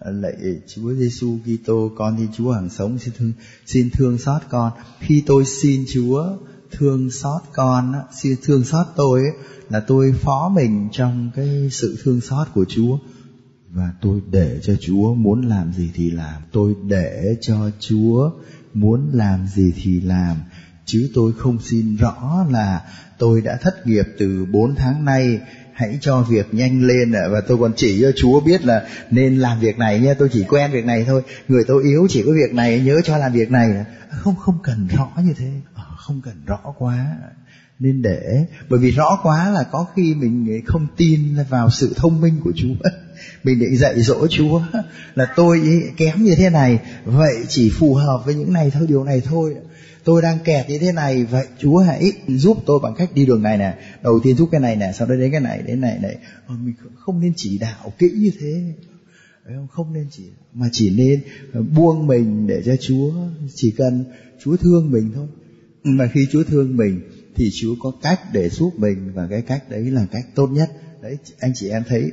à, 0.00 0.10
lạy 0.10 0.60
Chúa 0.66 0.94
Giêsu 0.94 1.38
Kitô 1.44 1.90
con 1.96 2.16
thì 2.18 2.26
Chúa 2.32 2.52
hàng 2.52 2.68
sống 2.68 2.98
xin 2.98 3.14
thương 3.18 3.32
xin 3.66 3.90
thương 3.90 4.18
xót 4.18 4.42
con. 4.50 4.72
Khi 5.00 5.22
tôi 5.26 5.44
xin 5.44 5.84
Chúa 5.92 6.36
thương 6.72 7.10
xót 7.10 7.42
con 7.52 7.94
xin 8.22 8.36
thương 8.44 8.64
xót 8.64 8.86
tôi 8.96 9.20
ấy, 9.20 9.32
là 9.70 9.80
tôi 9.80 10.12
phó 10.12 10.52
mình 10.54 10.88
trong 10.92 11.30
cái 11.36 11.68
sự 11.72 11.98
thương 12.04 12.20
xót 12.20 12.48
của 12.54 12.64
Chúa. 12.68 12.98
Và 13.70 13.90
tôi 14.00 14.20
để 14.30 14.58
cho 14.62 14.74
Chúa 14.80 15.14
muốn 15.14 15.42
làm 15.42 15.72
gì 15.72 15.90
thì 15.94 16.10
làm. 16.10 16.42
Tôi 16.52 16.74
để 16.86 17.36
cho 17.40 17.70
Chúa 17.80 18.30
muốn 18.74 19.10
làm 19.12 19.46
gì 19.46 19.72
thì 19.82 20.00
làm. 20.00 20.36
Chứ 20.84 21.10
tôi 21.14 21.32
không 21.38 21.58
xin 21.62 21.96
rõ 21.96 22.46
là 22.50 22.82
tôi 23.18 23.40
đã 23.40 23.58
thất 23.60 23.86
nghiệp 23.86 24.04
từ 24.18 24.46
4 24.52 24.74
tháng 24.74 25.04
nay 25.04 25.40
hãy 25.72 25.98
cho 26.00 26.22
việc 26.22 26.54
nhanh 26.54 26.82
lên 26.82 27.12
và 27.12 27.40
tôi 27.40 27.58
còn 27.58 27.72
chỉ 27.76 28.00
cho 28.02 28.12
Chúa 28.16 28.40
biết 28.40 28.64
là 28.64 28.88
nên 29.10 29.38
làm 29.38 29.60
việc 29.60 29.78
này 29.78 30.00
nha 30.00 30.14
tôi 30.14 30.28
chỉ 30.32 30.44
quen 30.44 30.70
việc 30.72 30.84
này 30.84 31.04
thôi. 31.06 31.22
Người 31.48 31.64
tôi 31.66 31.82
yếu 31.82 32.06
chỉ 32.10 32.22
có 32.22 32.32
việc 32.32 32.54
này 32.54 32.80
nhớ 32.80 33.00
cho 33.04 33.16
làm 33.16 33.32
việc 33.32 33.50
này 33.50 33.84
không 34.10 34.36
không 34.36 34.58
cần 34.62 34.88
rõ 34.96 35.08
như 35.24 35.32
thế 35.36 35.50
không 36.10 36.20
cần 36.24 36.34
rõ 36.46 36.74
quá. 36.78 37.16
Nên 37.78 38.02
để 38.02 38.46
bởi 38.68 38.80
vì 38.80 38.90
rõ 38.90 39.18
quá 39.22 39.50
là 39.50 39.62
có 39.62 39.86
khi 39.94 40.14
mình 40.14 40.60
không 40.66 40.86
tin 40.96 41.20
vào 41.48 41.70
sự 41.70 41.92
thông 41.96 42.20
minh 42.20 42.40
của 42.44 42.52
Chúa. 42.56 42.74
Mình 43.44 43.58
định 43.58 43.76
dạy 43.76 44.02
dỗ 44.02 44.26
Chúa 44.26 44.62
là 45.14 45.26
tôi 45.36 45.82
kém 45.96 46.22
như 46.22 46.34
thế 46.34 46.50
này 46.50 46.78
vậy 47.04 47.34
chỉ 47.48 47.70
phù 47.70 47.94
hợp 47.94 48.22
với 48.24 48.34
những 48.34 48.52
này 48.52 48.70
thôi 48.70 48.86
điều 48.88 49.04
này 49.04 49.22
thôi. 49.24 49.56
Tôi 50.04 50.22
đang 50.22 50.38
kẹt 50.38 50.68
như 50.68 50.78
thế 50.78 50.92
này 50.92 51.24
vậy 51.24 51.46
Chúa 51.58 51.78
hãy 51.78 52.12
giúp 52.26 52.58
tôi 52.66 52.80
bằng 52.82 52.94
cách 52.94 53.10
đi 53.14 53.26
đường 53.26 53.42
này 53.42 53.58
nè. 53.58 53.74
Đầu 54.02 54.20
tiên 54.22 54.36
giúp 54.36 54.48
cái 54.52 54.60
này 54.60 54.76
nè 54.76 54.92
sau 54.94 55.06
đó 55.06 55.14
đến 55.14 55.30
cái 55.30 55.40
này 55.40 55.62
đến 55.66 55.80
này 55.80 55.98
này. 56.02 56.16
Ờ, 56.46 56.54
mình 56.64 56.74
không 56.98 57.20
nên 57.20 57.32
chỉ 57.36 57.58
đạo 57.58 57.92
kỹ 57.98 58.10
như 58.16 58.30
thế. 58.40 58.62
Không 59.70 59.92
nên 59.92 60.06
chỉ 60.10 60.24
mà 60.54 60.68
chỉ 60.72 60.90
nên 60.90 61.20
ờ, 61.52 61.62
buông 61.62 62.06
mình 62.06 62.46
để 62.46 62.62
cho 62.66 62.76
Chúa 62.80 63.12
chỉ 63.54 63.70
cần 63.70 64.04
Chúa 64.44 64.56
thương 64.56 64.90
mình 64.90 65.12
thôi 65.14 65.26
mà 65.84 66.08
khi 66.12 66.26
Chúa 66.32 66.44
thương 66.44 66.76
mình, 66.76 67.00
thì 67.34 67.50
Chúa 67.60 67.74
có 67.80 67.92
cách 68.02 68.20
để 68.32 68.48
giúp 68.48 68.72
mình, 68.76 69.12
và 69.14 69.26
cái 69.30 69.42
cách 69.42 69.64
đấy 69.70 69.90
là 69.90 70.06
cách 70.12 70.26
tốt 70.34 70.46
nhất. 70.46 70.70
Đấy, 71.02 71.18
anh 71.38 71.52
chị 71.54 71.68
em 71.68 71.82
thấy, 71.88 72.12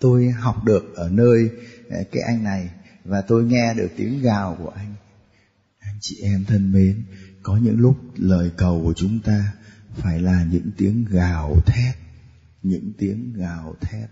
tôi 0.00 0.30
học 0.30 0.64
được 0.64 0.94
ở 0.94 1.10
nơi 1.10 1.50
à, 1.90 1.98
cái 2.12 2.22
anh 2.22 2.44
này, 2.44 2.70
và 3.04 3.20
tôi 3.20 3.44
nghe 3.44 3.74
được 3.74 3.88
tiếng 3.96 4.22
gào 4.22 4.56
của 4.62 4.68
anh. 4.68 4.94
Anh 5.78 5.98
chị 6.00 6.16
em 6.22 6.44
thân 6.44 6.72
mến, 6.72 7.02
có 7.42 7.56
những 7.56 7.78
lúc 7.78 7.96
lời 8.16 8.50
cầu 8.56 8.82
của 8.84 8.92
chúng 8.96 9.18
ta 9.24 9.52
phải 9.94 10.20
là 10.20 10.46
những 10.50 10.70
tiếng 10.76 11.04
gào 11.10 11.56
thét, 11.66 11.94
những 12.62 12.92
tiếng 12.98 13.32
gào 13.36 13.76
thét 13.80 14.08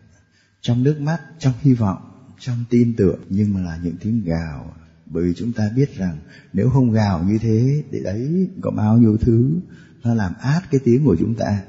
trong 0.63 0.83
nước 0.83 1.01
mắt, 1.01 1.21
trong 1.39 1.53
hy 1.61 1.75
vọng, 1.75 2.33
trong 2.39 2.65
tin 2.71 2.95
tưởng, 2.97 3.21
nhưng 3.29 3.55
mà 3.55 3.61
là 3.61 3.79
những 3.83 3.97
tiếng 4.01 4.25
gào 4.25 4.77
bởi 5.13 5.25
vì 5.25 5.33
chúng 5.37 5.53
ta 5.53 5.71
biết 5.77 5.97
rằng 5.97 6.19
nếu 6.53 6.69
không 6.71 6.93
gào 6.93 7.25
như 7.25 7.39
thế, 7.39 7.83
thì 7.91 8.01
đấy, 8.05 8.49
có 8.61 8.71
bao 8.71 8.99
nhiêu 8.99 9.17
thứ 9.17 9.61
nó 10.05 10.15
làm 10.15 10.33
át 10.41 10.71
cái 10.71 10.81
tiếng 10.85 11.05
của 11.05 11.17
chúng 11.19 11.35
ta. 11.35 11.63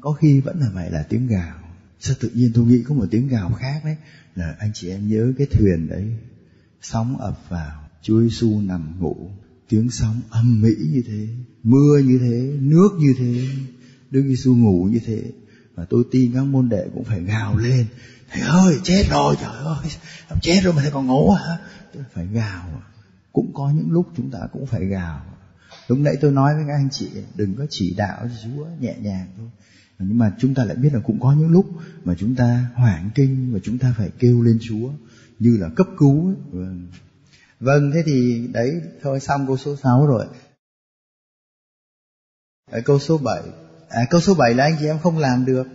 Có 0.00 0.12
khi 0.12 0.40
vẫn 0.40 0.60
là 0.60 0.70
phải 0.74 0.90
là 0.90 1.02
tiếng 1.02 1.26
gào. 1.26 1.58
Sao 2.00 2.16
tự 2.20 2.30
nhiên 2.34 2.50
tôi 2.54 2.64
nghĩ 2.64 2.82
có 2.82 2.94
một 2.94 3.06
tiếng 3.10 3.28
gào 3.28 3.52
khác 3.52 3.80
đấy? 3.84 3.96
Là 4.34 4.56
anh 4.58 4.70
chị 4.74 4.88
em 4.88 5.08
nhớ 5.08 5.32
cái 5.38 5.46
thuyền 5.46 5.88
đấy, 5.88 6.12
sóng 6.82 7.18
ập 7.18 7.40
vào 7.48 7.88
Chúa 8.02 8.20
Giêsu 8.20 8.60
nằm 8.60 9.00
ngủ. 9.00 9.30
Tiếng 9.68 9.90
sóng 9.90 10.20
âm 10.30 10.62
mỹ 10.62 10.74
như 10.92 11.02
thế, 11.06 11.28
mưa 11.62 11.98
như 11.98 12.18
thế, 12.18 12.56
nước 12.60 12.88
như 12.98 13.14
thế 13.18 13.46
Đức 14.10 14.22
Giêsu 14.28 14.54
ngủ 14.54 14.84
như 14.84 15.00
thế 15.06 15.22
và 15.74 15.84
tôi 15.90 16.04
tin 16.10 16.32
các 16.34 16.44
môn 16.44 16.68
đệ 16.68 16.88
cũng 16.94 17.04
phải 17.04 17.20
gào 17.22 17.56
lên. 17.58 17.86
Thầy 18.30 18.42
ơi, 18.42 18.78
chết 18.82 19.04
rồi, 19.10 19.34
trời 19.40 19.56
ơi. 19.64 19.86
Chết 20.42 20.60
rồi 20.62 20.74
mà 20.74 20.82
thầy 20.82 20.90
còn 20.90 21.06
ngủ 21.06 21.30
hả? 21.30 21.58
Tôi 21.94 22.02
phải 22.12 22.26
gào. 22.26 22.82
Cũng 23.32 23.50
có 23.54 23.70
những 23.70 23.90
lúc 23.90 24.06
chúng 24.16 24.30
ta 24.30 24.38
cũng 24.52 24.66
phải 24.66 24.86
gào. 24.86 25.24
Lúc 25.88 25.98
nãy 25.98 26.16
tôi 26.20 26.32
nói 26.32 26.54
với 26.54 26.64
các 26.68 26.74
anh 26.74 26.88
chị, 26.92 27.10
đừng 27.34 27.54
có 27.54 27.66
chỉ 27.70 27.94
đạo 27.96 28.28
Chúa 28.44 28.66
nhẹ 28.80 28.94
nhàng 29.00 29.26
thôi. 29.36 29.48
Nhưng 29.98 30.18
mà 30.18 30.32
chúng 30.38 30.54
ta 30.54 30.64
lại 30.64 30.76
biết 30.76 30.90
là 30.92 31.00
cũng 31.00 31.20
có 31.20 31.32
những 31.32 31.50
lúc 31.50 31.66
mà 32.04 32.14
chúng 32.18 32.34
ta 32.34 32.66
hoảng 32.74 33.10
kinh 33.14 33.52
và 33.52 33.58
chúng 33.62 33.78
ta 33.78 33.94
phải 33.98 34.10
kêu 34.18 34.42
lên 34.42 34.58
Chúa, 34.62 34.90
như 35.38 35.56
là 35.60 35.68
cấp 35.76 35.86
cứu 35.98 36.26
ấy. 36.26 36.36
Vâng. 36.50 36.88
vâng 37.60 37.90
thế 37.94 38.02
thì 38.06 38.46
đấy, 38.52 38.80
thôi 39.02 39.20
xong 39.20 39.46
câu 39.46 39.56
số 39.56 39.76
6 39.76 40.06
rồi. 40.06 40.26
Ở 42.70 42.80
câu 42.84 42.98
số 42.98 43.18
7 43.18 43.42
à, 43.88 44.04
câu 44.10 44.20
số 44.20 44.34
7 44.34 44.54
là 44.54 44.64
anh 44.64 44.76
chị 44.80 44.86
em 44.86 44.98
không 45.02 45.18
làm 45.18 45.44
được. 45.44 45.66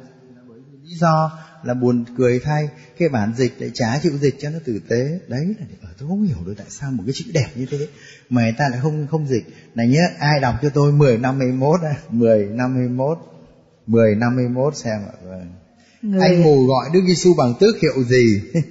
Lý 0.84 0.96
do 0.96 1.32
là 1.64 1.74
buồn 1.74 2.06
cười 2.18 2.40
thay 2.40 2.70
cái 2.98 3.10
bản 3.10 3.34
dịch 3.36 3.62
lại 3.62 3.72
trả 3.74 4.00
chịu 4.00 4.18
dịch 4.18 4.36
cho 4.40 4.50
nó 4.50 4.60
tử 4.66 4.80
tế. 4.90 5.20
Đấy 5.28 5.56
là 5.60 5.66
ở 5.82 5.90
tôi 6.00 6.10
không 6.10 6.24
hiểu 6.24 6.38
được 6.46 6.54
tại 6.58 6.68
sao 6.70 6.92
một 6.92 7.04
cái 7.06 7.14
chữ 7.14 7.26
đẹp 7.34 7.48
như 7.56 7.66
thế 7.72 7.88
mà 8.30 8.42
người 8.42 8.56
ta 8.58 8.70
lại 8.70 8.80
không 8.82 9.08
không 9.12 9.28
dịch. 9.28 9.44
Này 9.76 9.88
nhớ 9.88 10.02
ai 10.20 10.40
đọc 10.40 10.56
cho 10.62 10.70
tôi 10.70 10.92
10 10.92 11.18
năm 11.18 11.40
11 11.40 11.82
à? 11.84 11.96
10 12.10 12.46
năm 12.46 12.76
11 12.76 13.30
10 13.90 14.16
năm 14.16 14.36
11 14.36 14.76
xem 14.76 15.00
ạ 15.08 15.16
vâng. 15.24 15.48
Người... 16.02 16.22
anh 16.22 16.44
mù 16.44 16.66
gọi 16.66 16.90
Đức 16.94 17.02
Giêsu 17.08 17.34
bằng 17.38 17.54
tước 17.60 17.80
hiệu 17.82 18.04
gì? 18.04 18.42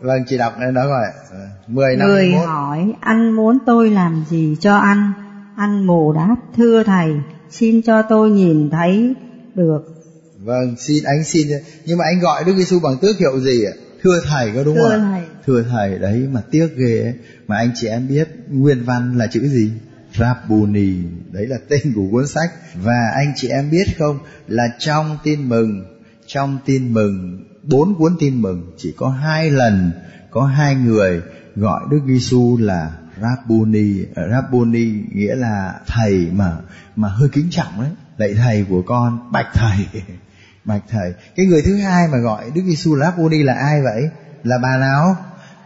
Vâng 0.00 0.24
chị 0.28 0.38
đọc 0.38 0.52
đây 0.60 0.72
đó 0.72 0.86
rồi 0.86 1.06
vâng. 1.30 1.48
10 1.66 1.96
năm 1.96 2.08
người 2.08 2.28
11 2.28 2.46
hỏi 2.46 2.92
anh 3.00 3.32
muốn 3.32 3.58
tôi 3.66 3.90
làm 3.90 4.24
gì 4.30 4.56
cho 4.60 4.76
anh? 4.76 5.12
Anh 5.56 5.86
mù 5.86 6.12
đáp 6.12 6.36
thưa 6.56 6.82
thầy 6.82 7.14
xin 7.50 7.82
cho 7.82 8.02
tôi 8.02 8.30
nhìn 8.30 8.70
thấy 8.70 9.14
được 9.54 9.98
Vâng, 10.44 10.76
xin 10.78 11.04
anh 11.04 11.24
xin 11.24 11.48
nhưng 11.84 11.98
mà 11.98 12.04
anh 12.04 12.20
gọi 12.20 12.44
Đức 12.44 12.52
Giêsu 12.56 12.80
bằng 12.80 12.96
tước 13.02 13.18
hiệu 13.18 13.40
gì 13.40 13.64
ạ? 13.64 13.72
Thưa 14.02 14.20
thầy 14.24 14.52
có 14.54 14.64
đúng 14.64 14.76
Thưa 14.76 14.88
không 14.90 15.12
thầy. 15.12 15.22
Thưa 15.46 15.62
thầy 15.62 15.98
đấy 15.98 16.28
mà 16.32 16.42
tiếc 16.50 16.68
ghê 16.76 17.02
ấy. 17.02 17.14
mà 17.46 17.56
anh 17.56 17.70
chị 17.74 17.86
em 17.86 18.08
biết 18.08 18.28
nguyên 18.48 18.84
văn 18.84 19.18
là 19.18 19.26
chữ 19.26 19.48
gì? 19.48 19.70
Rabboni, 20.18 20.94
đấy 21.32 21.46
là 21.46 21.56
tên 21.68 21.92
của 21.94 22.06
cuốn 22.10 22.26
sách 22.26 22.50
và 22.82 23.12
anh 23.16 23.32
chị 23.36 23.48
em 23.48 23.70
biết 23.70 23.84
không 23.98 24.18
là 24.48 24.64
trong 24.78 25.18
tin 25.24 25.48
mừng, 25.48 25.84
trong 26.26 26.58
tin 26.66 26.92
mừng 26.92 27.44
bốn 27.62 27.94
cuốn 27.98 28.16
tin 28.18 28.42
mừng 28.42 28.72
chỉ 28.76 28.92
có 28.96 29.08
hai 29.08 29.50
lần 29.50 29.90
có 30.30 30.44
hai 30.44 30.74
người 30.74 31.20
gọi 31.56 31.80
Đức 31.90 32.00
Giêsu 32.06 32.58
là 32.60 32.92
Rabboni, 33.22 34.04
Rabboni 34.30 34.92
nghĩa 35.12 35.34
là 35.34 35.80
thầy 35.86 36.28
mà 36.32 36.56
mà 36.96 37.08
hơi 37.08 37.28
kính 37.32 37.48
trọng 37.50 37.80
đấy, 37.80 37.90
lạy 38.16 38.34
thầy 38.34 38.66
của 38.68 38.82
con, 38.82 39.32
bạch 39.32 39.48
thầy. 39.54 39.86
Bạch 40.64 40.82
thầy. 40.88 41.14
Cái 41.36 41.46
người 41.46 41.62
thứ 41.62 41.76
hai 41.76 42.08
mà 42.08 42.18
gọi 42.18 42.50
đức 42.54 42.62
giêsu 42.66 42.96
Rabuni 42.96 43.04
rabboni 43.04 43.42
là 43.42 43.54
ai 43.54 43.82
vậy? 43.82 44.10
Là 44.44 44.58
bà 44.62 44.76
nào? 44.76 45.16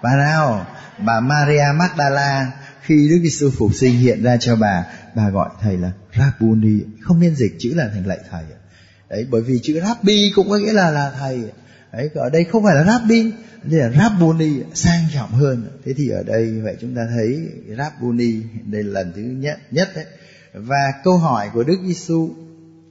Bà 0.02 0.16
nào? 0.16 0.66
Bà 0.98 1.20
Maria 1.20 1.64
Magdala. 1.74 2.52
Khi 2.82 3.08
Đức 3.08 3.18
Giêsu 3.22 3.50
phục 3.50 3.74
sinh 3.74 3.98
hiện 3.98 4.22
ra 4.22 4.36
cho 4.36 4.56
bà 4.56 4.84
bà 5.14 5.30
gọi 5.30 5.50
thầy 5.60 5.76
là 5.76 5.90
Rabboni 6.18 6.80
không 7.00 7.20
nên 7.20 7.34
dịch 7.34 7.56
chữ 7.58 7.72
là 7.74 7.88
thành 7.94 8.06
lạy 8.06 8.18
thầy 8.30 8.44
đấy 9.10 9.26
bởi 9.30 9.42
vì 9.42 9.60
chữ 9.62 9.80
Rabbi 9.80 10.32
cũng 10.34 10.50
có 10.50 10.56
nghĩa 10.56 10.72
là 10.72 10.90
là 10.90 11.12
thầy 11.18 11.42
đấy 11.92 12.10
ở 12.14 12.30
đây 12.30 12.44
không 12.44 12.62
phải 12.62 12.74
là 12.74 12.84
Rabbi 12.84 13.32
đây 13.62 13.80
là 13.80 13.90
Rabboni 13.90 14.50
sang 14.74 15.00
trọng 15.14 15.30
hơn. 15.30 15.66
Thế 15.84 15.92
thì 15.96 16.08
ở 16.08 16.22
đây 16.22 16.60
vậy 16.60 16.76
chúng 16.80 16.94
ta 16.94 17.02
thấy 17.14 17.48
Rabboni 17.78 18.32
đây 18.64 18.82
là 18.82 19.00
lần 19.00 19.12
thứ 19.16 19.22
nhất 19.22 19.58
nhất 19.70 19.88
đấy. 19.94 20.04
Và 20.54 20.92
câu 21.04 21.16
hỏi 21.16 21.50
của 21.54 21.64
Đức 21.64 21.78
Giêsu 21.86 22.30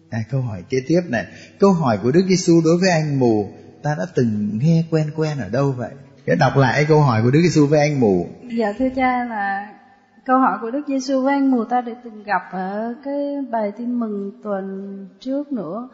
à, 0.10 0.20
câu 0.32 0.42
hỏi 0.42 0.64
kế 0.70 0.82
tiếp 0.88 1.02
này. 1.08 1.26
Câu 1.60 1.72
hỏi 1.72 1.98
của 2.04 2.12
Đức 2.12 2.22
Giêsu 2.30 2.62
đối 2.66 2.78
với 2.78 2.90
anh 2.90 3.20
mù 3.20 3.52
ta 3.84 3.96
đã 3.98 4.06
từng 4.16 4.60
nghe 4.62 4.84
quen 4.92 5.12
quen 5.16 5.38
ở 5.38 5.50
đâu 5.50 5.72
vậy? 5.72 5.92
Để 6.26 6.36
đọc 6.36 6.58
lại 6.58 6.86
câu 6.86 7.02
hỏi 7.02 7.22
của 7.24 7.32
Đức 7.32 7.40
Giêsu 7.44 7.66
với 7.66 7.80
anh 7.80 8.00
mù. 8.00 8.28
Dạ 8.58 8.74
thưa 8.80 8.90
cha 8.96 9.26
là 9.26 9.74
câu 10.26 10.40
hỏi 10.40 10.58
của 10.62 10.72
Đức 10.72 10.82
Giêsu 10.88 11.22
với 11.22 11.34
anh 11.34 11.52
mù 11.52 11.64
ta 11.64 11.82
đã 11.82 11.94
từng 12.04 12.24
gặp 12.24 12.42
ở 12.52 12.94
cái 13.06 13.36
bài 13.52 13.72
tin 13.78 14.00
mừng 14.00 14.32
tuần 14.44 15.08
trước 15.20 15.52
nữa. 15.52 15.90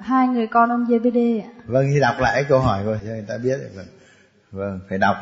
Hai 0.00 0.28
người 0.28 0.46
con 0.46 0.70
ông 0.70 0.84
JBD 0.84 1.42
ạ. 1.42 1.48
Vâng 1.66 1.86
thì 1.94 2.00
đọc 2.00 2.14
lại 2.20 2.44
câu 2.48 2.60
hỏi 2.60 2.84
rồi 2.84 2.98
cho 3.02 3.08
người 3.08 3.24
ta 3.28 3.34
biết. 3.44 3.58
Vâng 3.74 3.86
vâng 4.52 4.80
phải 4.88 4.98
đọc 4.98 5.16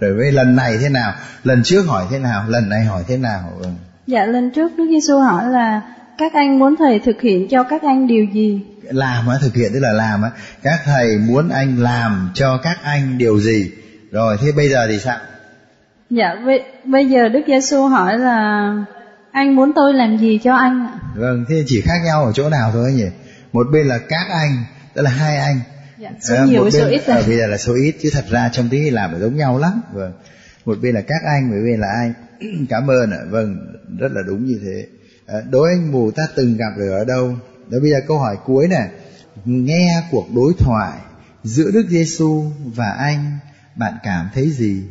rồi 0.00 0.14
với 0.14 0.32
lần 0.32 0.56
này 0.56 0.78
thế 0.80 0.88
nào? 0.88 1.12
Lần 1.44 1.62
trước 1.62 1.82
hỏi 1.82 2.06
thế 2.10 2.18
nào? 2.18 2.44
Lần 2.48 2.68
này 2.68 2.84
hỏi 2.84 3.04
thế 3.08 3.16
nào? 3.16 3.52
Vâng. 3.58 3.74
Dạ 4.06 4.24
lần 4.24 4.50
trước 4.50 4.72
Đức 4.76 4.86
Giêsu 4.90 5.18
hỏi 5.18 5.48
là 5.48 5.82
các 6.18 6.32
anh 6.34 6.58
muốn 6.58 6.76
thầy 6.78 6.98
thực 6.98 7.20
hiện 7.20 7.48
cho 7.48 7.62
các 7.62 7.82
anh 7.82 8.06
điều 8.06 8.26
gì? 8.34 8.60
Làm 8.82 9.28
á 9.28 9.36
thực 9.40 9.54
hiện 9.54 9.70
tức 9.74 9.80
là 9.80 9.92
làm 9.92 10.22
á. 10.22 10.30
Các 10.62 10.80
thầy 10.84 11.18
muốn 11.18 11.48
anh 11.48 11.78
làm 11.78 12.30
cho 12.34 12.58
các 12.62 12.78
anh 12.82 13.18
điều 13.18 13.40
gì? 13.40 13.72
Rồi 14.10 14.36
thế 14.40 14.52
bây 14.56 14.68
giờ 14.68 14.86
thì 14.88 14.98
sao 14.98 15.16
dạ 16.16 16.34
bây, 16.46 16.62
bây 16.84 17.06
giờ 17.06 17.28
Đức 17.28 17.40
Giêsu 17.46 17.86
hỏi 17.86 18.18
là 18.18 18.74
anh 19.30 19.56
muốn 19.56 19.72
tôi 19.76 19.94
làm 19.94 20.18
gì 20.18 20.38
cho 20.42 20.54
anh 20.54 20.86
ạ? 20.86 20.98
Vâng 21.16 21.44
thế 21.48 21.64
chỉ 21.66 21.80
khác 21.80 21.98
nhau 22.04 22.24
ở 22.24 22.32
chỗ 22.32 22.48
nào 22.48 22.70
thôi 22.72 22.92
nhỉ? 22.92 23.06
Một 23.52 23.66
bên 23.72 23.86
là 23.86 23.98
các 23.98 24.26
anh 24.30 24.64
tức 24.94 25.02
là 25.02 25.10
hai 25.10 25.36
anh. 25.36 25.60
Dạ, 25.98 26.10
số 26.20 26.34
à, 26.34 26.44
nhiều 26.44 26.64
một 26.64 26.70
số 26.70 26.88
ít 26.88 27.06
ở 27.06 27.14
à, 27.14 27.22
bây 27.26 27.36
giờ 27.36 27.46
là 27.46 27.56
số 27.56 27.74
ít 27.74 27.94
chứ 28.02 28.10
thật 28.12 28.24
ra 28.30 28.48
trong 28.52 28.68
tiếng 28.68 28.94
làm 28.94 29.20
giống 29.20 29.36
nhau 29.36 29.58
lắm. 29.58 29.82
Vâng 29.92 30.12
một 30.64 30.78
bên 30.82 30.94
là 30.94 31.00
các 31.00 31.22
anh 31.26 31.50
một 31.50 31.56
bên 31.64 31.80
là 31.80 31.88
anh 32.00 32.12
cảm 32.68 32.90
ơn 32.90 33.10
ạ. 33.10 33.18
Vâng 33.30 33.56
rất 33.98 34.12
là 34.12 34.22
đúng 34.26 34.46
như 34.46 34.60
thế. 34.64 34.86
À, 35.26 35.38
đối 35.50 35.68
anh 35.68 35.92
mù 35.92 36.10
ta 36.10 36.22
từng 36.36 36.56
gặp 36.56 36.70
được 36.78 36.90
ở 36.90 37.04
đâu? 37.04 37.36
Đó 37.68 37.78
bây 37.82 37.90
giờ 37.90 38.00
câu 38.08 38.18
hỏi 38.18 38.36
cuối 38.44 38.68
này 38.68 38.88
nghe 39.44 40.02
cuộc 40.10 40.26
đối 40.34 40.52
thoại 40.58 40.98
giữa 41.44 41.70
Đức 41.74 41.86
Giêsu 41.88 42.44
và 42.74 42.90
anh 42.90 43.38
bạn 43.76 43.94
cảm 44.02 44.28
thấy 44.34 44.50
gì 44.50 44.82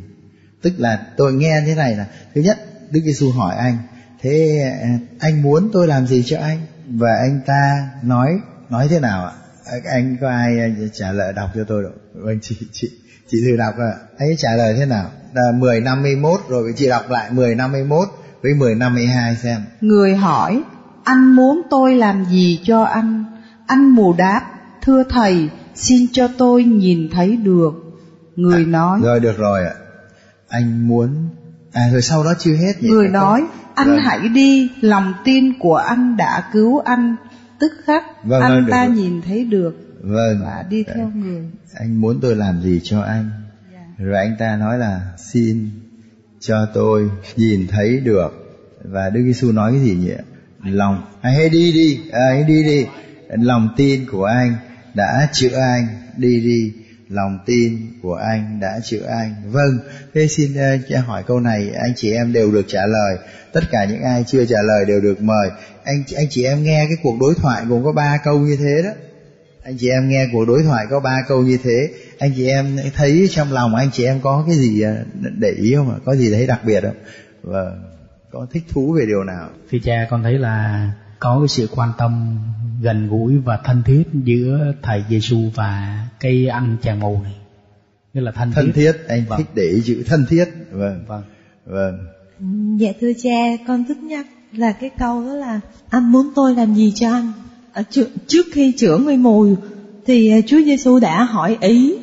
tức 0.62 0.72
là 0.78 1.06
tôi 1.16 1.32
nghe 1.32 1.62
thế 1.66 1.74
này 1.74 1.96
là 1.96 2.06
thứ 2.34 2.40
nhất 2.40 2.58
Đức 2.90 3.00
Giêsu 3.04 3.30
hỏi 3.30 3.56
anh 3.56 3.78
thế 4.22 4.62
à, 4.82 4.98
anh 5.20 5.42
muốn 5.42 5.70
tôi 5.72 5.86
làm 5.86 6.06
gì 6.06 6.22
cho 6.26 6.38
anh? 6.40 6.58
Và 6.88 7.08
anh 7.22 7.40
ta 7.46 7.90
nói 8.02 8.40
nói 8.70 8.88
thế 8.90 9.00
nào 9.00 9.26
ạ? 9.26 9.32
Anh 9.84 10.16
có 10.20 10.28
ai 10.28 10.74
trả 10.92 11.12
lời 11.12 11.32
đọc 11.32 11.50
cho 11.54 11.64
tôi 11.68 11.82
được 11.82 11.94
vâng 12.14 12.38
chị 12.42 12.56
chị 12.72 12.90
chị 13.28 13.38
thử 13.44 13.56
đọc 13.56 13.74
ạ. 13.78 13.92
Anh 14.18 14.28
ấy 14.28 14.36
trả 14.38 14.56
lời 14.56 14.74
thế 14.78 14.86
nào? 14.86 15.10
Là 15.34 15.52
10 15.58 15.80
51 15.80 16.40
rồi 16.48 16.72
chị 16.76 16.88
đọc 16.88 17.10
lại 17.10 17.30
10 17.30 17.54
51 17.54 18.08
với 18.42 18.54
10 18.54 18.74
52 18.74 19.36
xem. 19.36 19.60
Người 19.80 20.16
hỏi 20.16 20.62
anh 21.04 21.36
muốn 21.36 21.62
tôi 21.70 21.94
làm 21.94 22.24
gì 22.24 22.60
cho 22.64 22.82
anh? 22.82 23.24
Anh 23.66 23.88
mù 23.88 24.12
đáp 24.12 24.42
thưa 24.82 25.02
thầy 25.10 25.48
xin 25.74 26.06
cho 26.12 26.28
tôi 26.38 26.64
nhìn 26.64 27.08
thấy 27.12 27.36
được. 27.36 27.72
Người 28.36 28.62
à, 28.62 28.66
nói 28.66 29.00
rồi 29.02 29.20
được 29.20 29.38
rồi 29.38 29.64
ạ 29.64 29.74
anh 30.52 30.88
muốn 30.88 31.28
à 31.72 31.88
rồi 31.92 32.02
sau 32.02 32.24
đó 32.24 32.34
chưa 32.38 32.54
hết 32.54 32.72
nhỉ? 32.80 32.88
người 32.88 33.08
nói 33.08 33.42
anh 33.74 33.88
vâng. 33.88 33.98
hãy 33.98 34.28
đi 34.28 34.70
lòng 34.80 35.14
tin 35.24 35.58
của 35.58 35.76
anh 35.76 36.16
đã 36.16 36.50
cứu 36.52 36.78
anh. 36.78 37.16
Tức 37.60 37.72
khắc 37.84 38.04
vâng, 38.24 38.42
anh 38.42 38.52
vâng, 38.52 38.70
ta 38.70 38.86
được. 38.86 38.92
nhìn 38.92 39.22
thấy 39.22 39.44
được 39.44 39.74
vâng. 40.00 40.40
và 40.42 40.64
đi 40.70 40.84
theo 40.94 41.10
người. 41.14 41.44
Anh 41.74 42.00
muốn 42.00 42.18
tôi 42.22 42.36
làm 42.36 42.62
gì 42.62 42.80
cho 42.84 43.00
anh? 43.00 43.30
Yeah. 43.72 43.84
Dạ. 43.98 44.04
rồi 44.04 44.18
anh 44.18 44.36
ta 44.38 44.56
nói 44.56 44.78
là 44.78 45.00
xin 45.18 45.70
cho 46.40 46.66
tôi 46.74 47.10
nhìn 47.36 47.66
thấy 47.66 48.00
được. 48.00 48.28
Và 48.84 49.10
Đức 49.10 49.22
Giêsu 49.24 49.52
nói 49.52 49.72
cái 49.72 49.80
gì 49.80 49.94
nhỉ? 49.94 50.12
Lòng. 50.64 51.04
Anh 51.20 51.34
hãy 51.34 51.48
đi 51.48 51.72
đi 51.72 52.00
à, 52.12 52.26
hãy 52.28 52.44
đi 52.44 52.62
đi. 52.62 52.86
Lòng 53.28 53.68
tin 53.76 54.06
của 54.10 54.24
anh 54.24 54.54
đã 54.94 55.28
chữa 55.32 55.58
anh. 55.58 55.86
Đi 56.16 56.40
đi 56.40 56.72
lòng 57.12 57.38
tin 57.46 57.78
của 58.02 58.14
anh 58.14 58.60
đã 58.60 58.80
chữa 58.84 59.06
anh. 59.06 59.34
Vâng 59.46 59.78
thế 60.14 60.28
xin 60.28 60.52
uh, 60.98 61.04
hỏi 61.06 61.22
câu 61.26 61.40
này 61.40 61.70
anh 61.82 61.92
chị 61.96 62.12
em 62.12 62.32
đều 62.32 62.52
được 62.52 62.64
trả 62.68 62.86
lời. 62.86 63.16
Tất 63.52 63.64
cả 63.70 63.84
những 63.84 64.02
ai 64.02 64.24
chưa 64.26 64.44
trả 64.44 64.62
lời 64.62 64.84
đều 64.84 65.00
được 65.00 65.20
mời. 65.20 65.50
Anh 65.84 66.02
anh 66.16 66.26
chị 66.30 66.44
em 66.44 66.62
nghe 66.62 66.84
cái 66.88 66.96
cuộc 67.02 67.16
đối 67.20 67.34
thoại 67.34 67.64
gồm 67.68 67.84
có 67.84 67.92
ba 67.92 68.18
câu 68.24 68.38
như 68.38 68.56
thế 68.56 68.82
đó. 68.84 68.90
Anh 69.64 69.76
chị 69.78 69.88
em 69.88 70.08
nghe 70.08 70.28
cuộc 70.32 70.44
đối 70.44 70.62
thoại 70.62 70.86
có 70.90 71.00
ba 71.00 71.22
câu 71.28 71.42
như 71.42 71.58
thế. 71.64 71.88
Anh 72.18 72.32
chị 72.36 72.48
em 72.48 72.78
thấy 72.96 73.28
trong 73.30 73.52
lòng 73.52 73.74
anh 73.74 73.90
chị 73.92 74.04
em 74.04 74.20
có 74.20 74.44
cái 74.46 74.56
gì 74.56 74.80
ờ, 74.80 74.94
để 75.38 75.50
ý 75.50 75.74
không 75.74 75.90
ạ? 75.90 75.96
Có 76.04 76.14
gì 76.14 76.32
thấy 76.32 76.46
đặc 76.46 76.60
biệt 76.64 76.80
không? 76.80 76.96
Vâng 77.42 77.92
có 78.32 78.46
thích 78.52 78.62
thú 78.68 78.92
về 78.92 79.06
điều 79.06 79.24
nào? 79.24 79.50
Thưa 79.70 79.78
cha 79.84 80.06
con 80.10 80.22
thấy 80.22 80.38
là 80.38 80.90
có 81.22 81.38
cái 81.38 81.48
sự 81.48 81.68
quan 81.76 81.92
tâm 81.98 82.38
gần 82.80 83.08
gũi 83.08 83.38
và 83.38 83.58
thân 83.64 83.82
thiết 83.86 84.02
giữa 84.24 84.74
thầy 84.82 85.04
Giêsu 85.10 85.38
và 85.54 85.98
cây 86.20 86.46
anh 86.46 86.76
chàng 86.82 87.00
mù 87.00 87.20
này. 87.22 87.34
Nghĩa 88.14 88.20
là 88.20 88.32
thân, 88.32 88.52
thân 88.52 88.72
thiết. 88.72 88.92
thiết 88.92 89.08
anh 89.08 89.24
vâng. 89.28 89.38
thích 89.38 89.46
để 89.54 89.62
ý 89.62 89.82
chữ 89.84 90.02
thân 90.06 90.26
thiết. 90.28 90.44
Vâng. 90.70 91.04
Vâng. 91.06 91.22
Vâng. 91.66 91.98
Dạ 92.78 92.92
thưa 93.00 93.12
cha 93.22 93.64
con 93.66 93.84
thích 93.88 93.96
nhắc 93.96 94.26
là 94.52 94.72
cái 94.72 94.90
câu 94.98 95.24
đó 95.24 95.34
là 95.34 95.60
anh 95.88 96.12
muốn 96.12 96.30
tôi 96.34 96.54
làm 96.54 96.74
gì 96.74 96.92
cho 96.94 97.10
anh? 97.10 97.32
Ở 97.72 97.82
trước, 97.90 98.08
trước 98.26 98.46
khi 98.52 98.72
chữa 98.76 98.98
người 98.98 99.16
mù 99.16 99.54
thì 100.06 100.30
à, 100.30 100.38
Chúa 100.46 100.60
Giêsu 100.64 100.98
đã 100.98 101.24
hỏi 101.24 101.58
ý 101.60 101.94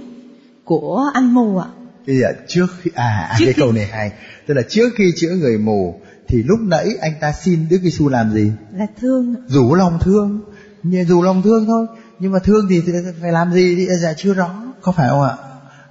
của 0.64 1.04
anh 1.14 1.34
mù 1.34 1.58
ạ. 1.58 1.68
Bây 2.08 2.18
giờ 2.18 2.28
trước 2.48 2.68
khi 2.82 2.92
à, 2.96 3.28
à 3.32 3.36
trước 3.40 3.46
cái 3.46 3.54
khi... 3.54 3.62
câu 3.62 3.72
này 3.72 3.86
hay, 3.92 4.12
tức 4.48 4.54
là 4.54 4.62
trước 4.70 4.90
khi 4.96 5.12
chữa 5.16 5.36
người 5.36 5.58
mù 5.58 6.00
thì 6.30 6.44
lúc 6.44 6.60
nãy 6.60 6.90
anh 7.02 7.14
ta 7.22 7.32
xin 7.32 7.70
Đức 7.70 7.78
Giêsu 7.84 8.10
làm 8.10 8.32
gì? 8.32 8.52
Là 8.74 8.88
thương. 9.02 9.36
Rủ 9.48 9.76
lòng 9.76 10.00
thương, 10.02 10.42
nhưng 10.84 11.06
rủ 11.06 11.24
lòng 11.24 11.42
thương 11.42 11.66
thôi. 11.66 11.88
Nhưng 12.20 12.32
mà 12.32 12.40
thương 12.40 12.68
thì, 12.70 12.82
thì 12.86 12.92
phải 13.22 13.32
làm 13.32 13.54
gì 13.54 13.76
thì 13.76 13.88
dạ 14.02 14.14
chưa 14.18 14.34
rõ, 14.34 14.64
có 14.82 14.92
phải 14.92 15.10
không 15.10 15.22
ạ? 15.22 15.36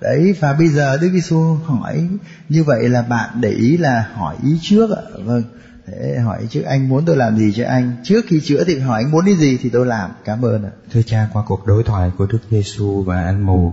Đấy 0.01 0.35
và 0.41 0.53
bây 0.53 0.69
giờ 0.69 0.97
Đức 0.97 1.09
Giêsu 1.13 1.57
hỏi 1.65 2.09
như 2.49 2.65
vậy 2.65 2.89
là 2.89 3.03
bạn 3.03 3.31
để 3.41 3.51
ý 3.51 3.77
là 3.77 4.09
hỏi 4.15 4.37
ý 4.45 4.59
trước 4.63 4.91
ạ. 4.91 5.03
Vâng. 5.25 5.43
Thế 5.87 6.19
hỏi 6.19 6.47
trước 6.51 6.63
anh 6.63 6.89
muốn 6.89 7.05
tôi 7.05 7.17
làm 7.17 7.37
gì 7.37 7.53
cho 7.57 7.65
anh 7.69 7.93
Trước 8.03 8.25
khi 8.29 8.41
chữa 8.45 8.65
thì 8.65 8.79
hỏi 8.79 9.03
anh 9.03 9.11
muốn 9.11 9.25
cái 9.25 9.35
gì 9.35 9.59
thì 9.63 9.71
tôi 9.71 9.87
làm 9.87 10.11
Cảm 10.25 10.45
ơn 10.45 10.65
ạ 10.65 10.71
Thưa 10.93 11.03
cha 11.03 11.29
qua 11.33 11.43
cuộc 11.47 11.67
đối 11.67 11.83
thoại 11.83 12.11
của 12.19 12.27
Đức 12.27 12.39
Giêsu 12.51 13.03
và 13.03 13.23
anh 13.23 13.47
mù 13.47 13.73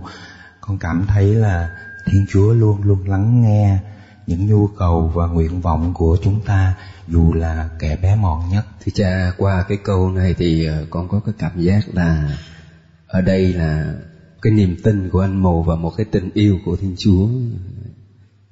Con 0.60 0.78
cảm 0.78 1.06
thấy 1.08 1.34
là 1.34 1.70
Thiên 2.06 2.26
Chúa 2.28 2.52
luôn 2.52 2.82
luôn 2.82 3.08
lắng 3.08 3.42
nghe 3.42 3.78
những 4.26 4.46
nhu 4.46 4.66
cầu 4.66 5.12
và 5.14 5.26
nguyện 5.26 5.60
vọng 5.60 5.94
của 5.94 6.18
chúng 6.22 6.40
ta 6.40 6.74
dù 7.08 7.32
là 7.32 7.70
kẻ 7.78 7.96
bé 8.02 8.16
mọn 8.16 8.42
nhất. 8.50 8.64
Thưa 8.84 8.92
cha, 8.94 9.32
qua 9.36 9.64
cái 9.68 9.78
câu 9.84 10.10
này 10.10 10.34
thì 10.38 10.66
ờ, 10.66 10.86
con 10.90 11.08
có 11.08 11.20
cái 11.24 11.34
cảm 11.38 11.60
giác 11.60 11.80
là 11.92 12.38
ở 13.06 13.20
đây 13.20 13.52
là 13.52 13.94
cái 14.42 14.52
niềm 14.52 14.76
tin 14.84 15.10
của 15.10 15.20
anh 15.20 15.42
mù 15.42 15.62
và 15.62 15.76
một 15.76 15.92
cái 15.96 16.06
tình 16.10 16.30
yêu 16.34 16.58
của 16.64 16.76
Thiên 16.76 16.94
Chúa. 16.98 17.28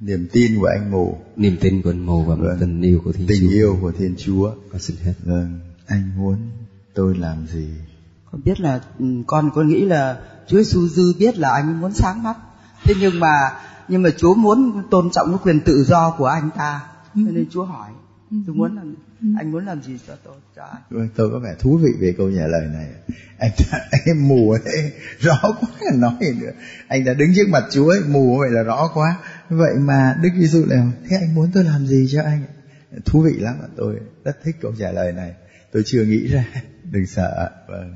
Niềm 0.00 0.28
tin 0.32 0.58
của 0.60 0.66
anh 0.66 0.90
mù. 0.90 1.18
Niềm 1.36 1.56
tin 1.60 1.82
của 1.82 1.90
anh 1.90 2.06
mù 2.06 2.22
và 2.22 2.34
vâng. 2.34 2.44
một 2.44 2.56
tình 2.60 2.82
yêu 2.82 3.00
của 3.04 3.12
Thiên 3.12 3.26
tình 3.26 3.40
Chúa. 3.40 3.48
Tình 3.48 3.58
yêu 3.58 3.78
của 3.80 3.92
Thiên 3.98 4.14
Chúa. 4.18 4.54
Con 4.72 4.80
xin 4.80 4.96
hết. 5.04 5.14
Vâng, 5.24 5.60
anh 5.86 6.10
muốn 6.16 6.36
tôi 6.94 7.16
làm 7.16 7.46
gì? 7.46 7.68
Con 8.30 8.40
biết 8.44 8.60
là 8.60 8.80
ừ, 8.98 9.06
con 9.26 9.50
có 9.54 9.62
nghĩ 9.62 9.84
là 9.84 10.18
Chúa 10.48 10.56
Giêsu 10.56 10.88
dư 10.88 11.14
biết 11.18 11.38
là 11.38 11.50
anh 11.50 11.80
muốn 11.80 11.92
sáng 11.92 12.22
mắt. 12.22 12.36
Thế 12.84 12.94
nhưng 13.00 13.20
mà 13.20 13.32
nhưng 13.88 14.02
mà 14.02 14.10
Chúa 14.16 14.34
muốn 14.34 14.82
tôn 14.90 15.10
trọng 15.10 15.28
cái 15.28 15.38
quyền 15.42 15.60
tự 15.60 15.84
do 15.84 16.14
của 16.18 16.26
anh 16.26 16.50
ta. 16.56 16.80
Cho 17.14 17.30
nên 17.30 17.46
Chúa 17.50 17.64
hỏi 17.64 17.90
tôi 18.46 18.56
muốn 18.56 18.76
làm 18.76 18.94
anh 19.38 19.52
muốn 19.52 19.66
làm 19.66 19.82
gì 19.82 19.98
cho 20.06 20.14
tôi? 20.24 20.34
Cho 20.56 20.62
anh. 20.62 21.08
Tôi 21.16 21.30
có 21.30 21.38
vẻ 21.38 21.54
thú 21.58 21.76
vị 21.76 21.90
về 22.00 22.14
câu 22.18 22.30
trả 22.36 22.46
lời 22.46 22.66
này. 22.72 22.86
Anh 23.38 23.50
ta, 23.58 23.78
anh 23.90 24.28
mù 24.28 24.50
ấy 24.50 24.92
rõ 25.18 25.38
quá 25.42 25.90
nói 25.94 26.12
gì 26.20 26.40
nữa. 26.40 26.52
Anh 26.88 27.04
đã 27.04 27.14
đứng 27.14 27.28
trước 27.36 27.48
mặt 27.48 27.64
Chúa 27.70 27.88
ấy, 27.88 28.00
mù 28.08 28.38
vậy 28.38 28.50
là 28.50 28.62
rõ 28.62 28.88
quá. 28.94 29.16
Vậy 29.50 29.74
mà 29.78 30.16
Đức 30.22 30.28
Giêsu 30.38 30.64
lại 30.66 30.78
thế 31.08 31.16
anh 31.16 31.34
muốn 31.34 31.50
tôi 31.54 31.64
làm 31.64 31.86
gì 31.86 32.06
cho 32.12 32.22
anh? 32.22 32.42
Thú 33.04 33.20
vị 33.20 33.32
lắm 33.38 33.54
tôi 33.76 33.96
rất 34.24 34.42
thích 34.44 34.56
câu 34.60 34.72
trả 34.78 34.92
lời 34.92 35.12
này. 35.12 35.34
Tôi 35.72 35.82
chưa 35.86 36.04
nghĩ 36.04 36.26
ra 36.26 36.44
đừng 36.90 37.06
sợ 37.06 37.50
vâng. 37.68 37.94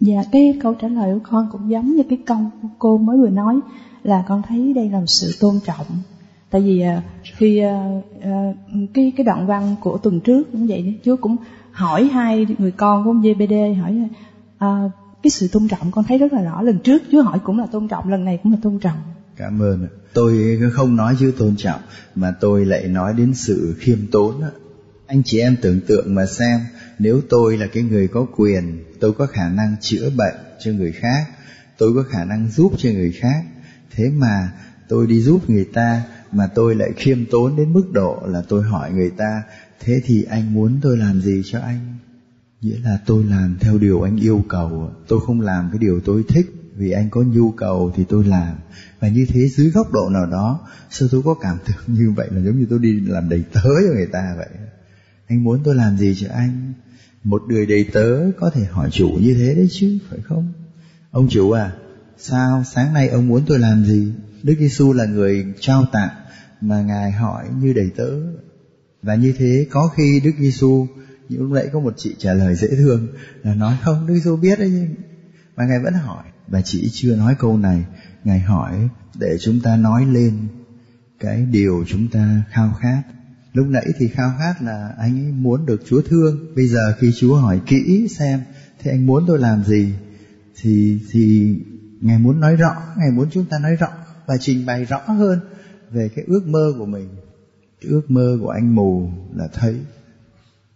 Dạ 0.00 0.22
cái 0.32 0.58
câu 0.62 0.74
trả 0.74 0.88
lời 0.88 1.14
của 1.14 1.30
con 1.30 1.48
cũng 1.52 1.70
giống 1.70 1.96
như 1.96 2.02
cái 2.08 2.18
câu 2.26 2.38
cô 2.78 2.98
mới 2.98 3.16
vừa 3.16 3.30
nói 3.30 3.60
là 4.04 4.24
con 4.28 4.42
thấy 4.48 4.72
đây 4.72 4.88
là 4.88 4.98
một 5.00 5.06
sự 5.06 5.32
tôn 5.40 5.60
trọng. 5.66 5.86
Tại 6.50 6.60
vì 6.60 6.80
à, 6.80 7.02
khi 7.22 7.58
à, 7.58 8.00
à, 8.22 8.52
cái 8.94 9.12
cái 9.16 9.24
đoạn 9.24 9.46
văn 9.46 9.76
của 9.80 9.98
tuần 9.98 10.20
trước 10.20 10.52
cũng 10.52 10.66
vậy 10.66 10.94
Chúa 11.04 11.16
cũng 11.16 11.36
hỏi 11.72 12.04
hai 12.04 12.46
người 12.58 12.70
con 12.70 13.04
của 13.04 13.10
ông 13.10 13.22
JBD 13.22 13.74
hỏi 13.80 14.08
à, 14.58 14.90
cái 15.22 15.30
sự 15.30 15.48
tôn 15.48 15.68
trọng 15.68 15.90
con 15.90 16.04
thấy 16.04 16.18
rất 16.18 16.32
là 16.32 16.42
rõ. 16.42 16.62
Lần 16.62 16.78
trước 16.78 17.02
Chúa 17.12 17.22
hỏi 17.22 17.38
cũng 17.44 17.58
là 17.58 17.66
tôn 17.66 17.88
trọng 17.88 18.10
lần 18.10 18.24
này 18.24 18.38
cũng 18.42 18.52
là 18.52 18.58
tôn 18.62 18.78
trọng. 18.78 18.96
Cảm 19.36 19.62
ơn 19.62 19.86
tôi 20.12 20.58
không 20.72 20.96
nói 20.96 21.16
chữ 21.20 21.32
tôn 21.38 21.56
trọng 21.56 21.80
mà 22.14 22.34
tôi 22.40 22.64
lại 22.64 22.88
nói 22.88 23.14
đến 23.14 23.34
sự 23.34 23.76
khiêm 23.78 23.98
tốn 24.12 24.42
anh 25.06 25.22
chị 25.24 25.40
em 25.40 25.56
tưởng 25.62 25.80
tượng 25.80 26.14
mà 26.14 26.26
xem 26.26 26.60
nếu 26.98 27.20
tôi 27.28 27.56
là 27.56 27.66
cái 27.66 27.82
người 27.82 28.08
có 28.08 28.26
quyền 28.36 28.84
tôi 29.00 29.12
có 29.12 29.26
khả 29.26 29.48
năng 29.48 29.76
chữa 29.80 30.10
bệnh 30.16 30.34
cho 30.60 30.70
người 30.70 30.92
khác 30.92 31.26
tôi 31.78 31.94
có 31.94 32.02
khả 32.02 32.24
năng 32.24 32.50
giúp 32.50 32.72
cho 32.78 32.90
người 32.90 33.12
khác 33.12 33.44
thế 33.96 34.10
mà 34.10 34.52
tôi 34.88 35.06
đi 35.06 35.20
giúp 35.20 35.50
người 35.50 35.64
ta 35.64 36.02
mà 36.34 36.46
tôi 36.46 36.74
lại 36.74 36.90
khiêm 36.96 37.24
tốn 37.30 37.56
đến 37.56 37.72
mức 37.72 37.92
độ 37.92 38.22
là 38.26 38.42
tôi 38.48 38.62
hỏi 38.62 38.92
người 38.92 39.10
ta, 39.10 39.42
thế 39.80 40.00
thì 40.04 40.22
anh 40.22 40.54
muốn 40.54 40.78
tôi 40.82 40.96
làm 40.96 41.20
gì 41.20 41.42
cho 41.44 41.60
anh? 41.60 41.96
Nghĩa 42.60 42.78
là 42.84 42.98
tôi 43.06 43.24
làm 43.24 43.56
theo 43.60 43.78
điều 43.78 44.02
anh 44.02 44.16
yêu 44.16 44.44
cầu. 44.48 44.90
Tôi 45.08 45.20
không 45.26 45.40
làm 45.40 45.68
cái 45.72 45.78
điều 45.78 46.00
tôi 46.00 46.24
thích, 46.28 46.46
vì 46.76 46.90
anh 46.90 47.10
có 47.10 47.22
nhu 47.22 47.50
cầu 47.50 47.92
thì 47.96 48.04
tôi 48.08 48.24
làm. 48.24 48.56
Và 49.00 49.08
như 49.08 49.26
thế 49.28 49.48
dưới 49.48 49.70
góc 49.70 49.92
độ 49.92 50.08
nào 50.10 50.26
đó, 50.26 50.68
sao 50.90 51.08
tôi 51.12 51.22
có 51.24 51.34
cảm 51.34 51.56
tưởng 51.66 51.82
như 51.98 52.10
vậy 52.16 52.28
là 52.30 52.40
giống 52.40 52.58
như 52.58 52.66
tôi 52.70 52.78
đi 52.78 53.00
làm 53.00 53.28
đầy 53.28 53.44
tớ 53.52 53.60
cho 53.62 53.94
người 53.94 54.08
ta 54.12 54.34
vậy? 54.36 54.48
Anh 55.26 55.44
muốn 55.44 55.60
tôi 55.64 55.74
làm 55.74 55.96
gì 55.98 56.14
cho 56.20 56.26
anh? 56.34 56.72
Một 57.24 57.42
người 57.48 57.66
đầy 57.66 57.84
tớ 57.92 58.30
có 58.40 58.50
thể 58.50 58.64
hỏi 58.64 58.90
chủ 58.90 59.08
như 59.20 59.34
thế 59.34 59.54
đấy 59.54 59.68
chứ, 59.70 59.98
phải 60.10 60.18
không? 60.20 60.52
Ông 61.10 61.28
chủ 61.28 61.50
à 61.50 61.72
sao? 62.18 62.64
Sáng 62.74 62.92
nay 62.92 63.08
ông 63.08 63.28
muốn 63.28 63.44
tôi 63.46 63.58
làm 63.58 63.84
gì? 63.84 64.12
Đức 64.42 64.54
giêsu 64.58 64.92
là 64.92 65.04
người 65.04 65.46
trao 65.60 65.86
tặng 65.92 66.10
mà 66.60 66.82
ngài 66.82 67.12
hỏi 67.12 67.44
như 67.60 67.72
đầy 67.72 67.90
tớ. 67.96 68.10
Và 69.02 69.14
như 69.14 69.34
thế, 69.38 69.66
có 69.70 69.88
khi 69.88 70.20
đức 70.24 70.32
giêsu, 70.38 70.86
như 71.28 71.38
lúc 71.38 71.50
nãy 71.50 71.68
có 71.72 71.80
một 71.80 71.94
chị 71.96 72.14
trả 72.18 72.34
lời 72.34 72.54
dễ 72.54 72.68
thương, 72.68 73.08
là 73.42 73.54
nói, 73.54 73.76
không, 73.82 74.06
đức 74.06 74.14
giêsu 74.14 74.36
biết 74.36 74.58
đấy. 74.58 74.70
Nhưng 74.70 74.94
mà 75.56 75.64
ngài 75.66 75.80
vẫn 75.80 75.94
hỏi, 75.94 76.24
và 76.48 76.62
chị 76.62 76.88
chưa 76.92 77.16
nói 77.16 77.34
câu 77.38 77.58
này. 77.58 77.84
Ngài 78.24 78.40
hỏi 78.40 78.88
để 79.18 79.36
chúng 79.40 79.60
ta 79.60 79.76
nói 79.76 80.06
lên 80.06 80.38
cái 81.20 81.46
điều 81.50 81.84
chúng 81.88 82.08
ta 82.08 82.42
khao 82.50 82.74
khát. 82.80 83.02
Lúc 83.52 83.66
nãy 83.66 83.86
thì 83.98 84.08
khao 84.08 84.34
khát 84.38 84.62
là 84.62 84.94
anh 84.98 85.26
ấy 85.26 85.32
muốn 85.32 85.66
được 85.66 85.82
chúa 85.88 86.02
thương. 86.02 86.54
Bây 86.56 86.66
giờ 86.66 86.94
khi 86.98 87.12
chúa 87.16 87.36
hỏi 87.36 87.60
kỹ 87.66 88.08
xem, 88.18 88.40
thế 88.82 88.90
anh 88.90 89.06
muốn 89.06 89.24
tôi 89.26 89.38
làm 89.38 89.64
gì? 89.64 89.92
Thì 90.60 91.00
thì 91.10 91.54
ngài 92.04 92.18
muốn 92.18 92.40
nói 92.40 92.56
rõ 92.56 92.76
ngài 92.96 93.10
muốn 93.10 93.28
chúng 93.30 93.44
ta 93.44 93.58
nói 93.58 93.76
rõ 93.76 93.88
và 94.26 94.36
trình 94.40 94.66
bày 94.66 94.84
rõ 94.84 94.98
hơn 95.06 95.40
về 95.90 96.08
cái 96.16 96.24
ước 96.28 96.46
mơ 96.46 96.72
của 96.78 96.86
mình. 96.86 97.08
Cái 97.80 97.90
ước 97.90 98.10
mơ 98.10 98.38
của 98.40 98.48
anh 98.48 98.74
mù 98.74 99.10
là 99.34 99.48
thấy. 99.52 99.76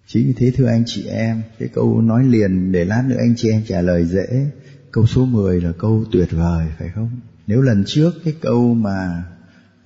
Chính 0.06 0.26
vì 0.26 0.32
thế 0.32 0.52
thưa 0.56 0.66
anh 0.66 0.82
chị 0.86 1.06
em 1.06 1.42
cái 1.58 1.68
câu 1.74 2.00
nói 2.00 2.24
liền 2.24 2.72
để 2.72 2.84
lát 2.84 3.04
nữa 3.06 3.16
anh 3.18 3.34
chị 3.36 3.50
em 3.50 3.62
trả 3.66 3.80
lời 3.80 4.04
dễ. 4.04 4.46
Câu 4.92 5.06
số 5.06 5.24
10 5.24 5.60
là 5.60 5.72
câu 5.78 6.04
tuyệt 6.12 6.28
vời 6.30 6.66
phải 6.78 6.90
không? 6.94 7.10
Nếu 7.46 7.62
lần 7.62 7.84
trước 7.86 8.10
cái 8.24 8.34
câu 8.40 8.74
mà 8.74 9.22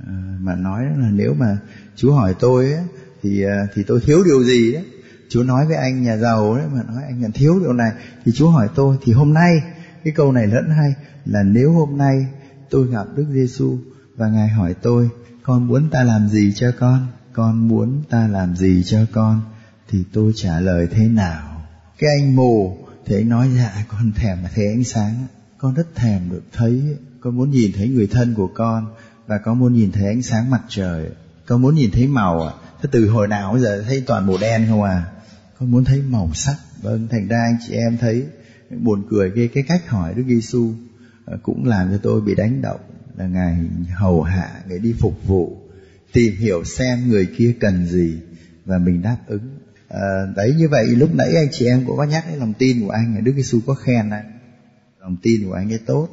à, 0.06 0.36
mà 0.40 0.54
nói 0.54 0.84
là 0.98 1.10
nếu 1.12 1.34
mà 1.34 1.58
chú 1.96 2.12
hỏi 2.12 2.34
tôi 2.40 2.72
ấy, 2.72 2.84
thì 3.22 3.44
à, 3.44 3.66
thì 3.74 3.82
tôi 3.82 4.00
thiếu 4.00 4.24
điều 4.24 4.44
gì 4.44 4.72
đấy 4.72 4.84
chú 5.32 5.42
nói 5.42 5.66
với 5.66 5.76
anh 5.76 6.02
nhà 6.02 6.16
giàu 6.16 6.56
đấy 6.56 6.66
mà 6.74 6.82
nói 6.82 7.02
anh 7.04 7.20
nhận 7.20 7.32
thiếu 7.32 7.60
điều 7.60 7.72
này 7.72 7.92
thì 8.24 8.32
chú 8.32 8.48
hỏi 8.48 8.68
tôi 8.74 8.96
thì 9.04 9.12
hôm 9.12 9.34
nay 9.34 9.62
cái 10.04 10.12
câu 10.16 10.32
này 10.32 10.46
lẫn 10.46 10.70
hay 10.70 10.94
là 11.24 11.42
nếu 11.42 11.72
hôm 11.72 11.98
nay 11.98 12.26
tôi 12.70 12.86
gặp 12.86 13.06
Đức 13.16 13.26
Giêsu 13.32 13.78
và 14.16 14.28
ngài 14.28 14.48
hỏi 14.48 14.74
tôi, 14.82 15.10
con 15.42 15.66
muốn 15.66 15.90
ta 15.90 16.04
làm 16.04 16.28
gì 16.28 16.52
cho 16.52 16.72
con? 16.78 17.06
Con 17.32 17.68
muốn 17.68 18.02
ta 18.10 18.28
làm 18.28 18.56
gì 18.56 18.82
cho 18.86 18.98
con? 19.12 19.40
Thì 19.88 20.04
tôi 20.12 20.32
trả 20.36 20.60
lời 20.60 20.88
thế 20.90 21.08
nào? 21.08 21.62
Cái 21.98 22.10
anh 22.20 22.36
mù 22.36 22.78
thì 23.06 23.16
anh 23.16 23.28
nói 23.28 23.48
dạ 23.56 23.84
con 23.88 24.12
thèm 24.12 24.38
thấy 24.54 24.66
ánh 24.66 24.84
sáng. 24.84 25.14
Con 25.58 25.74
rất 25.74 25.94
thèm 25.94 26.30
được 26.30 26.42
thấy, 26.52 26.82
con 27.20 27.36
muốn 27.36 27.50
nhìn 27.50 27.72
thấy 27.72 27.88
người 27.88 28.06
thân 28.06 28.34
của 28.34 28.50
con 28.54 28.94
và 29.26 29.38
con 29.38 29.58
muốn 29.58 29.74
nhìn 29.74 29.92
thấy 29.92 30.06
ánh 30.06 30.22
sáng 30.22 30.50
mặt 30.50 30.62
trời. 30.68 31.10
Con 31.46 31.62
muốn 31.62 31.74
nhìn 31.74 31.90
thấy 31.90 32.06
màu 32.06 32.42
ạ 32.42 32.52
thế 32.82 32.88
từ 32.92 33.08
hồi 33.08 33.28
nào 33.28 33.52
bây 33.52 33.62
giờ 33.62 33.82
thấy 33.86 34.02
toàn 34.06 34.26
màu 34.26 34.36
đen 34.40 34.66
không 34.68 34.82
à? 34.82 35.06
Con 35.58 35.70
muốn 35.70 35.84
thấy 35.84 36.02
màu 36.02 36.30
sắc. 36.34 36.56
Vâng 36.82 37.08
thành 37.08 37.28
ra 37.28 37.42
anh 37.42 37.56
chị 37.66 37.74
em 37.74 37.98
thấy 37.98 38.26
buồn 38.80 39.02
cười 39.10 39.32
cái 39.36 39.48
cái 39.54 39.62
cách 39.62 39.88
hỏi 39.88 40.14
Đức 40.16 40.24
Giêsu 40.28 40.72
ờ, 41.24 41.38
cũng 41.42 41.64
làm 41.64 41.90
cho 41.90 41.98
tôi 42.02 42.20
bị 42.20 42.34
đánh 42.34 42.62
động 42.62 42.80
là 43.16 43.26
ngài 43.26 43.56
hầu 43.96 44.22
hạ 44.22 44.62
ngài 44.68 44.78
đi 44.78 44.94
phục 44.98 45.26
vụ 45.26 45.56
tìm 46.12 46.36
hiểu 46.36 46.64
xem 46.64 47.08
người 47.08 47.28
kia 47.36 47.54
cần 47.60 47.86
gì 47.86 48.18
và 48.64 48.78
mình 48.78 49.02
đáp 49.02 49.16
ứng. 49.26 49.58
À, 49.88 50.00
đấy 50.36 50.54
như 50.58 50.68
vậy 50.68 50.86
lúc 50.86 51.14
nãy 51.14 51.34
anh 51.36 51.48
chị 51.52 51.66
em 51.66 51.84
cũng 51.86 51.96
có 51.96 52.04
nhắc 52.04 52.24
đến 52.30 52.38
lòng 52.38 52.52
tin 52.58 52.86
của 52.86 52.90
anh 52.90 53.24
Đức 53.24 53.32
Giêsu 53.36 53.60
có 53.66 53.74
khen 53.74 54.10
anh. 54.10 54.38
Lòng 55.00 55.16
tin 55.22 55.46
của 55.46 55.52
anh 55.52 55.72
ấy 55.72 55.80
tốt. 55.86 56.08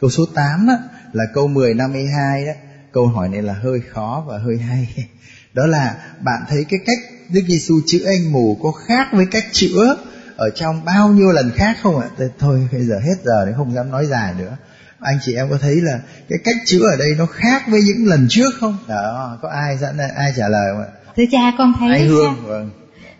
Câu 0.00 0.10
số 0.10 0.26
8 0.34 0.66
đó, 0.66 0.78
là 1.12 1.24
câu 1.34 1.48
10 1.48 1.74
52 1.74 2.46
đó. 2.46 2.52
Câu 2.92 3.06
hỏi 3.06 3.28
này 3.28 3.42
là 3.42 3.54
hơi 3.54 3.80
khó 3.80 4.24
và 4.28 4.38
hơi 4.38 4.58
hay. 4.58 5.06
Đó 5.54 5.66
là 5.66 6.14
bạn 6.20 6.42
thấy 6.48 6.64
cái 6.64 6.80
cách 6.86 6.98
Đức 7.32 7.40
Giêsu 7.48 7.80
chữa 7.86 8.04
anh 8.06 8.32
mù 8.32 8.58
có 8.62 8.72
khác 8.72 9.08
với 9.12 9.26
cách 9.30 9.44
chữa 9.52 9.96
ở 10.40 10.50
trong 10.50 10.84
bao 10.84 11.08
nhiêu 11.08 11.32
lần 11.32 11.50
khác 11.54 11.76
không 11.82 12.00
ạ? 12.00 12.08
Thôi 12.38 12.68
bây 12.72 12.82
giờ 12.82 12.94
hết 12.98 13.16
giờ 13.24 13.46
thì 13.46 13.52
không 13.56 13.74
dám 13.74 13.90
nói 13.90 14.06
dài 14.06 14.34
nữa. 14.38 14.56
Anh 15.00 15.18
chị 15.22 15.34
em 15.34 15.50
có 15.50 15.58
thấy 15.60 15.76
là 15.82 15.98
cái 16.28 16.38
cách 16.44 16.56
chữa 16.66 16.90
ở 16.90 16.96
đây 16.98 17.14
nó 17.18 17.26
khác 17.26 17.62
với 17.68 17.80
những 17.86 18.06
lần 18.06 18.26
trước 18.28 18.50
không? 18.60 18.76
Đó, 18.88 19.38
có 19.42 19.48
ai 19.48 19.76
dẫn 19.76 19.98
ai 20.16 20.32
trả 20.36 20.48
lời 20.48 20.66
không 20.72 20.82
ạ? 20.82 20.90
Thưa 21.16 21.22
cha 21.32 21.52
con 21.58 21.72
thấy 21.78 21.88
Ai 21.88 22.06
Hương, 22.06 22.34
vâng. 22.46 22.70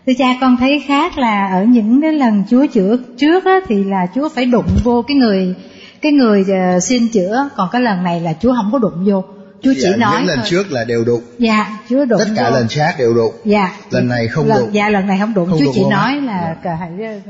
Thưa 0.05 0.13
cha 0.17 0.25
con 0.41 0.57
thấy 0.59 0.83
khác 0.87 1.17
là 1.17 1.47
ở 1.47 1.63
những 1.63 2.01
cái 2.01 2.13
lần 2.13 2.43
Chúa 2.49 2.65
chữa 2.73 2.97
trước 3.17 3.45
á, 3.45 3.59
thì 3.67 3.83
là 3.83 4.07
Chúa 4.15 4.29
phải 4.35 4.45
đụng 4.45 4.67
vô 4.83 5.03
cái 5.07 5.17
người 5.17 5.55
cái 6.01 6.11
người 6.11 6.41
uh, 6.41 6.83
xin 6.83 7.07
chữa, 7.13 7.49
còn 7.55 7.69
cái 7.71 7.81
lần 7.81 8.03
này 8.03 8.19
là 8.19 8.33
Chúa 8.41 8.53
không 8.55 8.69
có 8.71 8.79
đụng 8.79 9.05
vô. 9.05 9.23
Chúa 9.63 9.73
chỉ 9.75 9.81
dạ, 9.81 9.95
nói 9.97 10.19
những 10.19 10.27
lần 10.27 10.37
thôi. 10.37 10.47
trước 10.49 10.71
là 10.71 10.83
đều 10.83 11.03
đụng. 11.03 11.23
Dạ, 11.39 11.79
Chúa 11.89 12.05
đụng 12.05 12.19
tất 12.19 12.33
cả 12.35 12.49
vô. 12.49 12.55
lần 12.55 12.67
khác 12.67 12.95
đều 12.99 13.13
đụng. 13.13 13.33
Dạ. 13.45 13.77
lần 13.91 14.07
này 14.07 14.27
không 14.27 14.47
lần, 14.47 14.59
đụng. 14.59 14.73
Dạ, 14.73 14.89
lần 14.89 15.07
này 15.07 15.19
không 15.19 15.33
đụng. 15.33 15.49
Không 15.49 15.59
Chúa 15.59 15.65
đụng 15.65 15.73
chỉ 15.75 15.81
không 15.81 15.91
nói 15.91 16.21
là 16.21 16.55
cả 16.63 16.75
hãy 16.75 17.21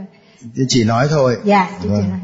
chỉ 0.67 0.83
nói 0.83 1.07
thôi. 1.09 1.37
Dạ, 1.43 1.69
Chúa 1.71 1.89
chỉ 1.89 1.89
vâng. 1.89 2.09
nói. 2.09 2.19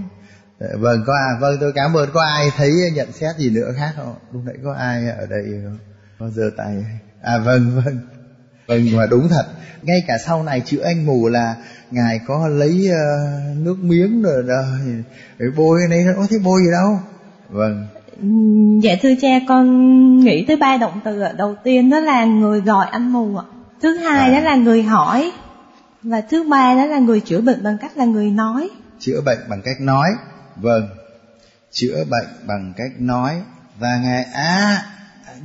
Dạ, 0.59 0.67
vâng 0.77 1.03
có 1.07 1.13
à, 1.13 1.37
vâng 1.39 1.57
tôi 1.61 1.71
cảm 1.75 1.97
ơn. 1.97 2.09
Có 2.13 2.21
ai 2.21 2.49
thấy 2.57 2.71
nhận 2.93 3.11
xét 3.11 3.35
gì 3.37 3.49
nữa 3.49 3.73
khác 3.77 3.91
không? 3.95 4.15
Lúc 4.33 4.41
nãy 4.45 4.55
có 4.63 4.73
ai 4.73 5.09
ở 5.09 5.25
đây 5.25 5.43
không? 5.63 5.77
Có 6.19 6.29
giơ 6.29 6.49
tay. 6.57 6.75
À 7.21 7.37
vâng 7.37 7.81
vâng. 7.85 7.99
Vâng 8.67 8.95
mà 8.95 9.05
đúng 9.05 9.29
thật. 9.29 9.45
Ngay 9.81 10.03
cả 10.07 10.17
sau 10.25 10.43
này 10.43 10.61
chữa 10.65 10.83
anh 10.83 11.05
mù 11.05 11.27
là 11.27 11.55
ngài 11.91 12.19
có 12.27 12.47
lấy 12.47 12.89
uh, 12.89 13.57
nước 13.57 13.77
miếng 13.81 14.21
rồi, 14.21 14.41
rồi, 14.41 15.51
bôi 15.55 15.79
cái 15.79 15.97
này 15.97 16.15
có 16.15 16.27
thấy 16.29 16.39
bôi 16.39 16.61
gì 16.65 16.71
đâu. 16.71 16.99
Vâng 17.49 17.87
Dạ 18.81 18.95
thưa 19.01 19.13
cha 19.21 19.39
con 19.47 20.19
nghĩ 20.19 20.45
tới 20.45 20.57
ba 20.57 20.77
động 20.77 20.99
từ 21.03 21.21
ạ. 21.21 21.31
Đầu 21.37 21.55
tiên 21.63 21.89
đó 21.89 21.99
là 21.99 22.25
người 22.25 22.61
gọi 22.61 22.87
anh 22.91 23.13
mù 23.13 23.37
ạ. 23.37 23.43
Thứ 23.81 23.95
hai 23.95 24.31
đó 24.31 24.39
là 24.39 24.55
người 24.55 24.83
hỏi. 24.83 25.31
Và 26.03 26.21
thứ 26.21 26.43
ba 26.43 26.75
đó 26.75 26.85
là 26.85 26.99
người 26.99 27.19
chữa 27.19 27.41
bệnh 27.41 27.63
bằng 27.63 27.77
cách 27.81 27.97
là 27.97 28.05
người 28.05 28.31
nói. 28.31 28.69
chữa 28.99 29.21
bệnh 29.25 29.39
bằng 29.49 29.61
cách 29.61 29.81
nói 29.81 30.09
vâng 30.61 30.89
chữa 31.71 32.03
bệnh 32.09 32.27
bằng 32.47 32.73
cách 32.77 32.91
nói 32.99 33.41
và 33.79 33.99
ngài 34.03 34.23
à 34.23 34.85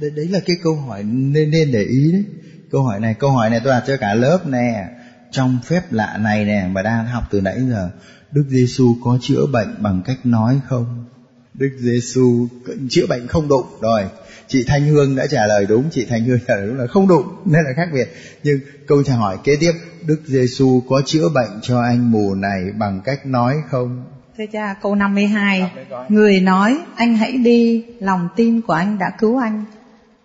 đấy, 0.01 0.10
đấy 0.16 0.28
là 0.28 0.38
cái 0.46 0.56
câu 0.62 0.76
hỏi 0.76 1.02
nên 1.02 1.51
nên 1.51 1.72
để 1.72 1.82
ý 1.82 2.12
đấy 2.12 2.24
câu 2.70 2.82
hỏi 2.82 3.01
này 3.01 3.14
câu 3.14 3.30
hỏi 3.30 3.51
này 3.51 3.60
tôi 3.64 3.72
đặt 3.72 3.84
cho 3.86 3.96
cả 3.96 4.14
lớp 4.14 4.46
nè 4.46 4.86
trong 5.30 5.59
phép 5.64 5.92
lạ 5.92 6.18
này 6.20 6.44
nè 6.44 6.68
mà 6.72 6.82
đang 6.82 7.06
học 7.06 7.24
từ 7.30 7.40
nãy 7.40 7.56
giờ 7.70 7.90
Đức 8.32 8.44
Giêsu 8.48 8.96
có 9.05 9.18
chữa 9.20 9.46
bệnh 9.52 9.74
bằng 9.78 10.02
cách 10.05 10.18
nói 10.24 10.60
không 10.68 11.05
Đức 11.54 11.70
Giêsu 11.78 12.46
chữa 12.90 13.06
bệnh 13.08 13.26
không 13.26 13.48
đụng. 13.48 13.66
Rồi 13.80 14.02
chị 14.46 14.64
Thanh 14.66 14.86
Hương 14.86 15.16
đã 15.16 15.26
trả 15.26 15.46
lời 15.46 15.66
đúng 15.68 15.90
chị 15.90 16.06
Thanh 16.08 16.24
Hương 16.24 16.38
trả 16.48 16.54
lời 16.54 16.66
đúng 16.66 16.78
là 16.78 16.86
không 16.86 17.08
đụng 17.08 17.26
nên 17.44 17.64
là 17.64 17.70
khác 17.76 17.88
biệt. 17.92 18.08
Nhưng 18.42 18.58
câu 18.86 19.02
trả 19.02 19.14
hỏi 19.14 19.38
kế 19.44 19.56
tiếp 19.60 19.72
Đức 20.06 20.20
Giêsu 20.26 20.82
có 20.88 21.02
chữa 21.06 21.28
bệnh 21.28 21.60
cho 21.62 21.82
anh 21.82 22.10
mù 22.10 22.34
này 22.34 22.60
bằng 22.78 23.00
cách 23.04 23.26
nói 23.26 23.56
không? 23.70 24.04
Thưa 24.38 24.44
cha, 24.52 24.74
câu 24.82 24.94
52 24.94 25.72
Người 26.08 26.40
nói, 26.40 26.78
anh 26.96 27.16
hãy 27.16 27.32
đi, 27.32 27.84
lòng 28.00 28.28
tin 28.36 28.60
của 28.60 28.72
anh 28.72 28.98
đã 28.98 29.12
cứu 29.18 29.38
anh. 29.38 29.64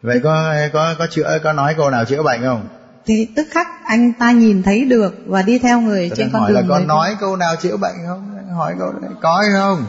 Vậy 0.02 0.20
có 0.24 0.54
có 0.74 0.96
có 1.00 1.08
chữa 1.12 1.40
có 1.44 1.54
nói 1.54 1.74
câu 1.78 1.90
nào 1.90 2.06
chữa 2.06 2.24
bệnh 2.24 2.42
không? 2.42 2.68
Thì 3.06 3.28
tức 3.36 3.48
khắc 3.52 3.68
anh 3.86 4.14
ta 4.20 4.32
nhìn 4.32 4.64
thấy 4.64 4.86
được 4.86 5.16
và 5.26 5.42
đi 5.42 5.60
theo 5.60 5.82
người 5.82 6.10
Tôi 6.10 6.18
trên 6.18 6.30
con 6.34 6.42
hỏi 6.42 6.52
đường 6.52 6.70
là 6.70 6.78
người 6.78 6.86
nói 6.86 7.16
câu 7.20 7.36
nào 7.36 7.56
chữa 7.56 7.78
bệnh 7.78 7.96
không? 8.08 8.38
Hỏi 8.56 8.76
câu 8.80 8.92
này 9.02 9.12
có 9.22 9.42
hay 9.42 9.50
không 9.54 9.86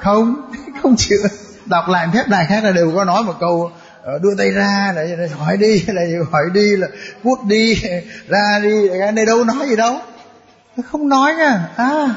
không 0.00 0.50
không 0.82 0.96
chữa 0.96 1.28
đọc 1.66 1.88
lại 1.88 2.08
phép 2.14 2.24
đài 2.28 2.46
khác 2.46 2.64
là 2.64 2.72
đều 2.72 2.92
có 2.94 3.04
nói 3.04 3.22
một 3.22 3.34
câu 3.40 3.70
ờ, 4.02 4.18
đưa 4.18 4.34
tay 4.38 4.50
ra, 4.50 4.92
là 4.96 5.26
hỏi 5.38 5.56
đi, 5.56 5.84
là 5.86 6.02
hỏi 6.30 6.44
đi, 6.52 6.76
là 6.76 6.86
cút 7.22 7.38
đi, 7.44 7.74
ra 8.28 8.58
đi. 8.62 8.88
Cái 8.98 9.12
này 9.12 9.26
đâu 9.26 9.44
nói 9.44 9.68
gì 9.68 9.76
đâu. 9.76 9.98
Nó 10.76 10.82
không 10.90 11.08
nói 11.08 11.34
nha. 11.34 11.68
À 11.76 12.14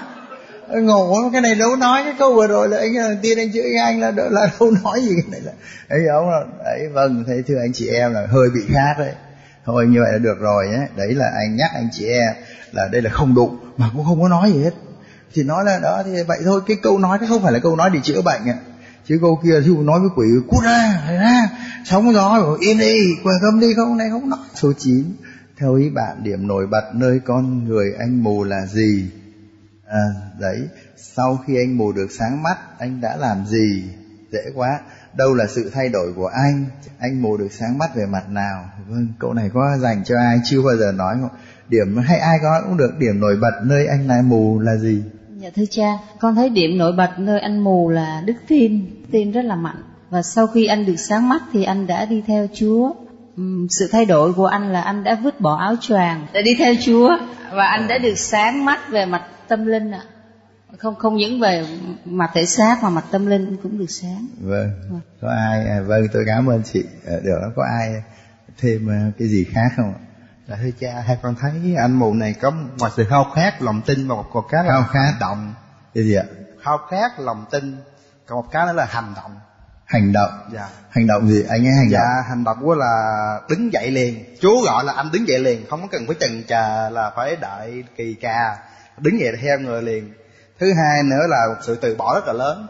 ngộ 0.72 1.30
cái 1.34 1.42
này 1.42 1.56
đâu 1.56 1.76
nói. 1.76 2.02
Cái 2.04 2.14
câu 2.20 2.34
vừa 2.34 2.48
rồi 2.48 2.70
là 2.70 2.78
anh 2.78 2.96
là 2.96 3.16
tiên 3.22 3.38
anh 3.38 3.52
chữa 3.52 3.62
anh 3.84 4.00
là 4.00 4.12
là 4.16 4.52
đâu 4.60 4.72
nói 4.84 5.02
gì. 5.02 5.16
Cái 5.16 5.32
này 5.32 5.42
là, 5.42 5.52
ấy, 5.90 6.08
ông 6.08 6.30
là 6.30 6.44
đấy 6.66 6.88
vâng 6.94 7.24
thế 7.28 7.42
thưa 7.48 7.60
anh 7.60 7.74
chị 7.74 7.88
em 7.88 8.14
là 8.14 8.28
hơi 8.30 8.50
bị 8.54 8.62
khác 8.74 8.96
đấy. 9.00 9.14
Thôi, 9.66 9.88
như 9.88 10.02
vậy 10.02 10.12
là 10.12 10.18
được 10.18 10.40
rồi 10.40 10.68
nhé. 10.68 10.88
Đấy 10.96 11.14
là 11.14 11.32
anh 11.36 11.56
nhắc 11.56 11.72
anh 11.74 11.90
chị 11.92 12.08
em 12.08 12.34
là 12.72 12.88
đây 12.92 13.02
là 13.02 13.10
không 13.10 13.36
đụng, 13.36 13.58
mà 13.78 13.90
cũng 13.96 14.06
không 14.06 14.22
có 14.22 14.28
nói 14.28 14.52
gì 14.52 14.64
hết 14.64 14.74
thì 15.34 15.44
nói 15.44 15.66
là 15.66 15.80
đó 15.80 16.04
thì 16.06 16.12
vậy 16.28 16.40
thôi. 16.46 16.62
Cái 16.68 16.78
câu 16.84 17.00
nói 17.00 17.18
đó 17.20 17.26
không 17.30 17.44
phải 17.44 17.52
là 17.52 17.60
câu 17.60 17.76
nói 17.76 17.90
để 17.94 18.00
chữa 18.04 18.22
bệnh 18.22 18.46
ạ. 18.46 18.58
Chứ 19.08 19.18
câu 19.22 19.40
kia 19.44 19.62
thí 19.66 19.78
nói 19.78 20.00
với 20.00 20.10
quỷ 20.16 20.28
cút 20.50 20.64
ra 20.64 21.02
ra 21.08 21.50
sống 21.86 22.14
gió 22.14 22.58
im 22.60 22.78
đi 22.78 22.96
quay 23.24 23.36
câm 23.42 23.60
đi. 23.60 23.74
Không 23.74 23.98
này 23.98 24.10
không 24.10 24.30
nói. 24.30 24.40
Số 24.56 24.74
9 24.78 25.04
theo 25.58 25.76
ý 25.76 25.90
bạn 25.90 26.24
điểm 26.24 26.48
nổi 26.48 26.68
bật 26.68 26.92
nơi 26.94 27.20
con 27.26 27.64
người 27.68 27.94
anh 28.00 28.24
mù 28.24 28.44
là 28.44 28.66
gì? 28.66 29.10
À, 29.88 30.06
đấy 30.40 30.68
sau 30.98 31.40
khi 31.48 31.58
anh 31.58 31.78
mù 31.78 31.92
được 31.92 32.12
sáng 32.12 32.44
mắt 32.44 32.58
anh 32.80 33.02
đã 33.02 33.16
làm 33.16 33.46
gì? 33.46 33.84
Dễ 34.32 34.44
quá. 34.56 34.80
Đâu 35.14 35.34
là 35.34 35.48
sự 35.48 35.72
thay 35.74 35.90
đổi 35.90 36.14
của 36.14 36.28
anh? 36.28 36.66
Anh 37.00 37.22
mù 37.22 37.38
được 37.38 37.52
sáng 37.52 37.78
mắt 37.78 37.96
về 37.96 38.06
mặt 38.06 38.30
nào? 38.30 38.70
Vâng 38.88 39.08
câu 39.20 39.34
này 39.34 39.50
có 39.54 39.78
dành 39.78 40.04
cho 40.04 40.16
ai 40.18 40.40
chưa 40.46 40.62
bao 40.62 40.78
giờ 40.78 40.92
nói 40.92 41.16
không? 41.22 41.30
Điểm 41.70 41.98
hay 41.98 42.20
ai 42.20 42.40
có 42.42 42.62
cũng 42.66 42.78
được. 42.78 42.92
Điểm 42.98 43.20
nổi 43.20 43.38
bật 43.42 43.62
nơi 43.64 43.88
anh 43.88 44.08
lại 44.08 44.22
mù 44.22 44.60
là 44.60 44.76
gì? 44.76 45.04
Dạ 45.42 45.50
thưa 45.56 45.66
cha, 45.70 45.98
con 46.20 46.36
thấy 46.36 46.50
điểm 46.50 46.78
nổi 46.78 46.92
bật 46.92 47.20
nơi 47.20 47.40
anh 47.40 47.60
mù 47.60 47.90
là 47.90 48.22
đức 48.26 48.34
tin, 48.48 48.86
tin 49.12 49.32
rất 49.32 49.42
là 49.42 49.56
mạnh. 49.56 49.84
Và 50.10 50.22
sau 50.22 50.48
khi 50.48 50.66
anh 50.66 50.86
được 50.86 50.96
sáng 50.96 51.30
mắt 51.30 51.42
thì 51.54 51.64
anh 51.64 51.88
đã 51.88 52.06
đi 52.06 52.24
theo 52.28 52.48
Chúa. 52.54 52.94
Uhm, 53.42 53.68
sự 53.70 53.90
thay 53.92 54.06
đổi 54.06 54.34
của 54.34 54.46
anh 54.46 54.72
là 54.72 54.82
anh 54.82 55.04
đã 55.04 55.16
vứt 55.24 55.42
bỏ 55.42 55.58
áo 55.58 55.76
choàng 55.82 56.28
để 56.34 56.42
đi 56.42 56.56
theo 56.60 56.74
Chúa 56.82 57.18
và 57.52 57.66
anh 57.66 57.88
đã 57.88 57.98
được 57.98 58.18
sáng 58.18 58.66
mắt 58.66 58.80
về 58.90 59.06
mặt 59.06 59.22
tâm 59.48 59.66
linh 59.66 59.92
ạ. 59.92 60.04
Không 60.78 60.96
không 60.96 61.16
những 61.16 61.40
về 61.40 61.66
mặt 62.06 62.32
thể 62.34 62.46
xác 62.46 62.84
mà 62.84 62.90
mặt 62.90 63.06
tâm 63.12 63.26
linh 63.26 63.58
cũng 63.64 63.78
được 63.78 63.90
sáng. 63.90 64.28
Vâng. 64.42 64.70
Có 65.22 65.30
ai 65.30 65.68
à, 65.68 65.82
vâng 65.82 66.08
tôi 66.14 66.24
cảm 66.28 66.50
ơn 66.50 66.62
chị. 66.74 66.84
À, 67.08 67.14
được 67.24 67.40
có 67.56 67.64
ai 67.80 68.04
thêm 68.58 68.90
à, 68.90 69.12
cái 69.20 69.28
gì 69.28 69.44
khác 69.44 69.70
không 69.76 69.94
ạ? 69.94 70.09
Dạ 70.50 70.56
thưa 70.64 70.70
cha, 70.80 71.04
hai 71.08 71.18
con 71.22 71.36
thấy 71.36 71.76
anh 71.78 71.94
mù 71.94 72.14
này 72.14 72.36
có 72.42 72.52
ngoài 72.78 72.92
sự 72.96 73.06
khao 73.10 73.32
khát, 73.36 73.62
lòng 73.62 73.82
tin 73.86 74.08
và 74.08 74.16
một 74.16 74.26
còn 74.34 74.44
cái 74.50 74.64
là 74.64 74.70
khao 74.70 74.84
khát 74.92 75.14
động. 75.20 75.54
Gì 75.94 76.16
ạ? 76.16 76.24
Khao 76.64 76.78
khát, 76.90 77.20
lòng 77.20 77.46
tin, 77.52 77.78
còn 78.28 78.38
một 78.38 78.48
cái 78.52 78.66
nữa 78.66 78.74
là 78.74 78.86
hành 78.86 79.14
động. 79.16 79.40
Hành 79.86 80.14
động. 80.14 80.50
Dạ. 80.54 80.70
Hành 80.90 81.08
động 81.08 81.28
gì? 81.28 81.44
Anh 81.50 81.66
ấy 81.66 81.74
hành 81.74 81.90
dạ, 81.90 82.00
động. 82.00 82.30
hành 82.30 82.44
động 82.44 82.58
của 82.62 82.76
là 82.76 83.40
đứng 83.50 83.74
dậy 83.74 83.92
liền. 83.92 84.36
Chú 84.42 84.62
gọi 84.66 84.84
là 84.84 84.94
anh 84.94 85.10
đứng 85.14 85.28
dậy 85.28 85.40
liền, 85.40 85.66
không 85.70 85.82
có 85.82 85.88
cần 85.92 86.08
phải 86.08 86.16
chần 86.20 86.44
chờ 86.48 86.90
là 86.90 87.12
phải 87.16 87.36
đợi 87.36 87.84
kỳ 87.96 88.14
ca. 88.14 88.58
Đứng 88.98 89.20
dậy 89.20 89.34
theo 89.42 89.60
người 89.60 89.82
liền. 89.82 90.14
Thứ 90.60 90.74
hai 90.74 91.04
nữa 91.04 91.28
là 91.30 91.46
một 91.50 91.62
sự 91.62 91.76
từ 91.76 91.96
bỏ 91.96 92.16
rất 92.16 92.28
là 92.28 92.34
lớn. 92.34 92.68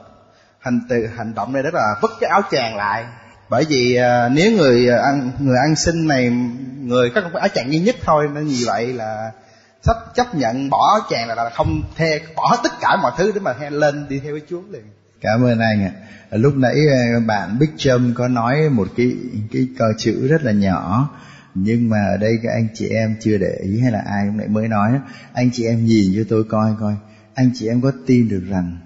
Hành 0.60 0.80
từ 0.90 1.08
hành 1.18 1.34
động 1.34 1.54
này 1.54 1.64
rất 1.64 1.74
là 1.74 1.96
vứt 2.02 2.12
cái 2.20 2.30
áo 2.30 2.42
choàng 2.52 2.76
lại 2.76 3.06
bởi 3.50 3.66
vì 3.70 3.96
à, 3.96 4.30
nếu 4.30 4.52
người 4.52 4.90
à, 4.90 4.98
ăn 4.98 5.32
người 5.40 5.58
ăn 5.58 5.76
xin 5.76 6.08
này 6.08 6.30
người 6.82 7.10
có 7.10 7.22
áo 7.34 7.50
chàng 7.54 7.72
duy 7.72 7.80
nhất 7.80 7.96
thôi 8.06 8.30
nên 8.34 8.48
vì 8.48 8.64
vậy 8.66 8.94
là 8.94 9.32
sắp 9.84 9.98
chấp 10.16 10.36
nhận 10.36 10.70
bỏ 10.70 11.00
áo 11.10 11.26
là, 11.28 11.36
là 11.36 11.50
không 11.50 11.84
theo 11.96 12.20
bỏ 12.36 12.58
tất 12.64 12.72
cả 12.82 12.98
mọi 13.02 13.12
thứ 13.18 13.32
để 13.36 13.40
mà 13.40 13.54
theo 13.60 13.70
lên 13.70 14.06
đi 14.10 14.20
theo 14.20 14.32
với 14.32 14.42
Chúa 14.50 14.62
liền. 14.72 14.84
Cảm 15.22 15.44
ơn 15.44 15.60
anh 15.60 15.84
ạ. 15.84 15.92
Lúc 16.32 16.54
nãy 16.56 16.76
à, 16.92 17.20
bạn 17.28 17.60
Bích 17.60 17.72
Trâm 17.78 18.14
có 18.14 18.28
nói 18.28 18.70
một 18.70 18.88
cái 18.98 19.12
cái 19.52 19.68
câu 19.78 19.90
chữ 19.98 20.28
rất 20.28 20.44
là 20.44 20.52
nhỏ 20.52 21.10
nhưng 21.56 21.90
mà 21.90 21.98
ở 22.12 22.18
đây 22.18 22.40
các 22.44 22.52
anh 22.52 22.68
chị 22.74 22.88
em 22.90 23.16
chưa 23.20 23.38
để 23.38 23.60
ý 23.64 23.80
hay 23.80 23.92
là 23.92 24.04
ai 24.06 24.26
cũng 24.28 24.40
lại 24.40 24.48
mới 24.48 24.68
nói 24.68 25.00
anh 25.34 25.50
chị 25.54 25.66
em 25.66 25.86
nhìn 25.86 26.14
cho 26.16 26.22
tôi 26.30 26.44
coi 26.50 26.76
coi. 26.80 26.96
Anh 27.34 27.52
chị 27.56 27.68
em 27.68 27.82
có 27.82 27.92
tin 28.06 28.30
được 28.30 28.44
rằng 28.50 28.78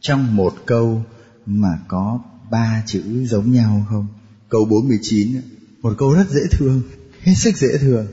trong 0.00 0.36
một 0.36 0.54
câu 0.66 1.02
mà 1.46 1.78
có 1.88 2.20
ba 2.50 2.82
chữ 2.86 3.02
giống 3.26 3.52
nhau 3.52 3.86
không? 3.90 4.06
Câu 4.48 4.64
49 4.64 5.40
một 5.82 5.94
câu 5.98 6.14
rất 6.14 6.30
dễ 6.30 6.40
thương, 6.50 6.82
hết 7.22 7.34
sức 7.36 7.56
dễ 7.56 7.78
thương. 7.78 8.06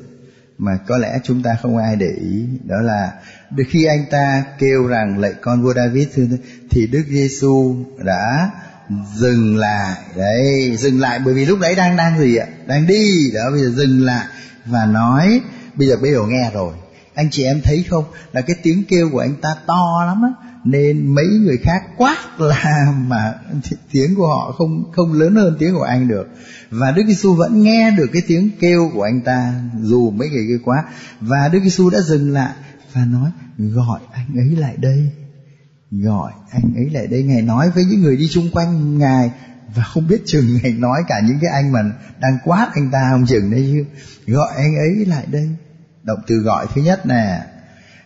Mà 0.57 0.77
có 0.87 0.97
lẽ 0.97 1.19
chúng 1.23 1.43
ta 1.43 1.57
không 1.61 1.77
ai 1.77 1.95
để 1.95 2.07
ý 2.21 2.45
đó 2.63 2.75
là 2.81 3.13
khi 3.67 3.85
anh 3.85 4.05
ta 4.11 4.43
kêu 4.59 4.87
rằng 4.87 5.19
lạy 5.19 5.33
con 5.41 5.63
vua 5.63 5.73
David 5.73 6.07
thì 6.69 6.87
Đức 6.87 7.03
Giêsu 7.09 7.75
đã 8.03 8.49
dừng 9.15 9.57
lại. 9.57 9.97
Đấy 10.17 10.75
dừng 10.77 10.99
lại 10.99 11.19
bởi 11.25 11.33
vì 11.33 11.45
lúc 11.45 11.59
đấy 11.59 11.75
đang 11.75 11.97
đang 11.97 12.19
gì 12.19 12.35
ạ? 12.35 12.47
Đang 12.67 12.87
đi. 12.87 13.31
Đó 13.33 13.51
bây 13.51 13.61
giờ 13.61 13.69
dừng 13.69 14.01
lại 14.03 14.25
và 14.65 14.85
nói 14.85 15.41
bây 15.75 15.87
giờ 15.87 15.95
bây 16.01 16.11
giờ 16.11 16.19
nghe 16.27 16.51
rồi. 16.53 16.73
Anh 17.13 17.29
chị 17.31 17.43
em 17.43 17.61
thấy 17.63 17.85
không? 17.89 18.03
Là 18.31 18.41
cái 18.41 18.55
tiếng 18.63 18.83
kêu 18.87 19.09
của 19.11 19.19
anh 19.19 19.35
ta 19.41 19.55
to 19.67 20.03
lắm 20.05 20.21
á 20.21 20.29
nên 20.65 21.15
mấy 21.15 21.25
người 21.25 21.57
khác 21.57 21.83
quát 21.97 22.39
là 22.39 22.93
mà 23.07 23.33
tiếng 23.91 24.15
của 24.15 24.27
họ 24.27 24.51
không 24.51 24.91
không 24.91 25.13
lớn 25.13 25.35
hơn 25.35 25.55
tiếng 25.59 25.75
của 25.75 25.83
anh 25.83 26.07
được. 26.07 26.27
Và 26.69 26.91
Đức 26.91 27.03
Giêsu 27.07 27.33
vẫn 27.33 27.63
nghe 27.63 27.91
được 27.91 28.07
cái 28.13 28.21
tiếng 28.27 28.49
kêu 28.59 28.91
của 28.93 29.03
anh 29.03 29.21
ta, 29.21 29.61
dù 29.81 30.11
mấy 30.11 30.29
người 30.29 30.45
kia 30.47 30.63
quá. 30.65 30.83
Và 31.19 31.49
Đức 31.53 31.59
Giêsu 31.63 31.89
đã 31.89 31.99
dừng 32.01 32.33
lại 32.33 32.53
và 32.93 33.05
nói, 33.05 33.31
gọi 33.57 33.99
anh 34.13 34.37
ấy 34.37 34.55
lại 34.55 34.75
đây. 34.77 35.11
Gọi 35.91 36.31
anh 36.51 36.73
ấy 36.75 36.89
lại 36.89 37.07
đây. 37.07 37.23
Ngài 37.23 37.41
nói 37.41 37.69
với 37.75 37.85
những 37.85 38.01
người 38.01 38.17
đi 38.17 38.27
chung 38.31 38.49
quanh 38.51 38.97
ngài. 38.97 39.31
Và 39.75 39.83
không 39.83 40.07
biết 40.07 40.21
chừng 40.25 40.59
ngài 40.63 40.71
nói 40.71 41.01
cả 41.07 41.21
những 41.27 41.37
cái 41.41 41.51
anh 41.51 41.71
mà 41.71 41.79
đang 42.19 42.37
quát 42.43 42.69
anh 42.73 42.91
ta 42.91 43.07
không 43.11 43.25
chừng 43.25 43.51
đấy 43.51 43.69
chứ. 43.73 43.85
Gọi 44.33 44.49
anh 44.57 44.75
ấy 44.75 45.05
lại 45.05 45.25
đây. 45.31 45.49
Động 46.03 46.19
từ 46.27 46.35
gọi 46.35 46.67
thứ 46.75 46.81
nhất 46.81 47.05
nè. 47.05 47.41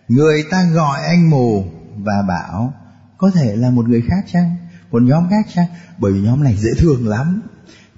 Người 0.08 0.44
ta 0.44 0.64
gọi 0.64 1.00
anh 1.06 1.30
mù 1.30 1.66
và 2.04 2.24
bảo, 2.28 2.74
có 3.18 3.32
thể 3.32 3.56
là 3.56 3.70
một 3.70 3.90
người 3.90 4.02
khác 4.02 4.26
chăng? 4.32 4.56
Một 4.92 5.02
nhóm 5.02 5.30
khác 5.30 5.46
chăng? 5.54 5.66
Bởi 5.98 6.14
vì 6.14 6.22
nhóm 6.22 6.44
này 6.44 6.56
dễ 6.58 6.70
thương 6.78 7.08
lắm. 7.08 7.42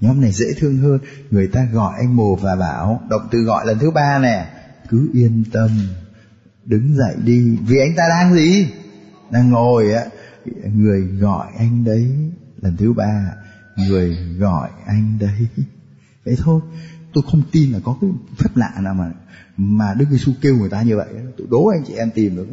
Nhóm 0.00 0.20
này 0.20 0.32
dễ 0.32 0.46
thương 0.58 0.78
hơn. 0.78 0.98
Người 1.30 1.46
ta 1.46 1.64
gọi 1.72 1.94
anh 1.98 2.16
mồ 2.16 2.36
và 2.36 2.56
bảo, 2.56 3.02
động 3.10 3.28
từ 3.30 3.38
gọi 3.38 3.66
lần 3.66 3.78
thứ 3.78 3.90
ba 3.90 4.18
nè, 4.18 4.46
cứ 4.88 5.10
yên 5.12 5.44
tâm, 5.52 5.70
đứng 6.64 6.96
dậy 6.96 7.16
đi, 7.24 7.56
vì 7.66 7.78
anh 7.78 7.94
ta 7.96 8.04
đang 8.08 8.34
gì? 8.34 8.68
Đang 9.30 9.50
ngồi 9.50 9.92
á. 9.92 10.04
Người 10.74 11.00
gọi 11.00 11.46
anh 11.58 11.84
đấy 11.84 12.08
lần 12.62 12.76
thứ 12.76 12.92
ba, 12.92 13.32
người 13.76 14.16
gọi 14.38 14.68
anh 14.86 15.18
đấy. 15.20 15.46
Vậy 16.24 16.36
thôi. 16.38 16.60
Tôi 17.14 17.24
không 17.30 17.42
tin 17.52 17.72
là 17.72 17.78
có 17.84 17.96
cái 18.00 18.10
phép 18.38 18.50
lạ 18.54 18.72
nào 18.80 18.94
mà 18.94 19.10
mà 19.56 19.94
Đức 19.94 20.04
Giêsu 20.10 20.32
kêu 20.40 20.56
người 20.56 20.70
ta 20.70 20.82
như 20.82 20.96
vậy 20.96 21.06
tôi 21.38 21.46
đố 21.50 21.66
anh 21.66 21.84
chị 21.86 21.94
em 21.94 22.10
tìm 22.10 22.36
được 22.36 22.46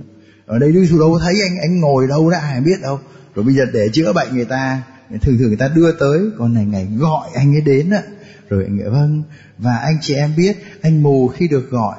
ở 0.50 0.60
đây 0.60 0.72
Đức 0.72 0.82
Giêsu 0.82 1.00
đâu 1.00 1.12
có 1.12 1.20
thấy 1.20 1.42
anh 1.42 1.58
anh 1.62 1.80
ngồi 1.80 2.08
đâu 2.08 2.30
đã, 2.30 2.40
ai 2.40 2.62
biết 2.62 2.82
đâu. 2.82 3.00
Rồi 3.36 3.46
bây 3.46 3.56
giờ 3.56 3.66
để 3.74 3.90
chữa 3.94 4.14
bệnh 4.14 4.36
người 4.36 4.46
ta, 4.46 4.82
thường 5.10 5.38
thường 5.38 5.48
người 5.48 5.58
ta 5.58 5.68
đưa 5.76 5.92
tới 5.92 6.20
còn 6.38 6.54
này 6.54 6.66
ngày 6.66 6.88
gọi 6.98 7.30
anh 7.36 7.56
ấy 7.56 7.62
đến 7.62 7.90
ạ 7.90 8.02
rồi 8.50 8.64
anh 8.64 8.80
ấy 8.80 8.90
vâng 8.90 9.24
và 9.58 9.76
anh 9.76 9.98
chị 10.02 10.14
em 10.14 10.32
biết, 10.38 10.58
anh 10.82 11.04
mù 11.04 11.28
khi 11.28 11.48
được 11.48 11.72
gọi. 11.72 11.96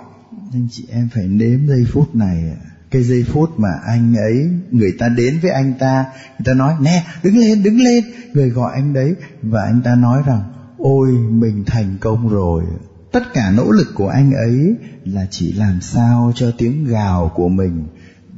Anh 0.52 0.68
chị 0.70 0.84
em 0.92 1.08
phải 1.14 1.24
nếm 1.24 1.66
giây 1.68 1.86
phút 1.92 2.14
này 2.14 2.56
cái 2.90 3.02
giây 3.02 3.24
phút 3.28 3.50
mà 3.56 3.70
anh 3.86 4.14
ấy, 4.14 4.50
người 4.70 4.92
ta 4.98 5.08
đến 5.08 5.38
với 5.42 5.50
anh 5.50 5.74
ta, 5.78 6.04
người 6.14 6.44
ta 6.44 6.54
nói, 6.54 6.74
nè, 6.80 7.04
đứng 7.22 7.36
lên 7.36 7.62
đứng 7.62 7.80
lên. 7.80 8.04
Người 8.32 8.50
gọi 8.50 8.72
anh 8.74 8.92
đấy, 8.92 9.14
và 9.42 9.62
anh 9.62 9.80
ta 9.84 9.94
nói 9.94 10.22
rằng, 10.26 10.42
ôi, 10.78 11.10
mình 11.30 11.64
thành 11.66 11.96
công 12.00 12.28
rồi 12.28 12.64
tất 13.12 13.34
cả 13.34 13.50
nỗ 13.50 13.70
lực 13.70 13.88
của 13.94 14.08
anh 14.08 14.32
ấy 14.32 14.74
là 15.04 15.26
chỉ 15.30 15.52
làm 15.52 15.80
sao 15.80 16.32
cho 16.34 16.52
tiếng 16.58 16.84
gào 16.84 17.32
của 17.34 17.48
mình 17.48 17.84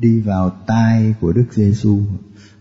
đi 0.03 0.21
vào 0.21 0.51
tai 0.67 1.15
của 1.21 1.33
Đức 1.33 1.45
Giêsu 1.51 2.01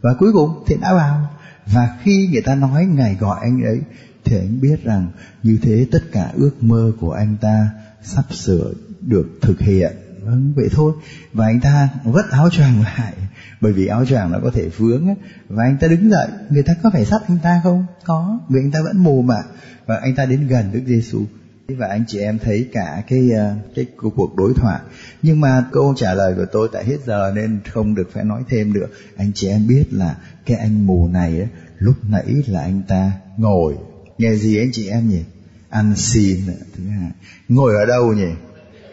và 0.01 0.13
cuối 0.19 0.34
cùng 0.34 0.63
thì 0.68 0.76
đã 0.81 0.93
vào. 0.93 1.30
Và 1.73 1.97
khi 2.03 2.30
người 2.31 2.41
ta 2.41 2.55
nói 2.55 2.85
ngài 2.85 3.15
gọi 3.15 3.39
anh 3.41 3.61
ấy, 3.61 3.81
thì 4.26 4.38
anh 4.38 4.61
biết 4.61 4.84
rằng 4.84 5.07
như 5.43 5.57
thế 5.61 5.88
tất 5.91 6.03
cả 6.11 6.31
ước 6.34 6.63
mơ 6.63 6.91
của 6.99 7.11
anh 7.11 7.38
ta 7.41 7.69
sắp 8.03 8.34
sửa 8.34 8.73
được 9.01 9.30
thực 9.41 9.59
hiện. 9.59 9.91
Vâng 10.23 10.53
vậy 10.55 10.69
thôi. 10.72 10.93
Và 11.34 11.45
anh 11.45 11.59
ta 11.59 11.89
vất 12.03 12.31
áo 12.31 12.49
choàng 12.49 12.81
lại, 12.81 13.13
bởi 13.61 13.73
vì 13.73 13.88
áo 13.88 14.05
choàng 14.05 14.31
nó 14.31 14.39
có 14.43 14.51
thể 14.53 14.69
vướng 14.77 15.07
và 15.49 15.63
anh 15.63 15.77
ta 15.77 15.88
đứng 15.88 16.09
dậy, 16.09 16.27
người 16.49 16.63
ta 16.63 16.73
có 16.84 16.89
phải 16.93 17.05
sát 17.05 17.22
anh 17.27 17.38
ta 17.43 17.61
không? 17.63 17.85
Có, 18.05 18.39
vì 18.49 18.59
anh 18.59 18.72
ta 18.72 18.80
vẫn 18.84 19.03
mù 19.03 19.22
mà 19.22 19.43
và 19.85 19.99
anh 20.01 20.15
ta 20.15 20.26
đến 20.26 20.47
gần 20.47 20.72
Đức 20.72 20.81
Giêsu 20.88 21.26
và 21.67 21.88
anh 21.88 22.03
chị 22.07 22.19
em 22.19 22.39
thấy 22.39 22.67
cả 22.71 23.03
cái 23.07 23.29
ờ, 23.31 23.55
cái 23.75 23.85
cuộc 24.15 24.35
đối 24.35 24.53
thoại. 24.53 24.79
Nhưng 25.21 25.41
mà 25.41 25.65
câu 25.71 25.93
trả 25.97 26.13
lời 26.13 26.33
của 26.35 26.45
tôi 26.51 26.69
tại 26.71 26.85
hết 26.85 26.97
giờ 27.05 27.31
nên 27.35 27.59
không 27.71 27.95
được 27.95 28.09
phải 28.13 28.23
nói 28.23 28.43
thêm 28.49 28.73
nữa. 28.73 28.88
Anh 29.15 29.31
chị 29.35 29.47
em 29.47 29.67
biết 29.67 29.83
là 29.91 30.17
cái 30.45 30.57
anh 30.57 30.88
mù 30.88 31.07
này 31.07 31.38
ấy, 31.38 31.47
lúc 31.77 31.95
nãy 32.09 32.43
là 32.47 32.61
anh 32.61 32.81
ta 32.88 33.11
ngồi. 33.38 33.75
Nghe 34.17 34.35
gì 34.35 34.57
anh 34.57 34.71
chị 34.71 34.89
em 34.89 35.09
nhỉ? 35.09 35.21
Ăn 35.69 35.93
xin 35.95 36.39
thứ 36.77 36.83
hai. 36.88 37.11
Ngồi 37.49 37.75
ở 37.75 37.85
đâu 37.85 38.13
nhỉ? 38.13 38.29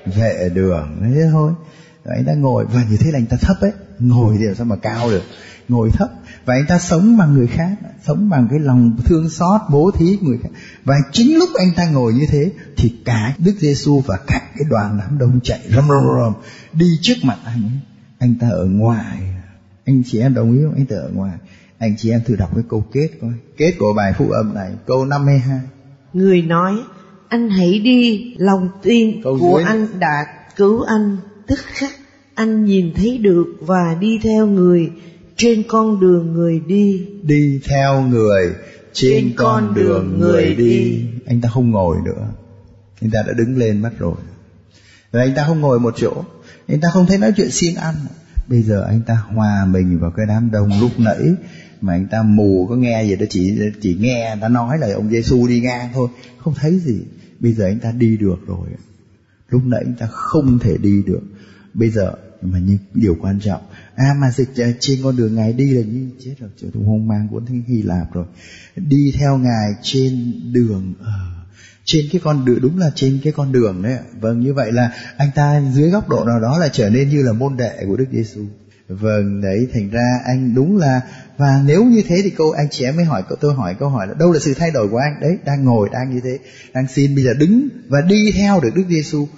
Vệ 0.06 0.50
đường 0.54 1.00
thế 1.14 1.28
thôi 1.32 1.52
rồi 2.04 2.16
anh 2.16 2.24
ta 2.24 2.34
ngồi 2.34 2.66
và 2.66 2.84
như 2.90 2.96
thế 2.96 3.10
là 3.10 3.18
anh 3.18 3.26
ta 3.26 3.36
thấp 3.40 3.56
ấy. 3.60 3.72
Ngồi 3.98 4.36
thì 4.38 4.44
làm 4.44 4.54
sao 4.54 4.66
mà 4.66 4.76
cao 4.76 5.10
được? 5.10 5.22
Ngồi 5.68 5.90
thấp. 5.90 6.08
Và 6.44 6.54
anh 6.54 6.66
ta 6.68 6.78
sống 6.78 7.16
bằng 7.16 7.34
người 7.34 7.46
khác 7.46 7.76
sống 8.06 8.28
bằng 8.28 8.48
cái 8.50 8.58
lòng 8.58 8.96
thương 9.04 9.30
xót 9.30 9.60
bố 9.70 9.90
thí 9.90 10.18
người 10.20 10.38
khác. 10.42 10.48
Và 10.84 10.94
chính 11.12 11.36
lúc 11.36 11.48
anh 11.58 11.68
ta 11.76 11.90
ngồi 11.90 12.14
như 12.14 12.26
thế 12.30 12.52
thì 12.76 12.94
cả 13.04 13.34
Đức 13.38 13.54
Giêsu 13.58 14.02
và 14.06 14.18
cả 14.26 14.40
cái 14.56 14.66
đoàn 14.70 14.98
đám 14.98 15.18
đông 15.18 15.40
chạy 15.42 15.60
rầm 15.68 15.88
rầm 15.88 16.02
rầm 16.18 16.32
đi 16.72 16.98
trước 17.02 17.16
mặt 17.22 17.38
anh 17.44 17.62
ấy. 17.62 17.80
Anh 18.18 18.34
ta 18.40 18.48
ở 18.48 18.64
ngoài. 18.64 19.18
Anh 19.84 20.02
chị 20.06 20.20
em 20.20 20.34
đồng 20.34 20.52
ý 20.52 20.64
không? 20.64 20.74
Anh 20.74 20.86
ta 20.86 20.96
ở 20.96 21.10
ngoài. 21.14 21.36
Anh 21.78 21.94
chị 21.98 22.10
em 22.10 22.20
thử 22.26 22.36
đọc 22.36 22.50
cái 22.54 22.64
câu 22.68 22.84
kết 22.92 23.08
coi. 23.20 23.32
Kết 23.56 23.74
của 23.78 23.92
bài 23.96 24.12
phụ 24.18 24.30
âm 24.30 24.54
này 24.54 24.72
câu 24.86 25.04
52 25.04 25.60
người 26.12 26.42
nói 26.42 26.74
anh 27.28 27.50
hãy 27.50 27.78
đi 27.78 28.34
lòng 28.38 28.68
tin 28.82 29.22
câu 29.22 29.38
của 29.40 29.58
dưới. 29.58 29.64
anh 29.64 29.86
đã 29.98 30.26
cứu 30.56 30.82
anh 30.82 31.16
tức 31.48 31.58
khắc 31.58 31.92
anh 32.34 32.64
nhìn 32.64 32.94
thấy 32.94 33.18
được 33.18 33.46
và 33.60 33.96
đi 34.00 34.20
theo 34.22 34.46
người 34.46 34.90
trên 35.36 35.62
con 35.68 36.00
đường 36.00 36.32
người 36.32 36.60
đi. 36.66 37.06
Đi 37.22 37.60
theo 37.64 38.02
người 38.02 38.46
trên, 38.92 39.12
trên 39.14 39.32
con 39.36 39.74
đường 39.74 40.20
người 40.20 40.54
đi. 40.54 41.04
anh 41.26 41.40
ta 41.40 41.48
không 41.48 41.70
ngồi 41.70 41.96
nữa. 42.04 42.28
Anh 43.00 43.10
ta 43.10 43.22
đã 43.26 43.32
đứng 43.32 43.56
lên 43.56 43.82
mất 43.82 43.90
rồi 43.98 44.14
rồi 45.12 45.22
anh 45.22 45.34
ta 45.34 45.44
không 45.46 45.60
ngồi 45.60 45.80
một 45.80 45.94
chỗ. 45.96 46.24
Anh 46.68 46.80
ta 46.80 46.88
không 46.92 47.06
thấy 47.06 47.18
nói 47.18 47.32
chuyện 47.36 47.50
xin 47.50 47.74
ăn. 47.74 47.94
Bây 48.48 48.62
giờ 48.62 48.84
anh 48.88 49.02
ta 49.06 49.14
hòa 49.14 49.66
mình 49.70 49.98
vào 49.98 50.10
cái 50.10 50.26
đám 50.26 50.50
đông 50.50 50.80
lúc 50.80 50.90
nãy 50.98 51.34
mà 51.80 51.92
anh 51.92 52.06
ta 52.06 52.22
mù 52.22 52.66
có 52.68 52.76
nghe 52.76 53.04
gì 53.04 53.16
đó 53.16 53.26
chỉ 53.30 53.58
chỉ 53.80 53.96
nghe 54.00 54.24
anh 54.24 54.40
ta 54.40 54.48
nói 54.48 54.78
là 54.78 54.94
ông 54.94 55.10
Giêsu 55.10 55.46
đi 55.46 55.60
ngang 55.60 55.88
thôi. 55.94 56.08
Không 56.38 56.54
thấy 56.54 56.78
gì. 56.78 57.00
Bây 57.40 57.52
giờ 57.52 57.64
anh 57.64 57.78
ta 57.78 57.92
đi 57.92 58.16
được 58.16 58.36
rồi. 58.46 58.68
Lúc 59.48 59.62
nãy 59.64 59.82
anh 59.86 59.94
ta 59.98 60.06
không 60.06 60.58
thể 60.58 60.76
đi 60.76 61.02
được 61.06 61.22
bây 61.78 61.90
giờ 61.90 62.12
mà 62.42 62.58
như 62.58 62.78
điều 62.94 63.16
quan 63.20 63.40
trọng. 63.40 63.60
À 63.94 64.14
mà 64.18 64.30
dịch 64.30 64.56
à, 64.56 64.68
trên 64.80 64.98
con 65.02 65.16
đường 65.16 65.34
ngài 65.34 65.52
đi 65.52 65.70
là 65.70 65.82
như 65.82 66.10
chết 66.24 66.34
rồi. 66.38 66.50
Chỗ 66.62 66.68
hoang 66.86 67.08
mang 67.08 67.28
cuốn 67.30 67.46
thánh 67.46 67.62
hy 67.68 67.82
lạp 67.82 68.14
rồi. 68.14 68.24
Đi 68.76 69.12
theo 69.18 69.38
ngài 69.38 69.72
trên 69.82 70.32
đường 70.52 70.94
ở 71.00 71.12
trên 71.84 72.04
cái 72.12 72.20
con 72.24 72.44
đường, 72.44 72.58
đúng 72.62 72.78
là 72.78 72.90
trên 72.94 73.20
cái 73.24 73.32
con 73.32 73.52
đường 73.52 73.82
đấy 73.82 73.98
vâng 74.20 74.40
như 74.40 74.54
vậy 74.54 74.72
là 74.72 74.92
anh 75.16 75.30
ta 75.34 75.62
dưới 75.74 75.90
góc 75.90 76.08
độ 76.08 76.24
nào 76.24 76.40
đó 76.40 76.58
là 76.58 76.68
trở 76.68 76.90
nên 76.90 77.08
như 77.08 77.22
là 77.22 77.32
môn 77.32 77.56
đệ 77.56 77.84
của 77.86 77.96
đức 77.96 78.06
giêsu 78.12 78.44
vâng 78.88 79.40
đấy, 79.40 79.68
thành 79.72 79.90
ra 79.90 80.20
anh 80.24 80.54
đúng 80.54 80.76
là, 80.76 81.00
và 81.36 81.62
nếu 81.66 81.84
như 81.84 82.02
thế 82.08 82.20
thì 82.24 82.30
cô 82.30 82.50
anh 82.50 82.68
chị 82.70 82.84
em 82.84 82.96
mới 82.96 83.04
hỏi 83.04 83.22
tôi 83.40 83.54
hỏi 83.54 83.74
câu 83.78 83.88
hỏi 83.88 84.06
là 84.06 84.14
đâu 84.14 84.32
là 84.32 84.38
sự 84.38 84.54
thay 84.54 84.70
đổi 84.70 84.88
của 84.88 84.96
anh? 84.96 85.20
Đấy, 85.20 85.38
đang 85.44 85.64
ngồi, 85.64 85.88
đang 85.92 86.14
như 86.14 86.20
thế, 86.24 86.38
đang 86.74 86.86
xin 86.88 87.14
bây 87.14 87.24
giờ 87.24 87.34
đứng 87.34 87.68
và 87.88 88.00
đi 88.00 88.32
theo 88.36 88.60
được 88.60 88.70
đức 88.74 88.84
giêsu 88.88 89.28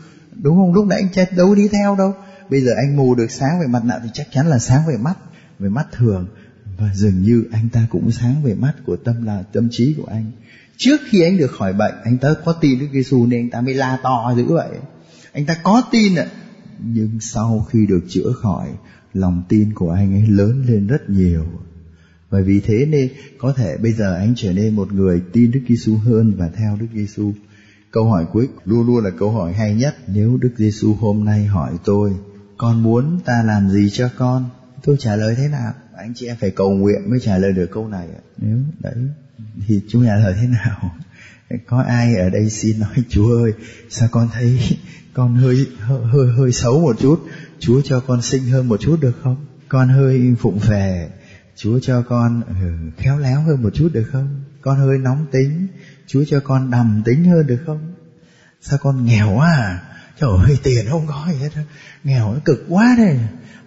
đúng 0.43 0.57
không? 0.57 0.75
Lúc 0.75 0.87
nãy 0.87 1.01
anh 1.01 1.12
chết 1.12 1.37
đâu 1.37 1.55
đi 1.55 1.69
theo 1.69 1.97
đâu 1.97 2.15
bây 2.51 2.60
giờ 2.60 2.72
anh 2.77 2.97
mù 2.97 3.14
được 3.14 3.31
sáng 3.31 3.60
về 3.60 3.66
mặt 3.66 3.85
nạ 3.85 4.01
thì 4.02 4.09
chắc 4.14 4.27
chắn 4.32 4.47
là 4.47 4.59
sáng 4.59 4.82
về 4.89 4.97
mắt 4.97 5.14
về 5.59 5.68
mắt 5.68 5.86
thường. 5.93 6.27
Và 6.78 6.94
dường 6.94 7.22
như 7.22 7.44
anh 7.52 7.68
ta 7.68 7.86
cũng 7.90 8.10
sáng 8.10 8.43
về 8.43 8.55
mắt 8.55 8.72
của 8.86 8.97
tâm 8.97 9.24
là 9.24 9.43
tâm 9.52 9.68
trí 9.70 9.94
của 9.94 10.06
anh. 10.10 10.31
Trước 10.77 11.01
khi 11.09 11.22
anh 11.22 11.39
được 11.39 11.51
khỏi 11.51 11.72
bệnh 11.72 11.94
anh 12.05 12.18
ta 12.18 12.35
có 12.44 12.52
tin 12.52 12.78
Đức 12.78 12.86
Giêsu 12.93 13.27
nên 13.27 13.40
anh 13.40 13.51
ta 13.51 13.60
mới 13.60 13.74
la 13.74 13.98
to 14.02 14.35
dữ 14.36 14.44
vậy. 14.44 14.70
Anh 15.32 15.47
ta 15.47 15.56
có 15.62 15.82
tin 15.93 16.14
ạ. 16.14 16.27
Nhưng 16.85 17.20
sau 17.20 17.66
khi 17.70 17.86
được 17.86 18.01
chữa 18.09 18.32
khỏi 18.43 18.68
lòng 19.14 19.43
tin 19.48 19.74
của 19.74 19.90
anh 19.90 20.14
ấy 20.14 20.27
lớn 20.27 20.64
lên 20.68 20.86
rất 20.86 21.10
nhiều. 21.10 21.44
Và 22.31 22.40
vì 22.40 22.60
thế 22.60 22.86
nên 22.86 23.09
có 23.39 23.52
thể 23.52 23.77
bây 23.77 23.93
giờ 23.93 24.14
anh 24.14 24.35
trở 24.36 24.52
nên 24.52 24.77
một 24.77 24.93
người 24.93 25.22
tin 25.32 25.51
Đức 25.51 25.60
Giêsu 25.68 25.97
hơn 25.97 26.35
và 26.36 26.48
theo 26.48 26.77
Đức 26.81 26.86
Giêsu. 26.94 27.32
Câu 27.90 28.05
hỏi 28.05 28.27
cuối 28.32 28.48
luôn 28.64 28.86
luôn 28.86 29.05
là 29.05 29.10
câu 29.10 29.31
hỏi 29.31 29.52
hay 29.52 29.74
nhất. 29.74 29.97
Nếu 30.06 30.36
Đức 30.36 30.52
Giêsu 30.56 30.94
hôm 30.94 31.24
nay 31.24 31.44
hỏi 31.44 31.72
tôi, 31.85 32.12
con 32.61 32.82
muốn 32.82 33.20
ta 33.24 33.43
làm 33.43 33.70
gì 33.70 33.91
cho 33.91 34.11
con? 34.16 34.45
Tôi 34.82 34.97
trả 34.99 35.16
lời 35.16 35.35
thế 35.39 35.49
nào? 35.49 35.73
Anh 35.97 36.12
chị 36.15 36.27
em 36.27 36.37
phải 36.41 36.51
cầu 36.51 36.70
nguyện 36.70 37.11
mới 37.11 37.20
trả 37.20 37.39
lời 37.39 37.53
được 37.53 37.66
câu 37.73 37.89
này. 37.89 38.09
Nếu 38.39 38.59
đấy 38.78 38.95
thì 39.66 39.81
chúng 39.89 40.05
trả 40.05 40.16
lời 40.16 40.35
thế 40.41 40.47
nào? 40.47 40.95
Có 41.66 41.82
ai 41.82 42.16
ở 42.16 42.31
đây 42.31 42.51
xin 42.51 42.81
nói 42.81 43.05
Chúa 43.09 43.43
ơi, 43.43 43.53
sao 43.91 44.09
con 44.12 44.28
thấy 44.32 44.78
con 45.12 45.37
hơi 45.37 45.66
hơi 45.85 46.32
hơi, 46.37 46.53
xấu 46.53 46.81
một 46.81 46.97
chút, 46.99 47.27
Chúa 47.59 47.81
cho 47.85 48.01
con 48.01 48.23
xinh 48.23 48.43
hơn 48.43 48.69
một 48.69 48.81
chút 48.81 48.97
được 49.01 49.16
không? 49.23 49.47
Con 49.69 49.89
hơi 49.89 50.35
phụng 50.39 50.59
phè, 50.59 51.09
Chúa 51.57 51.78
cho 51.82 52.03
con 52.03 52.43
ừ, 52.61 52.91
khéo 52.99 53.19
léo 53.19 53.41
hơn 53.41 53.62
một 53.62 53.70
chút 53.74 53.89
được 53.93 54.05
không? 54.12 54.45
Con 54.61 54.78
hơi 54.78 54.99
nóng 54.99 55.27
tính, 55.32 55.66
Chúa 56.07 56.24
cho 56.28 56.41
con 56.41 56.70
đầm 56.70 57.03
tính 57.05 57.24
hơn 57.24 57.47
được 57.47 57.59
không? 57.66 57.95
Sao 58.61 58.78
con 58.82 59.05
nghèo 59.05 59.35
quá 59.37 59.49
à? 59.49 59.90
Trời 60.20 60.30
ơi, 60.47 60.59
tiền 60.62 60.86
không 60.90 61.06
có 61.06 61.26
gì 61.32 61.38
hết 61.38 61.62
Nghèo 62.05 62.32
nó 62.32 62.40
cực 62.44 62.66
quá 62.68 62.94
đây 62.98 63.18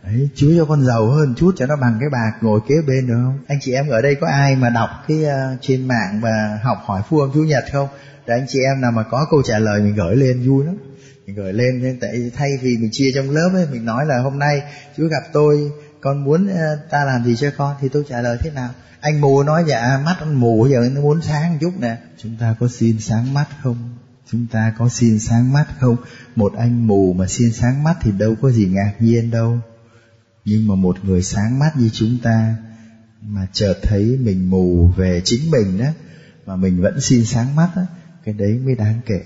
Đấy, 0.03 0.29
Chúa 0.35 0.47
cho 0.57 0.65
con 0.65 0.85
giàu 0.85 1.07
hơn 1.07 1.33
chút 1.37 1.53
cho 1.57 1.65
nó 1.65 1.75
bằng 1.75 1.97
cái 1.99 2.09
bạc 2.09 2.31
ngồi 2.41 2.59
kế 2.67 2.75
bên 2.87 3.07
được 3.07 3.13
không? 3.23 3.39
Anh 3.47 3.57
chị 3.61 3.73
em 3.73 3.87
ở 3.87 4.01
đây 4.01 4.15
có 4.15 4.27
ai 4.27 4.55
mà 4.55 4.69
đọc 4.69 4.89
cái 5.07 5.17
uh, 5.17 5.61
trên 5.61 5.87
mạng 5.87 6.19
và 6.21 6.59
học 6.63 6.77
hỏi 6.85 7.01
phu 7.09 7.19
âm 7.19 7.31
Chúa 7.33 7.43
Nhật 7.43 7.63
không? 7.71 7.87
Để 8.27 8.33
anh 8.33 8.45
chị 8.47 8.59
em 8.59 8.81
nào 8.81 8.91
mà 8.91 9.03
có 9.03 9.25
câu 9.31 9.41
trả 9.43 9.59
lời 9.59 9.81
mình 9.81 9.95
gửi 9.95 10.15
lên 10.15 10.49
vui 10.49 10.65
lắm. 10.65 10.77
Mình 11.25 11.35
gửi 11.35 11.53
lên 11.53 11.81
nên 11.83 11.99
tại 11.99 12.31
thay 12.35 12.49
vì 12.61 12.77
mình 12.77 12.89
chia 12.91 13.11
trong 13.15 13.29
lớp 13.29 13.49
ấy, 13.53 13.67
mình 13.71 13.85
nói 13.85 14.05
là 14.05 14.19
hôm 14.19 14.39
nay 14.39 14.61
Chúa 14.97 15.07
gặp 15.07 15.23
tôi, 15.33 15.71
con 16.01 16.23
muốn 16.23 16.47
uh, 16.47 16.89
ta 16.89 17.05
làm 17.05 17.23
gì 17.25 17.35
cho 17.35 17.51
con 17.57 17.75
thì 17.81 17.89
tôi 17.89 18.03
trả 18.09 18.21
lời 18.21 18.37
thế 18.41 18.51
nào? 18.51 18.69
Anh 18.99 19.21
mù 19.21 19.43
nói 19.43 19.63
dạ 19.67 20.01
mắt 20.05 20.15
anh 20.19 20.33
mù 20.33 20.67
giờ 20.67 20.89
nó 20.95 21.01
muốn 21.01 21.21
sáng 21.21 21.51
một 21.51 21.57
chút 21.61 21.73
nè. 21.79 21.97
Chúng 22.17 22.37
ta 22.39 22.55
có 22.59 22.67
xin 22.67 22.99
sáng 22.99 23.33
mắt 23.33 23.45
không? 23.63 23.97
Chúng 24.31 24.47
ta 24.47 24.73
có 24.77 24.89
xin 24.89 25.19
sáng 25.19 25.53
mắt 25.53 25.65
không? 25.79 25.95
Một 26.35 26.53
anh 26.57 26.87
mù 26.87 27.13
mà 27.13 27.27
xin 27.27 27.53
sáng 27.53 27.83
mắt 27.83 27.97
thì 28.01 28.11
đâu 28.11 28.35
có 28.41 28.51
gì 28.51 28.65
ngạc 28.65 28.93
nhiên 28.99 29.31
đâu 29.31 29.59
nhưng 30.45 30.67
mà 30.67 30.75
một 30.75 31.05
người 31.05 31.23
sáng 31.23 31.59
mắt 31.59 31.71
như 31.77 31.89
chúng 31.93 32.17
ta 32.23 32.55
mà 33.21 33.47
chợt 33.53 33.79
thấy 33.81 34.17
mình 34.21 34.49
mù 34.49 34.87
về 34.87 35.21
chính 35.25 35.51
mình 35.51 35.77
đó 35.77 35.87
mà 36.45 36.55
mình 36.55 36.81
vẫn 36.81 37.01
xin 37.01 37.25
sáng 37.25 37.55
mắt 37.55 37.69
đó, 37.75 37.81
cái 38.23 38.33
đấy 38.33 38.59
mới 38.65 38.75
đáng 38.75 39.01
kể 39.05 39.21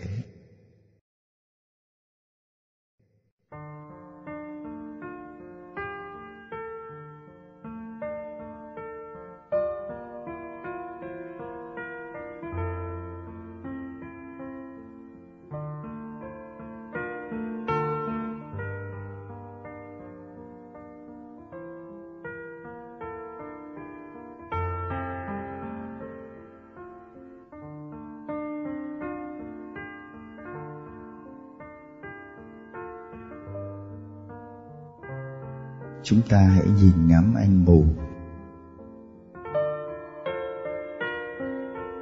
chúng 36.09 36.21
ta 36.29 36.38
hãy 36.38 36.65
nhìn 36.81 37.07
ngắm 37.07 37.34
anh 37.38 37.65
mù 37.65 37.85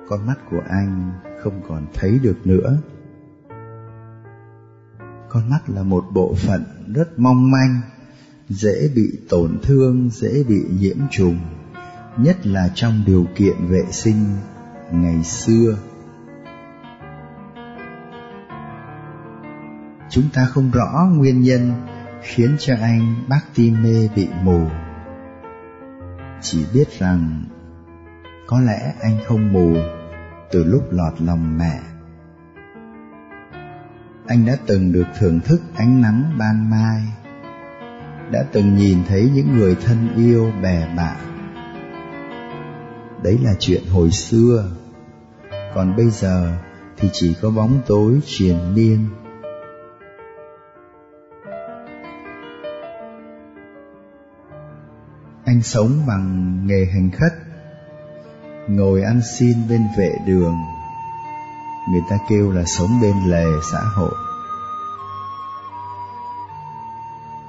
con 0.09 0.25
mắt 0.25 0.35
của 0.51 0.61
anh 0.69 1.11
không 1.39 1.61
còn 1.67 1.85
thấy 1.93 2.19
được 2.19 2.47
nữa. 2.47 2.77
Con 5.29 5.49
mắt 5.49 5.59
là 5.67 5.83
một 5.83 6.05
bộ 6.13 6.35
phận 6.37 6.63
rất 6.95 7.19
mong 7.19 7.51
manh, 7.51 7.81
dễ 8.49 8.89
bị 8.95 9.19
tổn 9.29 9.59
thương, 9.63 10.09
dễ 10.09 10.43
bị 10.43 10.63
nhiễm 10.79 10.97
trùng, 11.11 11.39
nhất 12.17 12.47
là 12.47 12.69
trong 12.75 13.03
điều 13.05 13.25
kiện 13.35 13.55
vệ 13.67 13.83
sinh 13.91 14.25
ngày 14.91 15.23
xưa. 15.23 15.77
Chúng 20.09 20.25
ta 20.33 20.45
không 20.45 20.71
rõ 20.71 21.07
nguyên 21.11 21.41
nhân 21.41 21.71
khiến 22.25 22.55
cho 22.59 22.75
anh 22.81 23.15
bác 23.27 23.41
mê 23.57 24.09
bị 24.15 24.27
mù. 24.43 24.61
Chỉ 26.41 26.65
biết 26.73 26.99
rằng 26.99 27.43
có 28.47 28.59
lẽ 28.59 28.93
anh 29.01 29.17
không 29.25 29.53
mù 29.53 29.75
từ 30.51 30.63
lúc 30.63 30.83
lọt 30.91 31.21
lòng 31.21 31.57
mẹ. 31.57 31.79
Anh 34.27 34.45
đã 34.45 34.57
từng 34.67 34.91
được 34.91 35.07
thưởng 35.19 35.39
thức 35.39 35.61
ánh 35.75 36.01
nắng 36.01 36.35
ban 36.37 36.69
mai, 36.69 37.01
đã 38.31 38.43
từng 38.51 38.75
nhìn 38.75 38.97
thấy 39.07 39.31
những 39.33 39.57
người 39.57 39.75
thân 39.75 40.07
yêu 40.15 40.51
bè 40.61 40.87
bạn. 40.97 41.17
Đấy 43.23 43.39
là 43.43 43.53
chuyện 43.59 43.83
hồi 43.91 44.11
xưa, 44.11 44.69
còn 45.73 45.95
bây 45.95 46.09
giờ 46.09 46.57
thì 46.97 47.09
chỉ 47.13 47.35
có 47.41 47.49
bóng 47.49 47.81
tối 47.87 48.19
triền 48.25 48.57
miên 48.75 48.99
Anh 55.45 55.61
sống 55.61 56.03
bằng 56.07 56.57
nghề 56.67 56.85
hành 56.93 57.11
khách 57.11 57.33
Ngồi 58.67 59.03
ăn 59.03 59.21
xin 59.21 59.67
bên 59.69 59.87
vệ 59.97 60.15
đường. 60.25 60.57
Người 61.91 62.01
ta 62.09 62.17
kêu 62.29 62.51
là 62.51 62.63
sống 62.65 63.01
bên 63.01 63.15
lề 63.25 63.45
xã 63.71 63.79
hội. 63.79 64.13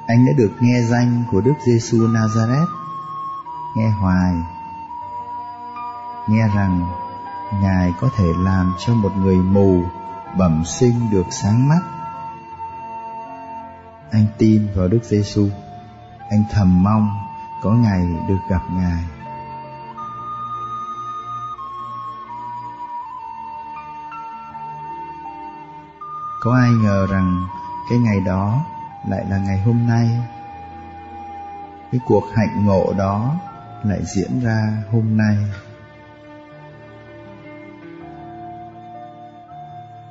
Anh 0.07 0.27
đã 0.27 0.33
được 0.37 0.51
nghe 0.61 0.83
danh 0.83 1.25
của 1.31 1.41
Đức 1.41 1.55
Giêsu 1.67 1.99
Nazareth. 1.99 2.67
Nghe 3.77 3.89
hoài. 3.89 4.35
Nghe 6.29 6.49
rằng 6.55 6.87
Ngài 7.63 7.93
có 8.01 8.09
thể 8.17 8.27
làm 8.45 8.75
cho 8.87 8.95
một 8.95 9.13
người 9.17 9.37
mù 9.37 9.83
bẩm 10.39 10.65
sinh 10.65 11.11
được 11.11 11.27
sáng 11.31 11.69
mắt. 11.69 11.81
Anh 14.11 14.27
tin 14.39 14.69
vào 14.75 14.89
Đức 14.89 15.05
Giêsu 15.05 15.49
Anh 16.31 16.45
thầm 16.51 16.83
mong 16.83 17.26
có 17.63 17.71
ngày 17.71 18.07
được 18.29 18.39
gặp 18.49 18.63
Ngài. 18.71 19.05
Có 26.41 26.55
ai 26.55 26.71
ngờ 26.71 27.07
rằng 27.11 27.47
cái 27.91 27.99
ngày 27.99 28.21
đó 28.21 28.65
lại 29.09 29.25
là 29.31 29.39
ngày 29.39 29.59
hôm 29.59 29.87
nay. 29.87 30.11
Cái 31.93 32.01
cuộc 32.07 32.25
hạnh 32.35 32.67
ngộ 32.67 32.93
đó 32.99 33.35
lại 33.85 34.01
diễn 34.05 34.41
ra 34.41 34.83
hôm 34.93 35.17
nay 35.17 35.37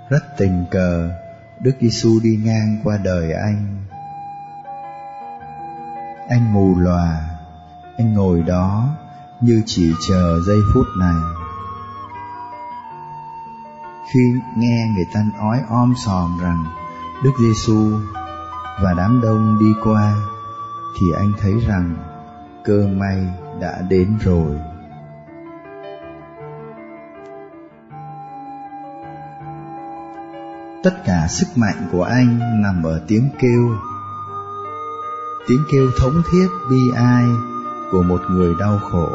rất 0.09 0.37
tình 0.37 0.65
cờ 0.71 1.09
Đức 1.59 1.71
Giêsu 1.81 2.19
đi 2.23 2.39
ngang 2.43 2.77
qua 2.83 2.97
đời 3.03 3.33
anh. 3.33 3.77
Anh 6.29 6.53
mù 6.53 6.75
lòa, 6.79 7.34
anh 7.97 8.13
ngồi 8.13 8.41
đó 8.41 8.89
như 9.41 9.63
chỉ 9.65 9.93
chờ 10.07 10.39
giây 10.41 10.59
phút 10.73 10.85
này. 10.99 11.15
Khi 14.13 14.33
nghe 14.57 14.87
người 14.95 15.05
ta 15.13 15.25
nói 15.37 15.61
om 15.69 15.93
sòm 16.05 16.39
rằng 16.41 16.65
Đức 17.23 17.31
Giêsu 17.39 17.99
và 18.83 18.93
đám 18.97 19.21
đông 19.21 19.59
đi 19.59 19.73
qua, 19.83 20.15
thì 20.99 21.07
anh 21.17 21.31
thấy 21.41 21.53
rằng 21.67 21.95
cơ 22.63 22.87
may 22.87 23.27
đã 23.59 23.81
đến 23.89 24.17
rồi. 24.23 24.55
tất 30.85 31.03
cả 31.05 31.27
sức 31.29 31.47
mạnh 31.55 31.87
của 31.91 32.03
anh 32.03 32.61
nằm 32.61 32.83
ở 32.83 33.01
tiếng 33.07 33.29
kêu 33.39 33.77
tiếng 35.47 35.63
kêu 35.71 35.91
thống 35.97 36.21
thiết 36.31 36.47
bi 36.69 36.91
ai 36.95 37.25
của 37.91 38.03
một 38.03 38.21
người 38.29 38.53
đau 38.59 38.79
khổ. 38.91 39.09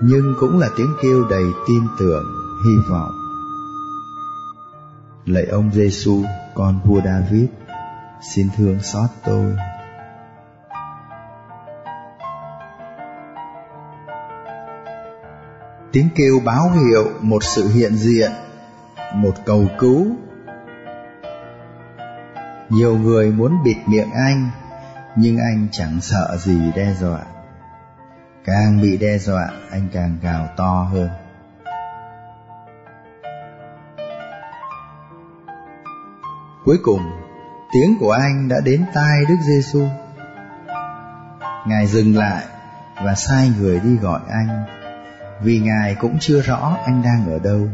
Nhưng 0.00 0.34
cũng 0.40 0.58
là 0.58 0.68
tiếng 0.76 0.94
kêu 1.02 1.24
đầy 1.30 1.44
tin 1.68 1.82
tưởng, 1.98 2.24
hy 2.64 2.76
vọng. 2.90 3.12
Lạy 5.26 5.44
ông 5.44 5.70
giêsu 5.72 6.22
con 6.54 6.80
vua 6.84 7.00
david 7.04 7.48
xin 8.34 8.48
thương 8.56 8.78
xót 8.82 9.10
tôi. 9.24 9.56
Tiếng 15.92 16.08
kêu 16.14 16.40
báo 16.44 16.70
hiệu 16.70 17.10
một 17.20 17.44
sự 17.44 17.68
hiện 17.68 17.94
diện, 17.94 18.30
một 19.14 19.34
cầu 19.44 19.66
cứu. 19.78 20.06
Nhiều 22.68 22.98
người 22.98 23.30
muốn 23.30 23.62
bịt 23.64 23.76
miệng 23.86 24.10
anh 24.10 24.50
nhưng 25.20 25.38
anh 25.38 25.66
chẳng 25.72 26.00
sợ 26.00 26.36
gì 26.36 26.72
đe 26.76 26.94
dọa. 26.94 27.20
Càng 28.44 28.80
bị 28.82 28.98
đe 28.98 29.18
dọa 29.18 29.50
anh 29.70 29.88
càng 29.92 30.18
gào 30.22 30.48
to 30.56 30.88
hơn. 30.92 31.08
Cuối 36.64 36.78
cùng 36.82 37.02
tiếng 37.72 37.96
của 38.00 38.10
anh 38.10 38.48
đã 38.48 38.56
đến 38.64 38.84
tai 38.94 39.24
đức 39.28 39.36
giêsu 39.46 39.84
ngài 41.66 41.86
dừng 41.86 42.16
lại 42.16 42.44
và 43.04 43.14
sai 43.14 43.50
người 43.58 43.80
đi 43.80 43.96
gọi 43.96 44.20
anh 44.30 44.64
vì 45.42 45.60
ngài 45.60 45.94
cũng 45.94 46.16
chưa 46.20 46.40
rõ 46.40 46.76
anh 46.84 47.02
đang 47.02 47.32
ở 47.32 47.38
đâu. 47.38 47.68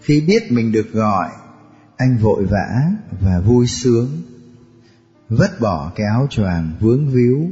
Khi 0.00 0.20
biết 0.20 0.52
mình 0.52 0.72
được 0.72 0.86
gọi, 0.92 1.28
anh 2.00 2.16
vội 2.16 2.44
vã 2.44 2.82
và 3.20 3.40
vui 3.40 3.66
sướng, 3.66 4.08
vứt 5.28 5.50
bỏ 5.60 5.92
cái 5.94 6.06
áo 6.06 6.26
choàng 6.30 6.72
vướng 6.80 7.08
víu, 7.08 7.50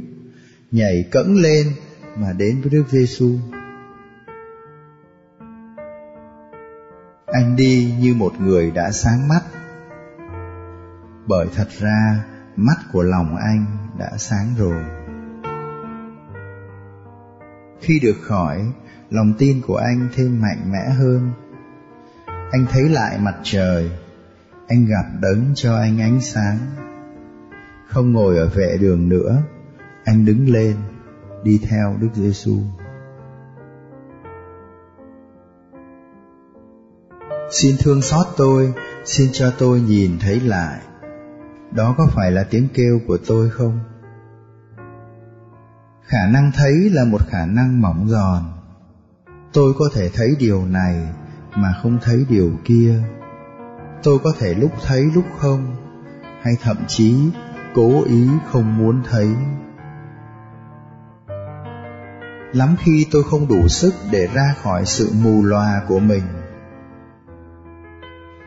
nhảy 0.71 1.07
cẫng 1.11 1.35
lên 1.35 1.67
mà 2.15 2.33
đến 2.33 2.61
với 2.61 2.69
Đức 2.69 2.83
Giêsu. 2.89 3.35
Anh 7.25 7.55
đi 7.55 7.93
như 7.99 8.13
một 8.13 8.33
người 8.39 8.71
đã 8.71 8.91
sáng 8.91 9.27
mắt, 9.27 9.41
bởi 11.27 11.47
thật 11.55 11.67
ra 11.79 12.25
mắt 12.55 12.77
của 12.91 13.03
lòng 13.03 13.35
anh 13.35 13.65
đã 13.99 14.11
sáng 14.17 14.47
rồi. 14.57 14.83
Khi 17.81 17.99
được 17.99 18.17
khỏi, 18.21 18.71
lòng 19.09 19.33
tin 19.37 19.61
của 19.61 19.77
anh 19.77 20.09
thêm 20.15 20.41
mạnh 20.41 20.71
mẽ 20.71 20.89
hơn 20.89 21.31
anh 22.51 22.65
thấy 22.71 22.89
lại 22.89 23.17
mặt 23.19 23.35
trời 23.43 23.91
anh 24.69 24.85
gặp 24.85 25.05
đấng 25.21 25.51
cho 25.55 25.75
anh 25.75 26.01
ánh 26.01 26.21
sáng. 26.21 26.57
Không 27.87 28.13
ngồi 28.13 28.37
ở 28.37 28.49
vệ 28.49 28.77
đường 28.81 29.09
nữa, 29.09 29.41
anh 30.05 30.25
đứng 30.25 30.49
lên, 30.49 30.75
đi 31.43 31.59
theo 31.69 31.97
đức 32.01 32.09
giêsu 32.13 32.57
xin 37.51 37.75
thương 37.79 38.01
xót 38.01 38.27
tôi, 38.37 38.73
xin 39.05 39.29
cho 39.33 39.51
tôi 39.57 39.81
nhìn 39.81 40.19
thấy 40.19 40.39
lại. 40.39 40.79
Đó 41.71 41.95
có 41.97 42.07
phải 42.15 42.31
là 42.31 42.43
tiếng 42.43 42.67
kêu 42.73 42.99
của 43.07 43.17
tôi 43.27 43.49
không? 43.49 43.79
Khả 46.03 46.27
năng 46.27 46.51
thấy 46.55 46.89
là 46.89 47.05
một 47.05 47.21
khả 47.27 47.45
năng 47.45 47.81
mỏng 47.81 48.09
giòn. 48.09 48.43
Tôi 49.53 49.73
có 49.79 49.89
thể 49.93 50.09
thấy 50.09 50.35
điều 50.39 50.65
này 50.65 51.07
mà 51.55 51.73
không 51.81 51.97
thấy 52.01 52.25
điều 52.29 52.51
kia 52.65 53.03
tôi 54.03 54.19
có 54.23 54.33
thể 54.39 54.53
lúc 54.53 54.71
thấy 54.85 55.01
lúc 55.15 55.25
không, 55.37 55.75
hay 56.41 56.53
thậm 56.63 56.77
chí 56.87 57.15
cố 57.73 58.03
ý 58.03 58.27
không 58.51 58.77
muốn 58.77 59.01
thấy. 59.09 59.27
Lắm 62.53 62.75
khi 62.79 63.05
tôi 63.11 63.23
không 63.23 63.47
đủ 63.47 63.67
sức 63.67 63.93
để 64.11 64.27
ra 64.33 64.53
khỏi 64.61 64.85
sự 64.85 65.11
mù 65.23 65.43
lòa 65.43 65.81
của 65.87 65.99
mình, 65.99 66.23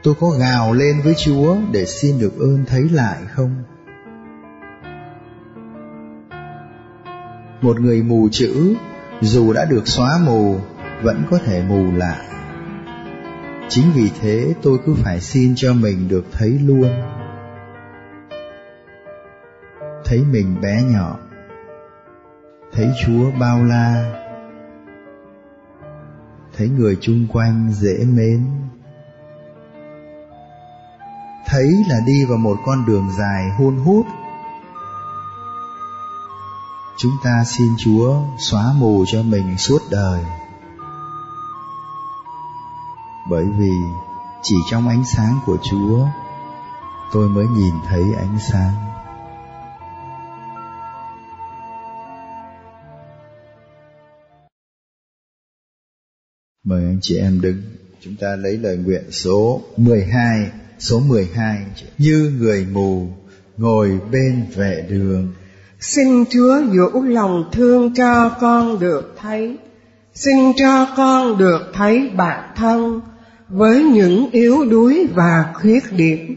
tôi 0.02 0.14
có 0.20 0.30
gào 0.30 0.72
lên 0.72 1.00
với 1.04 1.14
chúa 1.14 1.56
để 1.72 1.86
xin 1.86 2.18
được 2.18 2.38
ơn 2.38 2.64
thấy 2.66 2.88
lại 2.88 3.18
không? 3.28 3.62
Một 7.60 7.80
người 7.80 8.02
mù 8.02 8.28
chữ, 8.32 8.74
dù 9.20 9.52
đã 9.52 9.64
được 9.64 9.88
xóa 9.88 10.18
mù, 10.26 10.56
vẫn 11.02 11.24
có 11.30 11.38
thể 11.38 11.62
mù 11.68 11.92
lại 11.96 12.18
chính 13.74 13.92
vì 13.94 14.10
thế 14.20 14.54
tôi 14.62 14.78
cứ 14.86 14.94
phải 14.94 15.20
xin 15.20 15.54
cho 15.56 15.74
mình 15.74 16.08
được 16.08 16.24
thấy 16.32 16.50
luôn. 16.50 16.88
Thấy 20.04 20.24
mình 20.24 20.60
bé 20.60 20.82
nhỏ. 20.82 21.18
Thấy 22.72 22.90
chúa 23.06 23.30
bao 23.40 23.64
la. 23.64 24.12
Thấy 26.56 26.68
người 26.68 26.98
chung 27.00 27.26
quanh 27.32 27.70
dễ 27.72 28.04
mến. 28.04 28.46
Thấy 31.46 31.66
là 31.88 31.96
đi 32.06 32.24
vào 32.24 32.38
một 32.38 32.56
con 32.66 32.86
đường 32.86 33.08
dài 33.18 33.50
hôn 33.58 33.76
hút. 33.76 34.06
Chúng 36.98 37.12
ta 37.24 37.44
xin 37.46 37.68
chúa 37.84 38.14
xóa 38.38 38.72
mù 38.76 39.04
cho 39.06 39.22
mình 39.22 39.58
suốt 39.58 39.82
đời 39.90 40.24
bởi 43.30 43.44
vì 43.58 43.72
chỉ 44.42 44.54
trong 44.70 44.88
ánh 44.88 45.04
sáng 45.16 45.38
của 45.46 45.56
Chúa 45.70 46.06
tôi 47.12 47.28
mới 47.28 47.46
nhìn 47.56 47.74
thấy 47.88 48.02
ánh 48.18 48.38
sáng. 48.52 48.72
Mời 56.64 56.84
anh 56.84 56.98
chị 57.02 57.18
em 57.18 57.40
đứng, 57.40 57.62
chúng 58.00 58.16
ta 58.20 58.36
lấy 58.36 58.58
lời 58.58 58.76
nguyện 58.76 59.02
số 59.10 59.60
12, 59.76 60.50
số 60.78 61.00
12, 61.00 61.66
như 61.98 62.32
người 62.38 62.66
mù 62.72 63.08
ngồi 63.56 64.00
bên 64.12 64.46
vệ 64.54 64.86
đường. 64.88 65.32
Xin 65.80 66.24
Chúa 66.30 66.60
dỗ 66.72 67.00
lòng 67.00 67.50
thương 67.52 67.94
cho 67.94 68.36
con 68.40 68.78
được 68.78 69.14
thấy, 69.20 69.58
xin 70.14 70.52
cho 70.56 70.86
con 70.96 71.38
được 71.38 71.60
thấy 71.74 72.10
bản 72.16 72.52
thân 72.56 73.00
với 73.52 73.82
những 73.82 74.30
yếu 74.30 74.64
đuối 74.64 75.06
và 75.14 75.44
khuyết 75.54 75.92
điểm, 75.92 76.36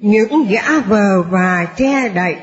những 0.00 0.46
giả 0.50 0.82
vờ 0.88 1.22
và 1.30 1.66
che 1.76 2.08
đậy, 2.08 2.36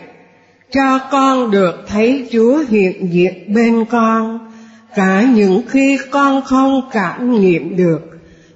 cho 0.71 0.99
con 1.11 1.51
được 1.51 1.75
thấy 1.87 2.27
chúa 2.31 2.63
hiện 2.69 3.13
diện 3.13 3.53
bên 3.53 3.85
con, 3.85 4.51
cả 4.95 5.21
những 5.35 5.61
khi 5.67 5.97
con 6.11 6.41
không 6.45 6.89
cảm 6.91 7.39
nghiệm 7.39 7.77
được, 7.77 8.01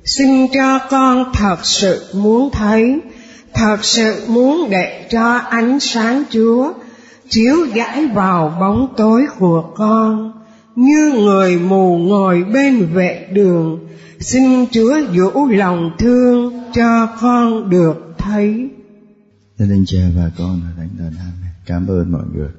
xin 0.04 0.48
cho 0.54 0.80
con 0.90 1.32
thật 1.34 1.66
sự 1.66 2.06
muốn 2.14 2.50
thấy, 2.52 3.00
thật 3.54 3.86
sự 3.86 4.22
muốn 4.28 4.70
để 4.70 5.08
cho 5.10 5.38
ánh 5.38 5.80
sáng 5.80 6.24
chúa 6.30 6.74
chiếu 7.30 7.56
rải 7.76 8.08
vào 8.08 8.58
bóng 8.60 8.94
tối 8.98 9.26
của 9.40 9.64
con, 9.76 10.32
như 10.76 11.14
người 11.16 11.60
mù 11.60 11.98
ngồi 11.98 12.44
bên 12.54 12.88
vệ 12.94 13.28
đường 13.32 13.80
xin 14.20 14.66
Chúa 14.72 14.96
dỗ 15.16 15.46
lòng 15.46 15.92
thương 16.00 16.54
cho 16.74 17.08
con 17.22 17.70
được 17.70 18.14
thấy. 18.18 18.70
Gia 19.58 19.66
đình 19.66 19.84
cha 19.88 20.00
và 20.16 20.32
con 20.38 20.62
là 20.62 20.72
thánh 20.78 20.90
thần 20.98 21.14
Amen. 21.20 21.52
Cảm 21.66 21.88
ơn 21.88 22.12
mọi 22.12 22.24
người. 22.34 22.50